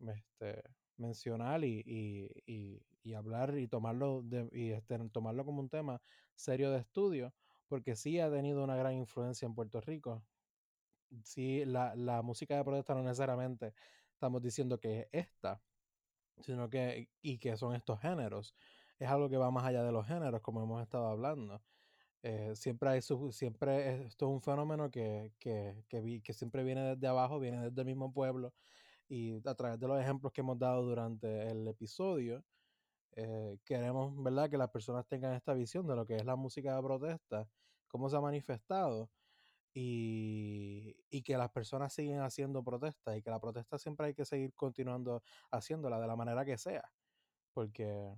Este, 0.00 0.62
mencionar 0.96 1.64
y, 1.64 1.82
y, 1.84 2.30
y, 2.46 2.82
hablar 3.14 3.56
y 3.58 3.68
tomarlo, 3.68 4.22
de, 4.22 4.48
y 4.52 4.70
este, 4.72 4.98
tomarlo 5.10 5.44
como 5.44 5.60
un 5.60 5.68
tema 5.68 6.00
serio 6.34 6.70
de 6.70 6.78
estudio, 6.80 7.34
porque 7.68 7.96
sí 7.96 8.20
ha 8.20 8.30
tenido 8.30 8.64
una 8.64 8.76
gran 8.76 8.94
influencia 8.94 9.46
en 9.46 9.54
Puerto 9.54 9.80
Rico. 9.80 10.22
Sí, 11.22 11.64
la, 11.64 11.94
la 11.94 12.22
música 12.22 12.56
de 12.56 12.64
protesta 12.64 12.94
no 12.94 13.02
necesariamente 13.02 13.74
estamos 14.12 14.42
diciendo 14.42 14.78
que 14.78 15.00
es 15.00 15.06
esta, 15.12 15.62
sino 16.40 16.68
que, 16.68 17.08
y 17.22 17.38
que 17.38 17.56
son 17.56 17.74
estos 17.74 18.00
géneros. 18.00 18.54
Es 18.98 19.08
algo 19.08 19.28
que 19.28 19.36
va 19.36 19.50
más 19.50 19.64
allá 19.64 19.82
de 19.84 19.92
los 19.92 20.06
géneros, 20.06 20.40
como 20.42 20.62
hemos 20.62 20.82
estado 20.82 21.06
hablando. 21.06 21.62
Eh, 22.22 22.56
siempre 22.56 22.88
hay 22.90 23.02
siempre 23.02 24.06
esto 24.06 24.26
es 24.26 24.32
un 24.32 24.40
fenómeno 24.40 24.90
que, 24.90 25.32
que, 25.38 25.84
que, 25.88 26.22
que, 26.22 26.32
siempre 26.32 26.64
viene 26.64 26.94
desde 26.96 27.06
abajo, 27.06 27.38
viene 27.38 27.60
desde 27.60 27.80
el 27.82 27.86
mismo 27.86 28.12
pueblo 28.12 28.52
y 29.08 29.36
a 29.48 29.54
través 29.54 29.78
de 29.78 29.86
los 29.86 30.00
ejemplos 30.00 30.32
que 30.32 30.40
hemos 30.40 30.58
dado 30.58 30.82
durante 30.82 31.48
el 31.50 31.68
episodio, 31.68 32.42
eh, 33.16 33.58
queremos 33.64 34.22
¿verdad? 34.22 34.48
que 34.48 34.58
las 34.58 34.70
personas 34.70 35.06
tengan 35.06 35.34
esta 35.34 35.54
visión 35.54 35.86
de 35.86 35.96
lo 35.96 36.06
que 36.06 36.16
es 36.16 36.24
la 36.24 36.36
música 36.36 36.76
de 36.76 36.82
protesta, 36.82 37.48
cómo 37.88 38.08
se 38.08 38.16
ha 38.16 38.20
manifestado 38.20 39.10
y, 39.74 40.96
y 41.10 41.22
que 41.22 41.36
las 41.36 41.50
personas 41.50 41.92
siguen 41.92 42.20
haciendo 42.20 42.62
protestas 42.62 43.16
y 43.16 43.22
que 43.22 43.30
la 43.30 43.40
protesta 43.40 43.78
siempre 43.78 44.06
hay 44.06 44.14
que 44.14 44.24
seguir 44.24 44.54
continuando 44.54 45.22
haciéndola 45.50 46.00
de 46.00 46.06
la 46.06 46.16
manera 46.16 46.44
que 46.44 46.56
sea, 46.56 46.84
porque 47.52 48.14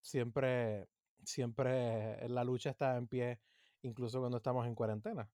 siempre 0.00 0.88
siempre 1.24 2.28
la 2.28 2.44
lucha 2.44 2.70
está 2.70 2.96
en 2.96 3.06
pie, 3.06 3.40
incluso 3.82 4.20
cuando 4.20 4.38
estamos 4.38 4.66
en 4.66 4.74
cuarentena. 4.74 5.28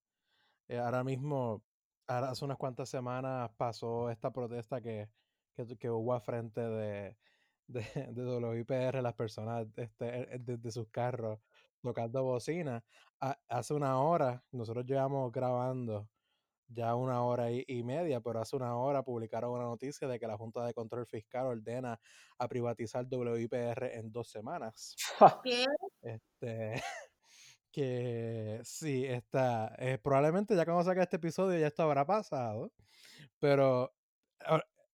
Eh, 0.69 0.79
ahora 0.79 1.05
mismo, 1.05 1.63
hace 2.07 2.45
unas 2.45 2.59
cuantas 2.59 2.89
semanas 2.89 3.51
pasó 3.57 4.11
esta 4.11 4.33
protesta 4.33 4.81
que, 4.81 5.09
que, 5.79 5.91
hubo 5.91 6.15
a 6.15 6.21
frente 6.21 6.61
de, 6.61 7.17
de, 7.73 7.85
de, 8.13 8.25
WIPR, 8.25 9.03
las 9.03 9.15
personas 9.15 9.67
este, 9.77 10.39
desde 10.39 10.71
sus 10.71 10.89
carros 10.89 11.39
tocando 11.83 12.23
bocina. 12.23 12.85
hace 13.49 13.75
una 13.75 14.01
hora, 14.01 14.43
nosotros 14.53 14.87
llevamos 14.87 15.33
grabando 15.33 16.09
ya 16.69 16.95
una 16.95 17.23
hora 17.23 17.51
y, 17.51 17.83
media, 17.83 18.21
pero 18.21 18.41
hace 18.41 18.57
una 18.57 18.77
hora 18.77 19.03
publicaron 19.03 19.53
una 19.53 19.65
noticia 19.65 20.09
de 20.09 20.19
que 20.19 20.27
la 20.27 20.39
Junta 20.39 20.65
de 20.65 20.73
Control 20.73 21.07
Fiscal 21.07 21.47
ordena 21.47 22.01
a 22.39 22.49
privatizar 22.49 23.07
WIPR 23.11 23.85
en 23.95 24.11
dos 24.11 24.31
semanas. 24.31 24.97
¿Qué? 25.45 25.67
Este, 26.01 26.83
que 27.73 28.61
sí, 28.65 29.05
está. 29.05 29.75
Eh, 29.79 29.99
probablemente 29.99 30.57
ya 30.57 30.65
cuando 30.65 30.85
saque 30.85 31.03
este 31.03 31.17
episodio 31.17 31.59
ya 31.59 31.67
esto 31.67 31.83
habrá 31.83 32.07
pasado, 32.07 32.73
pero 33.39 33.93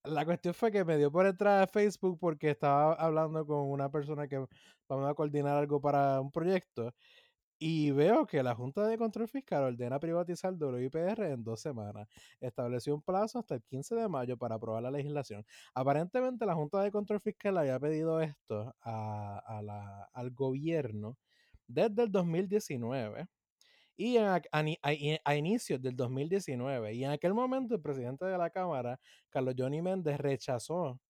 la 0.08 0.24
cuestión 0.24 0.54
fue 0.54 0.70
que 0.72 0.84
me 0.84 0.96
dio 0.96 1.10
por 1.10 1.26
entrar 1.26 1.62
a 1.62 1.66
Facebook 1.66 2.18
porque 2.20 2.50
estaba 2.50 2.94
hablando 2.94 3.46
con 3.46 3.70
una 3.70 3.90
persona 3.90 4.28
que 4.28 4.44
vamos 4.88 5.10
a 5.10 5.14
coordinar 5.14 5.56
algo 5.56 5.80
para 5.80 6.20
un 6.20 6.30
proyecto 6.30 6.94
y 7.58 7.90
veo 7.90 8.26
que 8.26 8.42
la 8.42 8.54
Junta 8.54 8.86
de 8.86 8.96
Control 8.98 9.28
Fiscal 9.28 9.64
ordena 9.64 9.98
privatizar 9.98 10.54
WIPR 10.54 11.24
en 11.32 11.42
dos 11.42 11.60
semanas. 11.60 12.08
Estableció 12.40 12.94
un 12.94 13.02
plazo 13.02 13.40
hasta 13.40 13.56
el 13.56 13.62
15 13.64 13.96
de 13.96 14.08
mayo 14.08 14.36
para 14.38 14.54
aprobar 14.56 14.82
la 14.82 14.90
legislación. 14.92 15.44
Aparentemente 15.74 16.46
la 16.46 16.54
Junta 16.54 16.82
de 16.82 16.92
Control 16.92 17.20
Fiscal 17.20 17.58
había 17.58 17.80
pedido 17.80 18.20
esto 18.20 18.74
a, 18.82 19.60
la, 19.64 20.08
al 20.12 20.30
gobierno 20.30 21.16
desde 21.66 22.04
el 22.04 22.12
2019 22.12 23.28
y 23.98 24.16
a, 24.16 24.40
a, 24.52 25.34
inicios 25.34 25.82
del 25.82 25.96
2019. 25.96 26.94
Y 26.94 27.04
en 27.04 27.10
aquel 27.10 27.34
momento 27.34 27.74
el 27.74 27.82
presidente 27.82 28.24
de 28.24 28.38
la 28.38 28.48
Cámara, 28.48 28.98
Carlos 29.28 29.56
Johnny 29.58 29.82
Méndez, 29.82 30.18
rechazó 30.18 31.00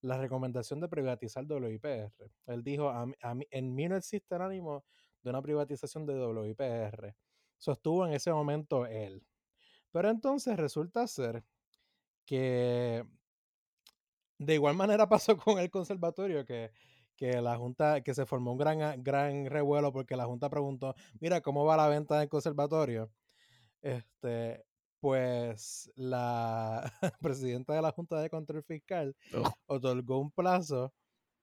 la 0.00 0.18
recomendación 0.18 0.80
de 0.80 0.88
privatizar 0.88 1.44
WIPR. 1.46 2.12
Él 2.46 2.64
dijo, 2.64 2.88
a, 2.90 3.06
en 3.50 3.74
mí 3.76 3.88
no 3.88 3.96
existe 3.96 4.34
el 4.34 4.42
ánimo 4.42 4.84
de 5.22 5.30
una 5.30 5.40
privatización 5.40 6.04
de 6.04 6.14
WIPR. 6.14 7.14
Sostuvo 7.58 8.04
en 8.08 8.14
ese 8.14 8.32
momento 8.32 8.86
él. 8.86 9.24
Pero 9.92 10.10
entonces 10.10 10.56
resulta 10.56 11.06
ser 11.06 11.44
que 12.26 13.04
de 14.38 14.54
igual 14.54 14.74
manera 14.74 15.08
pasó 15.08 15.36
con 15.36 15.60
el 15.60 15.70
conservatorio, 15.70 16.44
que, 16.44 16.72
que 17.22 17.40
la 17.40 17.56
Junta, 17.56 18.00
que 18.00 18.14
se 18.14 18.26
formó 18.26 18.50
un 18.50 18.58
gran, 18.58 19.00
gran 19.04 19.46
revuelo 19.46 19.92
porque 19.92 20.16
la 20.16 20.24
Junta 20.24 20.50
preguntó, 20.50 20.96
mira, 21.20 21.40
¿cómo 21.40 21.64
va 21.64 21.76
la 21.76 21.86
venta 21.86 22.18
del 22.18 22.28
conservatorio? 22.28 23.12
Este, 23.80 24.64
pues 24.98 25.88
la 25.94 26.82
presidenta 27.22 27.74
de 27.74 27.82
la 27.82 27.92
Junta 27.92 28.20
de 28.20 28.28
Control 28.28 28.64
Fiscal 28.64 29.14
otorgó 29.66 30.18
un 30.18 30.32
plazo 30.32 30.92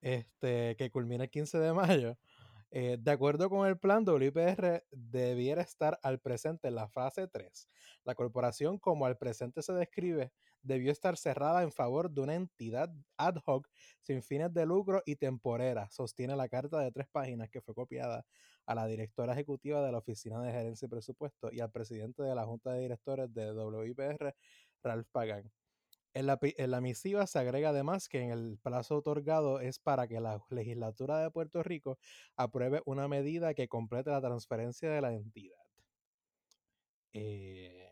este, 0.02 0.76
que 0.76 0.92
culmina 0.92 1.24
el 1.24 1.30
15 1.30 1.60
de 1.60 1.72
mayo 1.72 2.18
eh, 2.72 2.98
de 3.00 3.12
acuerdo 3.12 3.50
con 3.50 3.68
el 3.68 3.78
plan, 3.80 4.06
WIPR 4.08 4.86
debiera 4.92 5.62
estar 5.62 6.00
al 6.04 6.20
presente 6.20 6.68
en 6.68 6.76
la 6.76 6.88
fase 6.88 7.28
3. 7.28 7.68
La 8.04 8.16
corporación, 8.16 8.78
como 8.78 9.06
al 9.06 9.18
presente 9.18 9.62
se 9.62 9.74
describe, 9.74 10.32
debió 10.62 10.92
estar 10.92 11.18
cerrada 11.18 11.64
en 11.64 11.72
favor 11.72 12.12
de 12.12 12.22
una 12.22 12.36
entidad 12.36 12.94
ad 13.18 13.36
hoc 13.46 13.68
sin 14.02 14.22
fines 14.22 14.54
de 14.54 14.66
lucro 14.66 15.02
y 15.06 15.16
temporera, 15.16 15.90
sostiene 15.90 16.36
la 16.36 16.50
carta 16.50 16.80
de 16.80 16.92
tres 16.92 17.08
páginas 17.12 17.50
que 17.50 17.62
fue 17.62 17.74
copiada 17.74 18.26
a 18.66 18.76
la 18.76 18.86
directora 18.86 19.34
ejecutiva 19.34 19.84
de 19.84 19.92
la 19.92 19.98
Oficina 19.98 20.42
de 20.42 20.52
Gerencia 20.52 20.86
y 20.86 20.90
Presupuesto 20.90 21.50
y 21.52 21.60
al 21.62 21.72
presidente 21.72 22.24
de 22.24 22.36
la 22.36 22.46
Junta 22.46 22.74
de 22.74 22.82
Directores 22.82 23.34
de 23.34 23.52
WIPR, 23.52 24.36
Ralph 24.84 25.08
Pagan. 25.12 25.50
En 26.14 26.26
la, 26.26 26.82
misiva 26.82 27.28
se 27.28 27.38
agrega 27.38 27.70
además 27.70 28.10
que 28.10 28.22
en 28.22 28.32
el 28.32 28.58
plazo 28.58 28.98
otorgado 28.98 29.60
es 29.60 29.78
para 29.78 30.08
que 30.08 30.20
la 30.20 30.44
legislatura 30.50 31.20
de 31.20 31.30
Puerto 31.30 31.62
Rico 31.62 32.00
apruebe 32.36 32.82
una 32.86 33.08
medida 33.08 33.54
que 33.54 33.68
complete 33.68 34.10
la 34.10 34.22
transferencia 34.22 34.90
de 34.90 35.02
la 35.02 35.14
entidad. 35.14 35.62
Eh, 37.14 37.92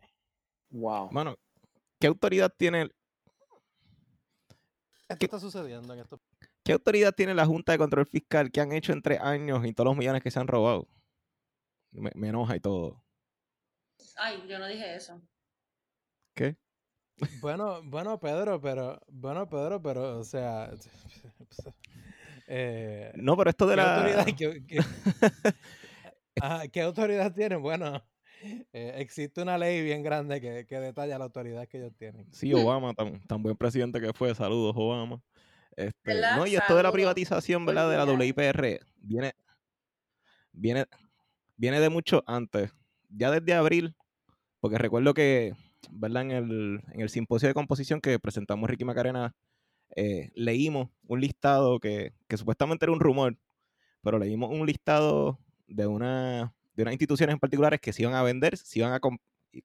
wow. 0.70 1.10
Bueno, 1.12 1.36
¿qué 2.00 2.08
autoridad 2.08 2.52
tiene? 2.58 2.90
¿Qué 5.20 5.26
está 5.26 5.40
sucediendo 5.40 5.94
en 5.94 6.00
esto? 6.00 6.20
¿Qué 6.64 6.74
autoridad 6.74 7.14
tiene 7.14 7.34
la 7.34 7.46
Junta 7.46 7.72
de 7.72 7.78
Control 7.78 8.06
Fiscal 8.08 8.52
que 8.52 8.62
han 8.62 8.72
hecho 8.72 8.94
en 8.94 9.02
tres 9.02 9.22
años 9.22 9.64
y 9.66 9.74
todos 9.74 9.90
los 9.90 9.98
millones 9.98 10.24
que 10.24 10.32
se 10.32 10.40
han 10.40 10.48
robado? 10.48 10.88
me 11.92 12.28
enoja 12.28 12.56
y 12.56 12.60
todo. 12.60 13.02
Ay, 14.16 14.44
yo 14.48 14.60
no 14.60 14.68
dije 14.68 14.96
eso. 14.96 15.22
¿Qué? 16.36 16.58
Bueno, 17.42 17.82
bueno, 17.84 18.20
Pedro, 18.20 18.62
pero, 18.62 19.02
bueno, 19.08 19.50
Pedro, 19.50 19.82
pero, 19.82 20.20
o 20.20 20.24
sea, 20.24 20.70
eh, 22.48 23.12
no, 23.16 23.36
pero 23.36 23.50
esto 23.50 23.66
de 23.66 23.76
la 23.76 23.96
autoridad, 23.96 24.26
¿qué, 26.72 26.82
autoridad 26.82 27.34
tienen? 27.34 27.62
Bueno, 27.62 28.04
eh, 28.72 28.94
existe 28.98 29.42
una 29.42 29.58
ley 29.58 29.82
bien 29.82 30.04
grande 30.04 30.40
que, 30.40 30.66
que, 30.68 30.80
detalla 30.80 31.18
la 31.18 31.26
autoridad 31.26 31.68
que 31.68 31.78
ellos 31.78 31.96
tienen. 31.98 32.32
Sí, 32.32 32.54
Obama, 32.54 32.94
tan, 32.94 33.20
tan 33.28 33.42
buen 33.42 33.58
presidente 33.58 34.00
que 34.00 34.14
fue, 34.14 34.36
saludos, 34.36 34.74
Obama. 34.76 35.22
Este, 35.76 36.22
no, 36.36 36.48
y 36.48 36.56
esto 36.56 36.76
de 36.76 36.84
la 36.84 36.92
privatización, 36.92 37.66
¿verdad? 37.66 37.90
De 37.90 37.98
la 37.98 38.06
WIPR 38.06 38.80
viene, 38.98 39.34
viene, 40.52 40.86
viene 41.56 41.80
de 41.80 41.90
mucho 41.90 42.24
antes. 42.26 42.74
Ya 43.10 43.30
desde 43.30 43.54
abril, 43.54 43.96
porque 44.60 44.80
recuerdo 44.80 45.14
que, 45.14 45.54
¿verdad? 45.92 46.24
En 46.24 46.32
el, 46.32 46.82
en 46.92 47.02
el 47.02 47.10
simposio 47.10 47.48
de 47.48 47.54
composición 47.54 48.02
que 48.02 48.20
presentamos 48.20 48.70
Ricky 48.70 48.86
Macarena, 48.86 49.36
eh, 49.96 50.32
leímos 50.36 50.90
un 51.08 51.22
listado 51.22 51.80
que, 51.80 52.14
que 52.28 52.38
supuestamente 52.38 52.86
era 52.86 52.92
un 52.92 53.00
rumor, 53.00 53.38
pero 54.04 54.20
leímos 54.20 54.52
un 54.52 54.66
listado 54.66 55.40
de, 55.68 55.88
una, 55.88 56.54
de 56.76 56.84
unas 56.84 56.94
instituciones 56.94 57.34
en 57.34 57.40
particulares 57.40 57.80
que 57.82 57.94
se 57.94 58.04
iban 58.04 58.16
a 58.16 58.24
vender, 58.24 58.56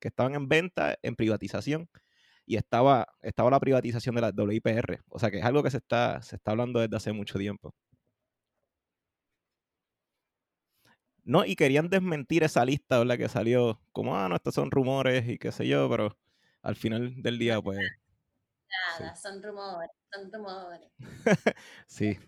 que 0.00 0.08
estaban 0.08 0.34
en 0.34 0.48
venta, 0.48 0.96
en 1.02 1.16
privatización, 1.16 1.88
y 2.46 2.56
estaba, 2.56 3.06
estaba 3.22 3.50
la 3.50 3.60
privatización 3.60 4.14
de 4.14 4.20
la 4.20 4.30
WIPR. 4.30 5.00
O 5.08 5.18
sea 5.18 5.30
que 5.30 5.38
es 5.38 5.44
algo 5.44 5.62
que 5.62 5.70
se 5.70 5.78
está, 5.78 6.22
se 6.22 6.36
está 6.36 6.52
hablando 6.52 6.80
desde 6.80 6.96
hace 6.96 7.12
mucho 7.12 7.38
tiempo. 7.38 7.74
No, 11.24 11.44
y 11.44 11.54
querían 11.56 11.88
desmentir 11.88 12.42
esa 12.42 12.64
lista, 12.64 12.98
¿verdad? 12.98 13.16
Que 13.16 13.28
salió 13.28 13.80
como, 13.92 14.16
ah, 14.16 14.28
no, 14.28 14.36
estos 14.36 14.54
son 14.54 14.70
rumores 14.70 15.28
y 15.28 15.38
qué 15.38 15.52
sé 15.52 15.66
yo, 15.66 15.88
pero 15.88 16.18
al 16.62 16.76
final 16.76 17.22
del 17.22 17.38
día, 17.38 17.60
pues... 17.60 17.78
Nada, 18.98 19.14
son 19.14 19.42
rumores, 19.42 19.90
son 20.10 20.32
rumores. 20.32 20.90
sí. 21.86 22.18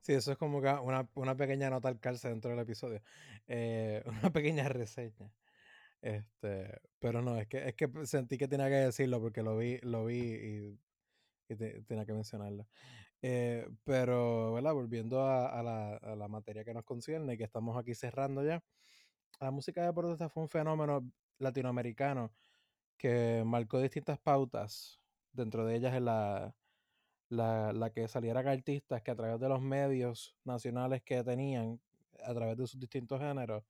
Sí, 0.00 0.14
eso 0.14 0.32
es 0.32 0.38
como 0.38 0.58
una, 0.58 1.08
una 1.14 1.36
pequeña 1.36 1.68
nota 1.68 1.88
al 1.88 2.00
calce 2.00 2.28
dentro 2.28 2.50
del 2.50 2.60
episodio. 2.60 3.02
Eh, 3.46 4.02
una 4.06 4.32
pequeña 4.32 4.68
reseña. 4.68 5.30
Este, 6.00 6.80
pero 6.98 7.22
no, 7.22 7.36
es 7.36 7.46
que, 7.48 7.68
es 7.68 7.74
que 7.74 7.90
sentí 8.04 8.38
que 8.38 8.48
tenía 8.48 8.68
que 8.68 8.76
decirlo 8.76 9.20
porque 9.20 9.42
lo 9.42 9.56
vi, 9.56 9.78
lo 9.82 10.04
vi 10.06 10.20
y, 10.20 10.78
tenía 11.86 12.04
que 12.04 12.12
mencionarlo. 12.12 12.66
Eh, 13.22 13.68
pero, 13.84 14.52
¿verdad? 14.54 14.74
Volviendo 14.74 15.24
a, 15.24 15.62
la, 15.62 16.28
materia 16.28 16.64
que 16.64 16.74
nos 16.74 16.84
concierne 16.84 17.34
y 17.34 17.38
que 17.38 17.44
estamos 17.44 17.76
aquí 17.76 17.94
cerrando 17.94 18.44
ya. 18.44 18.62
La 19.40 19.50
música 19.50 19.84
de 19.84 19.92
protesta 19.92 20.28
fue 20.28 20.44
un 20.44 20.48
fenómeno 20.48 21.10
latinoamericano 21.38 22.32
que 22.96 23.42
marcó 23.46 23.80
distintas 23.80 24.18
pautas. 24.18 25.00
Dentro 25.32 25.64
de 25.66 25.76
ellas 25.76 26.00
la, 26.00 26.54
la, 27.28 27.72
la 27.72 27.90
que 27.90 28.08
salieran 28.08 28.48
artistas 28.48 29.02
que 29.02 29.10
a 29.10 29.16
través 29.16 29.40
de 29.40 29.48
los 29.48 29.60
medios 29.60 30.36
nacionales 30.44 31.02
que 31.02 31.22
tenían, 31.24 31.80
a 32.24 32.34
través 32.34 32.56
de 32.56 32.66
sus 32.66 32.80
distintos 32.80 33.20
géneros, 33.20 33.64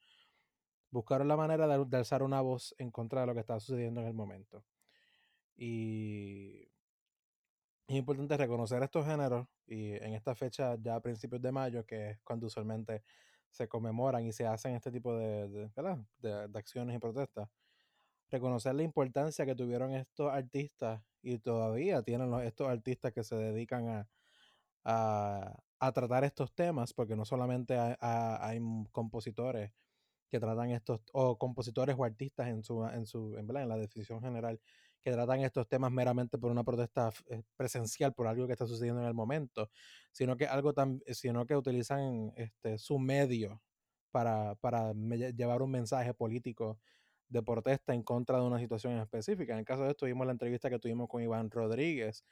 buscaron 0.91 1.29
la 1.29 1.37
manera 1.37 1.67
de, 1.67 1.85
de 1.85 1.97
alzar 1.97 2.23
una 2.23 2.41
voz 2.41 2.75
en 2.79 2.91
contra 2.91 3.23
de 3.23 3.27
lo 3.27 3.35
que 3.35 3.41
estaba 3.41 3.61
sucediendo 3.61 4.01
en 4.01 4.07
el 4.09 4.15
momento. 4.15 4.65
Y 5.57 6.69
es 7.89 7.97
importante 7.97 8.37
reconocer 8.37 8.83
estos 8.83 9.07
géneros 9.07 9.49
y 9.67 9.93
en 9.93 10.13
esta 10.13 10.35
fecha 10.35 10.77
ya 10.79 10.97
a 10.97 11.01
principios 11.01 11.41
de 11.41 11.51
mayo, 11.51 11.87
que 11.87 12.11
es 12.11 12.21
cuando 12.21 12.47
usualmente 12.47 13.03
se 13.51 13.67
conmemoran 13.67 14.27
y 14.27 14.33
se 14.33 14.47
hacen 14.47 14.75
este 14.75 14.93
tipo 14.93 15.17
de, 15.17 15.71
de, 16.19 16.51
acciones 16.55 16.95
y 16.95 16.99
protestas, 16.99 17.49
reconocer 18.31 18.75
la 18.75 18.83
importancia 18.83 19.47
que 19.47 19.55
tuvieron 19.55 19.95
estos 19.95 20.31
artistas 20.31 21.03
y 21.23 21.39
todavía 21.39 22.03
tienen 22.03 22.33
estos 22.41 22.69
artistas 22.69 23.11
que 23.13 23.25
se 23.25 23.37
dedican 23.37 24.07
a, 24.85 25.57
a, 25.81 25.93
tratar 25.93 26.25
estos 26.25 26.53
temas, 26.53 26.93
porque 26.93 27.17
no 27.17 27.25
solamente 27.25 27.75
hay 28.01 28.61
compositores 28.93 29.73
que 30.29 30.39
tratan 30.39 30.73
estos, 30.73 31.01
o 31.15 31.39
compositores 31.39 31.97
o 31.99 32.05
artistas 32.05 32.49
en 32.49 32.63
su, 32.63 32.85
en 32.85 33.07
su, 33.07 33.35
en, 33.39 33.57
en 33.57 33.69
la 33.69 33.79
decisión 33.79 34.21
general, 34.21 34.61
que 35.01 35.13
tratan 35.13 35.41
estos 35.41 35.69
temas 35.69 35.91
meramente 35.93 36.39
por 36.39 36.51
una 36.51 36.65
protesta 36.65 37.11
eh, 37.31 37.43
presencial, 37.57 38.15
por 38.15 38.27
algo 38.27 38.47
que 38.47 38.53
está 38.53 38.67
sucediendo 38.67 39.01
en 39.01 39.09
el 39.09 39.15
momento, 39.15 39.71
sino 40.13 40.37
que 40.37 40.47
algo 40.47 40.73
tan, 40.73 41.01
sino 41.09 41.47
que 41.47 41.57
utilizan 41.57 42.33
este, 42.37 42.79
su 42.79 42.99
medio 42.99 43.63
para, 44.11 44.55
para 44.57 44.93
llevar 44.93 45.63
un 45.63 45.71
mensaje 45.71 46.15
político 46.15 46.79
de 47.29 47.43
protesta 47.43 47.95
en 47.95 48.03
contra 48.03 48.39
de 48.39 48.45
una 48.45 48.59
situación 48.59 48.99
específica. 48.99 49.53
En 49.53 49.61
el 49.61 49.65
caso 49.65 49.85
de 49.85 49.91
esto, 49.91 50.07
vimos 50.07 50.27
la 50.27 50.33
entrevista 50.33 50.71
que 50.71 50.79
tuvimos 50.79 51.09
con 51.09 51.23
Iván 51.23 51.51
Rodríguez, 51.51 52.25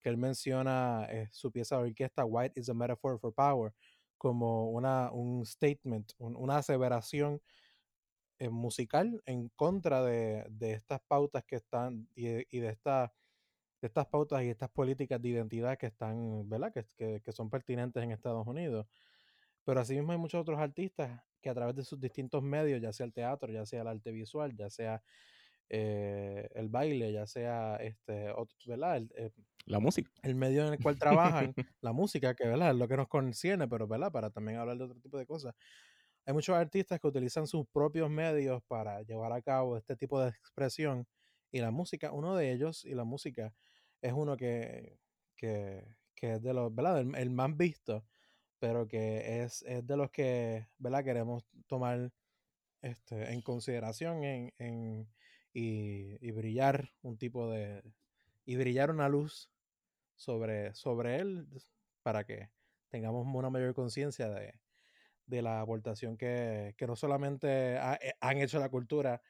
que 0.00 0.08
él 0.08 0.16
menciona 0.16 1.06
eh, 1.10 1.28
su 1.32 1.50
pieza 1.50 1.76
de 1.76 1.84
orquesta 1.84 2.24
White 2.24 2.60
is 2.60 2.68
a 2.68 2.74
Metaphor 2.74 3.18
for 3.18 3.32
Power 3.34 3.72
como 4.16 4.70
una, 4.70 5.10
un 5.12 5.44
statement, 5.44 6.12
una 6.18 6.58
aseveración 6.58 7.42
eh, 8.44 8.50
musical 8.50 9.22
en 9.26 9.48
contra 9.50 10.02
de, 10.02 10.46
estas 10.60 11.00
pautas 11.08 11.44
que 11.44 11.56
están 11.56 12.08
y, 12.14 12.26
de, 12.26 12.68
esta, 12.68 13.12
de 13.80 13.86
estas 13.88 14.06
pautas 14.06 14.42
y 14.42 14.48
estas 14.50 14.70
políticas 14.70 15.20
de 15.22 15.30
identidad 15.30 15.78
que 15.78 15.86
están, 15.86 16.48
¿verdad? 16.48 16.72
Que, 16.72 17.20
que, 17.22 17.32
son 17.32 17.48
pertinentes 17.48 18.02
en 18.02 18.10
Estados 18.10 18.46
Unidos. 18.46 18.86
Pero 19.64 19.80
asimismo 19.80 20.12
hay 20.12 20.18
muchos 20.18 20.42
otros 20.42 20.58
artistas 20.58 21.22
que 21.40 21.48
a 21.48 21.54
través 21.54 21.74
de 21.74 21.84
sus 21.84 21.98
distintos 21.98 22.42
medios, 22.42 22.82
ya 22.82 22.92
sea 22.92 23.06
el 23.06 23.12
teatro, 23.14 23.50
ya 23.50 23.64
sea 23.64 23.82
el 23.82 23.88
arte 23.88 24.12
visual, 24.12 24.54
ya 24.56 24.68
sea 24.68 25.02
eh, 25.70 26.48
el 26.54 26.68
baile, 26.68 27.12
ya 27.12 27.26
sea 27.26 27.76
este, 27.76 28.30
¿verdad? 28.66 29.02
Eh, 29.16 29.30
la 29.66 29.78
música. 29.78 30.10
El 30.22 30.34
medio 30.34 30.66
en 30.66 30.74
el 30.74 30.82
cual 30.82 30.98
trabajan, 31.46 31.54
la 31.80 31.92
música, 31.92 32.34
que 32.34 32.46
¿verdad? 32.46 32.70
es 32.70 32.76
lo 32.76 32.88
que 32.88 32.96
nos 32.96 33.08
concierne, 33.08 33.66
pero 33.68 33.88
¿verdad? 33.88 34.12
para 34.12 34.30
también 34.30 34.58
hablar 34.58 34.76
de 34.76 34.84
otro 34.84 35.00
tipo 35.00 35.18
de 35.18 35.26
cosas. 35.26 35.54
Hay 36.26 36.32
muchos 36.32 36.56
artistas 36.56 36.98
que 37.00 37.06
utilizan 37.06 37.46
sus 37.46 37.66
propios 37.66 38.08
medios 38.08 38.62
para 38.64 39.02
llevar 39.02 39.32
a 39.32 39.42
cabo 39.42 39.76
este 39.76 39.94
tipo 39.94 40.20
de 40.20 40.30
expresión 40.30 41.06
y 41.52 41.60
la 41.60 41.70
música, 41.70 42.12
uno 42.12 42.34
de 42.34 42.50
ellos, 42.52 42.84
y 42.84 42.94
la 42.94 43.04
música 43.04 43.54
es 44.00 44.12
uno 44.12 44.36
que, 44.36 44.98
que, 45.36 45.84
que 46.14 46.34
es 46.34 46.42
de 46.42 46.54
los, 46.54 46.74
¿verdad? 46.74 47.00
El, 47.00 47.30
más 47.30 47.56
visto, 47.56 48.04
pero 48.58 48.88
que 48.88 49.42
es, 49.42 49.62
es, 49.62 49.86
de 49.86 49.96
los 49.96 50.10
que, 50.10 50.66
¿verdad? 50.78 51.04
Queremos 51.04 51.44
tomar 51.66 52.10
este, 52.82 53.32
en 53.32 53.42
consideración 53.42 54.24
en, 54.24 54.52
en 54.58 55.08
y, 55.52 56.16
y, 56.26 56.30
brillar 56.32 56.90
un 57.02 57.16
tipo 57.18 57.50
de, 57.50 57.82
y 58.44 58.56
brillar 58.56 58.90
una 58.90 59.08
luz 59.08 59.50
sobre, 60.16 60.74
sobre 60.74 61.18
él 61.18 61.46
para 62.02 62.24
que 62.24 62.50
tengamos 62.88 63.26
una 63.32 63.50
mayor 63.50 63.74
conciencia 63.74 64.28
de, 64.28 64.58
de 65.26 65.42
la 65.42 65.60
aportación 65.60 66.16
que, 66.16 66.74
no 66.86 66.96
solamente 66.96 67.76
eh, 67.76 68.14
han 68.20 68.38
hecho 68.38 68.58
la 68.58 68.68
cultura 68.68 69.20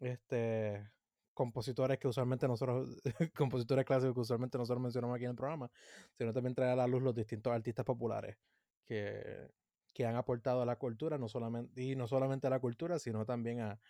este, 0.00 0.90
compositores 1.34 1.98
que 1.98 2.08
usualmente 2.08 2.46
nosotros, 2.46 3.00
compositores 3.34 3.84
clásicos 3.84 4.14
que 4.14 4.20
usualmente 4.20 4.58
nosotros 4.58 4.82
mencionamos 4.82 5.16
aquí 5.16 5.24
en 5.24 5.30
el 5.30 5.36
programa, 5.36 5.70
sino 6.12 6.32
también 6.32 6.54
traer 6.54 6.72
a 6.72 6.76
la 6.76 6.86
luz 6.86 7.02
los 7.02 7.14
distintos 7.14 7.52
artistas 7.52 7.84
populares 7.84 8.36
que, 8.84 9.48
que 9.92 10.06
han 10.06 10.16
aportado 10.16 10.62
a 10.62 10.66
la 10.66 10.76
cultura, 10.76 11.18
no 11.18 11.28
solamente, 11.28 11.82
y 11.82 11.96
no 11.96 12.06
solamente 12.06 12.46
a 12.46 12.50
la 12.50 12.60
cultura, 12.60 12.98
sino 12.98 13.24
también 13.24 13.60
a, 13.60 13.80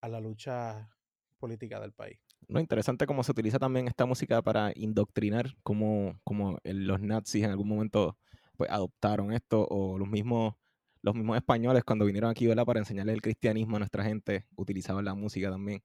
a 0.00 0.08
la 0.08 0.20
lucha 0.20 0.88
política 1.38 1.80
del 1.80 1.92
país. 1.92 2.18
No, 2.48 2.60
interesante 2.60 3.06
cómo 3.06 3.22
se 3.22 3.32
utiliza 3.32 3.58
también 3.58 3.88
esta 3.88 4.06
música 4.06 4.42
para 4.42 4.72
indoctrinar, 4.74 5.54
como, 5.62 6.20
como 6.24 6.58
los 6.62 7.00
nazis 7.00 7.44
en 7.44 7.50
algún 7.50 7.68
momento 7.68 8.16
pues, 8.56 8.70
adoptaron 8.70 9.32
esto, 9.32 9.66
o 9.68 9.98
los 9.98 10.08
mismos 10.08 10.54
los 11.04 11.14
mismos 11.14 11.36
españoles 11.36 11.84
cuando 11.84 12.06
vinieron 12.06 12.30
aquí 12.30 12.46
¿verdad? 12.46 12.64
para 12.64 12.80
enseñarle 12.80 13.12
el 13.12 13.20
cristianismo 13.20 13.76
a 13.76 13.78
nuestra 13.80 14.02
gente, 14.02 14.46
utilizaban 14.56 15.04
la 15.04 15.14
música 15.14 15.50
también. 15.50 15.82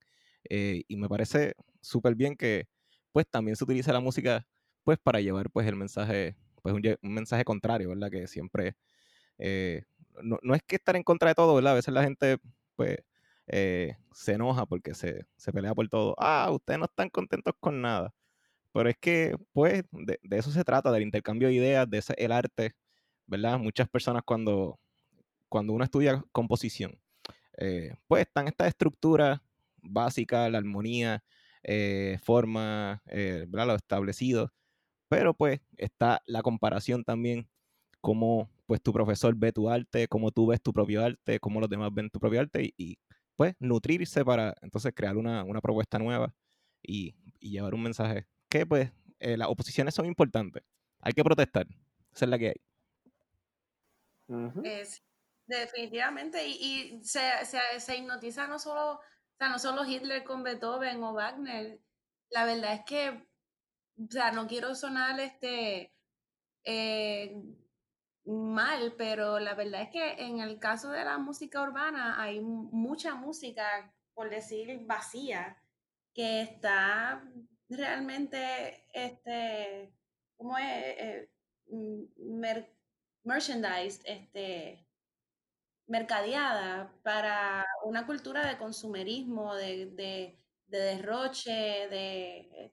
Eh, 0.49 0.83
y 0.87 0.95
me 0.95 1.09
parece 1.09 1.55
súper 1.81 2.15
bien 2.15 2.37
que 2.37 2.69
pues 3.11 3.27
también 3.29 3.57
se 3.57 3.65
utiliza 3.65 3.91
la 3.91 3.99
música 3.99 4.47
pues 4.85 4.97
para 4.97 5.19
llevar 5.19 5.49
pues 5.51 5.67
el 5.67 5.75
mensaje, 5.75 6.37
pues 6.61 6.73
un, 6.73 6.81
mensaje 7.01 7.43
contrario, 7.43 7.89
¿verdad? 7.89 8.09
Que 8.09 8.27
siempre, 8.27 8.77
eh, 9.39 9.83
no, 10.23 10.39
no, 10.41 10.55
es 10.55 10.63
que 10.63 10.77
estar 10.77 10.95
en 10.95 11.03
contra 11.03 11.29
de 11.29 11.35
todo, 11.35 11.53
¿verdad? 11.55 11.73
A 11.73 11.75
veces 11.75 11.93
la 11.93 12.03
gente 12.03 12.37
pues 12.77 12.97
eh, 13.47 13.97
se 14.13 14.33
enoja 14.33 14.65
porque 14.65 14.93
se, 14.93 15.25
se, 15.35 15.51
pelea 15.51 15.75
por 15.75 15.89
todo. 15.89 16.15
Ah, 16.17 16.49
ustedes 16.49 16.79
no 16.79 16.85
están 16.85 17.09
contentos 17.09 17.53
con 17.59 17.81
nada. 17.81 18.13
Pero 18.73 18.89
es 18.89 18.97
que 18.97 19.35
pues 19.53 19.83
de, 19.91 20.19
eso 20.31 20.51
se 20.51 20.63
trata, 20.63 20.91
del 20.93 21.03
intercambio 21.03 21.49
de 21.49 21.55
ideas, 21.55 21.89
de 21.89 21.97
ese, 21.99 22.13
el 22.17 22.31
arte, 22.31 22.73
¿verdad? 23.27 23.59
Muchas 23.59 23.89
personas 23.89 24.23
cuando 24.25 24.79
cuando 25.49 25.73
uno 25.73 25.84
estudia 25.84 26.23
composición, 26.31 26.99
eh, 27.57 27.93
pues 28.07 28.21
están 28.21 28.47
estas 28.47 28.69
estructuras 28.69 29.41
básicas, 29.81 30.49
la 30.49 30.59
armonía, 30.59 31.23
eh, 31.63 32.17
forma, 32.23 33.01
eh, 33.07 33.47
lo 33.51 33.76
establecido, 33.76 34.53
pero 35.09 35.34
pues 35.34 35.59
está 35.77 36.21
la 36.26 36.41
comparación 36.41 37.03
también, 37.03 37.49
cómo 37.99 38.49
pues 38.65 38.81
tu 38.81 38.93
profesor 38.93 39.35
ve 39.35 39.51
tu 39.51 39.69
arte, 39.69 40.07
cómo 40.07 40.31
tú 40.31 40.47
ves 40.47 40.61
tu 40.61 40.71
propio 40.71 41.03
arte, 41.03 41.39
cómo 41.39 41.59
los 41.59 41.69
demás 41.69 41.93
ven 41.93 42.09
tu 42.09 42.19
propio 42.19 42.39
arte 42.39 42.73
y, 42.77 42.97
pues 43.35 43.55
nutrirse 43.59 44.26
para 44.26 44.53
entonces 44.61 44.93
crear 44.93 45.17
una, 45.17 45.45
propuesta 45.61 45.97
nueva 45.97 46.34
y, 46.84 47.15
llevar 47.39 47.73
un 47.73 47.84
mensaje 47.84 48.27
que 48.49 48.65
pues 48.65 48.91
las 49.19 49.47
oposiciones 49.47 49.95
son 49.95 50.05
importantes, 50.05 50.63
hay 50.99 51.13
que 51.13 51.23
protestar, 51.23 51.67
esa 52.13 52.26
es 52.26 52.30
la 52.30 52.38
que 52.38 52.47
hay. 52.49 52.61
Definitivamente, 55.49 56.47
y, 56.47 57.03
se, 57.03 57.21
se, 57.80 57.97
hipnotiza 57.97 58.45
no 58.45 58.59
solo, 58.59 58.91
o 58.93 59.01
sea, 59.39 59.49
no 59.49 59.57
solo 59.57 59.84
Hitler 59.84 60.23
con 60.23 60.43
Beethoven 60.43 61.01
o 61.03 61.13
Wagner, 61.13 61.80
la 62.30 62.45
verdad 62.45 62.73
es 62.73 62.85
que, 62.85 63.27
o 63.97 64.11
sea, 64.11 64.31
no 64.31 64.45
quiero 64.45 64.76
sonar 64.76 65.19
este, 65.19 65.91
eh, 66.63 67.41
mal, 68.26 68.93
pero 68.95 69.39
la 69.39 69.55
verdad 69.55 69.81
es 69.81 69.89
que 69.89 70.23
en 70.23 70.39
el 70.39 70.59
caso 70.59 70.91
de 70.91 71.03
la 71.03 71.17
música 71.17 71.63
urbana 71.63 72.21
hay 72.21 72.41
mucha 72.41 73.15
música, 73.15 73.91
por 74.13 74.30
decir, 74.30 74.85
vacía, 74.85 75.57
que 76.13 76.41
está 76.41 77.23
realmente, 77.69 78.85
este, 78.93 79.95
¿cómo 80.38 80.59
es? 80.59 80.67
Eh, 80.67 81.30
merchandised, 83.23 84.03
este, 84.05 84.89
mercadeada 85.90 86.94
para 87.03 87.66
una 87.84 88.06
cultura 88.06 88.48
de 88.48 88.57
consumerismo, 88.57 89.56
de, 89.56 90.38
derroche, 90.68 91.90
de 91.90 92.72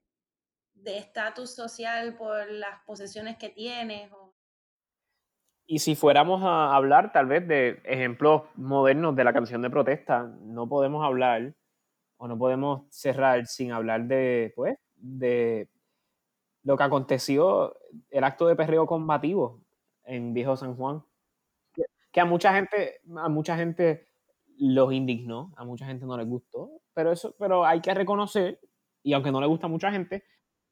estatus 0.85 1.55
social 1.55 2.17
por 2.17 2.49
las 2.51 2.81
posesiones 2.87 3.37
que 3.37 3.49
tienes. 3.49 4.11
Y 5.67 5.81
si 5.81 5.97
fuéramos 5.97 6.43
a 6.45 6.77
hablar 6.77 7.13
tal 7.13 7.27
vez 7.27 7.47
de 7.49 7.81
ejemplos 7.85 8.43
modernos 8.55 9.17
de 9.17 9.25
la 9.25 9.33
canción 9.33 9.63
de 9.63 9.71
protesta, 9.71 10.23
no 10.43 10.69
podemos 10.69 11.05
hablar 11.05 11.55
o 12.19 12.29
no 12.29 12.39
podemos 12.39 12.83
cerrar 12.91 13.47
sin 13.47 13.73
hablar 13.73 14.05
de, 14.05 14.53
pues, 14.55 14.77
de 14.95 15.69
lo 16.63 16.77
que 16.77 16.85
aconteció, 16.85 17.77
el 18.11 18.25
acto 18.25 18.47
de 18.47 18.57
perreo 18.57 18.87
combativo 18.87 19.61
en 20.05 20.35
Viejo 20.35 20.57
San 20.57 20.77
Juan, 20.77 21.03
que, 22.17 22.21
a 22.23 22.25
mucha 22.25 22.55
gente, 22.55 23.03
a 23.19 23.29
mucha 23.29 23.59
gente 23.59 24.07
los 24.59 24.91
indignó, 24.91 25.53
a 25.55 25.67
mucha 25.67 25.85
gente 25.85 26.07
no 26.07 26.17
les 26.17 26.27
gustó, 26.27 26.81
pero 26.95 27.13
eso, 27.13 27.37
pero 27.39 27.67
hay 27.67 27.83
que 27.83 27.93
reconocer, 27.93 28.59
y 29.03 29.13
aunque 29.13 29.31
no 29.31 29.39
le 29.39 29.47
gusta 29.47 29.67
a 29.67 29.69
mucha 29.69 29.93
gente, 29.93 30.25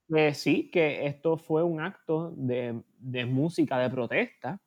que 0.08 0.32
sí, 0.32 0.70
que 0.70 1.06
esto 1.06 1.36
fue 1.36 1.62
un 1.62 1.82
acto 1.82 2.32
de, 2.34 2.82
de 2.96 3.26
música 3.26 3.78
de 3.78 3.90
protesta, 3.90 4.62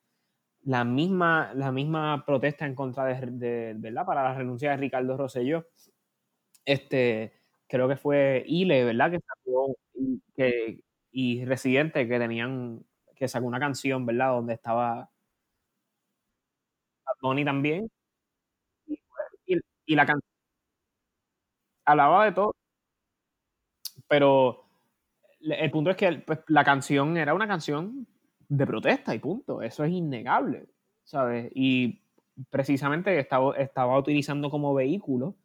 la 0.62 0.84
misma, 0.84 1.52
la 1.54 1.72
misma 1.72 2.24
protesta 2.24 2.64
en 2.64 2.76
contra 2.76 3.06
de, 3.06 3.74
¿verdad? 3.76 4.06
Para 4.06 4.22
la 4.22 4.34
renuncia 4.34 4.70
de 4.70 4.76
Ricardo 4.76 5.16
Rosselló. 5.16 5.66
Este, 6.64 7.32
creo 7.66 7.88
que 7.88 7.96
fue 7.96 8.44
Ile, 8.46 8.84
¿verdad? 8.84 9.18
Y, 9.94 10.22
que, 10.36 10.80
y 11.10 11.44
Residente 11.44 12.06
que 12.06 12.18
tenían, 12.20 12.84
que 13.16 13.26
sacó 13.26 13.46
una 13.46 13.58
canción, 13.58 14.06
¿verdad? 14.06 14.30
Donde 14.30 14.54
estaba 14.54 15.10
Tony 17.20 17.44
también. 17.44 17.90
Y, 19.46 19.94
la 19.94 20.04
canción 20.04 20.30
hablaba 21.84 22.26
de 22.26 22.32
todo. 22.32 22.54
Pero 24.08 24.64
el 25.40 25.70
punto 25.70 25.90
es 25.90 25.96
que 25.96 26.12
pues, 26.26 26.40
la 26.48 26.64
canción 26.64 27.16
era 27.16 27.34
una 27.34 27.48
canción 27.48 28.06
de 28.48 28.66
protesta 28.66 29.14
y 29.14 29.18
punto. 29.18 29.62
Eso 29.62 29.84
es 29.84 29.92
innegable, 29.92 30.66
¿sabes? 31.04 31.50
Y 31.54 32.02
precisamente 32.50 33.18
estaba, 33.18 33.56
estaba 33.56 33.98
utilizando 33.98 34.50
como 34.50 34.74
vehículo 34.74 35.36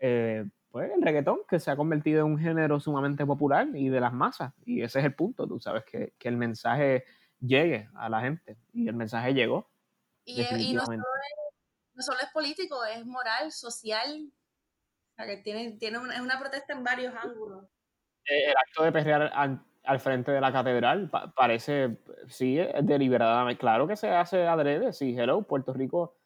eh, 0.00 0.44
pues 0.70 0.90
el 0.94 1.02
reggaetón, 1.02 1.38
que 1.48 1.58
se 1.58 1.70
ha 1.70 1.76
convertido 1.76 2.20
en 2.20 2.32
un 2.32 2.38
género 2.38 2.78
sumamente 2.80 3.24
popular 3.24 3.66
y 3.74 3.88
de 3.88 4.00
las 4.00 4.12
masas. 4.12 4.52
Y 4.66 4.82
ese 4.82 4.98
es 4.98 5.06
el 5.06 5.14
punto, 5.14 5.46
tú 5.46 5.58
sabes, 5.58 5.84
que, 5.84 6.12
que 6.18 6.28
el 6.28 6.36
mensaje 6.36 7.04
llegue 7.40 7.88
a 7.94 8.10
la 8.10 8.20
gente. 8.20 8.58
Y 8.74 8.88
el 8.88 8.94
mensaje 8.94 9.32
llegó. 9.32 9.70
Y, 10.26 10.74
no, 10.74 10.84
solo 10.84 10.96
es, 10.96 11.00
no, 11.94 12.02
solo 12.02 12.18
es, 12.20 12.28
político, 12.32 12.84
es 12.84 13.06
moral, 13.06 13.52
social. 13.52 14.28
O 14.28 15.14
sea, 15.14 15.26
que 15.26 15.38
tiene, 15.38 15.72
tiene 15.78 15.98
una, 15.98 16.20
una 16.20 16.38
protesta 16.38 16.72
en 16.72 16.84
varios 16.84 17.14
ángulos. 17.14 17.64
El 18.24 18.54
acto 18.56 18.82
de 18.82 18.92
perrear 18.92 19.32
al 19.84 20.00
frente 20.00 20.32
de 20.32 20.40
la 20.40 20.52
catedral. 20.52 21.08
parece, 21.34 21.98
sí, 22.28 22.58
deliberadamente. 22.82 23.60
Claro 23.60 23.86
que 23.86 23.96
se 23.96 24.10
hace 24.10 24.46
adrede, 24.46 24.92
sí, 24.92 25.16
hello, 25.16 25.42
Puerto 25.42 25.72
Rico 25.72 26.16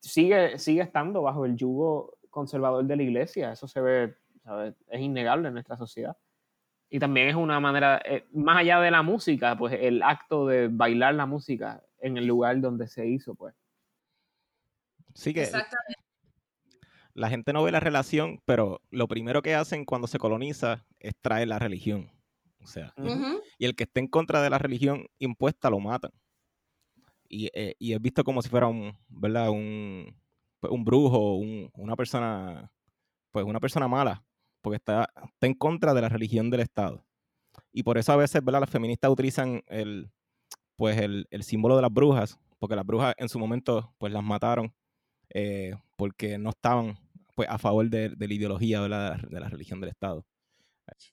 sigue, 0.00 0.58
sigue 0.58 0.82
estando 0.82 1.22
bajo 1.22 1.44
el 1.44 1.56
yugo 1.56 2.18
conservador 2.30 2.84
de 2.84 2.96
la 2.96 3.02
iglesia. 3.02 3.52
Eso 3.52 3.68
se 3.68 3.80
ve, 3.80 4.16
es 4.88 5.00
innegable 5.00 5.48
en 5.48 5.54
nuestra 5.54 5.76
sociedad. 5.76 6.16
Y 6.88 6.98
también 6.98 7.28
es 7.28 7.36
una 7.36 7.60
manera, 7.60 8.02
eh, 8.04 8.26
más 8.32 8.58
allá 8.58 8.80
de 8.80 8.90
la 8.90 9.02
música, 9.02 9.56
pues 9.56 9.76
el 9.80 10.02
acto 10.02 10.46
de 10.46 10.68
bailar 10.68 11.14
la 11.14 11.26
música 11.26 11.82
en 12.00 12.16
el 12.16 12.26
lugar 12.26 12.60
donde 12.60 12.88
se 12.88 13.06
hizo, 13.06 13.34
pues. 13.34 13.54
Sí 15.14 15.34
que 15.34 15.48
la 17.14 17.28
gente 17.28 17.52
no 17.52 17.62
ve 17.62 17.72
la 17.72 17.80
relación, 17.80 18.40
pero 18.44 18.80
lo 18.90 19.08
primero 19.08 19.42
que 19.42 19.54
hacen 19.54 19.84
cuando 19.84 20.06
se 20.06 20.18
coloniza 20.18 20.86
es 20.98 21.14
traer 21.20 21.48
la 21.48 21.58
religión. 21.58 22.10
O 22.62 22.66
sea, 22.66 22.94
y 23.58 23.64
el 23.64 23.74
que 23.74 23.84
esté 23.84 24.00
en 24.00 24.06
contra 24.06 24.42
de 24.42 24.50
la 24.50 24.58
religión 24.58 25.06
impuesta 25.18 25.70
lo 25.70 25.80
matan. 25.80 26.12
Y, 27.28 27.48
eh, 27.54 27.74
y 27.78 27.92
es 27.92 28.00
visto 28.00 28.24
como 28.24 28.42
si 28.42 28.48
fuera 28.48 28.66
un, 28.66 28.92
¿verdad? 29.08 29.50
Un, 29.50 30.16
pues, 30.60 30.72
un 30.72 30.84
brujo, 30.84 31.36
un, 31.36 31.70
una 31.74 31.96
persona, 31.96 32.70
pues 33.30 33.46
una 33.46 33.60
persona 33.60 33.88
mala, 33.88 34.24
porque 34.60 34.76
está, 34.76 35.10
está 35.14 35.46
en 35.46 35.54
contra 35.54 35.94
de 35.94 36.02
la 36.02 36.08
religión 36.08 36.50
del 36.50 36.60
Estado. 36.60 37.06
Y 37.72 37.82
por 37.82 37.98
eso 37.98 38.12
a 38.12 38.16
veces, 38.16 38.44
¿verdad? 38.44 38.60
Las 38.60 38.70
feministas 38.70 39.10
utilizan 39.10 39.62
el, 39.66 40.10
pues 40.80 40.96
el, 40.96 41.26
el 41.30 41.42
símbolo 41.42 41.76
de 41.76 41.82
las 41.82 41.92
brujas, 41.92 42.38
porque 42.58 42.74
las 42.74 42.86
brujas 42.86 43.12
en 43.18 43.28
su 43.28 43.38
momento, 43.38 43.92
pues 43.98 44.14
las 44.14 44.22
mataron 44.22 44.74
eh, 45.28 45.74
porque 45.96 46.38
no 46.38 46.48
estaban 46.48 46.98
pues, 47.36 47.50
a 47.50 47.58
favor 47.58 47.90
de, 47.90 48.08
de 48.08 48.26
la 48.26 48.32
ideología 48.32 48.80
de 48.80 48.88
la, 48.88 49.20
de 49.28 49.40
la 49.40 49.50
religión 49.50 49.78
del 49.82 49.90
Estado. 49.90 50.24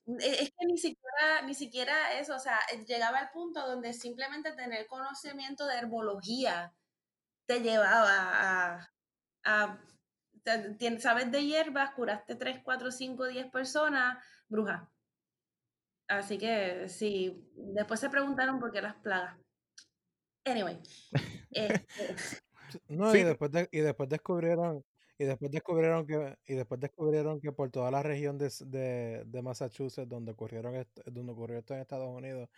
E, 0.05 0.43
es 0.43 0.51
que 0.57 0.65
ni 0.67 0.77
siquiera, 0.77 1.41
ni 1.45 1.53
siquiera 1.53 2.17
eso, 2.17 2.37
o 2.37 2.39
sea, 2.39 2.57
llegaba 2.87 3.19
al 3.19 3.29
punto 3.31 3.59
donde 3.67 3.91
simplemente 3.91 4.53
tener 4.53 4.87
conocimiento 4.87 5.67
de 5.67 5.79
herbología 5.79 6.73
te 7.45 7.59
llevaba 7.59 8.77
a, 8.77 8.89
a 9.43 9.81
sabes 10.99 11.29
de 11.29 11.45
hierbas, 11.45 11.91
curaste 11.91 12.35
3, 12.35 12.61
4, 12.63 12.89
5, 12.89 13.25
10 13.25 13.51
personas, 13.51 14.23
bruja. 14.47 14.89
Así 16.07 16.37
que 16.37 16.87
sí, 16.87 17.51
después 17.53 17.99
se 17.99 18.09
preguntaron 18.09 18.59
por 18.59 18.71
qué 18.71 18.81
las 18.81 18.95
plagas. 18.95 19.37
Anyway. 20.47 20.79
Este 22.79 22.95
no, 22.95 23.15
y, 23.15 23.23
después 23.23 23.51
y 23.71 23.79
después 23.79 24.09
descubrieron, 24.09 24.83
y 25.17 25.23
después 25.23 25.49
descubrieron 25.51 26.05
que, 26.05 26.37
y 26.45 26.55
después 26.55 26.79
descubrieron 26.79 27.39
que 27.39 27.51
por 27.51 27.71
toda 27.71 27.89
la 27.89 28.03
región 28.03 28.37
de, 28.37 29.23
de, 29.25 29.41
Massachusetts 29.41 30.09
donde 30.09 30.33
ocurrieron 30.33 30.85
donde 31.05 31.31
ocurrió 31.31 31.59
esto 31.59 31.73
en 31.73 31.79
Estados 31.79 32.09
Unidos, 32.09 32.49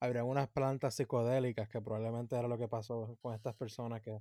habrían 0.00 0.24
unas 0.24 0.48
plantas 0.48 0.94
psicodélicas 0.94 1.68
que 1.68 1.80
probablemente 1.80 2.36
era 2.36 2.48
lo 2.48 2.58
que 2.58 2.66
pasó 2.66 3.16
con 3.20 3.34
estas 3.34 3.54
personas 3.54 4.00
que, 4.00 4.18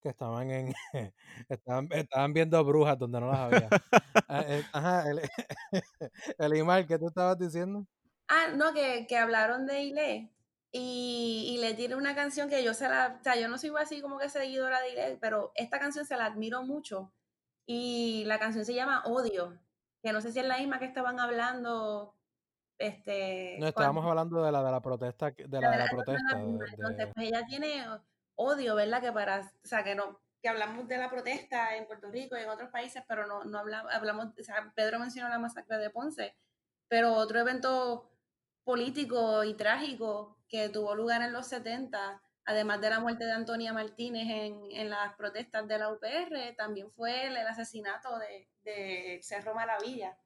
que 0.00 0.08
estaban 0.08 0.50
en 0.50 0.74
estaban, 1.48 1.88
estaban 1.92 2.32
viendo 2.32 2.64
brujas 2.64 2.98
donde 2.98 3.20
no 3.20 3.30
las 3.30 3.38
había. 3.38 3.68
Ah, 4.26 4.44
eh, 4.46 4.62
ajá, 4.72 5.10
el, 5.10 5.20
el 6.38 6.52
email 6.56 6.86
que 6.86 6.98
tú 6.98 7.08
estabas 7.08 7.38
diciendo. 7.38 7.86
Ah, 8.28 8.48
no, 8.56 8.72
que, 8.72 9.06
que 9.06 9.16
hablaron 9.16 9.66
de 9.66 9.82
Ile 9.82 10.30
y, 10.70 11.46
y, 11.54 11.58
le 11.58 11.74
tiene 11.74 11.96
una 11.96 12.14
canción 12.14 12.48
que 12.48 12.62
yo 12.62 12.74
se 12.74 12.88
la, 12.88 13.16
o 13.20 13.22
sea, 13.22 13.36
yo 13.36 13.48
no 13.48 13.56
soy 13.56 13.72
así 13.78 14.02
como 14.02 14.18
que 14.18 14.28
seguidora 14.28 14.80
de 14.80 14.90
Ile, 14.90 15.18
pero 15.20 15.50
esta 15.54 15.78
canción 15.78 16.04
se 16.04 16.16
la 16.16 16.26
admiro 16.26 16.62
mucho 16.62 17.12
y 17.66 18.24
la 18.26 18.38
canción 18.38 18.64
se 18.64 18.74
llama 18.74 19.02
Odio, 19.04 19.58
que 20.02 20.12
no 20.12 20.20
sé 20.20 20.32
si 20.32 20.40
es 20.40 20.46
la 20.46 20.58
misma 20.58 20.78
que 20.78 20.86
estaban 20.86 21.20
hablando. 21.20 22.14
Este, 22.78 23.56
no, 23.58 23.68
estábamos 23.68 24.04
hablando 24.06 24.42
de 24.42 24.52
la 24.52 24.62
de 24.62 24.70
la 24.70 24.80
protesta, 24.80 25.30
de 25.30 25.60
la, 25.60 25.70
de 25.70 25.78
la, 25.78 25.86
protesta. 25.90 26.40
Entonces, 26.40 27.08
pues 27.14 27.28
ella 27.28 27.44
tiene 27.46 27.84
odio, 28.36 28.74
¿verdad? 28.74 29.02
Que 29.02 29.12
para, 29.12 29.40
o 29.40 29.66
sea, 29.66 29.82
que 29.82 29.94
no, 29.94 30.20
que 30.40 30.48
hablamos 30.48 30.86
de 30.86 30.96
la 30.96 31.10
protesta 31.10 31.76
en 31.76 31.86
Puerto 31.86 32.10
Rico 32.10 32.36
y 32.36 32.40
en 32.40 32.48
otros 32.48 32.70
países, 32.70 33.02
pero 33.08 33.26
no, 33.26 33.44
no 33.44 33.58
hablamos, 33.58 33.92
hablamos, 33.92 34.26
o 34.38 34.42
sea, 34.42 34.72
Pedro 34.74 34.98
mencionó 34.98 35.28
la 35.28 35.38
masacre 35.38 35.78
de 35.78 35.90
Ponce, 35.90 36.36
pero 36.88 37.14
otro 37.14 37.40
evento 37.40 38.10
político 38.64 39.44
y 39.44 39.54
trágico 39.54 40.37
que 40.48 40.68
tuvo 40.68 40.94
lugar 40.94 41.22
en 41.22 41.32
los 41.32 41.46
70 41.48 42.22
además 42.48 42.80
de 42.80 42.88
la 42.88 42.98
muerte 42.98 43.26
de 43.26 43.32
Antonia 43.32 43.74
Martínez 43.74 44.26
en, 44.26 44.88
las 44.88 45.14
protestas 45.16 45.68
de 45.68 45.78
la 45.78 45.92
UPR, 45.92 46.56
también 46.56 46.90
fue 46.92 47.26
el, 47.26 47.36
asesinato 47.36 48.08
de, 48.64 49.20
Cerro 49.22 49.54
Maravilla, 49.54 50.16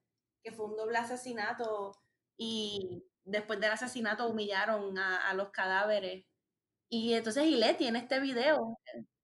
que 0.41 0.53
fue 0.53 0.67
un 0.67 0.77
doble 0.77 0.99
asesinato 0.99 1.99
y 2.37 3.05
después 3.25 3.59
del 3.59 3.73
asesinato 3.73 4.29
humillaron 4.29 4.97
a, 4.99 5.35
los 5.35 5.51
cadáveres. 5.51 6.25
Y 6.89 7.15
entonces 7.15 7.43
Gillette 7.43 7.79
tiene 7.79 7.99
este 7.99 8.21
video 8.21 8.79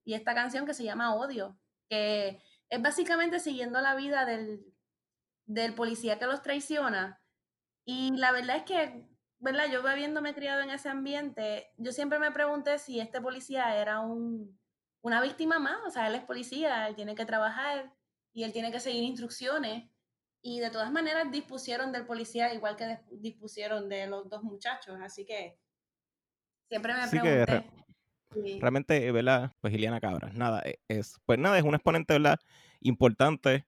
y 0.05 0.15
esta 0.15 0.35
canción 0.35 0.66
que 0.66 0.75
se 0.75 0.83
llama 0.83 1.15
Odio, 1.15 1.57
que 1.89 2.43
es 2.69 2.83
básicamente 2.83 3.39
siguiendo 3.39 3.81
la 3.81 3.95
vida 3.95 4.25
del, 4.25 4.75
del 5.47 5.73
policía 5.73 6.19
que 6.19 6.27
los 6.27 6.43
traiciona. 6.43 7.23
Y 7.85 8.16
la 8.16 8.33
verdad 8.33 8.57
es 8.57 8.65
que 8.65 9.08
¿verdad? 9.40 9.65
Yo 9.70 9.86
habiéndome 9.86 10.35
criado 10.35 10.62
en 10.62 10.70
ese 10.70 10.89
ambiente, 10.89 11.70
yo 11.77 11.93
siempre 11.93 12.19
me 12.19 12.31
pregunté 12.31 12.78
si 12.78 13.01
este 13.01 13.20
policía 13.20 13.77
era 13.77 14.01
un, 14.01 14.59
una 15.01 15.23
víctima 15.23 15.59
más, 15.59 15.78
o 15.86 15.90
sea, 15.90 16.09
él 16.09 16.16
es 16.16 16.24
policía, 16.24 16.89
él 16.89 16.97
tiene 16.97 17.15
que 17.15 17.24
trabajar 17.24 17.93
y 18.32 18.44
él 18.44 18.52
tiene 18.52 18.73
que 18.73 18.81
seguir 18.81 19.02
instrucciones. 19.05 19.89
Y 20.40 20.60
de 20.60 20.70
todas 20.70 20.93
maneras 20.93 21.31
dispusieron 21.31 21.93
del 21.93 22.06
policía 22.06 22.55
igual 22.55 22.77
que 22.77 22.98
dispusieron 23.10 23.89
de 23.89 24.06
los 24.06 24.28
dos 24.28 24.43
muchachos, 24.43 24.98
así 25.02 25.24
que 25.24 25.59
siempre 26.69 26.94
me 26.94 27.09
pregunté. 27.09 27.65
realmente, 28.60 29.12
¿verdad? 29.12 29.52
Pues 29.60 29.74
Iliana 29.74 30.01
Cabra, 30.01 30.31
nada, 30.32 30.62
e, 30.65 30.81
es, 30.86 31.16
pues 31.27 31.39
nada, 31.39 31.59
es 31.59 31.65
un 31.65 31.74
exponente, 31.74 32.15
¿verdad? 32.15 32.39
Importante 32.81 33.66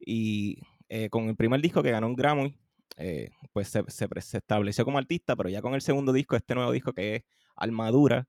y 0.00 0.60
eh, 0.88 1.08
con 1.08 1.28
el 1.28 1.36
primer 1.36 1.60
disco 1.60 1.82
que 1.82 1.90
ganó 1.90 2.08
un 2.08 2.16
Grammy, 2.16 2.56
eh, 2.98 3.30
pues 3.52 3.68
se, 3.68 3.82
se, 3.88 4.08
estableció 4.36 4.84
como 4.84 4.98
artista, 4.98 5.36
pero 5.36 5.48
ya 5.48 5.62
con 5.62 5.74
el 5.74 5.80
segundo 5.80 6.12
disco, 6.12 6.36
este 6.36 6.54
nuevo 6.54 6.72
disco 6.72 6.92
que 6.92 7.16
es 7.16 7.22
Armadura, 7.56 8.28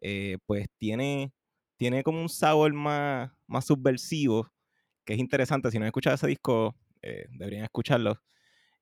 eh, 0.00 0.38
pues 0.46 0.68
tiene, 0.78 1.32
tiene 1.76 2.02
como 2.02 2.20
un 2.20 2.28
sabor 2.28 2.72
más, 2.72 3.30
más 3.46 3.66
subversivo, 3.66 4.50
que 5.04 5.14
es 5.14 5.20
interesante. 5.20 5.70
Si 5.70 5.78
no 5.78 5.84
han 5.84 5.88
escuchado 5.88 6.16
ese 6.16 6.26
disco, 6.26 6.74
deberían 7.38 7.64
escucharlo. 7.64 8.20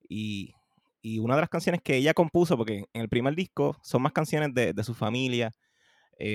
Y, 0.09 0.55
y, 1.03 1.19
una 1.19 1.35
de 1.35 1.43
las 1.43 1.51
canciones 1.51 1.83
que 1.83 1.97
ella 1.97 2.15
compuso, 2.15 2.57
porque 2.57 2.85
en 2.93 3.03
el 3.03 3.09
primer 3.09 3.35
disco 3.35 3.77
son 3.83 4.03
más 4.03 4.13
canciones 4.13 4.55
de, 4.55 4.73
de 4.73 4.85
su 4.85 4.95
familia, 4.95 5.53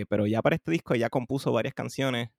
pero 0.09 0.27
ya 0.27 0.41
para 0.41 0.55
este 0.57 0.71
disco 0.71 0.93
ella 0.93 1.09
compuso 1.09 1.51
varias 1.51 1.73
canciones 1.73 2.29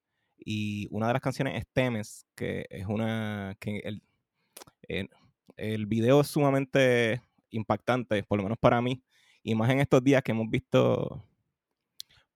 y 0.45 0.89
una 0.91 1.09
de 1.09 1.13
las 1.15 1.23
canciones 1.23 1.59
es 1.59 1.67
Temes, 1.73 2.27
que 2.35 2.67
es 2.71 2.87
una 2.87 3.57
que 3.61 3.79
el, 3.85 4.03
el 5.57 5.87
video 5.87 6.21
es 6.21 6.29
sumamente 6.29 7.23
impactante, 7.51 8.23
por 8.23 8.39
lo 8.39 8.45
menos 8.45 8.59
para 8.59 8.81
mí, 8.81 9.03
y 9.43 9.55
más 9.55 9.71
en 9.71 9.81
estos 9.81 10.03
días 10.05 10.23
que 10.23 10.33
hemos 10.33 10.49
visto 10.51 11.25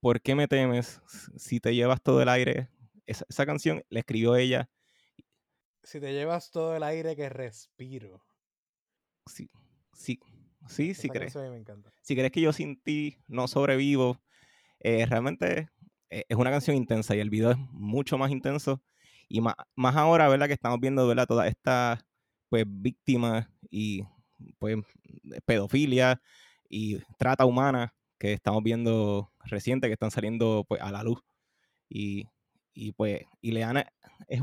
¿Por 0.05 0.21
qué 0.21 0.35
me 0.35 0.47
temes 0.47 1.01
si 1.35 1.59
te 1.59 1.73
llevas 1.73 1.99
todo 1.99 2.21
el 2.21 2.29
aire? 2.29 2.69
Esa, 3.07 3.25
esa 3.27 3.43
canción 3.43 3.83
la 3.89 4.01
escribió 4.01 4.35
ella. 4.35 4.69
Si 5.81 5.99
te 5.99 6.13
llevas 6.13 6.51
todo 6.51 6.75
el 6.75 6.83
aire 6.83 7.15
que 7.15 7.27
respiro. 7.27 8.23
Sí, 9.25 9.49
sí, 9.95 10.19
sí, 10.67 10.93
sí 10.93 11.09
crees. 11.09 11.35
Si 12.03 12.15
crees 12.15 12.31
que 12.31 12.41
yo 12.41 12.53
sin 12.53 12.79
ti 12.79 13.17
no 13.27 13.47
sobrevivo, 13.47 14.21
eh, 14.79 15.07
realmente 15.07 15.69
eh, 16.11 16.25
es 16.29 16.37
una 16.37 16.51
canción 16.51 16.75
intensa 16.75 17.15
y 17.15 17.19
el 17.19 17.31
video 17.31 17.49
es 17.49 17.57
mucho 17.71 18.19
más 18.19 18.29
intenso. 18.29 18.83
Y 19.27 19.41
más, 19.41 19.55
más 19.75 19.95
ahora, 19.95 20.29
¿verdad? 20.29 20.45
Que 20.45 20.53
estamos 20.53 20.79
viendo, 20.79 21.07
¿verdad? 21.07 21.25
Todas 21.25 21.49
estas 21.49 22.05
pues, 22.49 22.65
víctimas 22.67 23.47
y 23.69 24.03
pues 24.59 24.77
pedofilia 25.45 26.21
y 26.69 26.99
trata 27.17 27.45
humana 27.45 27.93
que 28.17 28.33
estamos 28.33 28.63
viendo 28.63 29.31
reciente, 29.43 29.87
que 29.87 29.93
están 29.93 30.11
saliendo 30.11 30.65
pues, 30.67 30.81
a 30.81 30.91
la 30.91 31.03
luz. 31.03 31.19
Y, 31.89 32.27
y 32.73 32.91
pues 32.93 33.21
Ileana 33.41 33.85
es, 34.27 34.41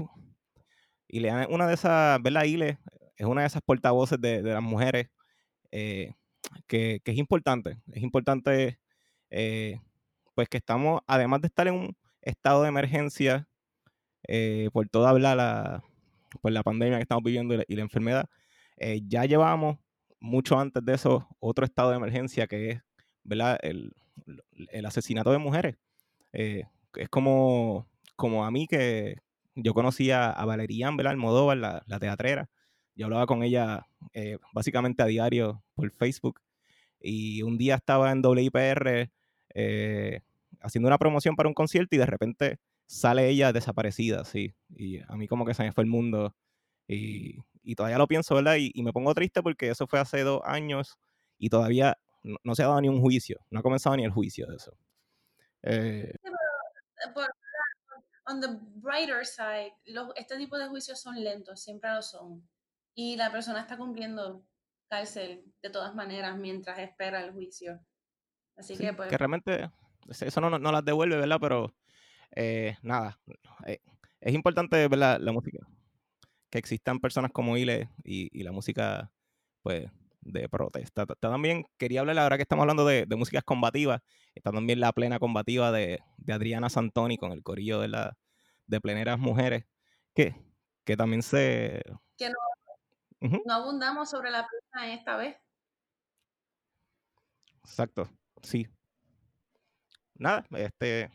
Ileana 1.08 1.42
es 1.44 1.48
una 1.50 1.66
de 1.66 1.74
esas, 1.74 2.22
¿verdad? 2.22 2.44
Ile 2.44 2.78
es 3.16 3.26
una 3.26 3.42
de 3.42 3.46
esas 3.46 3.62
portavoces 3.62 4.20
de, 4.20 4.42
de 4.42 4.52
las 4.52 4.62
mujeres 4.62 5.08
eh, 5.70 6.14
que, 6.66 7.00
que, 7.04 7.12
es 7.12 7.18
importante. 7.18 7.78
Es 7.92 8.02
importante 8.02 8.78
eh, 9.30 9.80
pues 10.34 10.48
que 10.48 10.58
estamos, 10.58 11.02
además 11.06 11.40
de 11.40 11.48
estar 11.48 11.68
en 11.68 11.74
un 11.74 11.96
estado 12.22 12.62
de 12.62 12.68
emergencia 12.68 13.48
eh, 14.28 14.70
por 14.72 14.88
toda 14.88 15.12
la, 15.18 15.82
por 16.40 16.52
la 16.52 16.62
pandemia 16.62 16.98
que 16.98 17.02
estamos 17.02 17.24
viviendo 17.24 17.54
y 17.66 17.76
la, 17.76 17.82
enfermedad, 17.82 18.28
eh, 18.76 19.00
ya 19.06 19.24
llevamos 19.24 19.78
mucho 20.20 20.58
antes 20.58 20.84
de 20.84 20.94
eso 20.94 21.28
otro 21.40 21.64
estado 21.64 21.90
de 21.90 21.96
emergencia 21.96 22.46
que 22.46 22.70
es 22.70 22.82
¿verdad? 23.24 23.58
El, 23.62 23.94
asesinato 24.84 25.32
de 25.32 25.38
mujeres. 25.38 25.76
Eh, 26.32 26.64
es 26.94 27.08
como, 27.08 27.88
como 28.16 28.44
a 28.44 28.50
mí 28.50 28.66
que 28.66 29.16
yo 29.54 29.74
conocía 29.74 30.30
a 30.30 30.44
Valerian 30.44 30.96
¿verdad? 30.96 31.12
Almodóvar, 31.12 31.56
la, 31.56 31.82
la 31.86 31.98
teatrera. 31.98 32.50
Yo 32.94 33.06
hablaba 33.06 33.26
con 33.26 33.42
ella 33.42 33.86
básicamente 34.52 35.02
a 35.02 35.06
diario 35.06 35.64
por 35.74 35.90
Facebook. 35.92 36.40
Y 37.00 37.42
un 37.42 37.58
día 37.58 37.76
estaba 37.76 38.12
en 38.12 38.24
WIPR 38.24 39.10
eh, 39.54 40.20
haciendo 40.60 40.88
una 40.88 40.98
promoción 40.98 41.36
para 41.36 41.48
un 41.48 41.54
concierto 41.54 41.94
y 41.96 41.98
de 41.98 42.06
repente 42.06 42.58
sale 42.92 43.28
ella 43.30 43.52
desaparecida, 43.52 44.24
sí. 44.24 44.54
Y 44.68 45.00
a 45.00 45.16
mí 45.16 45.26
como 45.26 45.46
que 45.46 45.54
se 45.54 45.62
me 45.62 45.72
fue 45.72 45.84
el 45.84 45.90
mundo. 45.90 46.36
Y, 46.86 47.38
y 47.62 47.74
todavía 47.74 47.96
lo 47.96 48.06
pienso, 48.06 48.34
¿verdad? 48.34 48.56
Y, 48.56 48.70
y, 48.74 48.82
me 48.82 48.92
pongo 48.92 49.14
triste 49.14 49.42
porque 49.42 49.70
eso 49.70 49.86
fue 49.86 49.98
hace 49.98 50.22
dos 50.22 50.42
años 50.44 50.98
y 51.38 51.48
todavía 51.48 51.96
no, 52.22 52.36
no, 52.44 52.54
se 52.54 52.62
ha 52.62 52.66
dado 52.66 52.80
ni 52.82 52.88
un 52.88 53.00
juicio. 53.00 53.40
No 53.50 53.60
ha 53.60 53.62
comenzado 53.62 53.96
ni 53.96 54.04
el 54.04 54.10
juicio 54.10 54.46
de 54.46 54.56
eso. 54.56 54.76
Eh, 55.62 56.12
sí, 56.12 56.18
pero, 56.22 57.14
por, 57.14 57.28
on 58.26 58.40
the 58.40 58.48
brighter 58.76 59.24
side, 59.24 59.72
este 60.16 60.36
tipo 60.36 60.58
de 60.58 60.68
juicios 60.68 61.00
son 61.00 61.22
lentos, 61.22 61.62
siempre 61.62 61.90
lo 61.94 62.02
son. 62.02 62.46
Y 62.94 63.16
la 63.16 63.32
persona 63.32 63.60
está 63.60 63.78
cumpliendo 63.78 64.44
cárcel 64.88 65.50
de 65.62 65.70
todas 65.70 65.94
maneras 65.94 66.36
mientras 66.36 66.78
espera 66.78 67.24
el 67.24 67.32
juicio. 67.32 67.80
Así 68.54 68.76
sí, 68.76 68.84
que, 68.84 68.92
pues. 68.92 69.08
Que 69.08 69.16
realmente 69.16 69.70
eso 70.10 70.40
no, 70.42 70.58
no 70.58 70.72
las 70.72 70.84
devuelve, 70.84 71.16
¿verdad? 71.16 71.38
Pero 71.40 71.74
eh, 72.34 72.76
nada, 72.82 73.18
eh, 73.66 73.80
es 74.20 74.34
importante 74.34 74.88
ver 74.88 74.98
la, 74.98 75.18
la, 75.18 75.32
música, 75.32 75.58
que 76.50 76.58
existan 76.58 77.00
personas 77.00 77.30
como 77.32 77.56
Ile 77.56 77.90
y, 78.04 78.28
y, 78.38 78.42
la 78.42 78.52
música, 78.52 79.10
pues, 79.62 79.90
de 80.20 80.48
protesta. 80.48 81.06
También 81.06 81.66
quería 81.78 82.00
hablar, 82.00 82.18
ahora 82.18 82.36
que 82.36 82.42
estamos 82.42 82.62
hablando 82.62 82.86
de, 82.86 83.06
de 83.06 83.16
músicas 83.16 83.44
combativas, 83.44 84.00
está 84.34 84.52
también 84.52 84.80
la 84.80 84.92
plena 84.92 85.18
combativa 85.18 85.72
de, 85.72 86.00
de, 86.16 86.32
Adriana 86.32 86.70
Santoni 86.70 87.16
con 87.18 87.32
el 87.32 87.42
corillo 87.42 87.80
de, 87.80 87.88
la, 87.88 88.16
de 88.66 88.80
pleneras 88.80 89.18
mujeres, 89.18 89.64
que, 90.14 90.34
que 90.84 90.96
también 90.96 91.22
se... 91.22 91.82
Que 92.16 92.28
no, 92.28 93.28
uh 93.28 93.30
-huh. 93.30 93.42
no 93.44 93.54
abundamos 93.54 94.08
sobre 94.08 94.30
la 94.30 94.46
plena 94.46 94.94
esta 94.94 95.16
vez. 95.16 95.36
Exacto, 97.64 98.08
sí. 98.42 98.68
Nada, 100.14 100.44
este, 100.52 101.10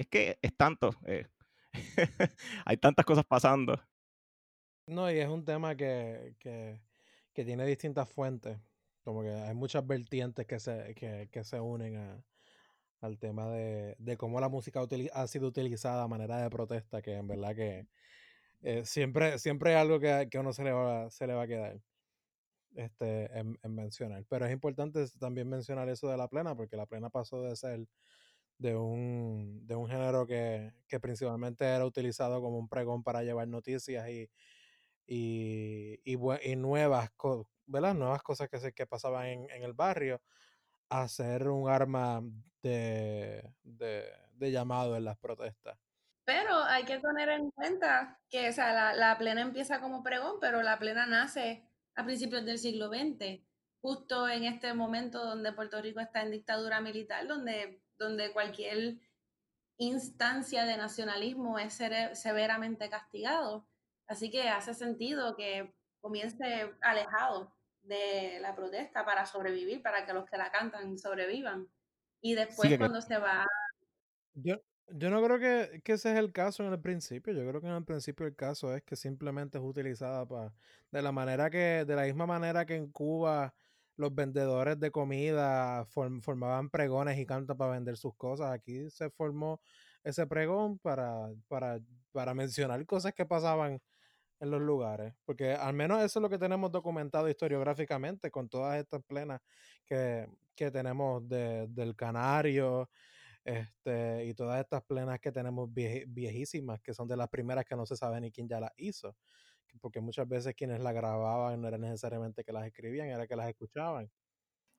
es 0.00 0.08
que 0.08 0.38
es 0.40 0.56
tanto, 0.56 0.94
eh, 1.04 1.26
hay 2.64 2.78
tantas 2.78 3.04
cosas 3.04 3.26
pasando. 3.26 3.78
No, 4.86 5.10
y 5.10 5.18
es 5.18 5.28
un 5.28 5.44
tema 5.44 5.76
que, 5.76 6.36
que, 6.38 6.80
que, 7.34 7.44
tiene 7.44 7.66
distintas 7.66 8.08
fuentes, 8.08 8.58
como 9.04 9.22
que 9.22 9.28
hay 9.28 9.54
muchas 9.54 9.86
vertientes 9.86 10.46
que 10.46 10.58
se, 10.58 10.94
que, 10.94 11.28
que 11.30 11.44
se 11.44 11.60
unen 11.60 11.96
a, 11.96 12.24
al 13.02 13.18
tema 13.18 13.50
de, 13.50 13.94
de, 13.98 14.16
cómo 14.16 14.40
la 14.40 14.48
música 14.48 14.80
ha 15.12 15.26
sido 15.26 15.48
utilizada 15.48 16.02
a 16.04 16.08
manera 16.08 16.38
de 16.38 16.48
protesta, 16.48 17.02
que 17.02 17.16
en 17.16 17.28
verdad 17.28 17.54
que 17.54 17.86
eh, 18.62 18.86
siempre, 18.86 19.38
siempre 19.38 19.74
hay 19.74 19.82
algo 19.82 20.00
que, 20.00 20.28
que 20.30 20.38
uno 20.38 20.54
se 20.54 20.64
le 20.64 20.72
va, 20.72 21.10
se 21.10 21.26
le 21.26 21.34
va 21.34 21.42
a 21.42 21.46
quedar 21.46 21.78
este, 22.74 23.38
en, 23.38 23.58
mencionar. 23.68 24.24
Pero 24.30 24.46
es 24.46 24.52
importante 24.52 25.04
también 25.18 25.46
mencionar 25.46 25.90
eso 25.90 26.08
de 26.08 26.16
la 26.16 26.28
plena, 26.28 26.54
porque 26.54 26.76
la 26.76 26.86
plena 26.86 27.10
pasó 27.10 27.42
de 27.42 27.54
ser 27.54 27.86
de 28.60 28.76
un, 28.76 29.66
de 29.66 29.74
un 29.74 29.88
género 29.88 30.26
que, 30.26 30.74
que 30.86 31.00
principalmente 31.00 31.64
era 31.64 31.86
utilizado 31.86 32.42
como 32.42 32.58
un 32.58 32.68
pregón 32.68 33.02
para 33.02 33.22
llevar 33.22 33.48
noticias 33.48 34.06
y, 34.10 34.30
y, 35.06 35.98
y, 36.04 36.18
y 36.42 36.56
nuevas, 36.56 37.10
¿verdad? 37.64 37.94
nuevas 37.94 38.22
cosas 38.22 38.50
que, 38.50 38.58
se, 38.58 38.72
que 38.74 38.86
pasaban 38.86 39.26
en, 39.26 39.50
en 39.50 39.62
el 39.62 39.72
barrio 39.72 40.20
a 40.90 41.08
ser 41.08 41.48
un 41.48 41.70
arma 41.70 42.20
de, 42.62 43.50
de, 43.62 44.04
de, 44.34 44.50
llamado 44.50 44.94
en 44.94 45.06
las 45.06 45.16
protestas. 45.16 45.78
Pero 46.26 46.62
hay 46.64 46.84
que 46.84 46.98
tener 46.98 47.30
en 47.30 47.50
cuenta 47.52 48.20
que 48.28 48.50
o 48.50 48.52
sea, 48.52 48.74
la, 48.74 48.92
la, 48.92 49.16
plena 49.16 49.40
empieza 49.40 49.80
como 49.80 50.02
pregón, 50.02 50.38
pero 50.38 50.62
la 50.62 50.78
plena 50.78 51.06
nace 51.06 51.64
a 51.94 52.04
principios 52.04 52.44
del 52.44 52.58
siglo 52.58 52.88
XX, 52.88 53.40
justo 53.80 54.28
en 54.28 54.44
este 54.44 54.74
momento 54.74 55.24
donde 55.24 55.54
Puerto 55.54 55.80
Rico 55.80 56.00
está 56.00 56.20
en 56.20 56.32
dictadura 56.32 56.82
militar, 56.82 57.26
donde, 57.26 57.80
donde 58.00 58.32
cualquier 58.32 58.96
instancia 59.76 60.64
de 60.64 60.76
nacionalismo 60.76 61.58
es 61.58 61.74
ser, 61.74 62.16
severamente 62.16 62.88
castigado. 62.88 63.68
Así 64.08 64.30
que 64.30 64.48
hace 64.48 64.74
sentido 64.74 65.36
que 65.36 65.72
comience 66.00 66.72
alejado 66.80 67.54
de 67.82 68.38
la 68.40 68.54
protesta 68.56 69.04
para 69.04 69.26
sobrevivir, 69.26 69.82
para 69.82 70.04
que 70.04 70.12
los 70.12 70.28
que 70.28 70.36
la 70.36 70.50
cantan 70.50 70.98
sobrevivan. 70.98 71.68
Y 72.20 72.34
después 72.34 72.70
sí, 72.70 72.78
cuando 72.78 72.98
que... 72.98 73.06
se 73.06 73.18
va... 73.18 73.46
Yo, 74.34 74.56
yo 74.88 75.10
no 75.10 75.22
creo 75.22 75.38
que, 75.38 75.80
que, 75.82 75.92
ese 75.92 76.12
es 76.12 76.18
el 76.18 76.32
caso 76.32 76.66
en 76.66 76.72
el 76.72 76.80
principio. 76.80 77.32
Yo 77.32 77.46
creo 77.46 77.60
que 77.60 77.68
en 77.68 77.74
el 77.74 77.84
principio 77.84 78.26
el 78.26 78.34
caso 78.34 78.74
es 78.74 78.82
que 78.82 78.96
simplemente 78.96 79.58
es 79.58 79.64
utilizada 79.64 80.26
para... 80.26 80.52
De 80.90 81.02
la 81.02 81.12
manera 81.12 81.50
que... 81.50 81.84
De 81.84 81.94
la 81.94 82.02
misma 82.02 82.26
manera 82.26 82.66
que 82.66 82.76
en 82.76 82.90
Cuba 82.90 83.54
los 84.00 84.14
vendedores 84.14 84.80
de 84.80 84.90
comida 84.90 85.84
form, 85.86 86.22
formaban 86.22 86.70
pregones 86.70 87.18
y 87.18 87.26
cantos 87.26 87.56
para 87.56 87.72
vender 87.72 87.96
sus 87.96 88.14
cosas. 88.16 88.50
Aquí 88.52 88.90
se 88.90 89.10
formó 89.10 89.60
ese 90.02 90.26
pregón 90.26 90.78
para, 90.78 91.28
para, 91.48 91.80
para 92.12 92.34
mencionar 92.34 92.84
cosas 92.86 93.12
que 93.12 93.26
pasaban 93.26 93.80
en 94.40 94.50
los 94.50 94.60
lugares, 94.62 95.14
porque 95.26 95.52
al 95.52 95.74
menos 95.74 96.02
eso 96.02 96.18
es 96.18 96.22
lo 96.22 96.30
que 96.30 96.38
tenemos 96.38 96.72
documentado 96.72 97.28
historiográficamente 97.28 98.30
con 98.30 98.48
todas 98.48 98.78
estas 98.78 99.02
plenas 99.02 99.40
que, 99.84 100.26
que 100.56 100.70
tenemos 100.70 101.28
de, 101.28 101.66
del 101.68 101.94
Canario 101.94 102.88
este, 103.44 104.24
y 104.24 104.34
todas 104.34 104.60
estas 104.60 104.82
plenas 104.82 105.20
que 105.20 105.30
tenemos 105.30 105.72
vie, 105.72 106.06
viejísimas, 106.08 106.80
que 106.80 106.94
son 106.94 107.06
de 107.06 107.18
las 107.18 107.28
primeras 107.28 107.66
que 107.66 107.76
no 107.76 107.84
se 107.84 107.96
sabe 107.96 108.18
ni 108.18 108.32
quién 108.32 108.48
ya 108.48 108.60
las 108.60 108.72
hizo, 108.78 109.14
porque 109.80 110.00
muchas 110.00 110.28
veces 110.28 110.54
quienes 110.54 110.80
las 110.80 110.94
grababan 110.94 111.60
no 111.60 111.68
era 111.68 111.78
necesariamente 111.78 112.44
que 112.44 112.52
las 112.52 112.66
escribían, 112.66 113.08
era 113.08 113.26
que 113.26 113.36
las 113.36 113.48
escuchaban. 113.48 114.10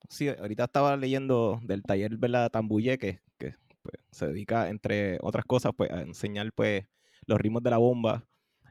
Sí, 0.09 0.27
ahorita 0.29 0.65
estaba 0.65 0.97
leyendo 0.97 1.59
del 1.63 1.83
taller 1.83 2.17
¿verdad? 2.17 2.49
Tambuye, 2.49 2.97
que, 2.97 3.19
que 3.37 3.55
pues, 3.81 3.95
se 4.11 4.27
dedica, 4.27 4.69
entre 4.69 5.17
otras 5.21 5.45
cosas, 5.45 5.71
pues, 5.75 5.91
a 5.91 6.01
enseñar 6.01 6.51
pues, 6.53 6.85
los 7.25 7.39
ritmos 7.39 7.63
de 7.63 7.69
la 7.69 7.77
bomba. 7.77 8.27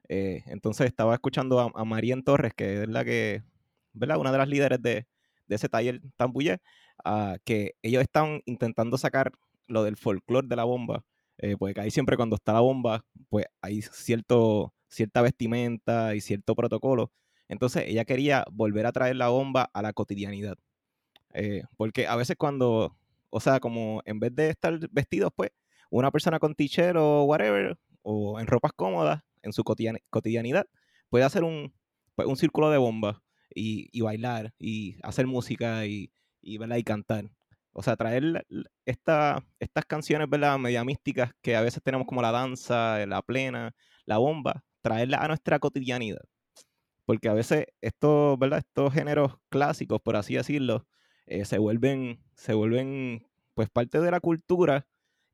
Eh, 0.09 0.43
entonces 0.47 0.87
estaba 0.87 1.15
escuchando 1.15 1.61
a, 1.61 1.71
a 1.75 1.85
Marien 1.85 2.25
Torres, 2.25 2.53
que 2.55 2.83
es 2.83 2.89
la 2.89 3.05
que, 3.05 3.45
¿verdad? 3.93 4.19
Una 4.19 4.33
de 4.33 4.39
las 4.39 4.49
líderes 4.49 4.83
de, 4.83 5.07
de 5.47 5.57
ese 5.57 5.69
taller 5.69 6.01
Tambuye, 6.17 6.61
uh, 7.05 7.37
que 7.45 7.75
ellos 7.83 8.03
están 8.03 8.41
intentando 8.47 8.97
sacar 8.99 9.33
lo 9.67 9.85
del 9.85 9.97
folclore 9.97 10.49
de 10.49 10.57
la 10.57 10.65
bomba, 10.65 11.05
eh, 11.39 11.57
porque 11.59 11.81
ahí 11.81 11.91
siempre 11.91 12.17
cuando 12.17 12.37
está 12.37 12.53
la 12.53 12.61
bomba, 12.61 13.05
pues 13.29 13.47
hay 13.61 13.83
cierto, 13.83 14.75
cierta 14.91 15.23
vestimenta 15.23 16.15
y 16.15 16.21
cierto 16.21 16.55
protocolo. 16.55 17.13
Entonces 17.49 17.85
ella 17.87 18.05
quería 18.05 18.45
volver 18.53 18.87
a 18.87 18.93
traer 18.93 19.17
la 19.17 19.29
bomba 19.29 19.71
a 19.73 19.83
la 19.83 19.93
cotidianidad. 19.93 20.57
Eh, 21.35 21.63
porque 21.77 22.07
a 22.07 22.17
veces 22.17 22.37
cuando, 22.37 22.97
o 23.31 23.41
sea, 23.41 23.61
como 23.61 24.03
en 24.05 24.21
vez 24.21 24.35
de 24.35 24.51
estar 24.51 24.79
vestidos, 24.91 25.33
pues, 25.35 25.51
una 25.91 26.11
persona 26.11 26.39
con 26.39 26.55
t-shirt 26.55 26.97
o 26.97 27.25
whatever, 27.25 27.79
o 28.03 28.41
en 28.41 28.47
ropas 28.47 28.73
cómodas, 28.75 29.23
en 29.43 29.53
su 29.53 29.65
cotidianidad, 29.65 30.67
puede 31.09 31.25
hacer 31.25 31.45
un, 31.45 31.75
pues, 32.15 32.29
un 32.29 32.37
círculo 32.37 32.71
de 32.71 32.79
bomba 32.79 33.23
y, 33.55 34.01
bailar 34.01 34.53
y 34.59 34.97
hacer 35.03 35.27
música 35.27 35.87
y, 35.87 36.13
y, 36.43 36.63
y 36.63 36.85
cantar. 36.85 37.31
O 37.73 37.83
sea, 37.83 37.97
traer 37.97 38.47
esta, 38.85 39.45
estas 39.61 39.85
canciones, 39.87 40.29
¿verdad? 40.29 40.59
Media 40.59 40.85
místicas 40.85 41.33
que 41.41 41.57
a 41.57 41.63
veces 41.63 41.83
tenemos 41.83 42.07
como 42.07 42.23
la 42.23 42.33
danza, 42.33 43.05
la 43.07 43.23
plena, 43.23 43.75
la 44.05 44.19
bomba, 44.19 44.65
traerla 44.81 45.19
a 45.19 45.29
nuestra 45.29 45.59
cotidianidad. 45.59 46.23
Porque 47.05 47.29
a 47.29 47.35
veces 47.35 47.67
estos, 47.81 48.39
¿verdad? 48.39 48.61
Estos 48.61 48.93
géneros 48.93 49.39
clásicos, 49.49 50.01
por 50.01 50.17
así 50.17 50.35
decirlo, 50.35 50.87
eh, 51.27 51.45
se 51.45 51.59
vuelven, 51.59 52.23
se 52.35 52.55
vuelven 52.55 53.27
pues 53.55 53.69
parte 53.71 54.01
de 54.01 54.11
la 54.11 54.21
cultura 54.21 54.87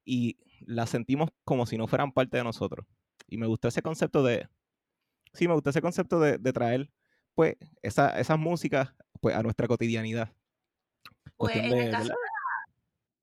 y 0.05 0.39
las 0.61 0.91
sentimos 0.91 1.31
como 1.45 1.67
si 1.67 1.77
no 1.77 1.87
fueran 1.87 2.13
parte 2.13 2.39
de 2.39 2.45
nosotros. 2.45 2.87
Y 3.29 3.37
me 3.37 3.47
gustó 3.47 3.69
ese 3.69 3.83
concepto 3.83 4.23
de, 4.23 4.49
sí, 5.33 5.49
me 5.49 5.55
gustó 5.55 5.71
ese 5.71 5.83
concepto 5.83 6.21
de, 6.21 6.39
de 6.39 6.53
traer 6.53 6.91
pues 7.35 7.57
esa, 7.83 8.19
esas 8.19 8.39
músicas 8.39 8.95
pues 9.21 9.37
a 9.37 9.43
nuestra 9.43 9.69
cotidianidad. 9.69 10.33
Pues 11.37 11.55
en, 11.57 11.71
de, 11.71 11.85
el 11.87 11.91
caso 11.91 12.05
de 12.05 12.09
la, 12.09 12.75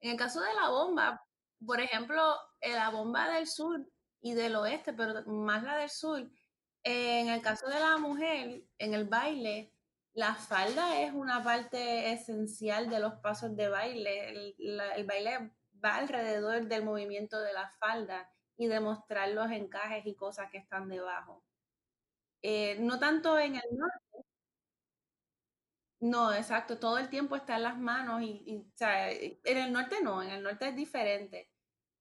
en 0.02 0.12
el 0.12 0.18
caso 0.18 0.42
de 0.42 0.54
la 0.54 0.70
bomba, 0.70 1.26
por 1.66 1.80
ejemplo, 1.80 2.22
la 2.62 2.90
bomba 2.90 3.30
del 3.30 3.48
sur 3.48 3.86
y 4.24 4.34
del 4.34 4.56
oeste, 4.56 4.94
pero 4.94 5.24
más 5.26 5.64
la 5.64 5.78
del 5.78 5.90
sur, 5.90 6.28
en 6.84 7.28
el 7.28 7.42
caso 7.42 7.68
de 7.68 7.80
la 7.80 7.98
mujer, 7.98 8.64
en 8.78 8.94
el 8.94 9.06
baile, 9.06 9.74
la 10.14 10.34
falda 10.34 11.02
es 11.02 11.14
una 11.14 11.44
parte 11.44 12.12
esencial 12.14 12.90
de 12.90 13.00
los 13.00 13.16
pasos 13.16 13.56
de 13.56 13.68
baile. 13.68 14.30
El, 14.30 14.56
el, 14.96 15.06
baile 15.06 15.52
va 15.84 15.96
alrededor 15.98 16.68
del 16.68 16.86
movimiento 16.86 17.40
de 17.42 17.54
la 17.54 17.70
falda 17.80 18.30
y 18.58 18.68
demostrar 18.68 19.30
los 19.30 19.52
encajes 19.52 20.06
y 20.06 20.16
cosas 20.16 20.50
que 20.52 20.60
están 20.60 20.88
debajo. 20.88 21.44
Eh, 22.42 22.78
no 22.80 23.00
tanto 23.00 23.38
en 23.40 23.56
el 23.56 23.78
norte. 23.78 24.26
No, 26.00 26.34
exacto, 26.34 26.78
todo 26.80 26.98
el 26.98 27.10
tiempo 27.10 27.36
está 27.36 27.56
en 27.56 27.64
las 27.64 27.78
manos 27.78 28.22
y, 28.22 28.44
y 28.46 28.58
o 28.58 28.72
sea, 28.76 29.10
en 29.12 29.58
el 29.58 29.72
norte 29.72 29.98
no, 30.04 30.22
en 30.22 30.30
el 30.32 30.44
norte 30.44 30.68
es 30.70 30.76
diferente. 30.76 31.53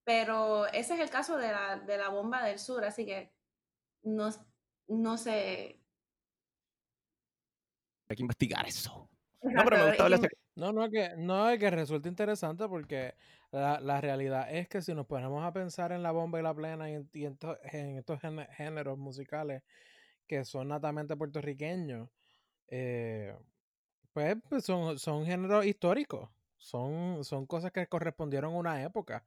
Pero 0.04 0.66
ese 0.66 0.94
es 0.94 1.00
el 1.00 1.10
caso 1.10 1.36
de 1.36 1.48
la, 1.52 1.78
de 1.78 1.96
la 1.96 2.08
bomba 2.08 2.42
del 2.44 2.58
sur, 2.58 2.84
así 2.84 3.06
que 3.06 3.32
no, 4.02 4.30
no 4.88 5.16
sé, 5.16 5.82
hay 8.12 8.16
que 8.16 8.22
investigar 8.22 8.66
eso. 8.66 9.08
No, 9.42 9.64
pero 9.64 9.78
me 9.78 9.86
gusta 9.88 10.04
hablar. 10.04 10.20
No, 10.54 10.70
no, 10.70 10.90
que, 10.90 11.14
no, 11.16 11.48
es 11.48 11.58
que 11.58 11.70
resulta 11.70 12.10
interesante 12.10 12.68
porque 12.68 13.14
la, 13.50 13.80
la, 13.80 14.02
realidad 14.02 14.54
es 14.54 14.68
que 14.68 14.82
si 14.82 14.92
nos 14.92 15.06
ponemos 15.06 15.42
a 15.42 15.52
pensar 15.52 15.92
en 15.92 16.02
la 16.02 16.12
bomba 16.12 16.38
y 16.38 16.42
la 16.42 16.54
plena 16.54 16.90
y 16.90 16.94
en, 16.94 17.10
y 17.14 17.24
en, 17.24 17.38
to, 17.38 17.58
en 17.64 17.96
estos 17.96 18.20
géneros 18.20 18.98
musicales 18.98 19.62
que 20.26 20.44
son 20.44 20.68
natamente 20.68 21.16
puertorriqueños, 21.16 22.10
eh, 22.68 23.34
pues, 24.12 24.36
pues, 24.46 24.64
son, 24.64 24.98
son 24.98 25.24
géneros 25.24 25.64
históricos, 25.64 26.28
son, 26.58 27.24
son 27.24 27.46
cosas 27.46 27.72
que 27.72 27.86
correspondieron 27.86 28.52
a 28.52 28.58
una 28.58 28.82
época. 28.82 29.24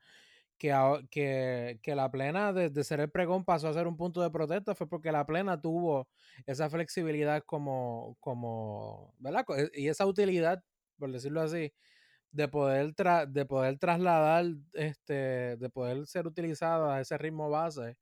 Que, 0.57 0.73
que, 1.11 1.79
que, 1.83 1.95
la 1.95 2.09
plena 2.09 2.53
de, 2.53 2.69
de, 2.69 2.83
ser 2.85 3.01
el 3.01 3.11
pregón 3.11 3.43
pasó 3.43 3.67
a 3.67 3.73
ser 3.73 3.87
un 3.87 3.97
punto 3.97 4.21
de 4.21 4.29
protesta 4.31 4.73
fue 4.73 4.87
porque 4.87 5.11
la 5.11 5.25
plena 5.25 5.59
tuvo 5.59 6.07
esa 6.45 6.69
flexibilidad 6.69 7.43
como, 7.45 8.15
como 8.21 9.13
¿verdad? 9.19 9.45
Y 9.73 9.89
esa 9.89 10.05
utilidad, 10.05 10.63
por 10.97 11.11
decirlo 11.11 11.41
así, 11.41 11.73
de 12.31 12.47
poder, 12.49 12.93
tra 12.95 13.25
de 13.25 13.45
poder 13.45 13.79
trasladar, 13.79 14.45
este, 14.73 15.57
de 15.57 15.69
poder 15.69 16.05
ser 16.07 16.27
utilizado 16.27 16.89
a 16.89 17.01
ese 17.01 17.17
ritmo 17.17 17.49
base 17.49 17.97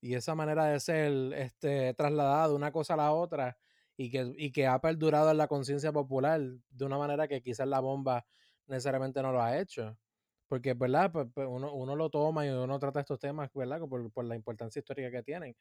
y 0.00 0.14
esa 0.14 0.34
manera 0.34 0.66
de 0.66 0.80
ser 0.80 1.12
este, 1.34 1.94
trasladada 1.94 2.48
de 2.48 2.54
una 2.54 2.72
cosa 2.72 2.94
a 2.94 2.98
la 2.98 3.12
otra 3.12 3.56
y 3.96 4.10
que, 4.10 4.32
y 4.36 4.52
que 4.52 4.66
ha 4.66 4.80
perdurado 4.80 5.30
en 5.30 5.38
la 5.38 5.48
conciencia 5.48 5.92
popular 5.92 6.40
de 6.70 6.84
una 6.84 6.98
manera 6.98 7.28
que 7.28 7.42
quizás 7.42 7.68
la 7.68 7.80
bomba 7.80 8.26
necesariamente 8.66 9.22
no 9.22 9.32
lo 9.32 9.42
ha 9.42 9.58
hecho 9.58 9.96
porque, 10.54 10.72
¿verdad? 10.74 11.10
Pues, 11.10 11.26
pues 11.34 11.48
uno, 11.50 11.74
uno, 11.74 11.96
lo 11.96 12.10
toma 12.10 12.46
y 12.46 12.48
uno 12.50 12.78
trata 12.78 13.00
estos 13.00 13.18
temas, 13.18 13.50
¿verdad? 13.52 13.80
Por, 13.88 14.12
por 14.12 14.24
la 14.24 14.36
importancia 14.36 14.78
histórica 14.78 15.10
que 15.10 15.22
tienen. 15.24 15.56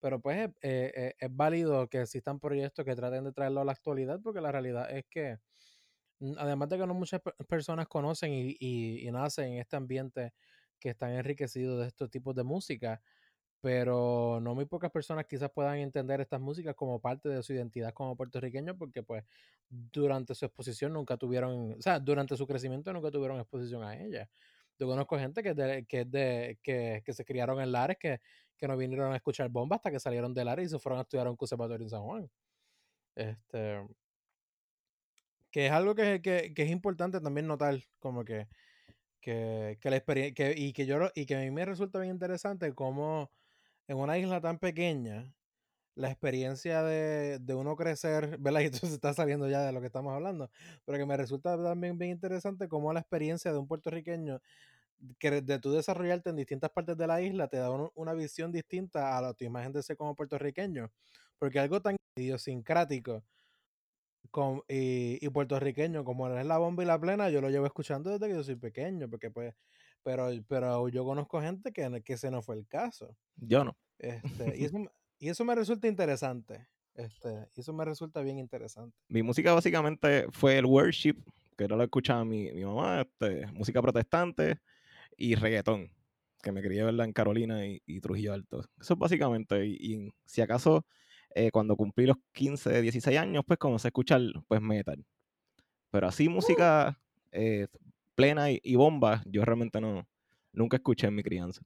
Pero 0.00 0.20
pues 0.20 0.48
eh, 0.62 0.92
eh, 0.96 1.14
es 1.18 1.28
válido 1.36 1.86
que 1.88 2.00
existan 2.00 2.40
proyectos 2.40 2.82
que 2.86 2.94
traten 2.96 3.24
de 3.24 3.32
traerlo 3.32 3.60
a 3.60 3.64
la 3.66 3.72
actualidad, 3.72 4.20
porque 4.22 4.40
la 4.40 4.50
realidad 4.50 4.90
es 4.90 5.04
que, 5.10 5.36
mm, 6.20 6.34
además 6.38 6.70
de 6.70 6.78
que 6.78 6.86
no 6.86 6.94
muchas 6.94 7.20
personas 7.48 7.88
conocen 7.88 8.32
y, 8.32 8.56
y, 8.58 9.06
y 9.06 9.12
nacen 9.12 9.52
en 9.54 9.58
este 9.60 9.76
ambiente 9.76 10.32
que 10.80 10.90
están 10.90 11.12
enriquecidos 11.12 11.80
de 11.82 11.88
estos 11.88 12.10
tipos 12.10 12.34
de 12.34 12.44
música, 12.44 13.02
pero 13.60 14.38
no 14.40 14.54
muy 14.54 14.66
pocas 14.66 14.90
personas 14.90 15.26
quizás 15.26 15.50
puedan 15.50 15.78
entender 15.78 16.20
estas 16.20 16.40
músicas 16.40 16.74
como 16.74 17.00
parte 17.00 17.28
de 17.28 17.42
su 17.42 17.52
identidad 17.52 17.92
como 17.92 18.16
puertorriqueños 18.16 18.76
porque 18.78 19.02
pues 19.02 19.24
durante 19.68 20.34
su 20.34 20.44
exposición 20.44 20.92
nunca 20.92 21.16
tuvieron, 21.16 21.72
o 21.78 21.82
sea, 21.82 21.98
durante 21.98 22.36
su 22.36 22.46
crecimiento 22.46 22.92
nunca 22.92 23.10
tuvieron 23.10 23.38
exposición 23.40 23.82
a 23.82 23.96
ella. 23.96 24.28
Yo 24.78 24.86
conozco 24.86 25.18
gente 25.18 25.42
que, 25.42 25.54
de, 25.54 25.86
que, 25.86 26.04
de, 26.04 26.58
que, 26.62 27.02
que 27.04 27.12
se 27.12 27.24
criaron 27.24 27.60
en 27.60 27.72
Lares, 27.72 27.96
que, 27.98 28.20
que 28.56 28.68
no 28.68 28.76
vinieron 28.76 29.12
a 29.12 29.16
escuchar 29.16 29.48
bomba 29.48 29.76
hasta 29.76 29.90
que 29.90 29.98
salieron 29.98 30.32
de 30.34 30.44
Lares 30.44 30.66
y 30.66 30.70
se 30.70 30.78
fueron 30.78 31.00
a 31.00 31.02
estudiar 31.02 31.26
a 31.26 31.30
un 31.30 31.36
conservatorio 31.36 31.84
en 31.84 31.90
San 31.90 32.02
Juan. 32.02 32.30
Este, 33.16 33.82
que 35.50 35.66
es 35.66 35.72
algo 35.72 35.94
que, 35.94 36.20
que, 36.22 36.54
que 36.54 36.62
es 36.62 36.70
importante 36.70 37.20
también 37.20 37.46
notar, 37.48 37.76
como 37.98 38.24
que, 38.24 38.46
que, 39.20 39.78
que 39.80 39.90
la 39.90 39.96
experiencia, 39.96 40.56
y 40.56 40.72
que 40.72 40.86
yo 40.86 41.10
y 41.14 41.26
que 41.26 41.36
a 41.36 41.40
mí 41.40 41.50
me 41.50 41.64
resulta 41.64 41.98
bien 41.98 42.12
interesante 42.12 42.74
cómo 42.74 43.32
en 43.88 43.96
una 43.98 44.18
isla 44.18 44.40
tan 44.40 44.58
pequeña, 44.58 45.34
la 45.96 46.10
experiencia 46.10 46.82
de, 46.82 47.38
de, 47.40 47.54
uno 47.54 47.76
crecer, 47.76 48.38
¿verdad? 48.38 48.60
Y 48.62 48.66
esto 48.66 48.86
se 48.86 48.94
está 48.94 49.14
saliendo 49.14 49.48
ya 49.48 49.62
de 49.62 49.72
lo 49.72 49.80
que 49.80 49.86
estamos 49.86 50.14
hablando, 50.14 50.50
pero 50.84 50.98
que 50.98 51.06
me 51.06 51.16
resulta 51.16 51.60
también 51.62 51.98
bien 51.98 52.12
interesante 52.12 52.68
cómo 52.68 52.92
la 52.92 53.00
experiencia 53.00 53.52
de 53.52 53.58
un 53.58 53.66
puertorriqueño, 53.66 54.40
que 55.18 55.42
de 55.42 55.58
tú 55.58 55.72
desarrollarte 55.72 56.30
en 56.30 56.36
distintas 56.36 56.70
partes 56.70 56.96
de 56.96 57.06
la 57.06 57.20
isla, 57.22 57.48
te 57.48 57.58
da 57.58 57.70
un, 57.70 57.90
una 57.94 58.14
visión 58.14 58.52
distinta 58.52 59.18
a 59.18 59.22
la 59.22 59.34
tu 59.34 59.44
imagen 59.44 59.72
de 59.72 59.82
ser 59.82 59.96
como 59.96 60.14
puertorriqueño, 60.14 60.90
porque 61.38 61.58
algo 61.60 61.80
tan 61.82 61.96
idiosincrático 62.16 63.24
con, 64.30 64.62
y, 64.68 65.24
y, 65.24 65.28
puertorriqueño 65.30 66.04
como 66.04 66.28
es 66.28 66.46
la 66.46 66.58
bomba 66.58 66.82
y 66.82 66.86
la 66.86 67.00
plena, 67.00 67.30
yo 67.30 67.40
lo 67.40 67.50
llevo 67.50 67.66
escuchando 67.66 68.10
desde 68.10 68.28
que 68.28 68.34
yo 68.34 68.44
soy 68.44 68.56
pequeño, 68.56 69.08
porque 69.08 69.30
pues 69.30 69.54
pero, 70.02 70.28
pero 70.48 70.88
yo 70.88 71.04
conozco 71.04 71.40
gente 71.40 71.72
que, 71.72 72.02
que 72.04 72.12
ese 72.14 72.30
no 72.30 72.42
fue 72.42 72.56
el 72.56 72.66
caso. 72.66 73.16
Yo 73.36 73.64
no. 73.64 73.76
Este, 73.98 74.58
y, 74.58 74.64
eso, 74.64 74.78
y 75.18 75.28
eso 75.28 75.44
me 75.44 75.54
resulta 75.54 75.88
interesante. 75.88 76.68
Este, 76.94 77.48
y 77.54 77.60
eso 77.60 77.72
me 77.72 77.84
resulta 77.84 78.22
bien 78.22 78.38
interesante. 78.38 78.96
Mi 79.08 79.22
música 79.22 79.52
básicamente 79.52 80.26
fue 80.32 80.58
el 80.58 80.66
worship, 80.66 81.16
que 81.56 81.68
no 81.68 81.76
lo 81.76 81.84
escuchaba 81.84 82.24
mi, 82.24 82.50
mi 82.52 82.64
mamá, 82.64 83.02
este, 83.02 83.46
música 83.52 83.80
protestante 83.80 84.60
y 85.16 85.34
reggaetón, 85.34 85.92
que 86.42 86.52
me 86.52 86.62
crié 86.62 86.82
verla 86.82 87.04
en 87.04 87.12
Carolina 87.12 87.66
y, 87.66 87.82
y, 87.86 88.00
Trujillo 88.00 88.32
Alto. 88.32 88.60
Eso 88.80 88.94
es 88.94 88.98
básicamente, 88.98 89.66
y, 89.66 89.76
y 89.80 90.12
si 90.24 90.40
acaso 90.40 90.84
eh, 91.34 91.50
cuando 91.50 91.76
cumplí 91.76 92.06
los 92.06 92.16
15, 92.32 92.82
16 92.82 93.18
años, 93.18 93.44
pues 93.46 93.58
comencé 93.58 93.88
a 93.88 93.90
escuchar 93.90 94.20
pues 94.46 94.60
metal. 94.60 95.04
Pero 95.90 96.08
así 96.08 96.28
música 96.28 97.00
eh, 97.32 97.68
plena 98.18 98.50
y, 98.50 98.60
y, 98.64 98.74
bomba, 98.74 99.22
yo 99.26 99.44
realmente 99.44 99.80
no, 99.80 100.04
nunca 100.52 100.76
escuché 100.76 101.06
en 101.06 101.14
mi 101.14 101.22
crianza. 101.22 101.62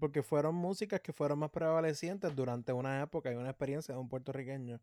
Porque 0.00 0.22
fueron 0.22 0.54
músicas 0.54 1.02
que 1.02 1.12
fueron 1.12 1.38
más 1.38 1.50
prevalecientes 1.50 2.34
durante 2.34 2.72
una 2.72 3.02
época 3.02 3.30
y 3.30 3.34
una 3.36 3.50
experiencia 3.50 3.94
de 3.94 4.00
un 4.00 4.08
puertorriqueño 4.08 4.80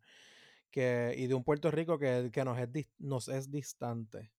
que, 0.69 1.15
y 1.17 1.25
de 1.25 1.33
un 1.33 1.43
Puerto 1.43 1.71
Rico 1.71 1.97
que, 1.97 2.29
que 2.31 2.45
nos, 2.45 2.59
es, 2.59 2.69
nos 2.99 3.27
es 3.27 3.49
distante. 3.49 4.31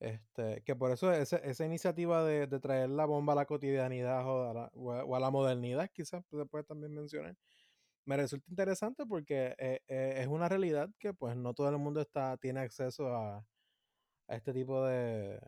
Este, 0.00 0.60
que 0.62 0.74
por 0.74 0.90
eso 0.90 1.12
esa, 1.12 1.36
esa 1.36 1.64
iniciativa 1.64 2.24
de, 2.24 2.48
de, 2.48 2.58
traer 2.58 2.90
la 2.90 3.06
bomba 3.06 3.32
a 3.32 3.36
la 3.36 3.46
cotidianidad 3.46 4.26
o 4.26 4.50
a 4.50 4.54
la, 4.54 4.70
o 4.74 5.14
a 5.14 5.20
la 5.20 5.30
modernidad, 5.30 5.88
quizás 5.94 6.26
se 6.26 6.46
puede 6.46 6.64
también 6.64 6.92
mencionar, 6.92 7.36
me 8.04 8.16
resulta 8.16 8.44
interesante 8.50 9.06
porque 9.06 9.54
eh, 9.56 9.80
eh, 9.86 10.14
es 10.18 10.26
una 10.26 10.48
realidad 10.48 10.90
que 10.98 11.14
pues 11.14 11.36
no 11.36 11.54
todo 11.54 11.68
el 11.70 11.78
mundo 11.78 12.00
está, 12.00 12.36
tiene 12.38 12.60
acceso 12.60 13.14
a, 13.14 13.46
a 14.28 14.36
este 14.36 14.52
tipo 14.52 14.84
de, 14.84 15.40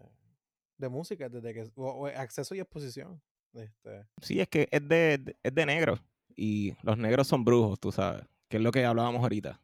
de 0.78 0.88
música, 0.88 1.28
desde 1.28 1.54
que 1.54 1.70
o, 1.76 1.84
o 1.90 2.06
acceso 2.06 2.54
y 2.54 2.60
exposición. 2.60 3.20
Este, 3.54 4.06
Sí, 4.20 4.40
es 4.40 4.48
que 4.48 4.68
es 4.70 4.86
de, 4.88 5.18
de- 5.18 5.36
es 5.42 5.54
de 5.54 5.66
negro. 5.66 5.98
Y 6.36 6.74
los 6.82 6.98
negros 6.98 7.26
son 7.26 7.44
brujos, 7.44 7.80
tú 7.80 7.90
sabes. 7.92 8.24
Que 8.48 8.58
es 8.58 8.62
lo 8.62 8.70
que 8.70 8.84
hablábamos 8.84 9.22
ahorita. 9.22 9.60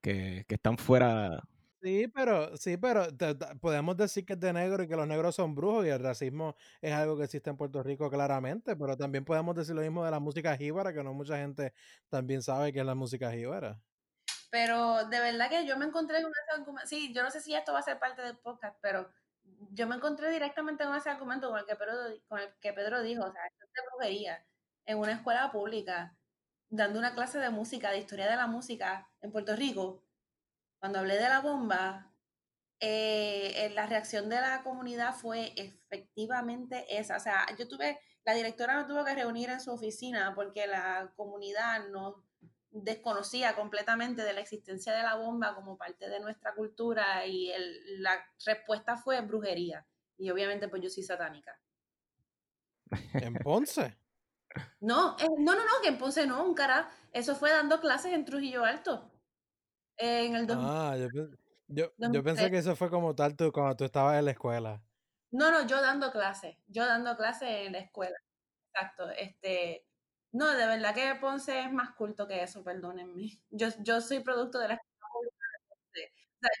Que, 0.00 0.44
que 0.48 0.54
están 0.56 0.78
fuera. 0.78 1.42
Sí, 1.82 2.06
pero, 2.14 2.56
sí, 2.56 2.76
pero 2.78 3.14
te- 3.14 3.34
te- 3.34 3.56
podemos 3.56 3.96
decir 3.96 4.24
que 4.24 4.34
es 4.34 4.40
de 4.40 4.52
negro 4.52 4.82
y 4.84 4.88
que 4.88 4.96
los 4.96 5.06
negros 5.06 5.34
son 5.34 5.54
brujos 5.54 5.84
y 5.84 5.88
el 5.90 5.98
racismo 6.00 6.54
es 6.80 6.92
algo 6.92 7.16
que 7.18 7.24
existe 7.24 7.50
en 7.50 7.56
Puerto 7.56 7.82
Rico 7.82 8.08
claramente, 8.10 8.74
pero 8.76 8.96
también 8.96 9.24
podemos 9.24 9.54
decir 9.54 9.74
lo 9.74 9.82
mismo 9.82 10.04
de 10.04 10.10
la 10.10 10.20
música 10.20 10.56
jíbara, 10.56 10.94
que 10.94 11.02
no 11.04 11.12
mucha 11.12 11.36
gente 11.36 11.74
también 12.08 12.42
sabe 12.42 12.72
que 12.72 12.80
es 12.80 12.86
la 12.86 12.94
música 12.94 13.30
jíbara. 13.32 13.82
Pero 14.54 15.06
de 15.06 15.18
verdad 15.18 15.50
que 15.50 15.66
yo 15.66 15.76
me 15.76 15.84
encontré 15.84 16.22
con 16.22 16.30
ese 16.30 16.60
argumento. 16.60 16.88
Sí, 16.88 17.12
yo 17.12 17.24
no 17.24 17.30
sé 17.32 17.40
si 17.40 17.56
esto 17.56 17.72
va 17.72 17.80
a 17.80 17.82
ser 17.82 17.98
parte 17.98 18.22
del 18.22 18.38
podcast, 18.38 18.78
pero 18.80 19.10
yo 19.72 19.88
me 19.88 19.96
encontré 19.96 20.30
directamente 20.30 20.84
con 20.84 20.94
ese 20.94 21.10
argumento 21.10 21.50
con 21.50 21.58
el 21.58 21.66
que 21.66 21.74
Pedro, 21.74 21.92
con 22.28 22.38
el 22.38 22.54
que 22.60 22.72
Pedro 22.72 23.02
dijo, 23.02 23.24
o 23.24 23.32
sea, 23.32 23.44
esto 23.46 23.64
es 23.64 23.72
de 23.72 23.82
brujería, 23.90 24.46
en 24.86 24.98
una 24.98 25.14
escuela 25.14 25.50
pública, 25.50 26.16
dando 26.68 27.00
una 27.00 27.14
clase 27.14 27.40
de 27.40 27.50
música, 27.50 27.90
de 27.90 27.98
historia 27.98 28.30
de 28.30 28.36
la 28.36 28.46
música 28.46 29.10
en 29.22 29.32
Puerto 29.32 29.56
Rico. 29.56 30.04
Cuando 30.78 31.00
hablé 31.00 31.16
de 31.16 31.28
la 31.28 31.40
bomba, 31.40 32.12
eh, 32.78 33.54
eh, 33.56 33.70
la 33.70 33.86
reacción 33.86 34.28
de 34.28 34.40
la 34.40 34.62
comunidad 34.62 35.16
fue 35.16 35.52
efectivamente 35.56 36.96
esa. 36.96 37.16
O 37.16 37.20
sea, 37.20 37.44
yo 37.58 37.66
tuve, 37.66 37.98
la 38.24 38.34
directora 38.34 38.76
me 38.76 38.84
tuvo 38.84 39.04
que 39.04 39.16
reunir 39.16 39.50
en 39.50 39.60
su 39.60 39.72
oficina 39.72 40.32
porque 40.32 40.68
la 40.68 41.12
comunidad 41.16 41.88
no 41.88 42.24
desconocía 42.76 43.54
completamente 43.54 44.22
de 44.22 44.32
la 44.32 44.40
existencia 44.40 44.92
de 44.92 45.02
la 45.04 45.14
bomba 45.14 45.54
como 45.54 45.78
parte 45.78 46.08
de 46.08 46.18
nuestra 46.20 46.54
cultura 46.54 47.24
y 47.26 47.50
el- 47.52 48.02
la 48.02 48.24
respuesta 48.44 48.96
fue 48.96 49.20
brujería. 49.20 49.86
Y 50.18 50.30
obviamente 50.30 50.68
pues 50.68 50.82
yo 50.82 50.90
soy 50.90 51.02
satánica. 51.04 51.58
En 53.14 53.34
Ponce. 53.34 53.96
No, 54.80 55.16
eh, 55.18 55.26
no, 55.38 55.52
no, 55.56 55.64
no, 55.64 55.72
que 55.82 55.88
en 55.88 55.98
Ponce 55.98 56.26
no, 56.28 56.44
un 56.44 56.54
cara. 56.54 56.88
Eso 57.12 57.34
fue 57.34 57.50
dando 57.50 57.80
clases 57.80 58.12
en 58.12 58.24
Trujillo 58.24 58.64
Alto. 58.64 59.10
eh, 59.96 60.26
en 60.26 60.36
el 60.36 60.46
dos- 60.46 60.58
Ah, 60.60 60.94
yo, 60.96 61.08
yo, 61.12 61.28
yo 61.66 61.92
2003. 61.96 62.22
pensé 62.24 62.50
que 62.52 62.58
eso 62.58 62.76
fue 62.76 62.88
como 62.88 63.14
tal 63.16 63.34
tú, 63.36 63.50
cuando 63.50 63.74
tú 63.76 63.84
estabas 63.84 64.16
en 64.18 64.26
la 64.26 64.30
escuela. 64.30 64.80
No, 65.32 65.50
no, 65.50 65.66
yo 65.66 65.80
dando 65.82 66.12
clases, 66.12 66.56
yo 66.68 66.86
dando 66.86 67.16
clases 67.16 67.48
en 67.66 67.72
la 67.72 67.78
escuela. 67.80 68.16
Exacto. 68.72 69.10
Este, 69.10 69.84
no, 70.34 70.48
de 70.52 70.66
verdad 70.66 70.94
que 70.94 71.14
Ponce 71.20 71.60
es 71.60 71.72
más 71.72 71.94
culto 71.94 72.26
que 72.28 72.42
eso, 72.42 72.64
perdónenme. 72.64 73.40
Yo, 73.50 73.68
yo 73.82 74.00
soy 74.00 74.20
producto 74.20 74.58
de 74.58 74.68
la 74.68 74.74
escuela 74.74 75.08
pública 75.12 75.46
de 75.52 75.66
Ponce. 75.68 76.12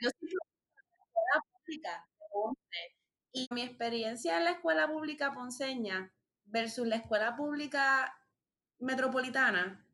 Yo 0.02 0.10
soy 0.10 0.28
producto 0.30 0.54
de 0.76 0.82
la 0.82 1.04
escuela 1.06 1.44
pública 1.52 1.90
de 1.92 2.26
Ponce. 2.32 2.96
Y 3.32 3.48
mi 3.54 3.62
experiencia 3.62 4.38
en 4.38 4.44
la 4.44 4.50
escuela 4.52 4.88
pública 4.88 5.34
ponceña 5.34 6.12
versus 6.46 6.86
la 6.86 6.96
escuela 6.96 7.36
pública 7.36 8.14
metropolitana 8.80 9.86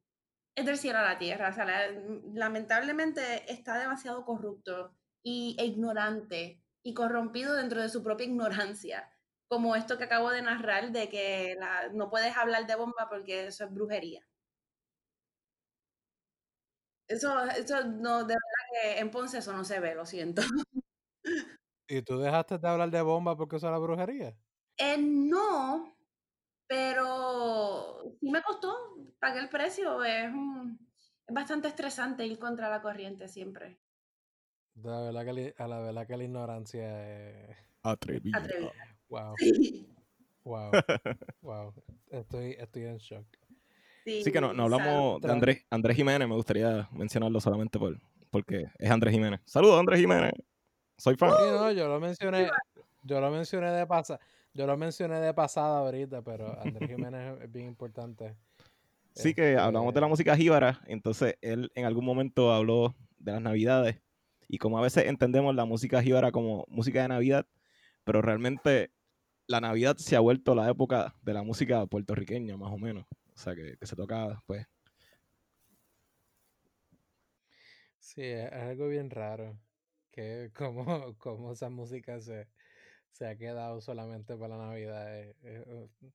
es 0.54 0.66
del 0.66 0.78
cielo 0.78 1.00
a 1.00 1.02
la 1.04 1.18
tierra. 1.18 1.50
O 1.50 1.52
sea, 1.54 1.64
la- 1.66 1.90
lamentablemente 2.34 3.50
está 3.52 3.78
demasiado 3.78 4.24
corrupto 4.26 4.96
y, 5.22 5.56
e 5.58 5.66
ignorante 5.66 6.62
y 6.82 6.94
corrompido 6.94 7.54
dentro 7.56 7.82
de 7.82 7.88
su 7.90 8.02
propia 8.02 8.26
ignorancia. 8.26 9.09
Como 9.50 9.74
esto 9.74 9.98
que 9.98 10.04
acabo 10.04 10.30
de 10.30 10.42
narrar 10.42 10.92
de 10.92 11.08
que 11.08 11.56
la- 11.58 11.88
no 11.92 12.08
puedes 12.08 12.36
hablar 12.36 12.68
de 12.68 12.76
bomba 12.76 13.08
porque 13.10 13.48
eso 13.48 13.64
es 13.64 13.74
brujería. 13.74 14.24
Eso, 17.08 17.42
eso 17.46 17.82
no, 17.84 18.18
de 18.20 18.34
verdad 18.34 18.66
que 18.70 18.98
en 19.00 19.10
Ponce 19.10 19.38
eso 19.38 19.52
no 19.52 19.64
se 19.64 19.80
ve, 19.80 19.96
lo 19.96 20.06
siento. 20.06 20.42
¿Y 21.88 22.02
tú 22.02 22.20
dejaste 22.20 22.58
de 22.58 22.68
hablar 22.68 22.90
de 22.92 23.02
bomba 23.02 23.36
porque 23.36 23.56
eso 23.56 23.66
era 23.66 23.78
brujería? 23.78 24.36
Eh, 24.78 24.96
no, 24.98 25.96
pero 26.68 28.04
sí 28.20 28.30
me 28.30 28.40
costó, 28.42 28.94
pagué 29.18 29.40
el 29.40 29.48
precio. 29.48 30.04
Es, 30.04 30.32
un- 30.32 30.78
es 31.26 31.34
bastante 31.34 31.66
estresante 31.66 32.24
ir 32.24 32.38
contra 32.38 32.70
la 32.70 32.80
corriente 32.80 33.26
siempre. 33.26 33.80
La 34.76 35.00
verdad 35.00 35.24
que, 35.24 35.54
a 35.58 35.66
la 35.66 35.80
verdad 35.80 36.06
que 36.06 36.16
la 36.16 36.24
ignorancia 36.24 37.48
es... 37.48 37.56
Atrevida. 37.82 38.38
Atrevida. 38.38 38.99
Wow, 39.10 39.34
Sí, 39.38 39.86
wow, 40.44 40.70
wow. 41.42 41.74
Estoy, 42.10 42.52
estoy 42.58 42.84
en 42.84 42.98
shock. 42.98 43.26
Sí, 44.04 44.30
que 44.32 44.40
no, 44.40 44.52
no 44.54 44.64
hablamos 44.64 45.20
de 45.20 45.30
Andrés, 45.30 45.66
Andrés 45.68 45.96
Jiménez. 45.96 46.26
Me 46.28 46.34
gustaría 46.34 46.88
mencionarlo 46.92 47.40
solamente 47.40 47.78
por, 47.78 47.98
porque 48.30 48.66
es 48.78 48.90
Andrés 48.90 49.12
Jiménez. 49.12 49.40
Saludos, 49.44 49.78
Andrés 49.78 50.00
Jiménez. 50.00 50.32
Soy 50.96 51.16
fan. 51.16 51.30
Sí, 51.30 51.44
no, 51.50 51.72
yo 51.72 51.88
lo 51.88 52.00
mencioné, 52.00 52.48
yo 53.02 53.20
lo 53.20 53.30
mencioné 53.30 53.70
de 53.72 53.86
pasa, 53.86 54.18
yo 54.54 54.66
lo 54.66 54.76
mencioné 54.76 55.20
de 55.20 55.34
pasada 55.34 55.78
ahorita, 55.80 56.22
pero 56.22 56.58
Andrés 56.60 56.88
Jiménez 56.88 57.38
es- 57.42 57.52
bien 57.52 57.66
importante. 57.66 58.36
Sí, 59.14 59.34
que 59.34 59.56
hablamos 59.56 59.92
de 59.92 60.00
la 60.00 60.06
Este, 60.06 60.10
música 60.10 60.36
jíbara, 60.36 60.80
entonces 60.86 61.36
él 61.40 61.70
en 61.74 61.84
algún 61.84 62.04
momento 62.04 62.52
habló 62.52 62.94
de 63.18 63.32
las 63.32 63.42
navidades 63.42 64.00
y 64.48 64.58
como 64.58 64.78
a 64.78 64.82
veces 64.82 65.06
entendemos 65.06 65.54
la 65.54 65.64
música 65.64 66.00
jíbara 66.02 66.30
como 66.32 66.64
música 66.68 67.02
de 67.02 67.08
Navidad, 67.08 67.46
pero 68.04 68.22
realmente 68.22 68.90
la 69.50 69.60
Navidad 69.60 69.96
se 69.98 70.14
ha 70.14 70.20
vuelto 70.20 70.54
la 70.54 70.70
época 70.70 71.16
de 71.22 71.34
la 71.34 71.42
música 71.42 71.84
puertorriqueña, 71.86 72.56
más 72.56 72.70
o 72.72 72.78
menos. 72.78 73.04
O 73.34 73.38
sea, 73.38 73.54
que, 73.56 73.76
que 73.76 73.86
se 73.86 73.96
toca, 73.96 74.40
pues, 74.46 74.64
Sí, 77.98 78.22
es 78.22 78.52
algo 78.52 78.88
bien 78.88 79.10
raro. 79.10 79.58
Que 80.12 80.50
como, 80.56 81.16
como 81.18 81.52
esa 81.52 81.68
música 81.68 82.20
se, 82.20 82.48
se 83.10 83.26
ha 83.26 83.36
quedado 83.36 83.80
solamente 83.80 84.36
para 84.36 84.56
la 84.56 84.66
Navidad. 84.68 85.18
eh, 85.20 85.36
eh, 85.42 85.64
eh, 86.02 86.10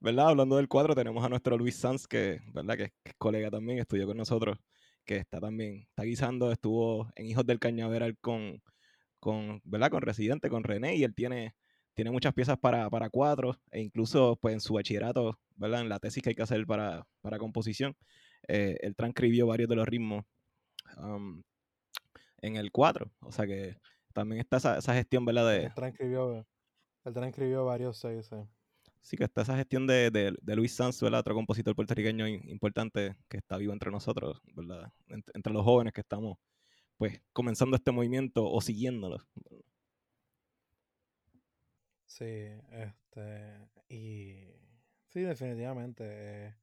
¿verdad? 0.00 0.28
Hablando 0.30 0.56
del 0.56 0.68
cuadro, 0.68 0.94
tenemos 0.96 1.24
a 1.24 1.28
nuestro 1.28 1.56
Luis 1.56 1.76
Sanz, 1.76 2.06
que, 2.08 2.40
¿verdad? 2.52 2.76
Que, 2.76 2.90
que 3.04 3.10
es 3.10 3.14
colega 3.16 3.50
también, 3.50 3.78
estudió 3.78 4.06
con 4.06 4.16
nosotros, 4.16 4.58
que 5.04 5.16
está 5.18 5.40
también, 5.40 5.86
está 5.88 6.02
guisando, 6.02 6.50
estuvo 6.52 7.08
en 7.14 7.26
Hijos 7.26 7.46
del 7.46 7.60
Cañaveral 7.60 8.18
con, 8.18 8.60
con, 9.20 9.60
¿verdad? 9.64 9.90
Con 9.90 10.02
Residente, 10.02 10.50
con 10.50 10.64
René, 10.64 10.96
y 10.96 11.04
él 11.04 11.14
tiene, 11.14 11.54
tiene 11.94 12.10
muchas 12.10 12.34
piezas 12.34 12.58
para, 12.58 12.88
para 12.90 13.10
cuatro, 13.10 13.56
e 13.70 13.80
incluso, 13.80 14.36
pues, 14.40 14.54
en 14.54 14.60
su 14.60 14.74
bachillerato, 14.74 15.38
¿verdad? 15.56 15.82
En 15.82 15.88
la 15.88 15.98
tesis 15.98 16.22
que 16.22 16.30
hay 16.30 16.34
que 16.34 16.42
hacer 16.42 16.66
para, 16.66 17.06
para 17.20 17.38
composición, 17.38 17.96
eh, 18.48 18.76
él 18.82 18.94
transcribió 18.96 19.46
varios 19.46 19.68
de 19.68 19.76
los 19.76 19.86
ritmos 19.86 20.24
um, 20.98 21.42
en 22.42 22.56
el 22.56 22.70
cuatro, 22.72 23.12
o 23.20 23.32
sea 23.32 23.46
que 23.46 23.76
también 24.12 24.40
está 24.40 24.56
esa, 24.58 24.78
esa 24.78 24.94
gestión, 24.94 25.24
¿verdad? 25.24 25.50
De, 25.50 25.64
Él 25.66 25.74
transcribió, 25.74 26.46
él 27.04 27.14
transcribió 27.14 27.64
varios 27.66 27.98
seis, 27.98 28.26
sí. 28.26 28.36
Sí, 29.02 29.16
que 29.16 29.24
está 29.24 29.42
esa 29.42 29.56
gestión 29.56 29.86
de, 29.86 30.10
de, 30.10 30.34
de 30.40 30.56
Luis 30.56 30.74
Sanz, 30.74 31.00
¿verdad? 31.00 31.20
Otro 31.20 31.34
compositor 31.34 31.74
puertorriqueño 31.74 32.26
importante 32.28 33.16
que 33.28 33.38
está 33.38 33.56
vivo 33.56 33.72
entre 33.72 33.90
nosotros, 33.90 34.40
¿verdad? 34.54 34.92
Ent- 35.08 35.30
entre 35.34 35.52
los 35.52 35.64
jóvenes 35.64 35.92
que 35.94 36.02
estamos, 36.02 36.36
pues, 36.98 37.22
comenzando 37.32 37.76
este 37.76 37.92
movimiento 37.92 38.44
o 38.44 38.60
siguiéndolo. 38.60 39.18
Sí, 42.10 42.24
este, 42.72 43.68
y 43.88 44.34
sí, 45.08 45.20
definitivamente. 45.22 46.04
eh, 46.04 46.54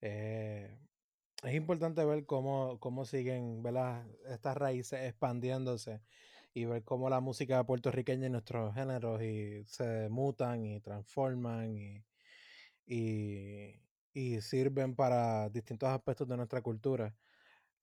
eh, 0.00 0.78
es 1.44 1.54
importante 1.54 2.04
ver 2.04 2.26
cómo, 2.26 2.78
cómo 2.80 3.04
siguen, 3.04 3.62
¿verdad? 3.62 4.06
Estas 4.28 4.56
raíces 4.56 5.00
expandiéndose 5.02 6.02
y 6.54 6.66
ver 6.66 6.84
cómo 6.84 7.10
la 7.10 7.20
música 7.20 7.64
puertorriqueña 7.64 8.26
y 8.28 8.30
nuestros 8.30 8.74
géneros 8.74 9.22
y 9.22 9.64
se 9.66 10.08
mutan 10.10 10.64
y 10.66 10.80
transforman 10.80 11.76
y, 11.78 12.04
y, 12.86 13.74
y 14.14 14.40
sirven 14.42 14.94
para 14.96 15.48
distintos 15.50 15.88
aspectos 15.90 16.28
de 16.28 16.36
nuestra 16.36 16.62
cultura 16.62 17.14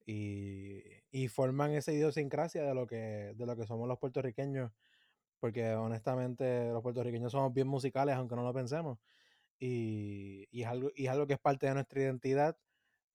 y, 0.06 0.82
y 1.12 1.28
forman 1.28 1.72
esa 1.74 1.92
idiosincrasia 1.94 2.64
de 2.64 2.74
lo 2.76 2.88
que, 2.88 3.34
de 3.36 3.46
lo 3.46 3.56
que 3.56 3.66
somos 3.68 3.88
los 3.88 4.00
puertorriqueños, 4.00 4.72
porque 5.40 5.74
honestamente 5.74 6.70
los 6.72 6.82
puertorriqueños 6.84 7.32
somos 7.32 7.54
bien 7.54 7.68
musicales, 7.68 8.16
aunque 8.16 8.36
no 8.36 8.44
lo 8.44 8.54
pensemos, 8.54 9.00
y, 9.60 10.48
y 10.52 10.64
es 10.64 10.68
algo, 10.68 10.92
y 10.96 11.06
es 11.06 11.12
algo 11.12 11.28
que 11.28 11.34
es 11.34 11.40
parte 11.40 11.68
de 11.68 11.74
nuestra 11.76 12.02
identidad, 12.02 12.58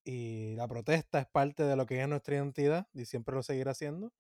y 0.05 0.55
la 0.57 0.69
protesta 0.69 1.21
es 1.21 1.27
parte 1.27 1.65
de 1.65 1.77
lo 1.77 1.87
que 1.87 2.01
es 2.03 2.09
nuestra 2.09 2.37
identidad, 2.37 2.87
y 2.95 3.07
siempre 3.07 3.35
lo 3.35 3.43
seguirá 3.43 3.75
siendo. 3.75 4.13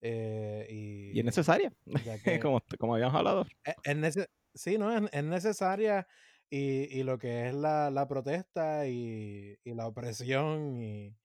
eh, 0.00 0.66
y, 0.70 1.16
Y 1.16 1.18
es 1.20 1.24
necesaria, 1.24 1.72
que- 2.24 2.40
como, 2.40 2.60
como 2.78 2.94
habíamos 2.94 3.16
hablado. 3.16 3.46
es, 3.64 3.74
es 3.84 3.96
nece- 3.96 4.28
sí, 4.54 4.78
¿no? 4.78 4.92
Es, 4.96 5.02
es 5.12 5.24
necesaria 5.24 6.06
y, 6.50 6.98
y 6.98 7.02
lo 7.02 7.18
que 7.18 7.48
es 7.48 7.54
la, 7.54 7.90
la 7.90 8.06
protesta 8.08 8.86
y, 8.88 9.58
y 9.64 9.74
la 9.74 9.86
opresión 9.86 10.80
y, 10.82 11.16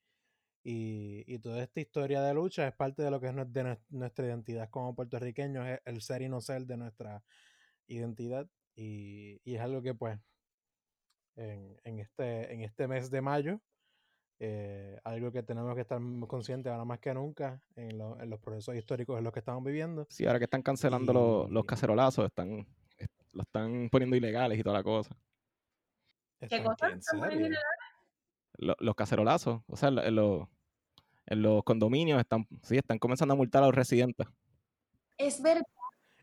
y, 0.70 1.24
y 1.34 1.40
toda 1.40 1.64
esta 1.64 1.80
historia 1.80 2.22
de 2.22 2.34
lucha 2.34 2.68
es 2.68 2.74
parte 2.74 3.02
de 3.02 3.10
lo 3.10 3.22
que 3.22 3.28
es 3.28 3.36
de 3.36 3.64
nues- 3.64 3.86
nuestra 3.88 4.26
identidad 4.26 4.70
como 4.70 4.94
puertorriqueños, 4.94 5.66
es 5.66 5.80
el 5.86 6.02
ser 6.02 6.24
y 6.24 6.28
no 6.28 6.42
ser 6.42 6.66
de 6.66 6.76
nuestra 6.76 7.24
identidad 7.88 8.50
y, 8.76 9.40
y 9.46 9.56
es 9.56 9.62
algo 9.62 9.82
que 9.82 9.94
pues 9.94 10.20
en, 11.38 11.80
en 11.86 12.00
este, 12.00 12.54
en 12.54 12.64
este 12.64 12.86
mes 12.86 13.10
de 13.10 13.22
mayo 13.22 13.62
eh, 14.40 15.00
algo 15.06 15.32
que 15.32 15.42
tenemos 15.42 15.74
que 15.74 15.82
estar 15.82 16.02
conscientes 16.28 16.70
ahora 16.70 16.84
más 16.84 17.00
que 17.00 17.14
nunca 17.14 17.62
en, 17.78 17.98
los 17.98 18.40
procesos 18.42 18.76
históricos 18.76 19.18
en 19.18 19.24
los 19.24 19.32
que 19.32 19.40
estamos 19.40 19.64
viviendo. 19.64 20.06
Sí, 20.10 20.26
ahora 20.26 20.38
que 20.38 20.46
están 20.46 20.64
cancelando 20.64 21.14
los, 21.14 21.50
los, 21.50 21.64
cacerolazos, 21.64 22.26
están, 22.26 22.68
lo 23.32 23.42
están 23.42 23.88
poniendo 23.90 24.18
ilegales 24.18 24.60
y 24.60 24.64
toda 24.64 24.76
la 24.76 24.84
cosa. 24.84 25.16
¿Qué 26.42 26.62
cosa? 26.62 26.90
Los, 28.60 28.76
los 28.80 28.96
cacerolazos, 28.96 29.62
o 29.68 29.76
sea, 29.78 29.90
en 29.90 30.16
los, 30.16 30.48
en 31.28 31.42
los 31.42 31.64
condominios 31.64 32.20
están, 32.20 32.48
sí, 32.64 32.78
están 32.78 32.98
comenzando 32.98 33.34
a 33.34 33.38
multar 33.38 33.64
a 33.64 33.68
los 33.68 33.76
residentes. 33.76 34.28
Es 35.18 35.42
verdad. 35.42 35.66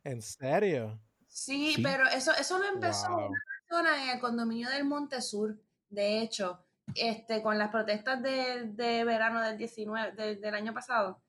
¿En 0.03 0.21
serio? 0.23 1.01
Sí, 1.29 1.77
pero 1.83 2.07
eso, 2.09 2.33
eso 2.33 2.59
lo 2.59 2.67
empezó 2.67 3.09
una 3.09 3.29
persona 3.69 4.05
en 4.05 4.11
el 4.11 4.21
condominio 4.21 4.69
del 4.71 4.85
Monte 4.85 5.21
Sur, 5.21 5.59
de 5.89 6.21
hecho, 6.21 6.65
este, 6.95 7.43
con 7.43 7.59
las 7.59 7.71
protestas 7.71 8.23
de, 8.23 8.65
de 8.73 9.05
verano 9.05 9.41
del 9.43 9.59
19, 9.59 10.37
del 10.37 10.55
año 10.55 10.73
pasado. 10.73 11.23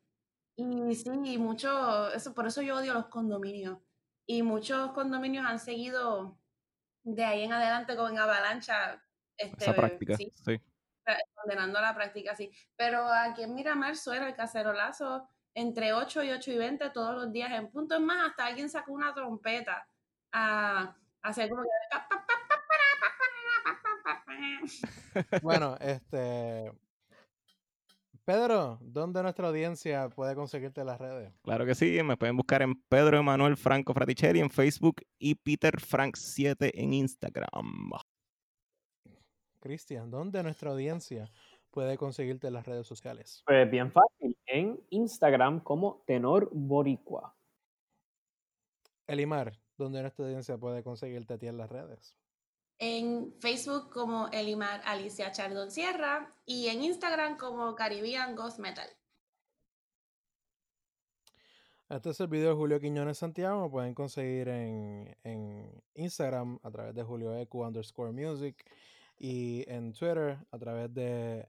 Y 0.55 0.95
sí, 0.95 1.37
mucho, 1.37 2.11
eso, 2.13 2.33
por 2.33 2.47
eso 2.47 2.61
yo 2.61 2.77
odio 2.77 2.93
los 2.93 3.07
condominios. 3.07 3.79
Y 4.25 4.41
muchos 4.41 4.91
condominios 4.91 5.45
han 5.45 5.59
seguido 5.59 6.37
de 7.03 7.23
ahí 7.23 7.43
en 7.43 7.53
adelante 7.53 7.95
con 7.95 8.17
avalancha. 8.17 9.03
Este, 9.37 9.65
Esa 9.65 9.73
práctica, 9.73 10.17
sí. 10.17 10.31
Condenando 11.33 11.79
la 11.81 11.93
práctica, 11.93 12.35
sí. 12.35 12.51
Pero 12.75 13.05
aquí 13.07 13.43
en 13.43 13.53
Miramar 13.53 13.95
suena 13.95 14.27
el 14.27 14.35
cacerolazo 14.35 15.27
entre 15.53 15.93
8 15.93 16.23
y 16.23 16.31
8 16.31 16.51
y 16.51 16.57
20 16.57 16.89
todos 16.89 17.15
los 17.15 17.31
días 17.31 17.51
en 17.51 17.69
punto. 17.69 17.95
Es 17.95 18.01
más, 18.01 18.29
hasta 18.29 18.45
alguien 18.45 18.69
sacó 18.69 18.93
una 18.93 19.13
trompeta 19.13 19.87
a, 20.31 20.95
hacer 21.21 21.49
como 21.49 21.63
que... 21.63 21.69
Bueno, 25.41 25.77
este... 25.79 26.71
Pedro, 28.25 28.79
¿dónde 28.81 29.21
nuestra 29.21 29.47
audiencia 29.47 30.09
puede 30.09 30.33
conseguirte 30.33 30.83
las 30.83 30.99
redes? 30.99 31.31
Claro 31.43 31.63
que 31.63 31.75
sí, 31.75 32.01
me 32.01 32.17
pueden 32.17 32.35
buscar 32.35 32.63
en 32.63 32.73
Pedro 32.89 33.19
Emanuel 33.19 33.55
Franco 33.55 33.93
Fraticelli 33.93 34.39
en 34.39 34.49
Facebook 34.49 35.03
y 35.19 35.35
Peter 35.35 35.79
Frank 35.79 36.15
7 36.15 36.81
en 36.81 36.93
Instagram. 36.93 37.91
Cristian, 39.65 40.11
¿dónde 40.11 40.43
nuestra 40.43 40.69
audiencia 40.69 41.27
puede 41.71 41.97
conseguirte 41.97 42.51
las 42.51 42.67
redes 42.67 42.85
sociales? 42.85 43.41
Pues 43.47 43.71
bien 43.71 43.91
fácil, 43.91 44.37
en 44.45 44.79
Instagram 44.91 45.59
como 45.61 46.03
Tenor 46.05 46.51
Boricua. 46.53 47.35
Elimar, 49.07 49.57
¿dónde 49.75 50.03
nuestra 50.03 50.25
audiencia 50.25 50.59
puede 50.59 50.83
conseguirte 50.83 51.33
a 51.33 51.37
ti 51.39 51.47
en 51.47 51.57
las 51.57 51.71
redes? 51.71 52.15
En 52.77 53.33
Facebook 53.39 53.89
como 53.89 54.27
Elimar 54.27 54.81
Alicia 54.85 55.31
Chardon 55.31 55.71
Sierra 55.71 56.31
y 56.45 56.67
en 56.67 56.83
Instagram 56.83 57.35
como 57.35 57.73
Caribbean 57.73 58.35
Ghost 58.35 58.59
Metal. 58.59 58.87
Este 61.89 62.11
es 62.11 62.19
el 62.19 62.27
video 62.27 62.49
de 62.49 62.55
Julio 62.55 62.79
Quiñones 62.79 63.17
Santiago. 63.17 63.61
Lo 63.61 63.71
pueden 63.71 63.95
conseguir 63.95 64.47
en, 64.47 65.17
en 65.23 65.83
Instagram 65.95 66.59
a 66.61 66.69
través 66.69 66.93
de 66.93 67.01
Julio 67.01 67.35
Ecu 67.35 67.63
underscore 67.63 68.11
music 68.11 68.63
y 69.17 69.63
en 69.69 69.93
Twitter 69.93 70.37
a 70.51 70.59
través 70.59 70.93
de 70.93 71.47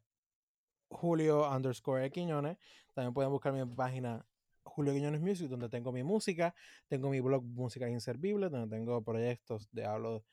Julio 0.89 1.49
underscore 1.51 2.11
Quiñones. 2.11 2.57
También 2.95 3.13
pueden 3.13 3.31
buscar 3.31 3.53
mi 3.53 3.65
página 3.75 4.25
Julio 4.63 4.93
Quiñones 4.93 5.21
Music, 5.21 5.49
donde 5.49 5.69
tengo 5.69 5.93
mi 5.93 6.03
música, 6.03 6.55
tengo 6.89 7.11
mi 7.11 7.21
blog 7.21 7.45
Música 7.45 7.89
Inservible, 7.89 8.49
donde 8.49 8.77
tengo 8.77 9.03
proyectos 9.03 9.69
de 9.73 9.85
hablo, 9.85 10.25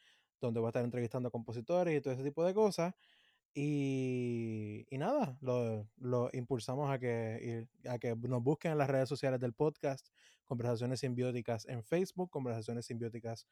donde 0.41 0.59
voy 0.59 0.67
a 0.67 0.69
estar 0.69 0.83
entrevistando 0.83 1.31
compositores 1.31 1.97
y 1.97 2.01
todo 2.01 2.13
ese 2.13 2.23
tipo 2.23 2.43
de 2.45 2.53
cosas. 2.53 2.93
Y, 3.55 4.85
y 4.89 4.97
nada, 4.97 5.37
lo, 5.41 5.87
lo, 5.97 6.29
impulsamos 6.33 6.89
a 6.91 6.97
que, 6.97 7.67
a 7.87 7.99
que 7.99 8.15
nos 8.15 8.41
busquen 8.41 8.71
en 8.71 8.79
las 8.79 8.89
redes 8.89 9.07
sociales 9.07 9.39
del 9.39 9.53
podcast, 9.53 10.07
Conversaciones 10.43 11.01
Simbióticas 11.01 11.67
en 11.67 11.83
Facebook, 11.83 12.31
Conversaciones 12.31 12.87
Simbióticas 12.87 13.47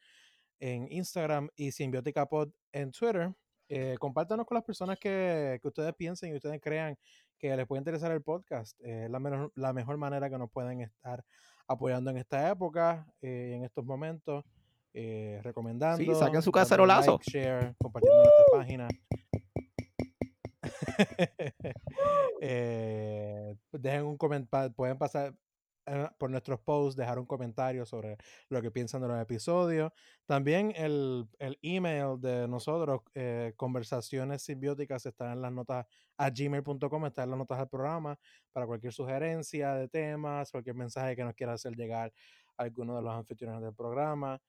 en 0.60 0.92
Instagram 0.92 1.50
y 1.56 1.72
Simbiótica 1.72 2.28
Pod 2.28 2.50
en 2.72 2.92
Twitter. 2.92 3.34
Eh, 3.74 3.96
compártanos 4.00 4.46
con 4.46 4.56
las 4.56 4.66
personas 4.66 5.00
que, 5.00 5.58
que, 5.62 5.68
ustedes 5.68 5.96
piensen 5.96 6.34
y 6.34 6.36
ustedes 6.36 6.60
crean 6.62 6.98
que 7.40 7.56
les 7.56 7.66
puede 7.66 7.80
interesar 7.80 8.12
el 8.12 8.22
podcast. 8.22 8.78
Es 8.82 9.10
la, 9.10 9.50
la 9.56 9.72
mejor 9.72 9.96
manera 9.96 10.30
que 10.30 10.38
nos 10.38 10.52
pueden 10.52 10.82
estar 10.82 11.24
apoyando 11.68 12.12
en 12.12 12.18
esta 12.18 12.50
época, 12.50 13.08
eh, 13.22 13.54
en 13.56 13.64
estos 13.64 13.86
momentos, 13.86 14.44
eh, 14.94 15.40
recomendando. 15.42 16.04
Sí, 16.04 16.20
saquen 16.20 16.42
su 16.42 16.52
cacerolazo. 16.52 17.12
Like, 17.12 17.32
share, 17.32 17.74
compartiendo 17.78 18.24
nuestra 18.24 18.46
página. 18.52 18.88
eh, 22.42 23.56
dejen 23.72 24.04
un 24.04 24.18
comentario, 24.18 24.74
pueden 24.74 24.98
pasar, 24.98 25.30
eh, 25.30 25.36
por 26.18 26.30
nuestros 26.30 26.60
posts, 26.60 26.96
dejar 26.96 27.20
un 27.20 27.26
comentario 27.26 27.86
sobre 27.86 28.18
lo 28.50 28.62
que 28.62 28.72
piensan 28.72 29.02
de 29.02 29.08
los 29.08 29.22
episodios. 29.22 29.92
También 30.26 30.74
el, 30.76 31.28
el 31.40 31.58
email 31.62 32.20
de 32.20 32.48
nosotros, 32.48 33.02
eh, 33.16 33.54
conversaciones 33.58 34.44
simbióticas, 34.44 35.06
está 35.06 35.34
en 35.34 35.42
las 35.42 35.52
notas 35.52 35.86
a 36.18 36.30
gmail.com, 36.30 37.06
está 37.06 37.24
en 37.24 37.32
las 37.32 37.40
notas 37.40 37.58
del 37.58 37.68
programa 37.68 38.18
para 38.52 38.66
cualquier 38.66 38.94
sugerencia 38.94 39.74
de 39.74 39.88
temas, 39.88 40.52
cualquier 40.52 40.76
mensaje 40.76 41.16
que 41.16 41.24
nos 41.24 41.34
quiera 41.34 41.54
hacer 41.54 41.76
llegar 41.76 42.14
a 42.58 42.64
alguno 42.64 42.96
de 42.96 43.02
los 43.02 43.14
anfitriones 43.14 43.62
del 43.62 43.74
programa. 43.74 44.40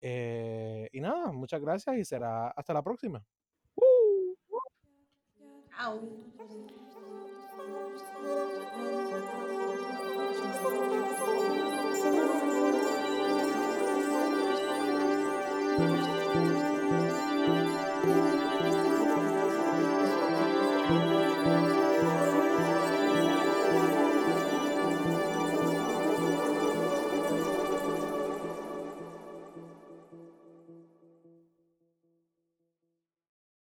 Eh, 0.00 0.88
y 0.92 1.00
nada, 1.00 1.30
muchas 1.32 1.60
gracias 1.60 1.96
y 1.96 2.04
será 2.04 2.48
hasta 2.48 2.72
la 2.72 2.82
próxima. 2.82 3.24
Uh. 10.62 10.99